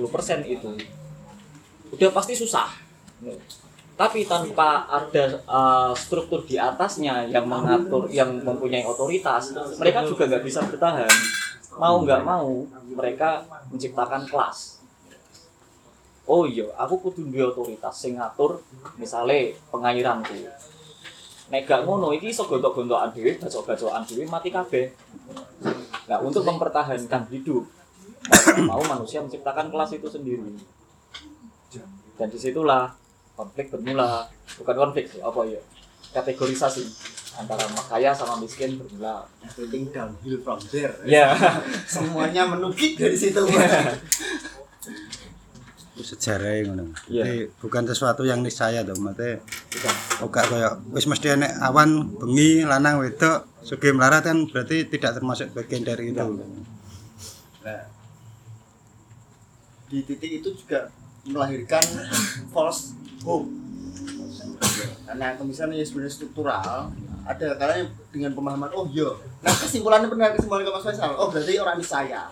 itu 0.51 0.71
udah 1.95 2.11
pasti 2.11 2.35
susah 2.35 2.67
tapi 3.95 4.27
tanpa 4.27 4.91
ada 4.91 5.39
uh, 5.47 5.93
struktur 5.95 6.43
di 6.43 6.59
atasnya 6.59 7.31
yang 7.31 7.47
mengatur 7.47 8.11
yang 8.11 8.43
mempunyai 8.43 8.83
otoritas 8.83 9.55
mereka 9.79 10.03
juga 10.03 10.27
nggak 10.27 10.43
bisa 10.43 10.67
bertahan. 10.67 11.11
Mau 11.79 12.03
nggak 12.03 12.23
mau 12.27 12.67
mereka 12.91 13.47
menciptakan 13.71 14.27
kelas. 14.27 14.83
Oh 16.27 16.43
iya 16.49 16.67
aku 16.75 16.99
kudu 17.07 17.31
duwe 17.31 17.55
otoritas 17.55 17.95
sing 17.95 18.19
ngatur 18.19 18.59
misale 18.99 19.55
pengairanku. 19.71 20.43
Nek 21.53 21.69
gak 21.69 21.85
ngono 21.85 22.09
iki 22.17 22.33
iso 22.33 22.49
gontok-gontokan 22.49 23.13
dhewe 23.13 23.37
bacok-bacokan 23.37 24.03
dhewe 24.09 24.25
mati 24.25 24.49
kabeh. 24.49 24.97
Nah, 26.09 26.19
untuk 26.25 26.41
mempertahankan 26.41 27.29
hidup, 27.29 27.69
mau 28.65 28.81
manusia 28.89 29.21
menciptakan 29.21 29.69
kelas 29.69 29.93
itu 29.93 30.09
sendiri. 30.09 30.57
Dan 32.17 32.33
di 32.33 32.39
situlah 32.41 33.04
konflik 33.35 33.71
bermula. 33.71 34.27
Bukan 34.59 34.75
konflik 34.75 35.11
sih, 35.11 35.21
apa 35.23 35.41
ya? 35.47 35.61
Kategorisasi 36.15 36.83
antara 37.35 37.67
kaya 37.91 38.15
sama 38.15 38.39
miskin 38.39 38.79
bermula. 38.79 39.27
everything 39.43 39.91
downhill 39.91 40.39
from 40.41 40.59
there 40.71 40.95
Ya, 41.03 41.35
semuanya 41.91 42.47
menukik 42.47 42.95
dari 42.95 43.19
situ 43.19 43.43
sejarah 46.05 46.67
ngono. 46.67 46.91
Iya. 47.07 47.23
Jadi 47.23 47.37
bukan 47.63 47.83
sesuatu 47.87 48.27
yang 48.27 48.43
niscaya 48.43 48.83
to, 48.83 48.99
mate. 48.99 49.41
Oga 50.19 50.43
kaya 50.43 50.69
wis 50.91 51.07
mesti 51.07 51.39
enek 51.39 51.55
awan 51.63 52.19
bengi 52.19 52.67
lanang 52.67 52.99
wedok 52.99 53.47
sugih 53.63 53.95
melarat 53.95 54.27
kan 54.27 54.45
berarti 54.51 54.91
tidak 54.91 55.23
termasuk 55.23 55.55
bagian 55.55 55.87
dari 55.87 56.11
itu. 56.11 56.27
Nah, 57.65 57.83
di 59.89 59.99
titik 60.03 60.31
itu 60.43 60.51
juga 60.59 60.91
melahirkan 61.25 61.85
false 62.53 62.93
hope 63.25 63.49
karena 65.05 65.37
kemisalan 65.39 65.79
yang 65.79 65.87
sebenarnya 65.87 66.15
struktural. 66.15 66.91
Ada 67.25 67.57
kalanya 67.57 67.89
dengan 68.13 68.37
pemahaman 68.37 68.69
oh 68.77 68.85
iya. 68.93 69.09
Nah 69.41 69.53
kesimpulannya 69.53 70.13
benar 70.13 70.37
kesimpulan 70.37 70.69
Mas 70.69 70.85
Faisal. 70.85 71.17
Oh 71.17 71.33
berarti 71.33 71.57
orang 71.57 71.81
niscaya 71.81 72.29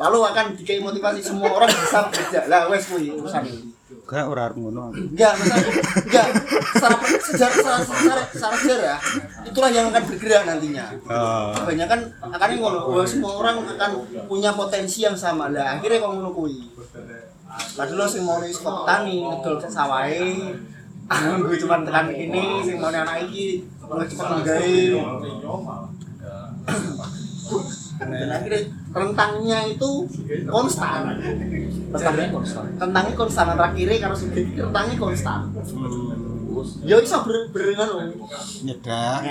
lalu 0.00 0.18
akan 0.24 0.56
dikai 0.56 0.80
motivasi 0.80 1.20
semua 1.20 1.52
orang 1.52 1.68
bisa 1.68 2.08
bekerja 2.08 2.48
lah 2.48 2.72
wes 2.72 2.88
kuy 2.88 3.12
urusan 3.12 3.44
ini. 3.44 3.68
Gak 4.08 4.26
ora 4.26 4.48
arep 4.48 4.56
ngono. 4.56 4.96
enggak 4.96 5.36
masalah 5.36 5.64
enggak. 6.08 6.26
Secara 6.72 6.96
sejarah 7.20 7.54
secara, 7.60 7.78
secara, 7.84 8.22
secara 8.32 8.54
sejarah 8.56 8.98
itulah 9.44 9.68
yang 9.68 9.92
akan 9.92 10.02
bergerak 10.08 10.42
nantinya. 10.48 10.84
Oh. 11.04 11.52
kebanyakan 11.52 12.00
akan 12.16 12.48
ngono. 12.56 12.78
Semua 13.04 13.32
orang 13.44 13.56
akan 13.76 13.90
punya 14.24 14.56
potensi 14.56 15.04
yang 15.04 15.14
sama. 15.14 15.52
Lah 15.52 15.76
akhirnya 15.76 16.00
kok 16.00 16.10
ngono 16.16 16.32
kuwi 16.32 16.64
Padahal 17.50 17.98
lo 17.98 18.06
sing 18.06 18.22
mau 18.22 18.38
nih 18.38 18.54
sekolah 18.54 18.86
petani 18.86 19.16
ngedol 19.26 19.54
sawahe 19.66 20.54
gue 21.18 21.56
cuma 21.66 21.82
tekan 21.82 22.06
ini 22.14 22.62
sing 22.62 22.78
mau 22.78 22.94
anak 22.94 23.26
iki 23.26 23.66
mulai 23.82 24.06
cepet 24.06 24.26
menggawe 24.30 24.74
dan 28.00 28.30
akhirnya 28.30 28.60
rentangnya 28.94 29.58
itu 29.66 29.90
konstan 30.46 31.18
pertamanya 31.90 32.30
konstan. 32.30 32.64
rentangnya 32.78 33.14
konstan 33.18 33.44
antara 33.50 33.74
kiri 33.74 33.98
karo 33.98 34.14
sugih 34.14 34.46
rentangnya 34.54 34.94
konstan 35.02 35.50
ya 36.86 36.96
iso 37.02 37.18
ber 37.26 37.50
berenang 37.50 38.14
Nyedak. 38.60 39.24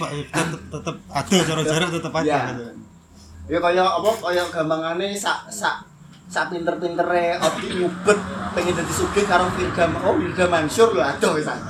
Pak, 0.00 0.10
tetep 0.10 0.60
tetep 0.72 0.96
ada 1.12 1.36
cara 1.44 1.62
jarak 1.62 1.88
tetep 1.92 2.12
ada. 2.16 2.24
Iya. 2.24 2.38
gitu. 2.48 2.64
ya 3.46 3.58
kaya 3.62 3.84
apa 3.84 4.10
kaya 4.18 4.42
gampangane 4.50 5.14
sak 5.14 5.46
sak 5.52 5.85
sak 6.26 6.50
pinter-pintere 6.50 7.38
Odi 7.38 7.66
ngubet 7.76 8.18
pengen 8.52 8.74
dadi 8.74 8.92
sugih 8.92 9.24
karo 9.24 9.46
Firda 9.52 9.86
oh 10.00 10.14
Firda 10.14 10.44
Mansur 10.46 10.90
lho 10.90 11.02
aduh 11.02 11.34
wis 11.34 11.46
anak 11.46 11.62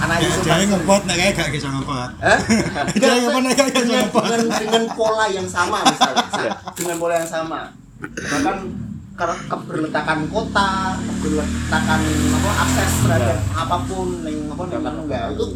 Ya, 0.00 0.32
Jadi 0.32 0.48
Mansur. 0.64 0.80
ngepot 0.80 1.02
nek 1.04 1.12
kayak 1.14 1.32
gak 1.36 1.50
bisa 1.52 1.68
ngepot. 1.68 2.10
Jadi 2.96 3.04
ngepot 3.20 3.42
nek 3.44 3.52
gak 3.52 3.66
bisa 3.68 3.80
dengan, 3.84 4.00
ngepot. 4.00 4.24
dengan, 4.56 4.84
pola 4.96 5.24
yang 5.28 5.44
sama 5.44 5.78
misalnya. 5.84 6.24
Dengan 6.80 6.96
pola 6.96 7.14
yang 7.20 7.28
sama. 7.28 7.60
Bahkan 8.00 8.56
ke- 9.12 9.42
keberletakan 9.46 10.18
kota 10.32 10.96
keberletakan 10.96 12.00
apa 12.32 12.50
akses 12.64 12.90
terhadap 13.04 13.38
apa 13.52 13.76
pun 13.84 14.08
yang 14.24 14.48
apa 14.48 14.62
yang 14.72 14.96
enggak 15.04 15.36
itu 15.36 15.46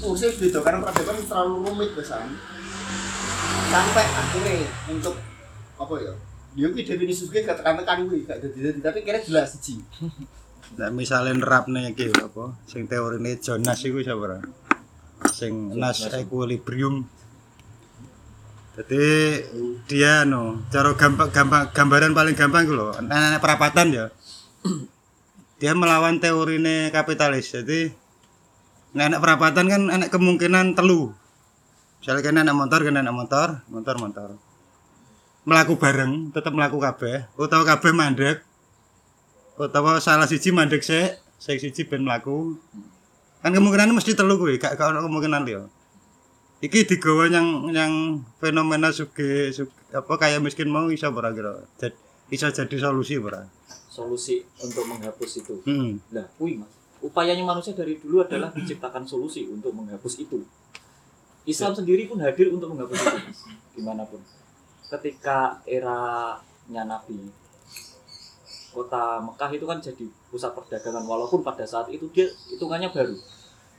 urusannya 0.00 0.32
beda 0.40 0.58
karena 0.64 0.78
peradaban 0.80 1.16
terlalu 1.20 1.54
rumit 1.60 1.90
besan 1.92 2.24
sampai 3.68 4.04
akhirnya 4.08 4.64
untuk 4.88 5.12
apa 5.80 5.94
ya 5.96 6.12
dia 6.50 6.68
ki 6.68 6.82
definisi 6.84 7.24
suge 7.24 7.40
gak 7.40 7.64
tekan-tekan 7.64 8.04
kuwi 8.04 8.28
gak 8.28 8.44
dadi 8.44 8.78
tapi 8.84 9.00
kira 9.00 9.18
jelas 9.24 9.56
siji 9.56 9.80
Nah, 10.78 10.86
misalnya 10.94 11.34
nerapne 11.34 11.90
iki 11.90 12.14
apa 12.14 12.54
sing 12.70 12.86
teorine 12.86 13.34
Jonas 13.42 13.82
iku 13.82 13.98
sapa 14.06 14.22
ora? 14.22 14.38
Sing 15.34 15.74
Nash 15.74 16.06
equilibrium. 16.14 17.10
Jadi 18.78 19.04
dia 19.90 20.22
no, 20.22 20.62
cara 20.70 20.94
gampang, 20.94 21.34
gampang 21.34 21.74
gambaran 21.74 22.14
paling 22.14 22.38
gampang 22.38 22.62
iku 22.70 22.74
lho, 22.78 22.88
anak 23.02 23.42
perapatan 23.42 23.90
ya. 23.90 24.06
Dia 25.58 25.74
melawan 25.74 26.22
teorine 26.22 26.94
kapitalis. 26.94 27.50
Jadi 27.50 27.90
nek 28.94 29.10
anak 29.10 29.20
perapatan 29.26 29.66
kan 29.66 29.82
anak 29.90 30.08
kemungkinan 30.14 30.78
telu. 30.78 31.10
Misalnya 31.98 32.22
kan 32.22 32.36
anak 32.40 32.56
motor, 32.56 32.80
kan 32.86 32.96
anak 32.96 33.12
motor, 33.12 33.48
motor 33.68 33.96
motor. 33.98 34.28
Melaku 35.50 35.74
bareng, 35.82 36.30
tetap 36.30 36.54
melaku 36.54 36.78
kabeh, 36.78 37.26
utawa 37.34 37.66
kabeh 37.66 37.90
mandek, 37.90 38.46
utawa 39.58 39.98
salah 39.98 40.30
siji 40.30 40.54
mandek 40.54 40.78
sik, 40.78 41.18
sing 41.42 41.58
siji 41.58 41.90
ben 41.90 42.06
mlaku. 42.06 42.54
Kan 43.42 43.50
kemungkinan 43.50 43.90
mesti 43.90 44.14
telu 44.14 44.38
kuwi, 44.38 44.62
gak 44.62 44.78
gak 44.78 44.94
ono 44.94 45.02
kemungkinan 45.02 45.42
liya. 45.42 45.66
Iki 46.62 46.86
digawa 46.86 47.26
yang 47.26 47.66
yang 47.74 48.22
fenomena 48.38 48.94
suge, 48.94 49.50
suge 49.50 49.74
apa 49.90 50.14
kaya 50.22 50.38
miskin 50.38 50.70
mau 50.70 50.86
iso 50.86 51.10
ora 51.10 51.34
kira. 51.34 51.66
Jad, 51.82 51.98
iso 52.30 52.46
jadi 52.46 52.76
solusi 52.78 53.18
ora? 53.18 53.42
Solusi 53.90 54.46
untuk 54.62 54.86
menghapus 54.86 55.42
itu. 55.42 55.66
Hmm. 55.66 55.98
Lah, 56.14 56.30
kuwi 56.38 56.62
Mas. 56.62 56.70
Upayanya 57.02 57.42
manusia 57.42 57.74
dari 57.74 57.98
dulu 57.98 58.22
adalah 58.22 58.54
menciptakan 58.54 59.02
solusi 59.02 59.50
untuk 59.50 59.74
menghapus 59.74 60.22
itu. 60.22 60.46
Islam 61.42 61.74
sendiri 61.74 62.06
pun 62.06 62.22
hadir 62.22 62.54
untuk 62.54 62.70
menghapus 62.70 63.02
itu 63.02 63.18
Mas. 63.18 63.40
gimana 63.74 64.04
pun 64.06 64.22
ketika 64.90 65.62
eranya 65.64 66.82
Nabi 66.84 67.30
kota 68.70 69.18
Mekah 69.22 69.50
itu 69.50 69.66
kan 69.66 69.78
jadi 69.82 70.06
pusat 70.30 70.54
perdagangan 70.54 71.02
walaupun 71.02 71.42
pada 71.42 71.66
saat 71.66 71.90
itu 71.90 72.06
dia 72.14 72.30
hitungannya 72.50 72.90
baru 72.90 73.18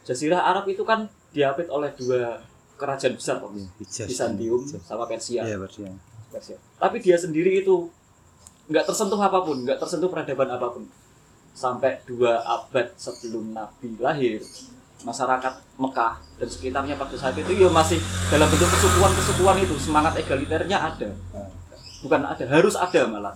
Jazirah 0.03 0.41
Arab 0.41 0.65
itu 0.67 0.81
kan 0.81 1.05
diapit 1.31 1.69
oleh 1.69 1.93
dua 1.95 2.41
kerajaan 2.81 3.13
besar 3.13 3.37
Pak. 3.37 3.53
Bizantium 4.09 4.65
sama 4.65 5.05
Persia 5.05 5.45
Iya, 5.45 5.61
Persia. 5.61 5.93
Persia. 6.33 6.57
Tapi 6.81 6.97
dia 6.97 7.17
sendiri 7.21 7.61
itu 7.61 7.85
nggak 8.71 8.89
tersentuh 8.89 9.21
apa 9.21 9.45
pun, 9.45 9.61
nggak 9.61 9.77
tersentuh 9.77 10.09
peradaban 10.09 10.49
apa 10.49 10.67
pun. 10.73 10.83
Sampai 11.53 12.01
dua 12.09 12.41
abad 12.41 12.89
sebelum 12.97 13.53
Nabi 13.53 13.99
lahir, 14.01 14.41
masyarakat 15.03 15.53
Mekah 15.77 16.13
dan 16.37 16.47
sekitarnya 16.49 16.95
pada 16.97 17.15
saat 17.17 17.35
itu 17.37 17.51
ya 17.53 17.69
masih 17.69 17.97
dalam 18.29 18.47
bentuk 18.49 18.69
kesukuan-kesukuan 18.69 19.57
itu 19.61 19.75
semangat 19.81 20.13
egaliternya 20.17 20.77
ada, 20.77 21.09
bukan 22.05 22.21
ada, 22.25 22.43
harus 22.45 22.77
ada 22.77 23.01
malah. 23.09 23.35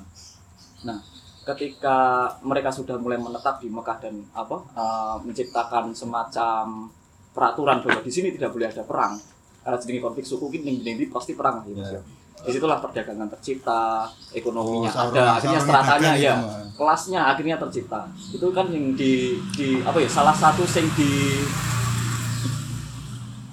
Nah, 0.86 1.00
ketika 1.46 2.30
mereka 2.42 2.74
sudah 2.74 2.98
mulai 2.98 3.18
menetap 3.22 3.62
di 3.62 3.70
Mekah 3.70 3.98
dan 4.02 4.22
apa 4.34 4.58
eh, 4.74 5.16
menciptakan 5.26 5.94
semacam 5.94 6.90
peraturan 7.36 7.84
bahwa 7.84 8.00
di 8.02 8.12
sini 8.14 8.32
tidak 8.32 8.56
boleh 8.56 8.72
ada 8.72 8.82
perang, 8.86 9.20
karena 9.66 9.78
jenis 9.82 10.02
konflik 10.02 10.26
suku 10.26 10.46
ini 10.56 11.10
pasti 11.12 11.36
perang 11.36 11.62
lah 11.62 11.66
ya, 11.68 11.76
Mas, 11.76 11.92
ya. 11.98 12.02
Di 12.44 12.52
situlah 12.52 12.78
perdagangan 12.84 13.32
tercipta, 13.32 14.06
ekonominya 14.36 14.92
Oh, 14.92 15.10
ada, 15.10 15.40
akhirnya 15.40 15.62
stratanya 15.64 16.12
ya, 16.14 16.36
itu, 16.36 16.46
Mas. 16.46 16.76
kelasnya 16.76 17.22
akhirnya 17.32 17.56
tercipta. 17.58 18.02
Itu 18.34 18.52
kan 18.52 18.68
yang 18.70 18.94
di, 18.94 19.40
di 19.56 19.80
apa 19.82 19.98
ya 19.98 20.10
salah 20.12 20.36
satu 20.36 20.62
yang 20.68 20.90
di 20.94 21.42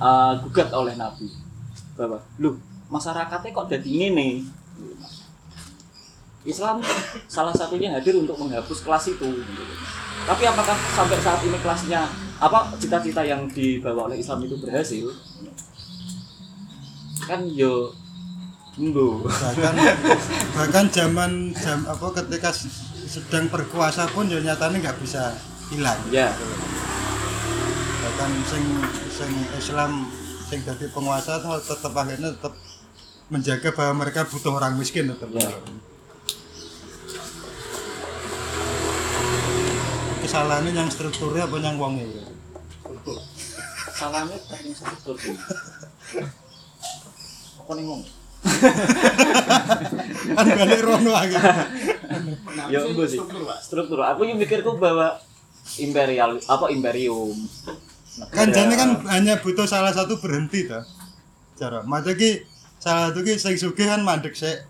uh, 0.03 0.33
gugat 0.43 0.69
oleh 0.75 0.99
Nabi 0.99 1.31
bahwa 1.95 2.19
lu 2.43 2.59
masyarakatnya 2.91 3.55
kok 3.55 3.69
jadi 3.71 3.91
ini 4.11 4.43
Islam 6.43 6.83
salah 7.31 7.55
satunya 7.55 7.95
hadir 7.95 8.19
untuk 8.19 8.35
menghapus 8.35 8.83
kelas 8.83 9.15
itu 9.15 9.29
gitu. 9.31 9.63
tapi 10.27 10.43
apakah 10.43 10.75
sampai 10.75 11.19
saat 11.23 11.41
ini 11.47 11.55
kelasnya 11.63 12.11
apa 12.43 12.75
cita-cita 12.83 13.23
yang 13.23 13.47
dibawa 13.47 14.11
oleh 14.11 14.19
Islam 14.19 14.43
itu 14.43 14.59
berhasil 14.59 15.07
kan 17.23 17.47
yo 17.47 17.95
enggak 18.73 19.29
bahkan 19.29 19.75
bahkan 20.57 20.87
zaman 20.89 21.53
jam 21.53 21.85
apa 21.85 22.25
ketika 22.25 22.49
sedang 23.05 23.45
berkuasa 23.53 24.09
pun 24.09 24.25
ya 24.33 24.41
nyatanya 24.41 24.89
nggak 24.89 24.99
bisa 25.05 25.37
hilang. 25.69 26.01
Ya. 26.09 26.33
Bahkan 28.01 28.31
sing 28.49 28.65
sing 29.13 29.33
Islam 29.57 30.09
sing 30.49 30.65
jadi 30.65 30.89
penguasa 30.89 31.45
tuh 31.45 31.61
tetap 31.61 31.93
akhirnya 31.93 32.33
tetap 32.33 32.57
menjaga 33.29 33.69
bahwa 33.77 34.05
mereka 34.05 34.25
butuh 34.25 34.57
orang 34.57 34.77
miskin 34.81 35.13
tetap 35.13 35.29
Ya. 35.33 35.49
kesalahannya 40.23 40.73
yang 40.73 40.89
strukturnya 40.89 41.45
apa 41.45 41.57
yang 41.61 41.77
wongnya 41.77 42.09
ya? 42.09 42.25
salahnya 43.93 44.39
teknik 44.49 44.75
struktur? 44.75 45.15
Apa 47.63 47.79
nih 47.79 47.85
ngomong 47.87 48.22
kan 50.37 50.47
balik 50.59 50.83
rono 50.83 51.11
lagi. 51.15 51.37
Ya 52.71 52.83
enggak 52.83 53.09
sih. 53.09 53.21
struktur 53.63 54.01
aku 54.03 54.27
yang 54.27 54.39
mikirku 54.39 54.77
bahwa 54.77 55.19
imperial 55.79 56.39
apa 56.51 56.67
imperium. 56.75 57.37
Kan 58.35 58.53
jadi 58.53 58.75
kan 58.77 58.91
hanya 59.09 59.41
butuh 59.41 59.65
salah 59.65 59.95
satu 59.95 60.19
berhenti 60.19 60.69
toh. 60.69 60.83
Cara. 61.57 61.87
Macam 61.87 62.13
ki 62.19 62.45
salah 62.83 63.11
satu 63.11 63.23
ki 63.25 63.39
sing 63.39 63.55
sugih 63.57 63.87
kan 63.89 64.03
mandek 64.03 64.35
sik. 64.35 64.67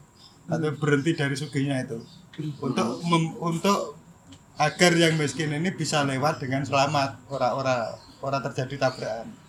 Atau 0.47 0.75
berhenti 0.77 1.17
dari 1.17 1.35
sugihnya 1.35 1.83
itu. 1.87 1.99
Untuk 2.61 3.01
mem- 3.09 3.37
untuk 3.41 3.97
agar 4.61 4.93
yang 4.95 5.17
miskin 5.17 5.51
ini 5.53 5.73
bisa 5.73 6.05
lewat 6.05 6.45
dengan 6.45 6.63
selamat. 6.63 7.25
Ora-ora 7.33 7.97
ora 8.23 8.39
terjadi 8.39 8.79
tabrakan 8.79 9.42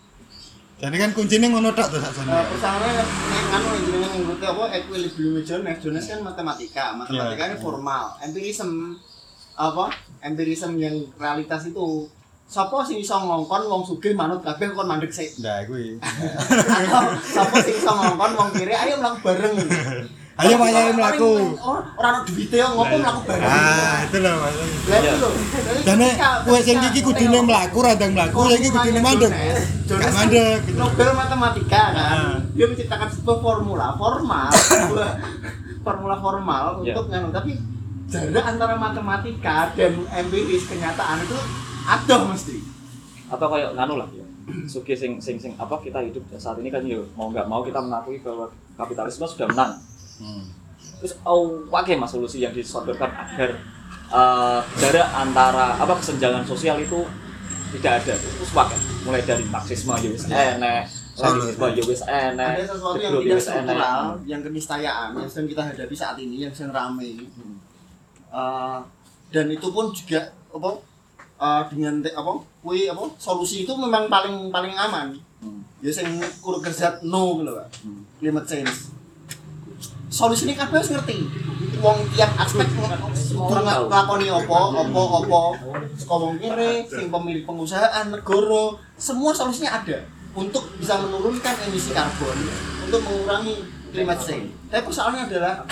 jadi 0.84 0.96
kan 1.00 1.10
kuncinya 1.16 1.48
ngono 1.48 1.72
tok 1.72 1.96
tuh 1.96 2.00
Eh, 2.04 2.12
sakjane 2.12 2.44
pertama 2.52 2.84
nek 2.92 3.08
anu 3.56 3.68
jenengan 3.88 4.20
ngerti 4.20 4.44
apa? 4.44 4.64
Equilibrium 4.76 5.40
Jones 5.40 5.80
Jones 5.80 6.04
kan 6.04 6.20
matematika. 6.20 6.92
Matematika 6.92 7.42
ini 7.48 7.56
formal. 7.56 8.04
Empirism 8.20 8.92
apa? 9.56 9.88
Empirism 10.20 10.76
yang 10.76 11.08
realitas 11.16 11.64
itu. 11.64 12.04
Sopo 12.44 12.84
sing 12.84 13.00
iso 13.00 13.16
ngongkon 13.16 13.64
wong 13.64 13.82
sugih 13.88 14.12
manut 14.12 14.44
kabeh 14.44 14.76
kon 14.76 14.84
mandek 14.84 15.08
sik. 15.08 15.40
nah 15.40 15.64
kuwi 15.64 15.96
Atau 16.76 17.16
sopo 17.24 17.56
sing 17.64 17.80
iso 17.80 17.88
ngongkon 17.88 18.36
wong 18.36 18.48
kiri 18.52 18.76
ayo 18.76 19.00
mlaku 19.00 19.24
bareng. 19.24 19.56
ayo 20.34 20.54
mayae 20.58 20.90
mlaku 20.90 21.54
Ora 21.62 21.80
ora 21.94 22.08
ono 22.10 22.20
duwite 22.26 22.56
ngopo 22.58 22.94
mlaku 22.98 23.20
bareng. 23.22 23.46
ah 23.46 23.96
itu 24.02 24.18
loh 24.18 24.34
Mas. 24.42 24.54
Lah 24.90 24.98
itu 24.98 25.16
lho. 25.16 25.30
Jane 25.86 26.08
kowe 26.42 26.58
sing 26.58 26.76
iki 26.82 27.00
kudune 27.00 27.38
mlaku 27.40 27.78
radang 27.80 28.12
mlaku 28.12 28.38
sing 28.48 28.58
iki 28.58 28.68
kudune 28.68 28.98
mandek. 28.98 29.30
Gak 29.86 30.10
mandek. 30.10 30.58
gitu. 30.66 30.74
Nobel 30.74 31.10
matematika 31.14 31.82
kan. 31.94 32.18
Ah. 32.18 32.36
Dia 32.50 32.66
menciptakan 32.66 33.08
sebuah 33.08 33.38
formula 33.38 33.86
formal, 33.94 34.50
formula 35.86 36.16
formal 36.18 36.64
Ya. 36.82 36.94
untuk 36.94 37.06
nganu 37.08 37.28
tapi 37.30 37.52
jarak 38.04 38.44
antara 38.44 38.74
matematika 38.74 39.70
dan 39.72 40.02
empiris 40.08 40.66
kenyataan 40.66 41.22
itu 41.22 41.38
ada 41.84 42.16
mesti. 42.26 42.58
atau 43.24 43.46
kayak 43.48 43.72
nganu 43.72 43.96
lah 43.96 44.06
ya 44.10 44.22
suki 44.64 44.92
sing 44.92 45.16
sing 45.16 45.40
sing 45.40 45.56
apa 45.56 45.80
kita 45.80 45.98
hidup 46.00 46.20
saat 46.36 46.60
ini 46.60 46.68
kan 46.68 46.84
yo 46.84 47.02
mau 47.14 47.32
nggak 47.32 47.48
mau 47.48 47.64
kita 47.64 47.80
mengakui 47.80 48.20
bahwa 48.20 48.46
kapitalisme 48.76 49.24
sudah 49.24 49.48
menang 49.48 49.72
terus 51.00 51.14
oh 51.26 51.66
pakai 51.68 51.98
mas 51.98 52.10
solusi 52.12 52.40
yang 52.40 52.54
disodorkan 52.54 53.10
agar 53.10 53.50
eh, 54.08 54.60
jarak 54.78 55.08
antara 55.12 55.74
apa 55.76 55.98
kesenjangan 55.98 56.44
sosial 56.46 56.78
itu 56.78 57.02
tidak 57.74 58.06
ada 58.06 58.14
terus 58.14 58.50
pakai 58.54 58.78
mulai 59.02 59.20
dari 59.26 59.44
marxisme 59.50 59.92
ya 59.98 60.08
wis 60.08 60.24
enek 60.30 60.86
Leninisme 61.14 61.66
ya 61.74 61.82
wis 61.86 62.02
enek 62.02 62.54
Ada 62.58 62.64
sesuatu 62.74 62.98
yang 62.98 63.14
ya 63.14 63.20
tidak 63.22 63.42
struktural, 63.42 64.02
yang 64.26 64.40
keniscayaan 64.42 65.08
yang 65.14 65.30
sedang 65.30 65.48
kita 65.50 65.62
hadapi 65.62 65.94
saat 65.94 66.16
ini, 66.18 66.42
yang 66.42 66.50
sedang 66.54 66.74
rame. 66.74 67.22
Eh, 68.34 68.78
dan 69.30 69.46
itu 69.50 69.66
pun 69.70 69.94
juga 69.94 70.30
apa 70.50 70.70
eh, 71.38 71.62
dengan 71.70 72.02
te- 72.02 72.14
apa 72.14 72.32
kui 72.62 72.90
apa 72.90 73.02
solusi 73.18 73.62
itu 73.62 73.72
memang 73.78 74.10
paling 74.10 74.50
paling 74.50 74.74
aman. 74.74 75.14
Hmm. 75.38 75.62
Ya 75.78 75.90
sing 75.94 76.18
kudu 76.42 76.58
kerja 76.58 76.98
no 77.06 77.38
gitu 77.42 77.52
Pak. 77.54 77.66
Hmm. 77.86 78.02
Climate 78.18 78.46
change. 78.50 78.74
Solusi 80.14 80.46
ini 80.46 80.54
kabeh 80.54 80.78
wis 80.78 80.94
ngerti. 80.94 81.26
Wong 81.82 82.06
tiap 82.14 82.30
aspek 82.38 82.70
kudu 82.70 82.86
orang 83.34 83.90
nglakoni 83.90 84.30
apa, 84.30 84.58
apa. 84.78 85.42
Saka 85.98 86.14
wong 86.14 86.38
kiri, 86.38 86.86
sing 86.86 87.10
pemilik 87.10 87.42
pengusahaan, 87.42 88.14
negara, 88.14 88.78
semua 88.94 89.34
solusinya 89.34 89.82
ada 89.82 90.06
untuk 90.38 90.70
bisa 90.78 91.02
menurunkan 91.02 91.54
emisi 91.66 91.90
karbon, 91.90 92.38
untuk 92.86 93.02
mengurangi 93.02 93.66
climate 93.90 94.22
change. 94.22 94.48
Tapi 94.70 94.82
persoalannya 94.86 95.22
adalah 95.26 95.66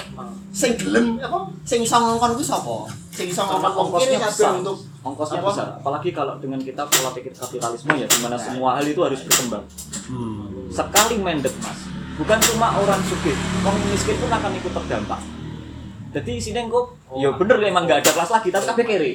sing 0.50 0.74
gelem 0.74 1.22
apa? 1.22 1.46
Sing 1.62 1.86
iso 1.86 1.96
ngongkon 2.02 2.34
kuwi 2.34 2.44
sapa? 2.44 2.90
Sing 3.14 3.30
iso 3.30 3.46
ngongkon 3.46 3.72
ongkosnya 3.78 4.18
besar 4.26 4.58
untuk 4.58 4.76
ongkosnya 5.02 5.38
apa? 5.42 5.48
besar 5.50 5.66
apalagi 5.82 6.10
kalau 6.14 6.34
dengan 6.38 6.62
kita 6.62 6.82
pola 6.86 7.10
pikir 7.10 7.34
kapitalisme 7.34 7.90
ya 7.98 8.06
di 8.06 8.18
mana 8.22 8.38
semua 8.38 8.78
hal 8.78 8.86
itu 8.86 9.02
harus 9.02 9.20
berkembang 9.26 9.66
sekali 10.70 11.18
mendek 11.18 11.54
mas 11.58 11.91
bukan 12.22 12.38
cuma 12.38 12.70
orang 12.78 13.02
sugih 13.02 13.34
orang 13.66 13.82
miskin 13.90 14.14
pun 14.16 14.30
akan 14.30 14.54
ikut 14.54 14.72
terdampak. 14.72 15.20
Jadi 16.12 16.32
sini 16.38 16.60
kok 16.68 16.86
ya 17.18 17.32
bener 17.34 17.56
emang 17.64 17.88
nggak 17.88 18.04
ada 18.04 18.10
kelas 18.14 18.30
lagi 18.30 18.48
tapi 18.52 18.64
kabeh 18.68 18.84
kiri 18.84 19.12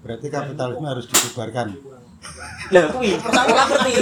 berarti 0.00 0.26
kapitalisme 0.32 0.86
harus 0.88 1.04
dibubarkan 1.06 1.76
lah 2.72 2.88
kuwi 2.88 3.20
pertama 3.20 3.52
nggak 3.52 3.66
ngerti. 3.68 3.92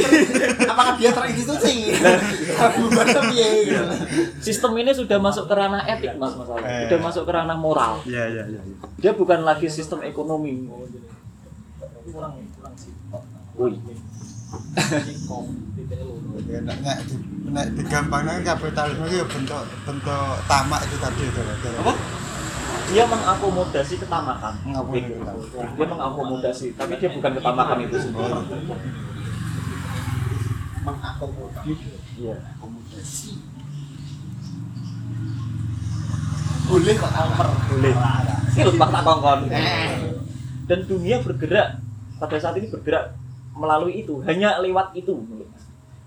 Apakah 0.62 0.94
dia 0.94 1.10
terinstitusi? 1.10 1.90
Bukan 2.86 3.06
piye 3.34 3.50
sistem 4.38 4.78
ini 4.78 4.94
sudah 4.94 5.18
masuk 5.18 5.50
ke 5.50 5.54
ranah 5.58 5.82
etik 5.90 6.14
mas 6.22 6.38
masalahnya 6.38 6.70
Eh. 6.70 6.80
sudah 6.86 6.98
masuk 7.02 7.22
ke 7.26 7.32
ranah 7.34 7.58
moral. 7.58 7.98
Iya 8.06 8.30
iya 8.30 8.42
iya 8.46 8.60
dia 9.02 9.12
bukan 9.18 9.42
lagi 9.42 9.66
sistem 9.66 10.06
ekonomi. 10.06 10.70
Wih. 13.58 13.74
Ya, 13.82 14.98
nek 15.02 15.18
nek 16.62 16.98
nek 17.52 17.66
digampangkan 17.76 18.44
kapitalisme 18.44 19.04
itu 19.08 19.16
ya 19.20 19.26
bentuk 19.28 19.62
bentuk 19.84 20.32
tamak 20.48 20.80
itu 20.88 20.96
tadi 21.00 21.22
itu 21.26 21.40
apa? 21.80 21.92
Dia 22.92 23.04
mengakomodasi 23.08 23.94
ketamakan. 24.04 24.52
Mengakomodasi 24.68 25.08
Gitu. 25.08 25.58
dia 25.76 25.86
mengakomodasi 25.88 26.66
tapi 26.76 26.92
dia 27.00 27.10
bukan 27.12 27.30
ketamakan 27.40 27.78
itu 27.84 27.96
sendiri. 27.96 28.32
Mengakomodir 30.82 31.78
iya. 32.20 32.36
Akomodasi 32.58 33.52
boleh 36.72 36.94
kok 36.96 37.12
almer 37.12 37.48
boleh. 37.68 37.94
Loh 38.64 38.74
fakta 38.80 39.00
kongkon. 39.04 39.40
Eh. 39.52 39.98
Dan 40.64 40.78
dunia 40.88 41.20
bergerak 41.20 41.84
pada 42.16 42.36
saat 42.40 42.56
ini 42.56 42.72
bergerak 42.72 43.12
melalui 43.52 44.00
itu 44.00 44.24
hanya 44.24 44.56
lewat 44.62 44.96
itu 44.96 45.12
menurut. 45.12 45.48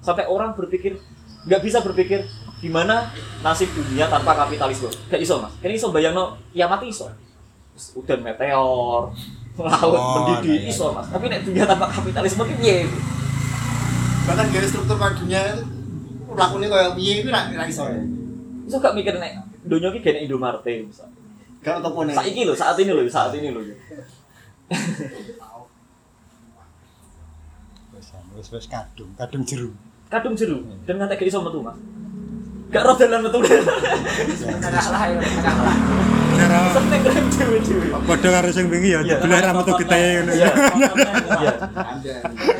Sampai 0.06 0.30
orang 0.30 0.53
berpikir 0.53 1.02
nggak 1.49 1.61
bisa 1.65 1.82
berpikir 1.82 2.30
gimana 2.61 3.10
nasib 3.41 3.73
dunia 3.73 4.06
tanpa 4.06 4.38
kapitalisme? 4.45 4.94
Gak 5.10 5.22
iso 5.22 5.41
mas. 5.41 5.53
Ini 5.65 5.73
iso 5.73 5.90
bayang 5.90 6.14
no 6.14 6.38
kiamat 6.53 6.86
iso. 6.86 7.10
Udan 7.98 8.22
meteor 8.22 9.11
laut 9.56 9.98
Oh, 9.98 10.14
mendidih 10.22 10.69
nah, 10.69 10.72
iso 10.72 10.86
mas. 10.94 11.10
Tapi 11.10 11.26
nek 11.26 11.41
dunia 11.41 11.65
tanpa 11.65 11.90
kapitalisme 11.90 12.45
itu 12.45 12.56
piye? 12.61 12.77
Bahkan 14.30 14.45
dari 14.53 14.68
struktur 14.69 14.95
kayak 15.02 15.18
dunia 15.18 15.41
itu 15.57 15.64
lakunya 16.38 16.68
kayak 16.69 16.94
piye 16.94 17.14
itu 17.26 17.30
nggak 17.34 17.68
iso 17.69 17.84
ya. 17.90 18.02
Iso 18.65 18.77
gak 18.77 18.94
mikir 18.94 19.18
nek 19.18 19.41
dunia 19.65 19.90
ini 19.90 19.99
kayak 20.06 20.30
Indomaret 20.30 20.61
misalnya 20.61 21.18
gak 21.65 21.82
untuk 21.82 21.98
pun 21.98 22.06
saat 22.14 22.30
ini 22.30 22.45
loh 22.45 22.53
saat 22.53 22.77
ini 22.77 22.94
loh 22.94 23.02
saat 23.10 23.34
ini 23.34 23.49
loh 23.49 23.65
wis 28.36 28.52
wis 28.52 28.68
kadung, 28.68 29.15
kadung 29.15 29.48
jeru. 29.48 29.72
Kadung 30.10 30.36
jeru 30.38 30.61
dan 30.86 31.02
ngantek 31.02 31.18
gak 31.22 31.30
iso 31.30 31.41
metu 31.41 31.60
mas. 31.61 31.77
Gak 32.73 32.84
roh 32.84 32.95
dalan 32.98 33.22
metu. 33.26 33.40
Lah 33.41 35.03
ya, 35.07 35.19
kakak 35.22 35.56
lah. 35.64 35.77
Cara 36.36 36.60
seneng 36.76 37.02
rem 37.07 37.26
dewe 37.32 37.57
dewe 37.64 37.86
padha 38.03 38.27
karo 38.27 38.49
sing 38.52 38.65
wingi 38.68 38.91
ya 38.91 38.99
Iya. 38.99 39.23
dibelah 39.23 39.64
gede. 39.80 40.03
Ngono. 40.19 40.32
Iya, 40.36 40.49
iya. 41.40 41.52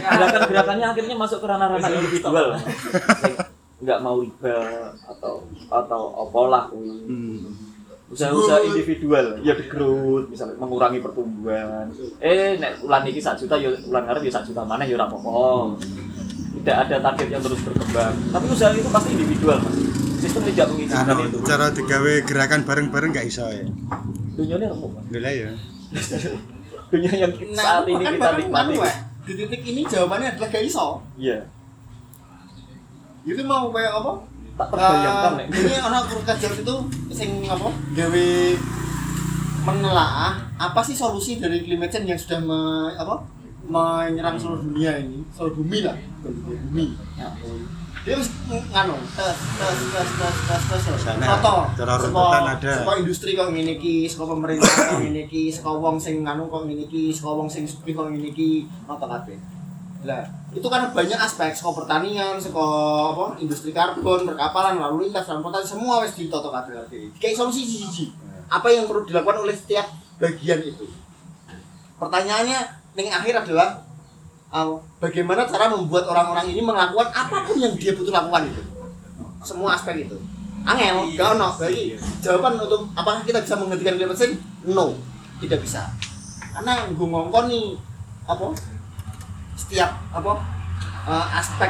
ada 0.05 0.26
gerakan-gerakannya 0.31 0.85
akhirnya 0.95 1.15
masuk 1.19 1.43
ke 1.43 1.47
ranah-ranah 1.49 1.89
individual 1.91 2.47
nggak 3.76 3.99
mau 3.99 4.17
riba 4.23 4.55
atau 5.03 5.43
atau 5.67 6.01
apalah. 6.26 6.72
Kuwi. 6.72 7.43
usaha-usaha 8.05 8.61
individual. 8.72 9.41
Ya 9.43 9.57
digerut 9.57 10.30
misalnya 10.31 10.55
mengurangi 10.61 11.03
pertumbuhan. 11.03 11.89
Eh 12.22 12.55
nek 12.55 12.80
ulan 12.85 13.03
iki 13.09 13.19
sak 13.19 13.35
juta 13.41 13.59
ya 13.59 13.73
ulan 13.73 14.07
ngarep 14.07 14.23
ya 14.23 14.31
sak 14.31 14.45
juta 14.47 14.61
mana 14.63 14.85
ya 14.88 14.95
ora 14.95 15.09
apa-apa 15.09 15.76
tidak 16.65 16.89
ada 16.89 16.97
target 16.97 17.27
yang 17.29 17.43
terus 17.45 17.61
berkembang. 17.61 18.13
Tapi 18.33 18.45
usaha 18.49 18.73
itu 18.73 18.89
pasti 18.89 19.09
individual 19.13 19.61
mas. 19.61 19.77
Sistem 20.17 20.41
tidak 20.49 20.67
mengizinkan 20.73 21.13
Anu 21.13 21.23
itu. 21.29 21.37
cara 21.45 21.69
digawe 21.69 22.13
gerakan 22.25 22.61
bareng-bareng 22.65 23.09
gak 23.13 23.29
iso 23.29 23.45
ya. 23.45 23.69
dunia 24.33 24.57
ini 24.57 24.65
remuk 24.73 24.89
mas. 24.97 25.05
Lha 25.13 25.29
ya. 25.29 25.49
dunia 26.89 27.11
yang 27.13 27.31
saat 27.53 27.85
ini 27.85 28.01
kan 28.01 28.13
kita 28.17 28.31
nikmati 28.41 28.73
di 29.25 29.33
titik 29.37 29.61
ini 29.61 29.81
jawabannya 29.85 30.27
adalah 30.33 30.49
gak 30.49 30.65
iso. 30.65 31.05
Iya. 31.21 31.45
Itu 33.29 33.45
mau 33.45 33.69
kayak 33.69 34.01
apa? 34.01 34.11
Tak 34.57 34.67
terbayangkan 34.73 35.31
nek. 35.37 35.47
ini 35.53 35.77
orang 35.85 36.03
kerja 36.09 36.49
itu 36.49 36.75
sing 37.13 37.45
apa? 37.45 37.69
Gawe 37.93 38.27
menelaah 39.69 40.33
apa 40.57 40.81
sih 40.81 40.97
solusi 40.97 41.37
dari 41.37 41.61
climate 41.61 41.93
change 41.93 42.09
yang 42.09 42.17
sudah 42.17 42.39
me, 42.41 42.61
apa 42.97 43.35
menyerang 43.65 44.37
seluruh 44.37 44.61
dunia 44.61 45.01
ini 45.01 45.25
seluruh 45.33 45.55
bumi 45.57 45.79
lah. 45.81 45.97
Bukan 46.21 46.33
dunia, 46.41 46.57
bumi. 46.61 46.87
Dia 48.05 48.13
harus 48.13 48.29
nganu 48.45 48.93
tes 49.17 49.33
tes 49.33 49.79
tes 49.89 50.09
tes 50.13 50.35
tes 50.45 50.61
tes 50.69 50.81
tes. 50.85 51.01
Runtutan 51.81 52.45
ada. 52.53 52.71
saka 52.77 52.93
industri 53.01 53.33
kok 53.33 53.49
ngene 53.49 53.81
iki 53.81 54.05
saka 54.05 54.29
pemerintah 54.29 54.69
kok 54.69 55.01
ngene 55.01 55.25
iki 55.25 55.49
saka 55.49 55.73
wong 55.73 55.97
sing 55.97 56.21
nganu 56.21 56.45
kok 56.45 56.69
ngene 56.69 56.85
iki 56.85 57.09
saka 57.09 57.33
wong 57.33 57.49
sing 57.49 57.65
sugih 57.65 57.97
kok 57.97 58.13
ngene 58.13 58.29
iki 58.29 58.69
nata 58.85 59.09
kabeh. 59.09 59.41
Lah 60.05 60.21
itu 60.53 60.67
kan 60.69 60.93
banyak 60.93 61.17
aspek 61.17 61.57
saka 61.57 61.81
pertanian 61.81 62.37
saka 62.37 62.65
apa 63.09 63.41
industri 63.41 63.73
karbon 63.73 64.29
perkapalan 64.29 64.77
lalu 64.77 65.09
lintas 65.09 65.25
transportasi 65.25 65.73
semua 65.73 66.05
wis 66.05 66.13
ditoto 66.13 66.53
kabeh 66.53 66.77
kabeh 66.85 67.09
kayak 67.17 67.33
solusi 67.33 67.65
siji 67.65 68.13
apa 68.45 68.69
yang 68.69 68.85
perlu 68.85 69.01
dilakukan 69.09 69.41
oleh 69.49 69.57
setiap 69.57 69.89
bagian 70.21 70.61
itu? 70.61 70.85
Pertanyaannya 71.97 72.85
yang 72.95 73.11
akhir 73.11 73.43
adalah 73.43 73.84
uh, 74.55 74.80
bagaimana 75.03 75.43
cara 75.43 75.67
membuat 75.67 76.07
orang-orang 76.07 76.47
ini 76.51 76.63
melakukan 76.63 77.11
apa 77.11 77.43
pun 77.43 77.59
yang 77.59 77.76
dia 77.76 77.91
butuh 77.91 78.15
lakukan 78.15 78.47
itu. 78.47 78.63
Semua 79.43 79.76
aspek 79.76 80.07
itu. 80.07 80.17
Angel 80.65 81.13
gak 81.13 81.38
ono. 81.38 81.49
Bagi 81.59 81.93
jawaban 82.23 82.57
untuk 82.57 82.89
apakah 82.97 83.22
kita 83.22 83.43
bisa 83.43 83.59
menghentikan 83.59 83.99
climate 83.99 84.17
change? 84.17 84.39
No 84.65 84.95
tidak 85.43 85.59
bisa. 85.61 85.91
Karena 86.55 86.88
gue 86.88 87.07
ngongkon 87.07 87.45
nih 87.51 87.76
apa? 88.26 88.55
Setiap 89.59 89.91
apa? 90.15 90.34
Uh, 91.05 91.26
aspek 91.38 91.69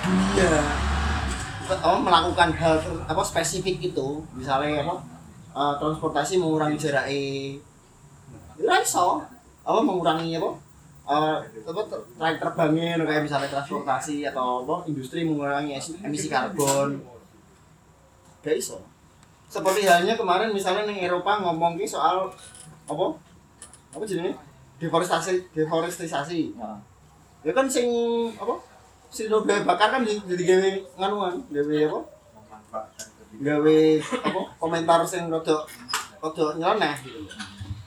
dunia 0.00 0.64
apa, 1.68 1.96
melakukan 2.00 2.50
hal 2.56 2.80
ter- 2.80 3.04
apa? 3.04 3.22
Spesifik 3.26 3.82
itu. 3.92 4.24
Misalnya 4.32 4.86
apa? 4.86 4.94
Uh, 5.50 5.74
transportasi 5.82 6.38
mengurangi 6.38 6.78
jarak 6.78 7.10
e. 7.10 7.58
Ya 8.60 8.76
iso 8.80 9.24
apa 9.60 9.80
mengurangi 9.80 10.36
apa 10.36 10.50
uh, 11.04 11.36
apa 11.40 11.80
ter- 11.86 12.06
traik 12.14 12.36
terbangnya 12.38 12.96
no, 12.96 13.04
kayak 13.04 13.22
misalnya 13.22 13.48
transportasi 13.48 14.24
atau 14.24 14.64
apa 14.64 14.86
industri 14.86 15.22
mengurangi 15.22 15.76
emisi 16.00 16.26
karbon. 16.28 17.00
Gak 18.40 18.56
iso. 18.56 18.80
Seperti 19.46 19.84
halnya 19.84 20.14
kemarin 20.14 20.48
misalnya 20.50 20.86
nih 20.86 21.04
Eropa 21.04 21.40
ngomong 21.40 21.74
ki 21.74 21.84
soal 21.84 22.30
apa 22.86 23.04
apa 23.90 24.04
jenenge? 24.06 24.32
Deforestasi 24.80 25.52
deforestasi 25.52 26.56
Nah, 26.56 26.80
ya 27.44 27.52
kan 27.52 27.68
sing 27.68 27.90
apa 28.34 28.54
si 29.10 29.26
bahan 29.26 29.66
bakar 29.66 29.90
kan 29.90 30.00
di- 30.00 30.22
jadi 30.24 30.42
gawe 30.46 30.70
nganuan 30.96 31.34
gawe 31.50 31.76
apa? 31.84 32.00
Gawe 33.42 33.78
apa 34.00 34.40
komentar 34.56 35.00
sing 35.04 35.28
rada 35.28 35.66
rada 36.16 36.46
nyeleneh 36.56 36.94
gitu 37.02 37.20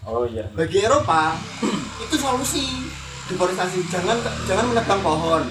oh 0.07 0.23
iya. 0.27 0.43
Bagi 0.51 0.83
Eropa 0.83 1.37
itu 1.99 2.15
solusi 2.15 2.65
deforestasi 3.29 3.87
jangan 3.87 4.17
jangan 4.43 4.65
menebang 4.71 4.99
pohon. 4.99 5.43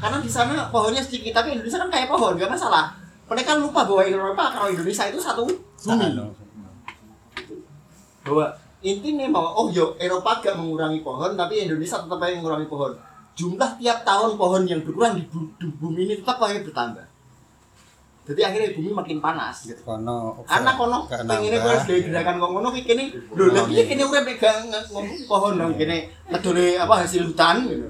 Karena 0.00 0.18
di 0.18 0.30
sana 0.32 0.68
pohonnya 0.72 1.04
sedikit 1.04 1.36
tapi 1.36 1.52
Indonesia 1.54 1.76
kan 1.76 1.90
kayak 1.92 2.08
pohon 2.08 2.34
gak 2.34 2.48
masalah. 2.50 2.96
Mereka 3.28 3.60
lupa 3.60 3.86
bahwa 3.86 4.02
Eropa 4.02 4.44
kalau 4.50 4.68
Indonesia 4.72 5.04
itu 5.06 5.20
satu 5.20 5.44
bumi. 5.46 6.08
Bahwa 8.24 8.46
intinya 8.80 9.26
bahwa 9.28 9.50
oh 9.60 9.66
yo 9.68 9.92
Eropa 10.00 10.40
gak 10.40 10.56
mengurangi 10.56 11.04
pohon 11.04 11.36
tapi 11.36 11.68
Indonesia 11.68 12.00
tetap 12.00 12.18
aja 12.18 12.34
mengurangi 12.34 12.66
pohon. 12.66 12.92
Jumlah 13.36 13.78
tiap 13.78 14.02
tahun 14.02 14.34
pohon 14.36 14.66
yang 14.66 14.82
berkurang 14.82 15.16
di, 15.16 15.24
bu- 15.24 15.54
di 15.56 15.68
bumi 15.70 16.04
ini 16.04 16.14
tetap 16.20 16.40
aja 16.42 16.60
bertambah 16.60 17.06
jadi 18.30 18.40
akhirnya 18.46 18.68
bumi 18.72 18.90
makin 18.92 19.18
panas 19.18 19.66
gitu 19.66 19.82
Kono. 19.82 20.46
anak 20.46 20.74
kono 20.76 20.98
pengennya 21.04 21.58
gue 21.58 21.66
harus 21.68 21.84
dari 21.84 22.00
gerakan 22.04 22.38
kok 22.38 22.50
ngono 22.52 22.68
kayak 22.70 22.86
kini 22.86 23.04
lho 23.10 23.44
lha 23.48 23.62
piye 23.64 23.82
kene 23.84 24.02
urip 24.04 24.22
nek 24.22 24.36
gak 24.38 24.54
ng- 24.64 24.86
ngomong 24.88 25.18
pohon 25.26 25.52
dong 25.56 25.74
kene 25.74 25.98
ngedone 26.26 26.64
apa 26.76 26.94
hasil 27.00 27.22
hutan 27.26 27.56
gitu 27.66 27.88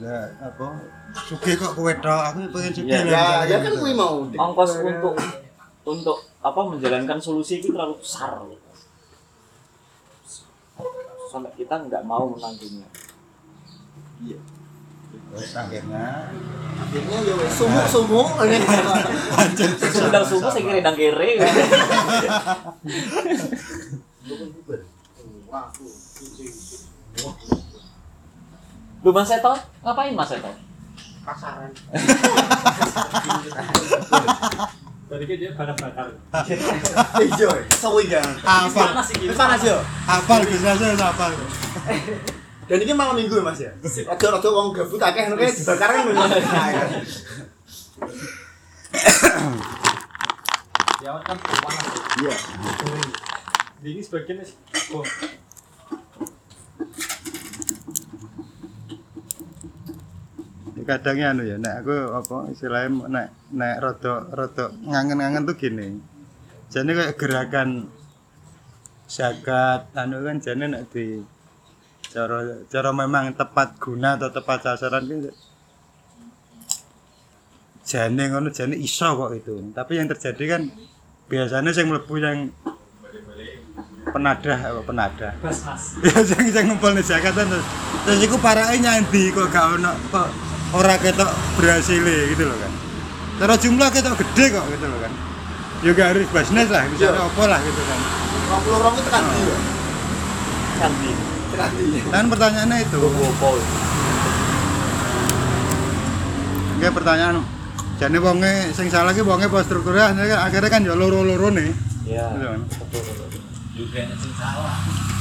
Ya 0.00 0.16
apa? 0.40 0.80
Sugih 1.12 1.60
kok 1.60 1.76
kowe 1.76 1.92
tok, 1.94 2.08
aku 2.24 2.48
pengen 2.50 2.72
sugih 2.72 2.88
Iya. 2.88 3.04
lho, 3.04 3.12
ya 3.12 3.24
ya 3.44 3.56
kan 3.58 3.68
gitu. 3.68 3.78
kuwi 3.78 3.92
mau 3.92 4.24
ongkos 4.24 4.80
untuk 4.80 5.12
untuk 5.82 6.18
apa 6.40 6.60
menjalankan 6.64 7.20
solusi 7.20 7.60
itu 7.60 7.68
terlalu 7.68 7.94
besar 7.94 8.40
sampai 11.28 11.52
kita 11.54 11.74
nggak 11.78 12.02
mau 12.02 12.26
menanggungnya 12.26 12.88
Terus 15.30 15.52
akhirnya 15.54 16.06
akhirnya 16.80 17.16
ya 17.22 17.34
wes 17.38 17.52
sumuk-sumuk. 17.54 18.28
Ini 18.44 18.56
sedang 19.90 20.24
subuh 20.26 20.50
saya 20.50 20.62
kira 20.64 20.80
dang 20.82 20.96
kere 20.98 21.30
Lu 29.00 29.10
Mas 29.16 29.28
Seto, 29.32 29.52
ngapain 29.80 30.12
Mas 30.12 30.28
Seto? 30.28 30.52
pasaran. 31.30 31.70
Berarti 35.10 35.24
kan 35.26 35.36
dia 35.42 35.50
bakar 35.58 35.74
bakar. 35.74 36.06
ijo 37.26 37.48
sawi 37.74 38.04
kan 38.06 38.26
hafal, 38.46 38.94
Panas 38.94 39.08
iki. 39.10 39.26
Panas 39.34 39.62
yo. 39.66 39.78
Hafal 40.06 40.40
bisa 40.46 40.70
aja 40.74 40.94
hafal. 40.94 41.32
Dan 42.70 42.78
ini 42.86 42.94
malam 42.94 43.18
minggu 43.18 43.34
ya 43.34 43.42
mas 43.42 43.58
ya? 43.58 43.74
Rada-rada 44.06 44.46
wong 44.46 44.70
gabut 44.70 45.02
akeh 45.02 45.26
ngono 45.26 45.42
kae 45.42 45.50
dibakar 45.50 45.90
kan 45.90 46.06
lho 46.06 46.14
Ya 51.02 51.16
kan 51.26 51.34
panas. 51.34 51.86
iya. 52.22 52.30
Ini 53.82 53.98
sebagian 54.06 54.44
wis 54.44 54.54
oh, 54.94 55.02
kadangnya 60.86 61.34
anu 61.34 61.42
ya 61.46 61.56
nek 61.58 61.82
aku 61.82 61.96
apa 62.18 62.36
istilahnya 62.54 63.08
nek 63.10 63.26
nek 63.50 63.76
rada 63.82 64.30
rada 64.30 64.70
ngangen-ngangen 64.86 65.42
tuh 65.42 65.56
gini. 65.58 65.98
Jadi 66.70 66.90
kayak 66.94 67.18
gerakan 67.18 67.90
zakat 69.10 69.90
anu 69.98 70.22
kan 70.22 70.38
jadi 70.38 70.70
nek 70.70 70.86
di 70.94 71.18
cara 72.10 72.66
cara 72.66 72.90
memang 72.90 73.30
tepat 73.38 73.78
guna 73.78 74.18
atau 74.18 74.34
tepat 74.34 74.66
sasaran 74.66 75.06
kan 75.06 75.30
jane 77.86 78.22
ngono 78.30 78.50
jane 78.50 78.74
iso 78.78 79.08
kok 79.14 79.30
itu. 79.34 79.54
Tapi 79.70 79.98
yang 79.98 80.10
terjadi 80.10 80.58
kan 80.58 80.62
biasanya 81.30 81.70
yang 81.70 81.86
mlebu 81.90 82.14
yang 82.18 82.38
penadah 84.10 84.58
apa 84.58 84.80
penadah? 84.82 85.32
Ya 86.06 86.18
sing 86.26 86.46
sing 86.50 86.64
ngumpulne 86.66 87.02
zakat 87.02 87.34
kan 87.34 87.46
terus 87.46 87.66
terus 88.06 88.18
iku 88.26 88.36
parake 88.42 88.82
nyandi 88.82 89.30
kok 89.30 89.46
gak 89.54 89.78
ono 89.78 89.94
kok 90.10 90.28
ora 90.74 90.94
ketok 90.98 91.30
berhasil 91.58 92.02
gitu 92.02 92.42
loh 92.46 92.58
kan. 92.58 92.72
Secara 93.38 93.54
jumlah 93.58 93.88
ketok 93.94 94.14
gede 94.18 94.44
kok 94.58 94.66
gitu 94.70 94.86
loh 94.86 94.98
kan. 94.98 95.12
Ya 95.86 95.90
gak 95.94 96.08
harus 96.14 96.26
bisnis 96.30 96.68
lah 96.70 96.82
misalnya 96.90 97.22
apa 97.22 97.42
lah 97.46 97.60
gitu 97.62 97.82
kan. 97.86 97.98
20 98.50 98.78
orang 98.82 98.94
itu 98.98 99.10
kan 99.10 99.22
dia. 99.30 99.58
Kan 102.10 102.24
pertanyaannya 102.30 102.76
itu. 102.84 102.98
Nggih 106.80 106.92
pertanyaan. 106.96 107.44
Jane 108.00 108.16
wonge 108.16 108.72
sing 108.72 108.88
salah 108.88 109.12
ki 109.12 109.20
wonge 109.20 109.44
apa 109.44 109.60
strukturnya 109.60 110.16
akhirnya 110.40 110.70
kan 110.72 110.80
ya 110.88 110.96
loro-loro 110.96 111.52
nih. 111.52 111.68
Iya. 112.08 112.26
gitu 112.32 112.48
kan 112.48 112.60
juga 113.76 113.98
yang 114.04 114.16
sing 114.16 114.32
salah. 114.36 114.76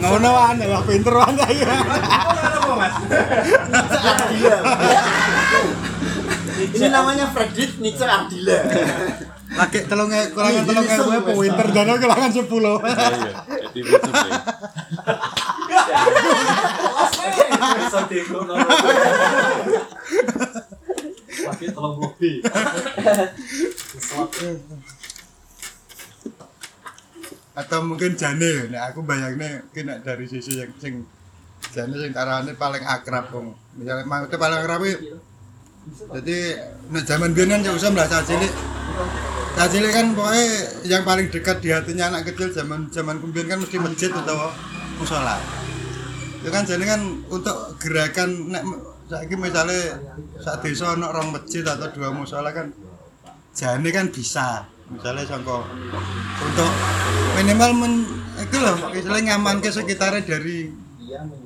Ngono 0.00 0.28
wae 0.32 0.64
wah 0.68 0.82
pinter 0.84 1.12
wae. 1.12 1.52
Ya 1.52 1.68
Ardila. 4.00 4.58
Ini 6.70 6.88
namanya 6.92 7.26
Fredrik 7.34 7.82
Nietzsche 7.82 8.06
Ardila. 8.06 8.58
lagi 9.52 9.84
telung 9.84 10.08
kurangan 10.08 10.64
telung 10.64 10.88
ewu 10.88 11.10
apa 11.12 11.32
winter 11.36 11.66
dan 11.76 11.88
kurangan 12.00 12.32
sepuluh. 12.32 12.76
Bisa 17.52 18.00
dego 18.08 18.40
Lagi 21.42 21.66
tolong 21.74 21.96
lebih. 22.00 22.40
atau 27.52 27.84
mungkin 27.84 28.16
jane 28.16 28.72
nah 28.72 28.88
aku 28.88 29.04
bayangnya 29.04 29.60
mungkin 29.60 30.00
dari 30.00 30.24
sisi 30.24 30.56
yang 30.56 30.72
sing 30.80 31.04
jane 31.68 31.92
sing 31.92 32.08
karane 32.16 32.56
paling 32.56 32.80
akrab 32.80 33.28
wong 33.28 33.52
misalnya 33.76 34.08
maksudnya 34.08 34.40
paling 34.40 34.58
akrab 34.64 34.80
iki 34.88 35.12
jadi 35.90 36.38
nek 36.94 37.04
zaman 37.04 37.34
biyen 37.34 37.62
ya 37.62 37.72
usah 37.74 37.90
merasa 37.90 38.22
cilik 38.22 38.52
Nah, 39.52 39.68
cilik 39.68 39.92
kan 39.92 40.16
pokoknya 40.16 40.46
yang 40.88 41.04
paling 41.04 41.28
dekat 41.28 41.60
di 41.60 41.68
hatinya 41.68 42.08
anak 42.08 42.32
kecil 42.32 42.48
zaman 42.56 42.88
zaman 42.88 43.20
kumbien 43.20 43.44
kan 43.44 43.60
mesti 43.60 43.76
masjid 43.76 44.08
atau 44.08 44.48
musola. 44.96 45.36
Itu 46.40 46.48
kan 46.48 46.64
jadi 46.64 46.80
kan 46.88 47.00
untuk 47.28 47.76
gerakan 47.76 48.48
nek 48.48 48.64
saiki 49.12 49.36
misalnya 49.36 50.00
saat 50.40 50.64
desa 50.64 50.96
ono 50.96 51.12
rong 51.12 51.36
masjid 51.36 51.60
atau 51.68 51.84
dua 51.92 52.08
musola 52.16 52.48
kan 52.48 52.72
jane 53.52 53.88
kan 53.92 54.08
bisa 54.08 54.64
misalnya 54.88 55.28
sangko 55.28 55.68
untuk 56.40 56.72
minimal 57.36 57.70
men 57.76 57.94
itu 58.40 58.56
loh 58.56 58.76
misalnya 58.88 59.36
ngaman 59.36 59.60
ke 59.60 59.68
sekitarnya 59.68 60.24
dari 60.24 60.72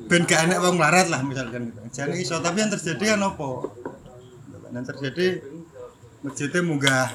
ben 0.07 0.23
gak 0.23 0.47
enak 0.47 0.63
wong 0.63 0.79
larat 0.79 1.11
lah 1.11 1.27
misalkan 1.27 1.75
gitu. 1.75 1.81
Jadi 1.91 2.23
iso 2.23 2.39
tapi 2.39 2.63
yang 2.63 2.71
terjadi 2.71 3.19
kan 3.19 3.27
opo? 3.27 3.67
Yang 4.75 4.85
terjadi 4.95 5.27
masjidnya 6.25 6.61
munggah. 6.65 7.09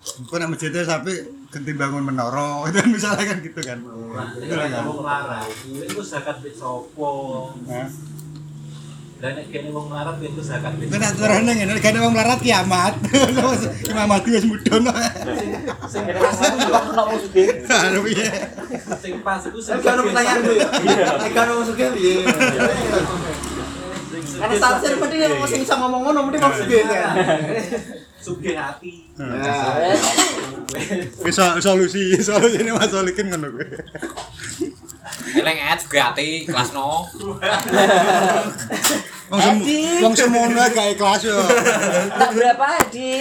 Kok 0.00 0.36
nek 0.40 0.50
masjidnya 0.56 0.82
sampai 0.88 1.14
ganti 1.52 1.72
bangun 1.76 2.04
menara 2.06 2.62
itu 2.72 2.80
misalnya 2.88 3.24
kan 3.28 3.38
gitu 3.44 3.60
kan. 3.60 3.78
Itu 4.40 4.54
lah 4.56 4.68
kan. 4.72 4.84
wong 4.88 5.04
itu 5.84 6.00
zakat 6.00 6.40
wis 6.40 6.56
sapa 6.56 7.10
dan 9.20 9.36
nek 9.36 9.52
kene 9.52 9.68
wong 9.68 9.92
larang 9.92 10.16
itu 10.24 10.40
zakat 10.40 10.72
wis 10.80 10.88
Itu 10.88 10.96
nek 10.96 11.12
terane 11.12 11.52
ngene 11.52 11.76
gak 11.76 11.92
ada 11.92 12.00
wong 12.08 12.16
larat 12.16 12.40
kiamat. 12.40 12.96
Imam 13.92 14.08
Mahdi 14.08 14.28
wis 14.32 14.48
mudhun. 14.48 14.88
sing 15.92 16.02
Kene 16.08 16.16
pas 16.16 16.40
kok 16.40 16.82
kena 16.88 17.02
wong 17.04 17.18
sugih. 17.20 17.46
Piye. 18.00 18.28
sing 18.96 19.14
pas 19.20 19.44
iku 19.44 19.60
sing 19.60 19.76
pertanyaan 19.84 20.40
tuh 20.40 20.56
ya. 20.56 20.68
Kan 21.36 21.46
masuknya 21.52 21.92
piye? 21.92 22.24
Karena 24.30 24.54
saat 24.56 24.76
saya 24.78 24.96
penting 24.96 25.20
yang 25.20 25.34
sing 25.44 25.60
bisa 25.60 25.74
ngomong 25.76 26.00
ngono 26.04 26.20
mesti 26.24 26.38
maksud 26.38 26.66
dia 26.66 26.84
kan. 26.84 27.14
sugih 28.20 28.52
hati 28.52 29.08
Nah, 29.16 29.80
Wis 31.20 31.34
so- 31.34 31.56
solusi, 31.58 32.14
solusi 32.20 32.56
ini 32.58 32.70
Mas 32.70 32.88
Solikin 32.88 33.28
ngono 33.28 33.48
kuwi. 33.50 33.64
Eleng 35.34 35.58
ads 35.58 35.84
gati 35.86 36.44
kelas 36.44 36.70
no. 36.70 37.04
Wong 39.30 39.40
sem 39.40 39.56
wong 40.00 40.12
semono 40.12 40.62
gak 40.68 40.88
ikhlas 40.90 41.22
yo. 41.22 41.36
Tak 42.10 42.30
berapa, 42.32 42.66
Adi? 42.80 43.12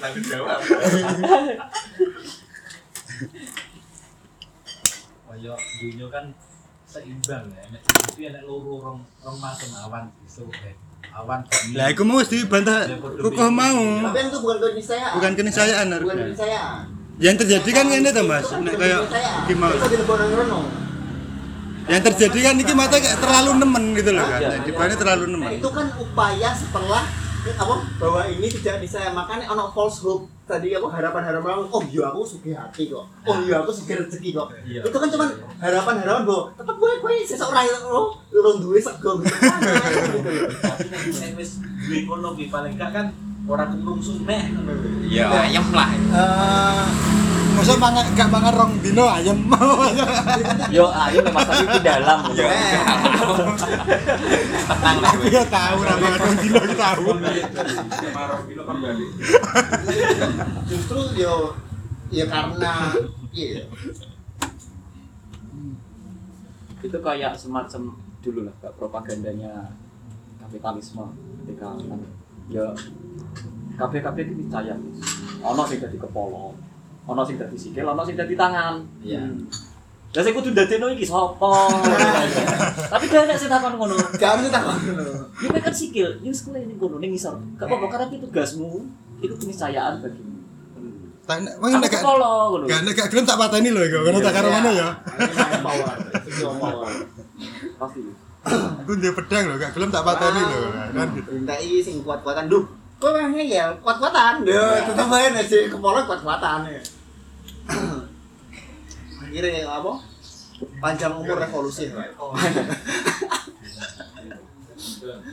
tanggung 0.00 0.24
jawab 0.26 0.58
Kaya 5.30 5.54
dunia 5.78 6.06
kan 6.10 6.24
seimbang 6.90 7.44
ya, 7.48 7.62
nek 7.70 7.80
itu 7.80 8.26
nek 8.26 8.42
loro 8.42 8.74
rong 8.82 8.98
rong 9.22 9.38
macam 9.38 9.70
awan 9.80 10.04
iso 10.20 10.42
eh. 10.50 10.74
awan 11.10 11.40
Lah 11.72 11.86
iku 11.88 12.02
mau 12.02 12.18
mesti 12.18 12.42
bantah 12.44 12.90
kukuh 13.16 13.46
mau. 13.48 13.78
tapi 14.04 14.20
itu 14.26 14.38
bukan 14.38 14.58
keniscayaan. 14.60 15.12
Bukan 15.14 15.32
keniscayaan 15.34 15.86
Bukan 16.02 16.16
keniscayaan. 16.18 16.82
Yang 17.20 17.36
terjadi 17.44 17.70
kan 17.70 17.84
ngene 17.86 18.10
to 18.10 18.22
Mas, 18.24 18.46
nek 18.50 18.74
kayak 18.74 19.00
iki 19.44 19.54
mau. 19.54 19.70
Renung. 19.70 20.66
Yang 21.86 22.02
terjadi 22.12 22.38
kan 22.42 22.54
iki 22.58 22.72
mata 22.72 22.96
kayak 22.96 23.18
terlalu 23.18 23.50
nemen 23.56 23.84
gitu 23.94 24.10
loh 24.10 24.24
kan. 24.24 24.40
Terlalu 24.94 25.24
Nah, 25.24 25.32
nemen. 25.32 25.50
itu 25.58 25.68
kan 25.70 25.86
upaya 25.94 26.50
setelah 26.52 27.04
apa? 27.48 27.76
Bahwa 27.96 28.20
ini 28.28 28.46
tidak 28.52 28.84
disayangkan 28.84 29.46
ono 29.48 29.72
false 29.72 30.04
hope. 30.04 30.28
Tadi 30.44 30.74
apa? 30.74 30.88
Harapan-harapan. 30.90 31.70
Oh 31.70 31.82
iya 31.86 32.10
aku 32.10 32.26
suka 32.26 32.52
hati 32.52 32.90
kok. 32.90 33.06
Oh 33.24 33.36
iya 33.46 33.62
aku 33.62 33.70
suka 33.72 33.96
rezeki 33.96 34.36
kok. 34.36 34.48
Iya. 34.66 34.82
itu 34.84 34.98
kan 34.98 35.08
cuma 35.08 35.26
harapan-harapan 35.62 36.22
bahwa 36.26 36.42
tetap 36.58 36.76
gue 36.76 36.92
gue 37.00 37.14
seseorang 37.24 37.64
lo 37.88 38.18
lo 38.34 38.50
duwe 38.58 38.78
sego 38.82 39.22
gitu 39.22 39.30
gitu 40.10 40.18
loh. 40.26 40.50
Tapi 40.58 40.84
nek 40.90 41.02
nek 41.06 41.30
wis 41.38 41.62
duwe 41.86 41.98
kono 42.04 42.34
paling 42.36 42.74
gak 42.76 42.90
kan 42.92 43.06
ora 43.46 43.64
kemrungsung 43.70 44.26
meh. 44.26 44.50
Ngono 44.52 44.72
lho. 44.74 44.88
Ya 45.08 45.30
ayam 45.30 45.70
lah. 45.72 45.90
Masa 47.56 47.74
mangan 47.76 48.06
gak 48.14 48.28
mangan 48.30 48.52
rong 48.54 48.72
dino 48.82 49.04
ayam. 49.10 49.38
Yo 50.76 50.86
Mas 50.90 51.46
tapi 51.46 51.64
di 51.66 51.80
dalam. 51.82 52.18
Ya. 52.40 52.46
Tenang 54.70 54.96
lah. 55.02 55.12
Iya 55.26 55.42
tahu 55.50 55.78
ra 55.82 55.94
mangan 55.98 56.20
rong 56.24 56.36
dino 56.40 56.60
iki 56.64 56.76
tahu. 56.78 57.06
justru 60.70 61.00
yo 61.18 61.54
ya 62.10 62.26
karena 62.26 62.94
iya 63.34 63.66
itu 66.80 66.98
kayak 66.98 67.36
semacam 67.36 67.82
dulu 68.20 68.40
lah 68.48 68.54
Kak, 68.60 68.72
propagandanya 68.76 69.72
kapitalisme 70.40 71.04
ketika 71.44 71.76
kan 71.76 72.00
ya 72.50 72.66
kabeh 73.78 74.00
kabeh 74.02 74.22
itu 74.26 74.34
percaya 74.44 74.74
ono 75.40 75.62
sing 75.68 75.78
dadi 75.80 75.96
kepala 75.96 76.52
ono 77.06 77.22
sing 77.24 77.36
dadi 77.40 77.56
sikil 77.56 77.86
ono 77.86 78.02
sing 78.04 78.16
dadi 78.18 78.34
tangan 78.36 78.74
iya 79.00 79.22
lah 80.10 80.22
sing 80.26 80.34
kudu 80.34 80.50
dadekno 80.50 80.90
iki 80.90 81.06
sapa 81.06 81.52
tapi 82.90 83.04
dia 83.06 83.22
nek 83.24 83.38
sing 83.38 83.46
takon 83.46 83.78
ngono 83.78 83.94
gak 84.18 84.30
harus 84.36 84.50
takon 84.50 84.78
ya 85.38 85.48
kowe 85.48 85.60
kan 85.62 85.74
sikil 85.74 86.08
ya 86.18 86.30
sekolah 86.34 86.60
ini 86.60 86.74
ngono 86.74 86.96
ning 86.98 87.14
ngisor 87.14 87.38
gak 87.54 87.70
apa-apa 87.70 87.86
karena 87.86 88.04
itu 88.10 88.26
tugasmu 88.26 88.70
itu 89.22 89.34
keniscayaan 89.38 90.02
bagimu 90.02 90.40
wong 91.30 91.70
aku 91.70 91.78
nek 91.78 91.90
gak 91.94 92.02
ngono 92.02 92.66
gak 92.66 92.80
nek 92.82 92.92
gak 92.98 93.08
gelem 93.14 93.24
tak 93.28 93.38
pateni 93.38 93.70
lho 93.70 93.82
iku, 93.86 93.98
karena 94.02 94.18
tak 94.18 94.34
karo 94.34 94.48
ngono 94.50 94.70
ya. 94.74 94.88
pasti 97.78 98.00
Aku 98.40 98.96
ndek 98.96 99.12
pedang 99.12 99.52
lho, 99.52 99.54
gak 99.60 99.76
gelem 99.76 99.92
tak 99.92 100.00
pateni 100.00 100.40
lho. 100.40 100.60
Kan 100.96 101.08
gitu. 101.12 101.30
Mintai 101.36 101.76
sing 101.84 102.00
kuat-kuatan 102.00 102.48
duh. 102.48 102.64
Kok 103.00 103.16
mah 103.16 103.32
ngeyel 103.32 103.80
kuat-kuatan. 103.80 104.44
Duh, 104.44 104.76
tetep 104.84 105.08
nek 105.08 105.44
si 105.48 105.72
kepala 105.72 106.04
kuat-kuatan 106.04 106.68
ya. 106.68 106.82
Akhirnya 109.24 109.64
apa? 109.64 110.04
Panjang 110.84 111.16
umur 111.16 111.40
revolusi. 111.40 111.88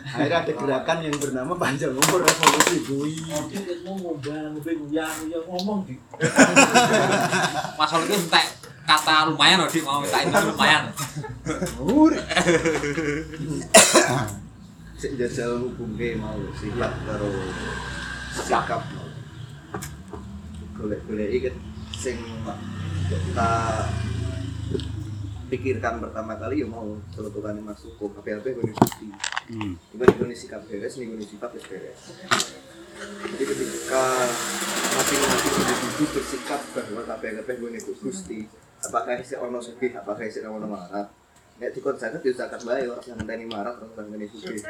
Akhirnya 0.08 0.48
ada 0.48 0.54
gerakan 0.56 0.98
yang 1.04 1.16
bernama 1.20 1.60
panjang 1.60 1.92
umur 1.92 2.24
revolusi. 2.24 2.88
Bui. 2.88 3.20
Ngomong 3.84 4.24
di 5.84 6.00
Masal 7.76 8.08
itu 8.08 8.16
entek 8.16 8.48
kata 8.88 9.28
lumayan 9.28 9.60
loh, 9.60 9.68
Dik. 9.68 9.84
mau 9.84 10.00
minta 10.00 10.24
itu 10.24 10.32
lumayan. 10.32 10.88
Sik 14.98 15.14
jajal 15.14 15.62
hubunge 15.62 16.18
mau 16.18 16.42
sifat 16.58 16.90
karo 17.06 17.30
sikap. 18.34 18.82
Golek-golek 20.74 21.30
iki 21.38 21.50
sing 21.94 22.18
kita 23.06 23.52
pikirkan 25.54 26.02
pertama 26.02 26.34
kali 26.42 26.66
ya 26.66 26.68
mau 26.68 26.98
celutukannya 27.14 27.62
masuk 27.62 27.94
ke 27.94 28.06
KPLP 28.10 28.46
gue 28.58 28.74
Gusti 28.74 29.08
Hmm. 29.48 29.80
Nih 29.96 30.36
sikap 30.36 30.68
beres, 30.68 31.00
nih 31.00 31.08
wis 31.16 31.32
beres. 31.40 32.02
Jadi 33.24 33.44
ketika 33.48 34.04
masing-masing 34.98 35.54
individu 35.56 36.04
bersikap 36.12 36.62
bahwa 36.76 37.02
KPLP 37.06 37.50
gue 37.62 37.70
Gusti, 38.02 38.50
apakah 38.84 39.16
isi 39.16 39.40
ono 39.40 39.62
sugih, 39.64 39.96
apakah 39.96 40.28
isi 40.28 40.44
ono 40.44 40.68
marah, 40.68 41.08
Nek 41.58 41.74
dikon 41.74 41.98
zakat 41.98 42.22
ya 42.22 42.34
zakat 42.38 42.62
bae 42.62 42.86
ora 42.86 43.02
usah 43.02 43.18
ngenteni 43.18 43.50
marah 43.50 43.74
usah 43.82 44.06
ngenteni 44.06 44.30
sugih. 44.30 44.62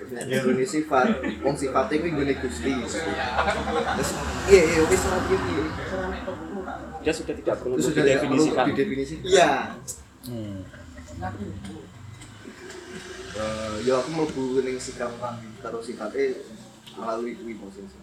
Terus 0.00 0.10
nek 0.16 0.24
nggone 0.32 0.64
sifat, 0.64 1.06
wong 1.44 1.56
sifate 1.60 2.00
kuwi 2.00 2.10
nggone 2.16 2.34
Gusti. 2.40 2.72
Terus 2.72 4.10
iya 4.48 4.62
iya 4.64 4.80
wis 4.88 5.02
ora 5.04 5.18
piye 5.28 5.38
piye. 5.44 5.64
Dia 7.04 7.12
sudah 7.12 7.34
tidak 7.36 7.56
perlu 7.60 7.76
Terus 7.76 7.86
sudah 7.92 8.02
didefinisikan. 8.08 8.64
didefinisi. 8.72 9.14
Iya. 9.28 9.76
Hmm. 10.24 10.64
Eh, 13.34 13.76
ya 13.84 13.94
aku 14.00 14.08
mau 14.16 14.24
ning 14.64 14.80
sikap 14.80 15.12
karo 15.60 15.84
sifatnya 15.84 16.32
melalui 16.96 17.36
kuwi 17.36 17.60
posisi. 17.60 18.00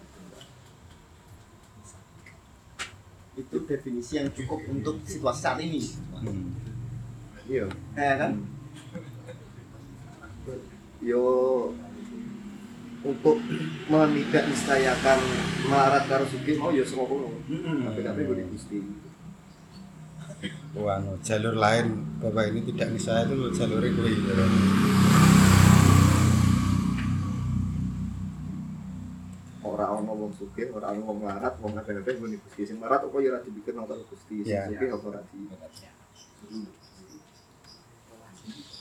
Itu 3.34 3.56
definisi 3.66 4.22
yang 4.22 4.30
cukup 4.30 4.70
untuk 4.70 5.02
situasi 5.02 5.40
saat 5.42 5.58
ini. 5.58 5.82
Hmm. 6.22 6.71
Iya. 7.52 7.68
Eh 8.00 8.14
kan? 8.16 8.32
Yo 11.04 11.24
untuk 13.04 13.36
menidak 13.92 14.48
nistayakan 14.48 15.20
melarat 15.68 16.08
karo 16.08 16.24
sugih 16.32 16.56
mau 16.56 16.72
ya 16.72 16.80
semua 16.80 17.04
kono. 17.04 17.28
Tapi 17.92 18.00
tapi 18.00 18.20
gue 18.24 18.46
Gusti. 18.48 18.78
Oh, 20.72 20.88
anu, 20.88 21.20
jalur 21.20 21.54
lain 21.60 22.16
bapak 22.18 22.50
ini 22.50 22.64
tidak 22.72 22.96
bisa 22.96 23.28
itu 23.28 23.36
jalur 23.52 23.84
kuwi 23.84 24.16
ya. 24.16 24.34
Ora 29.62 29.86
ono 29.92 30.12
wong 30.16 30.32
sugih, 30.32 30.72
ora 30.72 30.90
ono 30.96 31.04
wong 31.04 31.18
melarat, 31.20 31.54
wong 31.60 31.76
kabeh-kabeh 31.76 32.16
di 32.16 32.38
Gusti. 32.40 32.62
Sing 32.64 32.80
melarat 32.80 33.04
kok 33.04 33.20
ya 33.20 33.36
ora 33.36 33.44
dibikin 33.44 33.76
nang 33.76 33.84
karo 33.84 34.00
Gusti. 34.08 34.40
Sing 34.40 34.56
Iya. 34.56 34.72
sugih 34.72 34.88
apa 34.88 35.04
ora 35.04 35.20
di. 35.28 35.40
Jeruk 35.52 35.60
no 36.50 36.70
kabar 38.00 38.30
barang 38.32 38.32
tadi 38.32 38.48
jeruk 38.48 38.64
no. 38.64 38.71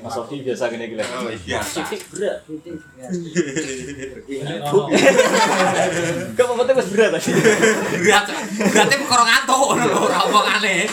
Mas 0.00 0.12
Sofi 0.16 0.40
biasa 0.40 0.72
gini 0.72 0.88
gila. 0.88 1.04
Oh 1.04 1.28
iya. 1.28 1.60
Berat. 1.60 2.40
Gak 6.32 6.44
apa-apa 6.48 6.72
mas 6.72 6.88
berat 6.88 7.12
tadi. 7.12 7.30
Berat. 8.00 8.24
Berarti 8.72 8.94
perkara 9.04 9.22
ngantuk 9.28 9.56
ngono 9.60 9.84
lho, 9.84 9.98
ora 10.08 10.18
omongane. 10.24 10.88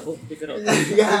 Aku 0.00 0.12
pikir 0.28 0.48
Iya. 0.56 1.12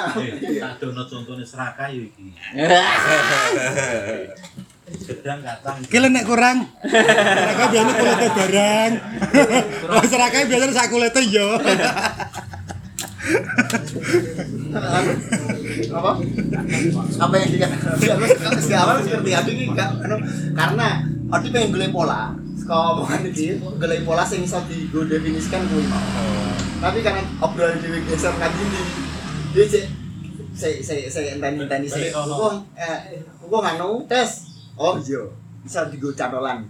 Tak 0.64 0.72
dono 0.80 1.04
contohnya 1.04 1.44
serakah 1.44 1.92
yo 1.92 2.08
iki. 2.08 2.32
Gedang 4.86 5.42
kacang. 5.42 5.82
Ki 5.90 5.98
nek 5.98 6.24
kurang. 6.26 6.58
Seraka 6.86 7.64
biasanya 7.74 7.94
kulitnya 7.98 8.28
barang. 8.30 8.92
Oh, 9.90 10.04
seraka 10.06 10.36
biasanya 10.46 10.74
sak 10.74 10.88
kulitnya 10.94 11.22
yo. 11.26 11.48
apa 15.90 16.10
apa 17.18 17.34
yang 17.42 17.50
dikatakan 17.50 17.98
si 18.62 18.72
awal 18.76 19.02
seperti 19.02 19.30
aku 19.34 19.48
ini 19.50 19.64
enggak 19.74 19.88
anu, 20.06 20.16
karena 20.54 20.88
Odi 21.26 21.50
pengen 21.50 21.74
golek 21.74 21.90
pola 21.90 22.30
saka 22.54 22.94
omongan 22.94 23.26
iki 23.26 23.58
golek 23.58 24.06
pola 24.06 24.22
sing 24.22 24.46
iso 24.46 24.62
digo 24.70 25.02
definisikan 25.10 25.66
kuwi 25.66 25.90
mau 25.90 26.06
tapi 26.78 27.02
karena 27.02 27.26
obrolan 27.42 27.82
dhewe 27.82 27.98
geser 28.06 28.30
kan 28.38 28.54
ini 28.54 28.82
dia 29.50 29.64
cek 29.66 29.84
saya 30.54 30.78
saya 30.86 31.02
saya 31.10 31.34
enteni 31.34 31.66
enteni 31.66 31.90
saya 31.90 32.14
wong 32.14 32.62
eh 32.78 33.26
wong 33.50 33.64
anu 33.66 34.06
tes 34.06 34.45
oh 34.76 34.94
iya 35.00 35.22
bisa 35.64 35.88
digo 35.90 36.12
catolan 36.14 36.68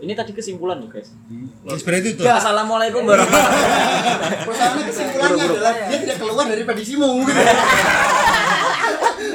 Ini 0.00 0.16
tadi 0.16 0.32
kesimpulan 0.32 0.80
loh 0.80 0.88
guys. 0.88 1.12
Wis 1.60 1.84
berarti 1.84 2.16
itu. 2.16 2.24
Assalamualaikum 2.24 3.04
warahmatullahi 3.04 4.32
Persoalannya 4.48 4.84
kesimpulannya 4.88 5.44
adalah 5.44 5.72
dia 5.92 5.98
tidak 6.00 6.16
keluar 6.16 6.48
dari 6.48 6.64
prediksimu 6.64 7.20
gitu. 7.28 7.36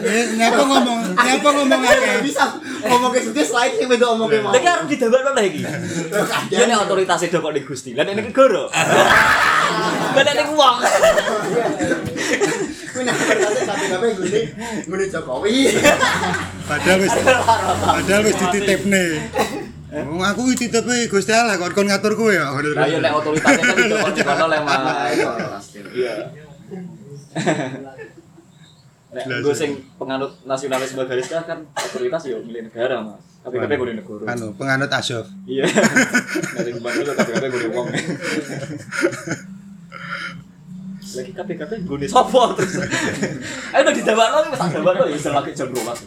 Eh, 0.06 0.26
nyapa 0.38 0.62
ngomong, 0.66 1.00
nyapa 1.14 1.50
ngomong 1.54 1.82
akeh. 1.86 2.26
bisa 2.26 2.58
ngomong 2.82 3.14
ke 3.14 3.26
sudut 3.26 3.46
selain 3.46 3.78
yang 3.78 3.94
beda 3.94 4.06
ngomong 4.10 4.26
ke 4.26 4.38
mau. 4.42 4.54
Lagi 4.58 4.66
harus 4.66 4.90
didabak 4.90 5.38
lagi. 5.38 5.62
Dia 6.50 6.66
nih 6.66 6.78
otoritasnya 6.82 7.30
dok 7.30 7.54
di 7.54 7.62
Gusti. 7.62 7.94
Lah 7.94 8.02
ini 8.06 8.26
negara. 8.26 8.66
Lah 10.18 10.34
ini 10.34 10.44
uang. 10.50 10.76
Kuwi 12.96 13.04
nak 13.04 13.16
berkata 13.20 13.60
kabeh-kabeh 13.68 14.10
gune 14.16 14.42
gune 14.88 15.06
Jokowi. 15.12 15.68
Padahal 16.64 17.00
wis 17.04 17.12
padahal 17.84 18.22
wis 18.24 18.38
dititipne. 18.40 19.06
Wong 19.96 20.24
aku 20.24 20.56
iki 20.56 20.72
titipe 20.72 21.12
Gusti 21.12 21.36
Allah 21.36 21.60
kok 21.60 21.76
kon 21.76 21.92
ngatur 21.92 22.16
kowe 22.16 22.32
ya. 22.32 22.56
Lah 22.56 22.88
yo 22.88 23.04
lek 23.04 23.12
otoritasnya 23.12 23.64
kan 23.68 23.76
didokok 23.76 24.12
di 24.16 24.22
kono 24.24 24.46
lek 24.48 24.62
Mas. 24.64 25.66
Iya. 25.76 26.16
Nek 29.12 29.24
gue 29.44 29.56
sing 29.56 29.72
penganut 30.00 30.32
nasionalisme 30.48 31.04
garis 31.04 31.28
kan 31.28 31.68
otoritas 31.76 32.24
yo 32.32 32.40
milik 32.48 32.72
negara 32.72 33.04
mas. 33.04 33.20
Tapi 33.44 33.60
tapi 33.60 33.76
gue 33.76 33.92
negara. 33.92 34.24
Anu, 34.32 34.56
penganut 34.56 34.88
Asyaf. 34.88 35.28
Iya. 35.44 35.68
Dari 36.56 36.72
kembali 36.80 37.00
lo 37.04 37.12
tapi 37.12 37.32
tapi 37.36 37.48
gue 37.52 37.76
uang. 37.76 37.88
Lagi 41.16 41.32
KPKP 41.32 41.72
gue 41.88 41.98
di 42.04 42.08
sopo 42.12 42.52
terus. 42.54 42.76
Ayo 43.72 43.82
udah 43.88 43.94
dijawab 43.96 44.28
lo, 44.30 44.40
mas 44.52 44.60
jawab 44.72 44.94
lo 45.00 45.06
ya 45.08 45.18
lagi 45.32 45.52
jam 45.56 45.68
dua 45.72 45.84
mas. 45.96 46.00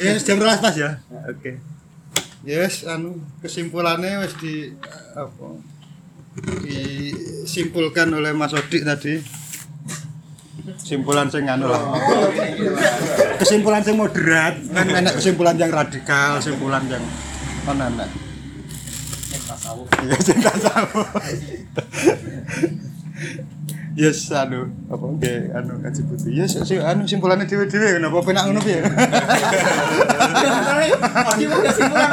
Ya 0.00 0.16
jam 0.16 0.40
12 0.40 0.64
Mas 0.64 0.76
ya. 0.80 0.90
Oke. 1.28 1.60
Yes, 2.42 2.88
anu 2.88 3.20
kesimpulannya 3.44 4.24
wis 4.24 4.34
di 4.40 4.72
apa? 5.12 5.60
Disimpulkan 6.64 8.08
oleh 8.08 8.32
Mas 8.32 8.56
Odik 8.56 8.88
tadi. 8.88 9.20
Kesimpulan 10.80 11.28
sing 11.28 11.44
anu 11.44 11.68
lah. 11.68 11.92
Kesimpulan 13.36 13.84
sing 13.84 14.00
moderat, 14.00 14.56
kan 14.72 14.86
enak 14.88 15.20
kesimpulan 15.20 15.60
yang 15.60 15.68
radikal, 15.74 16.40
kesimpulan 16.40 16.82
yang 16.88 17.04
mana 17.68 17.92
enak. 17.92 18.08
Iya, 20.02 20.16
sing 20.22 20.38
tasawuf. 20.40 21.06
Yes, 23.92 24.32
anu, 24.32 24.72
apa 24.88 25.04
oke, 25.04 25.52
anu 25.52 25.76
kaji 25.84 26.00
putih. 26.08 26.32
Yes, 26.32 26.56
si, 26.64 26.80
anu 26.80 27.04
simpulannya 27.04 27.44
dewe-dewe, 27.44 28.00
kenapa 28.00 28.24
penak 28.24 28.48
ngono 28.48 28.64
piye? 28.64 28.80
Odi 31.28 31.44
mau 31.44 31.60
kesimpulan 31.60 32.08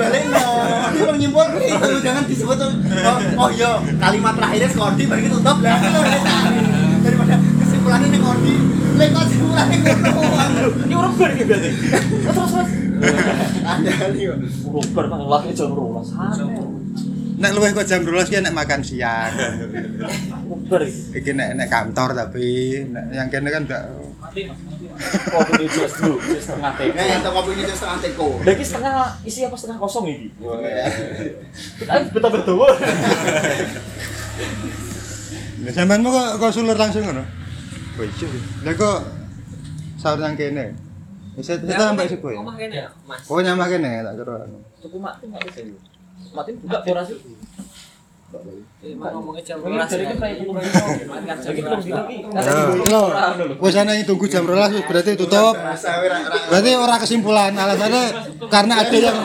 Balik 0.00 0.24
no. 0.32 0.44
Odi 0.88 0.98
mau 1.04 1.16
nyimpul 1.20 1.44
itu 1.60 2.00
jangan 2.00 2.24
disebut. 2.24 2.56
Oh, 2.64 3.44
oh 3.44 3.48
iya, 3.52 3.76
kalimat 4.00 4.32
terakhirnya 4.40 4.68
Skodi 4.72 5.04
baru 5.04 5.28
tutup 5.36 5.60
lah. 5.60 5.76
Daripada 7.04 7.36
kesimpulannya 7.60 8.08
nih 8.08 8.20
Odi. 8.24 8.54
Lek 8.96 9.08
kok 9.12 9.22
kesimpulannya 9.28 9.76
ngono. 9.84 10.64
Ini 10.88 10.94
orang 10.96 11.12
gitu 11.12 11.44
berarti. 11.44 11.70
Terus 12.24 12.36
terus. 12.56 12.70
Ada 13.68 13.92
nih. 14.16 14.32
Lagi 15.28 15.50
jam 15.52 15.76
dua 15.76 16.00
Santai. 16.00 16.73
Nek 17.44 17.52
luwih 17.52 17.76
kok 17.76 17.84
jam 17.84 18.00
12 18.00 18.32
ki 18.32 18.40
nek 18.40 18.56
makan 18.56 18.80
siang. 18.80 19.36
Iki 21.12 21.30
nek 21.36 21.60
nek 21.60 21.68
kantor 21.68 22.16
tapi 22.16 22.80
nek 22.88 23.12
yang 23.12 23.28
kene 23.28 23.52
kan 23.52 23.68
enggak 23.68 23.84
Kopi 25.04 25.52
ini 25.58 25.66
just 25.68 26.00
dulu, 26.00 26.16
setengah 26.38 26.72
teko. 26.78 26.94
Nah, 26.96 27.04
yang 27.04 27.20
kopi 27.20 27.50
ini 27.52 27.66
setengah 27.68 27.98
teko. 28.00 28.28
Lagi 28.46 28.64
setengah 28.64 28.94
isi 29.26 29.40
apa 29.44 29.56
setengah 29.58 29.78
kosong 29.82 30.06
ini? 30.08 30.30
Kita 31.78 32.08
betul 32.14 32.30
betul. 32.32 32.64
Lah 35.64 35.72
sampean 35.72 36.00
mau 36.00 36.14
kok 36.14 36.28
kok 36.40 36.52
sulur 36.54 36.76
langsung 36.78 37.04
ngono? 37.04 37.24
Oh 38.00 38.04
iya. 38.06 38.26
Lah 38.64 38.72
kok 38.74 38.98
sahur 40.00 40.18
nang 40.22 40.38
kene. 40.38 40.72
Wis 41.34 41.50
kita 41.50 41.90
sampai 41.90 42.06
ya. 42.08 42.16
Omah 42.38 42.54
kene 42.54 42.76
ya, 42.86 42.88
Mas. 43.04 43.26
Oh 43.26 43.42
nyamah 43.42 43.66
kene 43.66 44.02
tak 44.02 44.14
kira. 44.16 44.36
Tuku 44.78 44.96
mati 45.02 45.24
nggak 45.26 45.42
bisa 45.50 45.60
yuk. 45.68 45.93
Mati 46.34 46.50
buka 46.58 46.82
12 46.82 47.44
dari 48.84 50.04
ya. 50.04 50.12
ana 53.80 53.96
yang 53.96 54.04
tunggu 54.04 54.28
jam 54.28 54.44
12 54.44 54.76
wis 54.76 54.84
berarti 54.84 55.16
tutup. 55.16 55.56
Berarti 56.50 56.70
ora 56.76 56.96
kesimpulan 57.00 57.56
alasannya 57.56 58.02
karena 58.50 58.74
ada 58.82 58.96
yang 58.96 59.18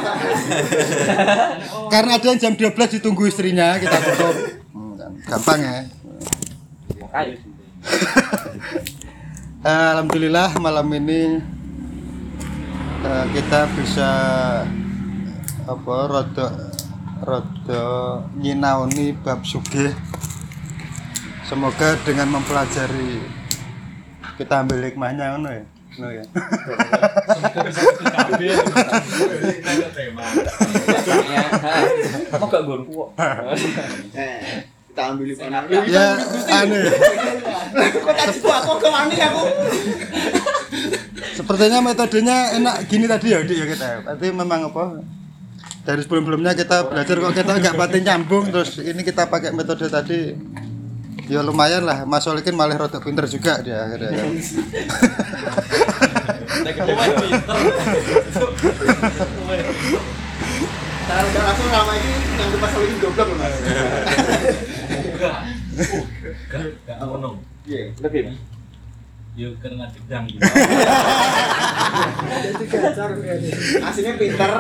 karena 1.91 2.11
ada 2.15 2.25
yang 2.29 2.39
jam 2.39 2.53
12 2.55 2.95
ditunggu 3.01 3.27
istrinya 3.27 3.75
kita 3.81 3.97
tutup. 3.99 4.35
Gampang 5.27 5.59
ya. 5.59 5.83
Eh, 9.59 9.87
Alhamdulillah 9.91 10.55
malam 10.63 10.87
ini 10.95 11.43
eh, 13.03 13.25
kita 13.35 13.67
bisa 13.75 14.07
apa 15.67 15.95
rada 16.07 16.68
rada 17.23 17.83
nyinaoni 18.35 19.15
bab 19.19 19.43
sugih. 19.43 19.91
Semoga 21.43 21.97
dengan 22.05 22.29
mempelajari 22.29 23.25
kita 24.37 24.63
ambil 24.63 24.85
hikmahnya 24.85 25.35
ngono 25.35 25.49
ya? 25.49 25.63
Ngono 25.97 26.09
ya? 26.13 26.23
Mau 32.37 32.47
gak 32.47 32.61
kok. 32.63 33.09
Eh, 34.13 34.37
kita 34.89 35.01
ambil 35.09 35.29
panah. 35.35 35.61
ya 35.89 36.07
aneh 36.53 36.85
Kok 37.97 38.13
tadi 38.13 38.37
gua 38.41 38.55
aku 38.61 38.71
ke 38.77 38.87
mana 38.93 39.13
aku? 39.15 39.43
sepertinya 41.39 41.79
metodenya 41.79 42.37
enak 42.59 42.75
gini 42.91 43.07
tadi 43.07 43.31
ya 43.31 43.39
Dik 43.41 43.57
ya 43.57 43.65
kita. 43.73 43.87
Berarti 44.05 44.27
memang 44.35 44.59
apa 44.69 44.83
dari 45.89 46.05
sebelum-sebelumnya 46.05 46.53
kita 46.53 46.85
belajar 46.85 47.17
kok 47.17 47.33
kita 47.33 47.51
nggak 47.65 47.73
pati 47.73 47.97
nyambung 48.05 48.53
terus 48.53 48.77
ini 48.77 49.01
kita 49.01 49.25
pakai 49.25 49.49
metode 49.57 49.89
tadi 49.89 50.37
ya 51.25 51.41
lumayan 51.41 51.81
lah 51.81 52.05
Mas 52.05 52.29
Solikin 52.29 52.53
malah 52.53 52.77
rada 52.77 53.01
pinter 53.01 53.25
juga 53.25 53.57
dia 53.65 53.89
akhirnya 53.89 54.13
kan. 54.13 54.29
Udah 61.09 61.41
langsung 61.41 61.73
ini 61.73 62.09
yang 62.37 62.53
ini 62.53 62.95
goblok 63.01 63.27
loh 63.33 63.37
mas. 63.41 63.53
Gak 66.85 66.97
ngono. 67.01 67.41
Iya. 67.65 67.97
Lebih. 67.97 68.37
Yo 69.39 69.55
karena 69.63 69.87
gedang 69.87 70.27
gitu. 70.27 70.43
Jadi 72.43 72.63
gacor. 72.67 73.09
Aslinya 73.87 74.13
pinter, 74.19 74.51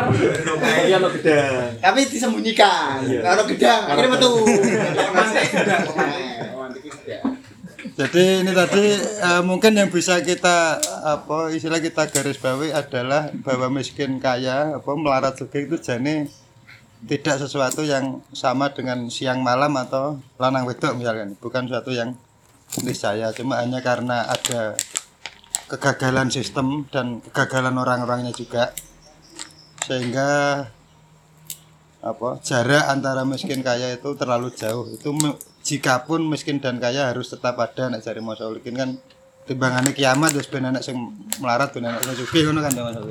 Iya 0.87 0.97
lo 1.03 1.11
gede. 1.11 1.35
tapi 1.83 2.07
disembunyikan. 2.07 3.03
Kalau 3.03 3.43
gedang, 3.43 3.81
akhirnya 3.91 4.11
metu. 4.15 4.31
Gedang. 4.47 5.83
Oh, 6.55 6.67
gedang. 6.71 7.35
Jadi 7.99 8.23
ini 8.47 8.51
tadi 8.55 8.85
eh, 8.95 9.43
mungkin 9.43 9.75
yang 9.75 9.91
bisa 9.91 10.23
kita 10.23 10.79
apa 11.03 11.51
istilah 11.51 11.83
kita 11.83 12.07
garis 12.07 12.39
bawahi 12.39 12.71
adalah 12.71 13.27
bahwa 13.43 13.67
miskin 13.67 14.23
kaya 14.23 14.79
apa 14.79 14.91
melarat 14.95 15.35
juga 15.35 15.59
itu 15.59 15.75
jane 15.75 16.31
tidak 17.03 17.43
sesuatu 17.43 17.83
yang 17.83 18.23
sama 18.31 18.71
dengan 18.71 19.11
siang 19.11 19.43
malam 19.43 19.75
atau 19.75 20.19
lanang 20.39 20.63
wedok 20.63 20.95
misalkan 20.95 21.35
bukan 21.43 21.67
sesuatu 21.67 21.91
yang 21.91 22.15
niscaya 22.85 23.33
cuma 23.33 23.57
hanya 23.61 23.81
karena 23.81 24.29
ada 24.29 24.77
kegagalan 25.69 26.29
sistem 26.29 26.85
dan 26.89 27.21
kegagalan 27.21 27.77
orang-orangnya 27.77 28.33
juga. 28.33 28.73
Sehingga 29.85 30.29
apa 31.99 32.29
jarak 32.45 32.85
antara 32.87 33.27
miskin 33.27 33.65
kaya 33.65 33.93
itu 33.97 34.13
terlalu 34.15 34.53
jauh. 34.53 34.85
Itu 34.93 35.11
me- 35.13 35.37
jikapun 35.65 36.25
miskin 36.29 36.57
dan 36.63 36.79
kaya 36.79 37.11
harus 37.11 37.29
tetap 37.29 37.59
ada 37.59 37.91
nek 37.91 38.01
jari 38.01 38.23
Mas 38.23 38.39
Solikin 38.39 38.73
kan 38.77 38.95
timbangannya 39.45 39.91
kiamat 39.97 40.31
terus 40.33 40.47
ben 40.47 40.65
anak 40.65 40.85
sing 40.85 40.95
melarat 41.41 41.73
ben 41.73 41.85
anak 41.89 42.01
sing 42.05 42.15
sugih 42.15 42.49
ngono 42.49 42.61
kan 42.63 42.73
Mas? 42.73 42.97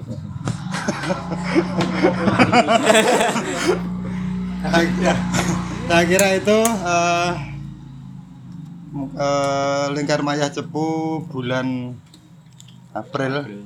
Saya 5.89 6.05
kira 6.05 6.37
itu 6.37 6.59
eh, 6.67 7.31
eh, 8.94 9.86
lingkar 9.93 10.20
maya 10.23 10.48
cepu 10.48 11.20
bulan 11.24 11.97
April 12.93 13.65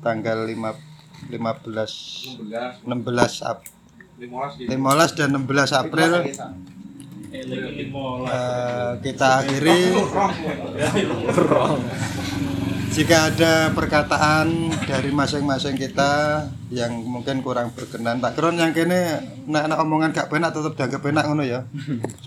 tanggal 0.00 0.44
5 0.44 1.28
15 1.28 2.40
16 2.82 3.42
Ap- 3.44 3.64
15 4.66 5.14
dan 5.14 5.30
16 5.32 5.72
April. 5.72 6.12
Eh, 8.28 8.92
kita 9.00 9.40
akhiri 9.40 9.80
jika 12.92 13.32
ada 13.32 13.72
perkataan 13.72 14.68
dari 14.84 15.08
masing-masing 15.08 15.80
kita 15.80 16.44
yang 16.68 16.92
mungkin 17.00 17.40
kurang 17.40 17.72
berkenan 17.72 18.20
tak 18.20 18.36
kira 18.36 18.52
yang 18.52 18.76
kene 18.76 19.16
nek 19.48 19.64
nek 19.64 19.80
omongan 19.80 20.12
gak 20.12 20.28
penak 20.28 20.52
tetep 20.52 20.76
dianggap 20.76 21.00
penak 21.00 21.24
ngono 21.24 21.40
ya 21.40 21.64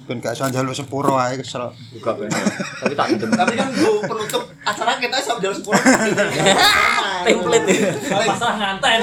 ben 0.10 0.18
gak 0.18 0.34
iso 0.34 0.50
njaluk 0.50 0.74
sepuro 0.74 1.22
ae 1.22 1.38
kesel 1.38 1.70
Buka 1.96 2.12
bener. 2.18 2.44
Tapi 2.82 2.94
tak. 2.98 3.08
Tapi 3.24 3.54
kan 3.56 3.70
gua 3.72 4.04
penutup 4.04 4.44
acara 4.68 5.00
kita 5.00 5.16
sampai 5.24 5.44
jam 5.48 5.54
10. 5.56 5.64
Template 7.26 7.68
ya. 7.72 7.92
Masalah 8.28 8.56
nganten. 8.60 9.00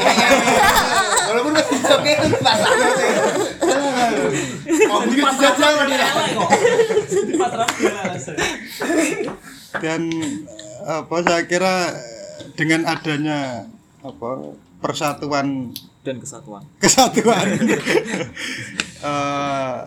Walaupun 1.31 1.53
masih 1.57 1.77
oke 1.89 2.11
itu. 2.13 2.27
Mau 4.87 5.01
bikin 5.09 5.25
saja 5.41 5.57
sama 5.57 5.83
dia. 5.89 6.07
Di 7.09 7.35
masalah 7.39 7.69
biasa. 7.71 8.33
Dan 9.81 10.11
apa 10.85 11.17
saya 11.25 11.43
kira 11.49 11.95
dengan 12.59 12.85
adanya 12.85 13.65
apa 14.03 14.53
persatuan 14.83 15.73
Dan 16.03 16.19
kesatuan. 16.19 16.67
kesatuan. 16.83 17.47
Eh, 19.03 19.79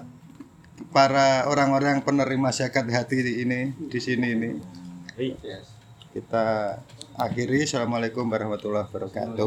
para 0.92 1.48
orang-orang 1.48 2.04
penerima 2.04 2.52
zakat 2.52 2.84
hati 2.92 3.16
ini 3.48 3.72
di 3.88 4.00
sini 4.04 4.36
ini. 4.36 4.50
Kita 6.12 6.76
akhiri. 7.16 7.64
Assalamualaikum 7.64 8.28
warahmatullahi 8.28 8.84
wabarakatuh. 8.92 9.40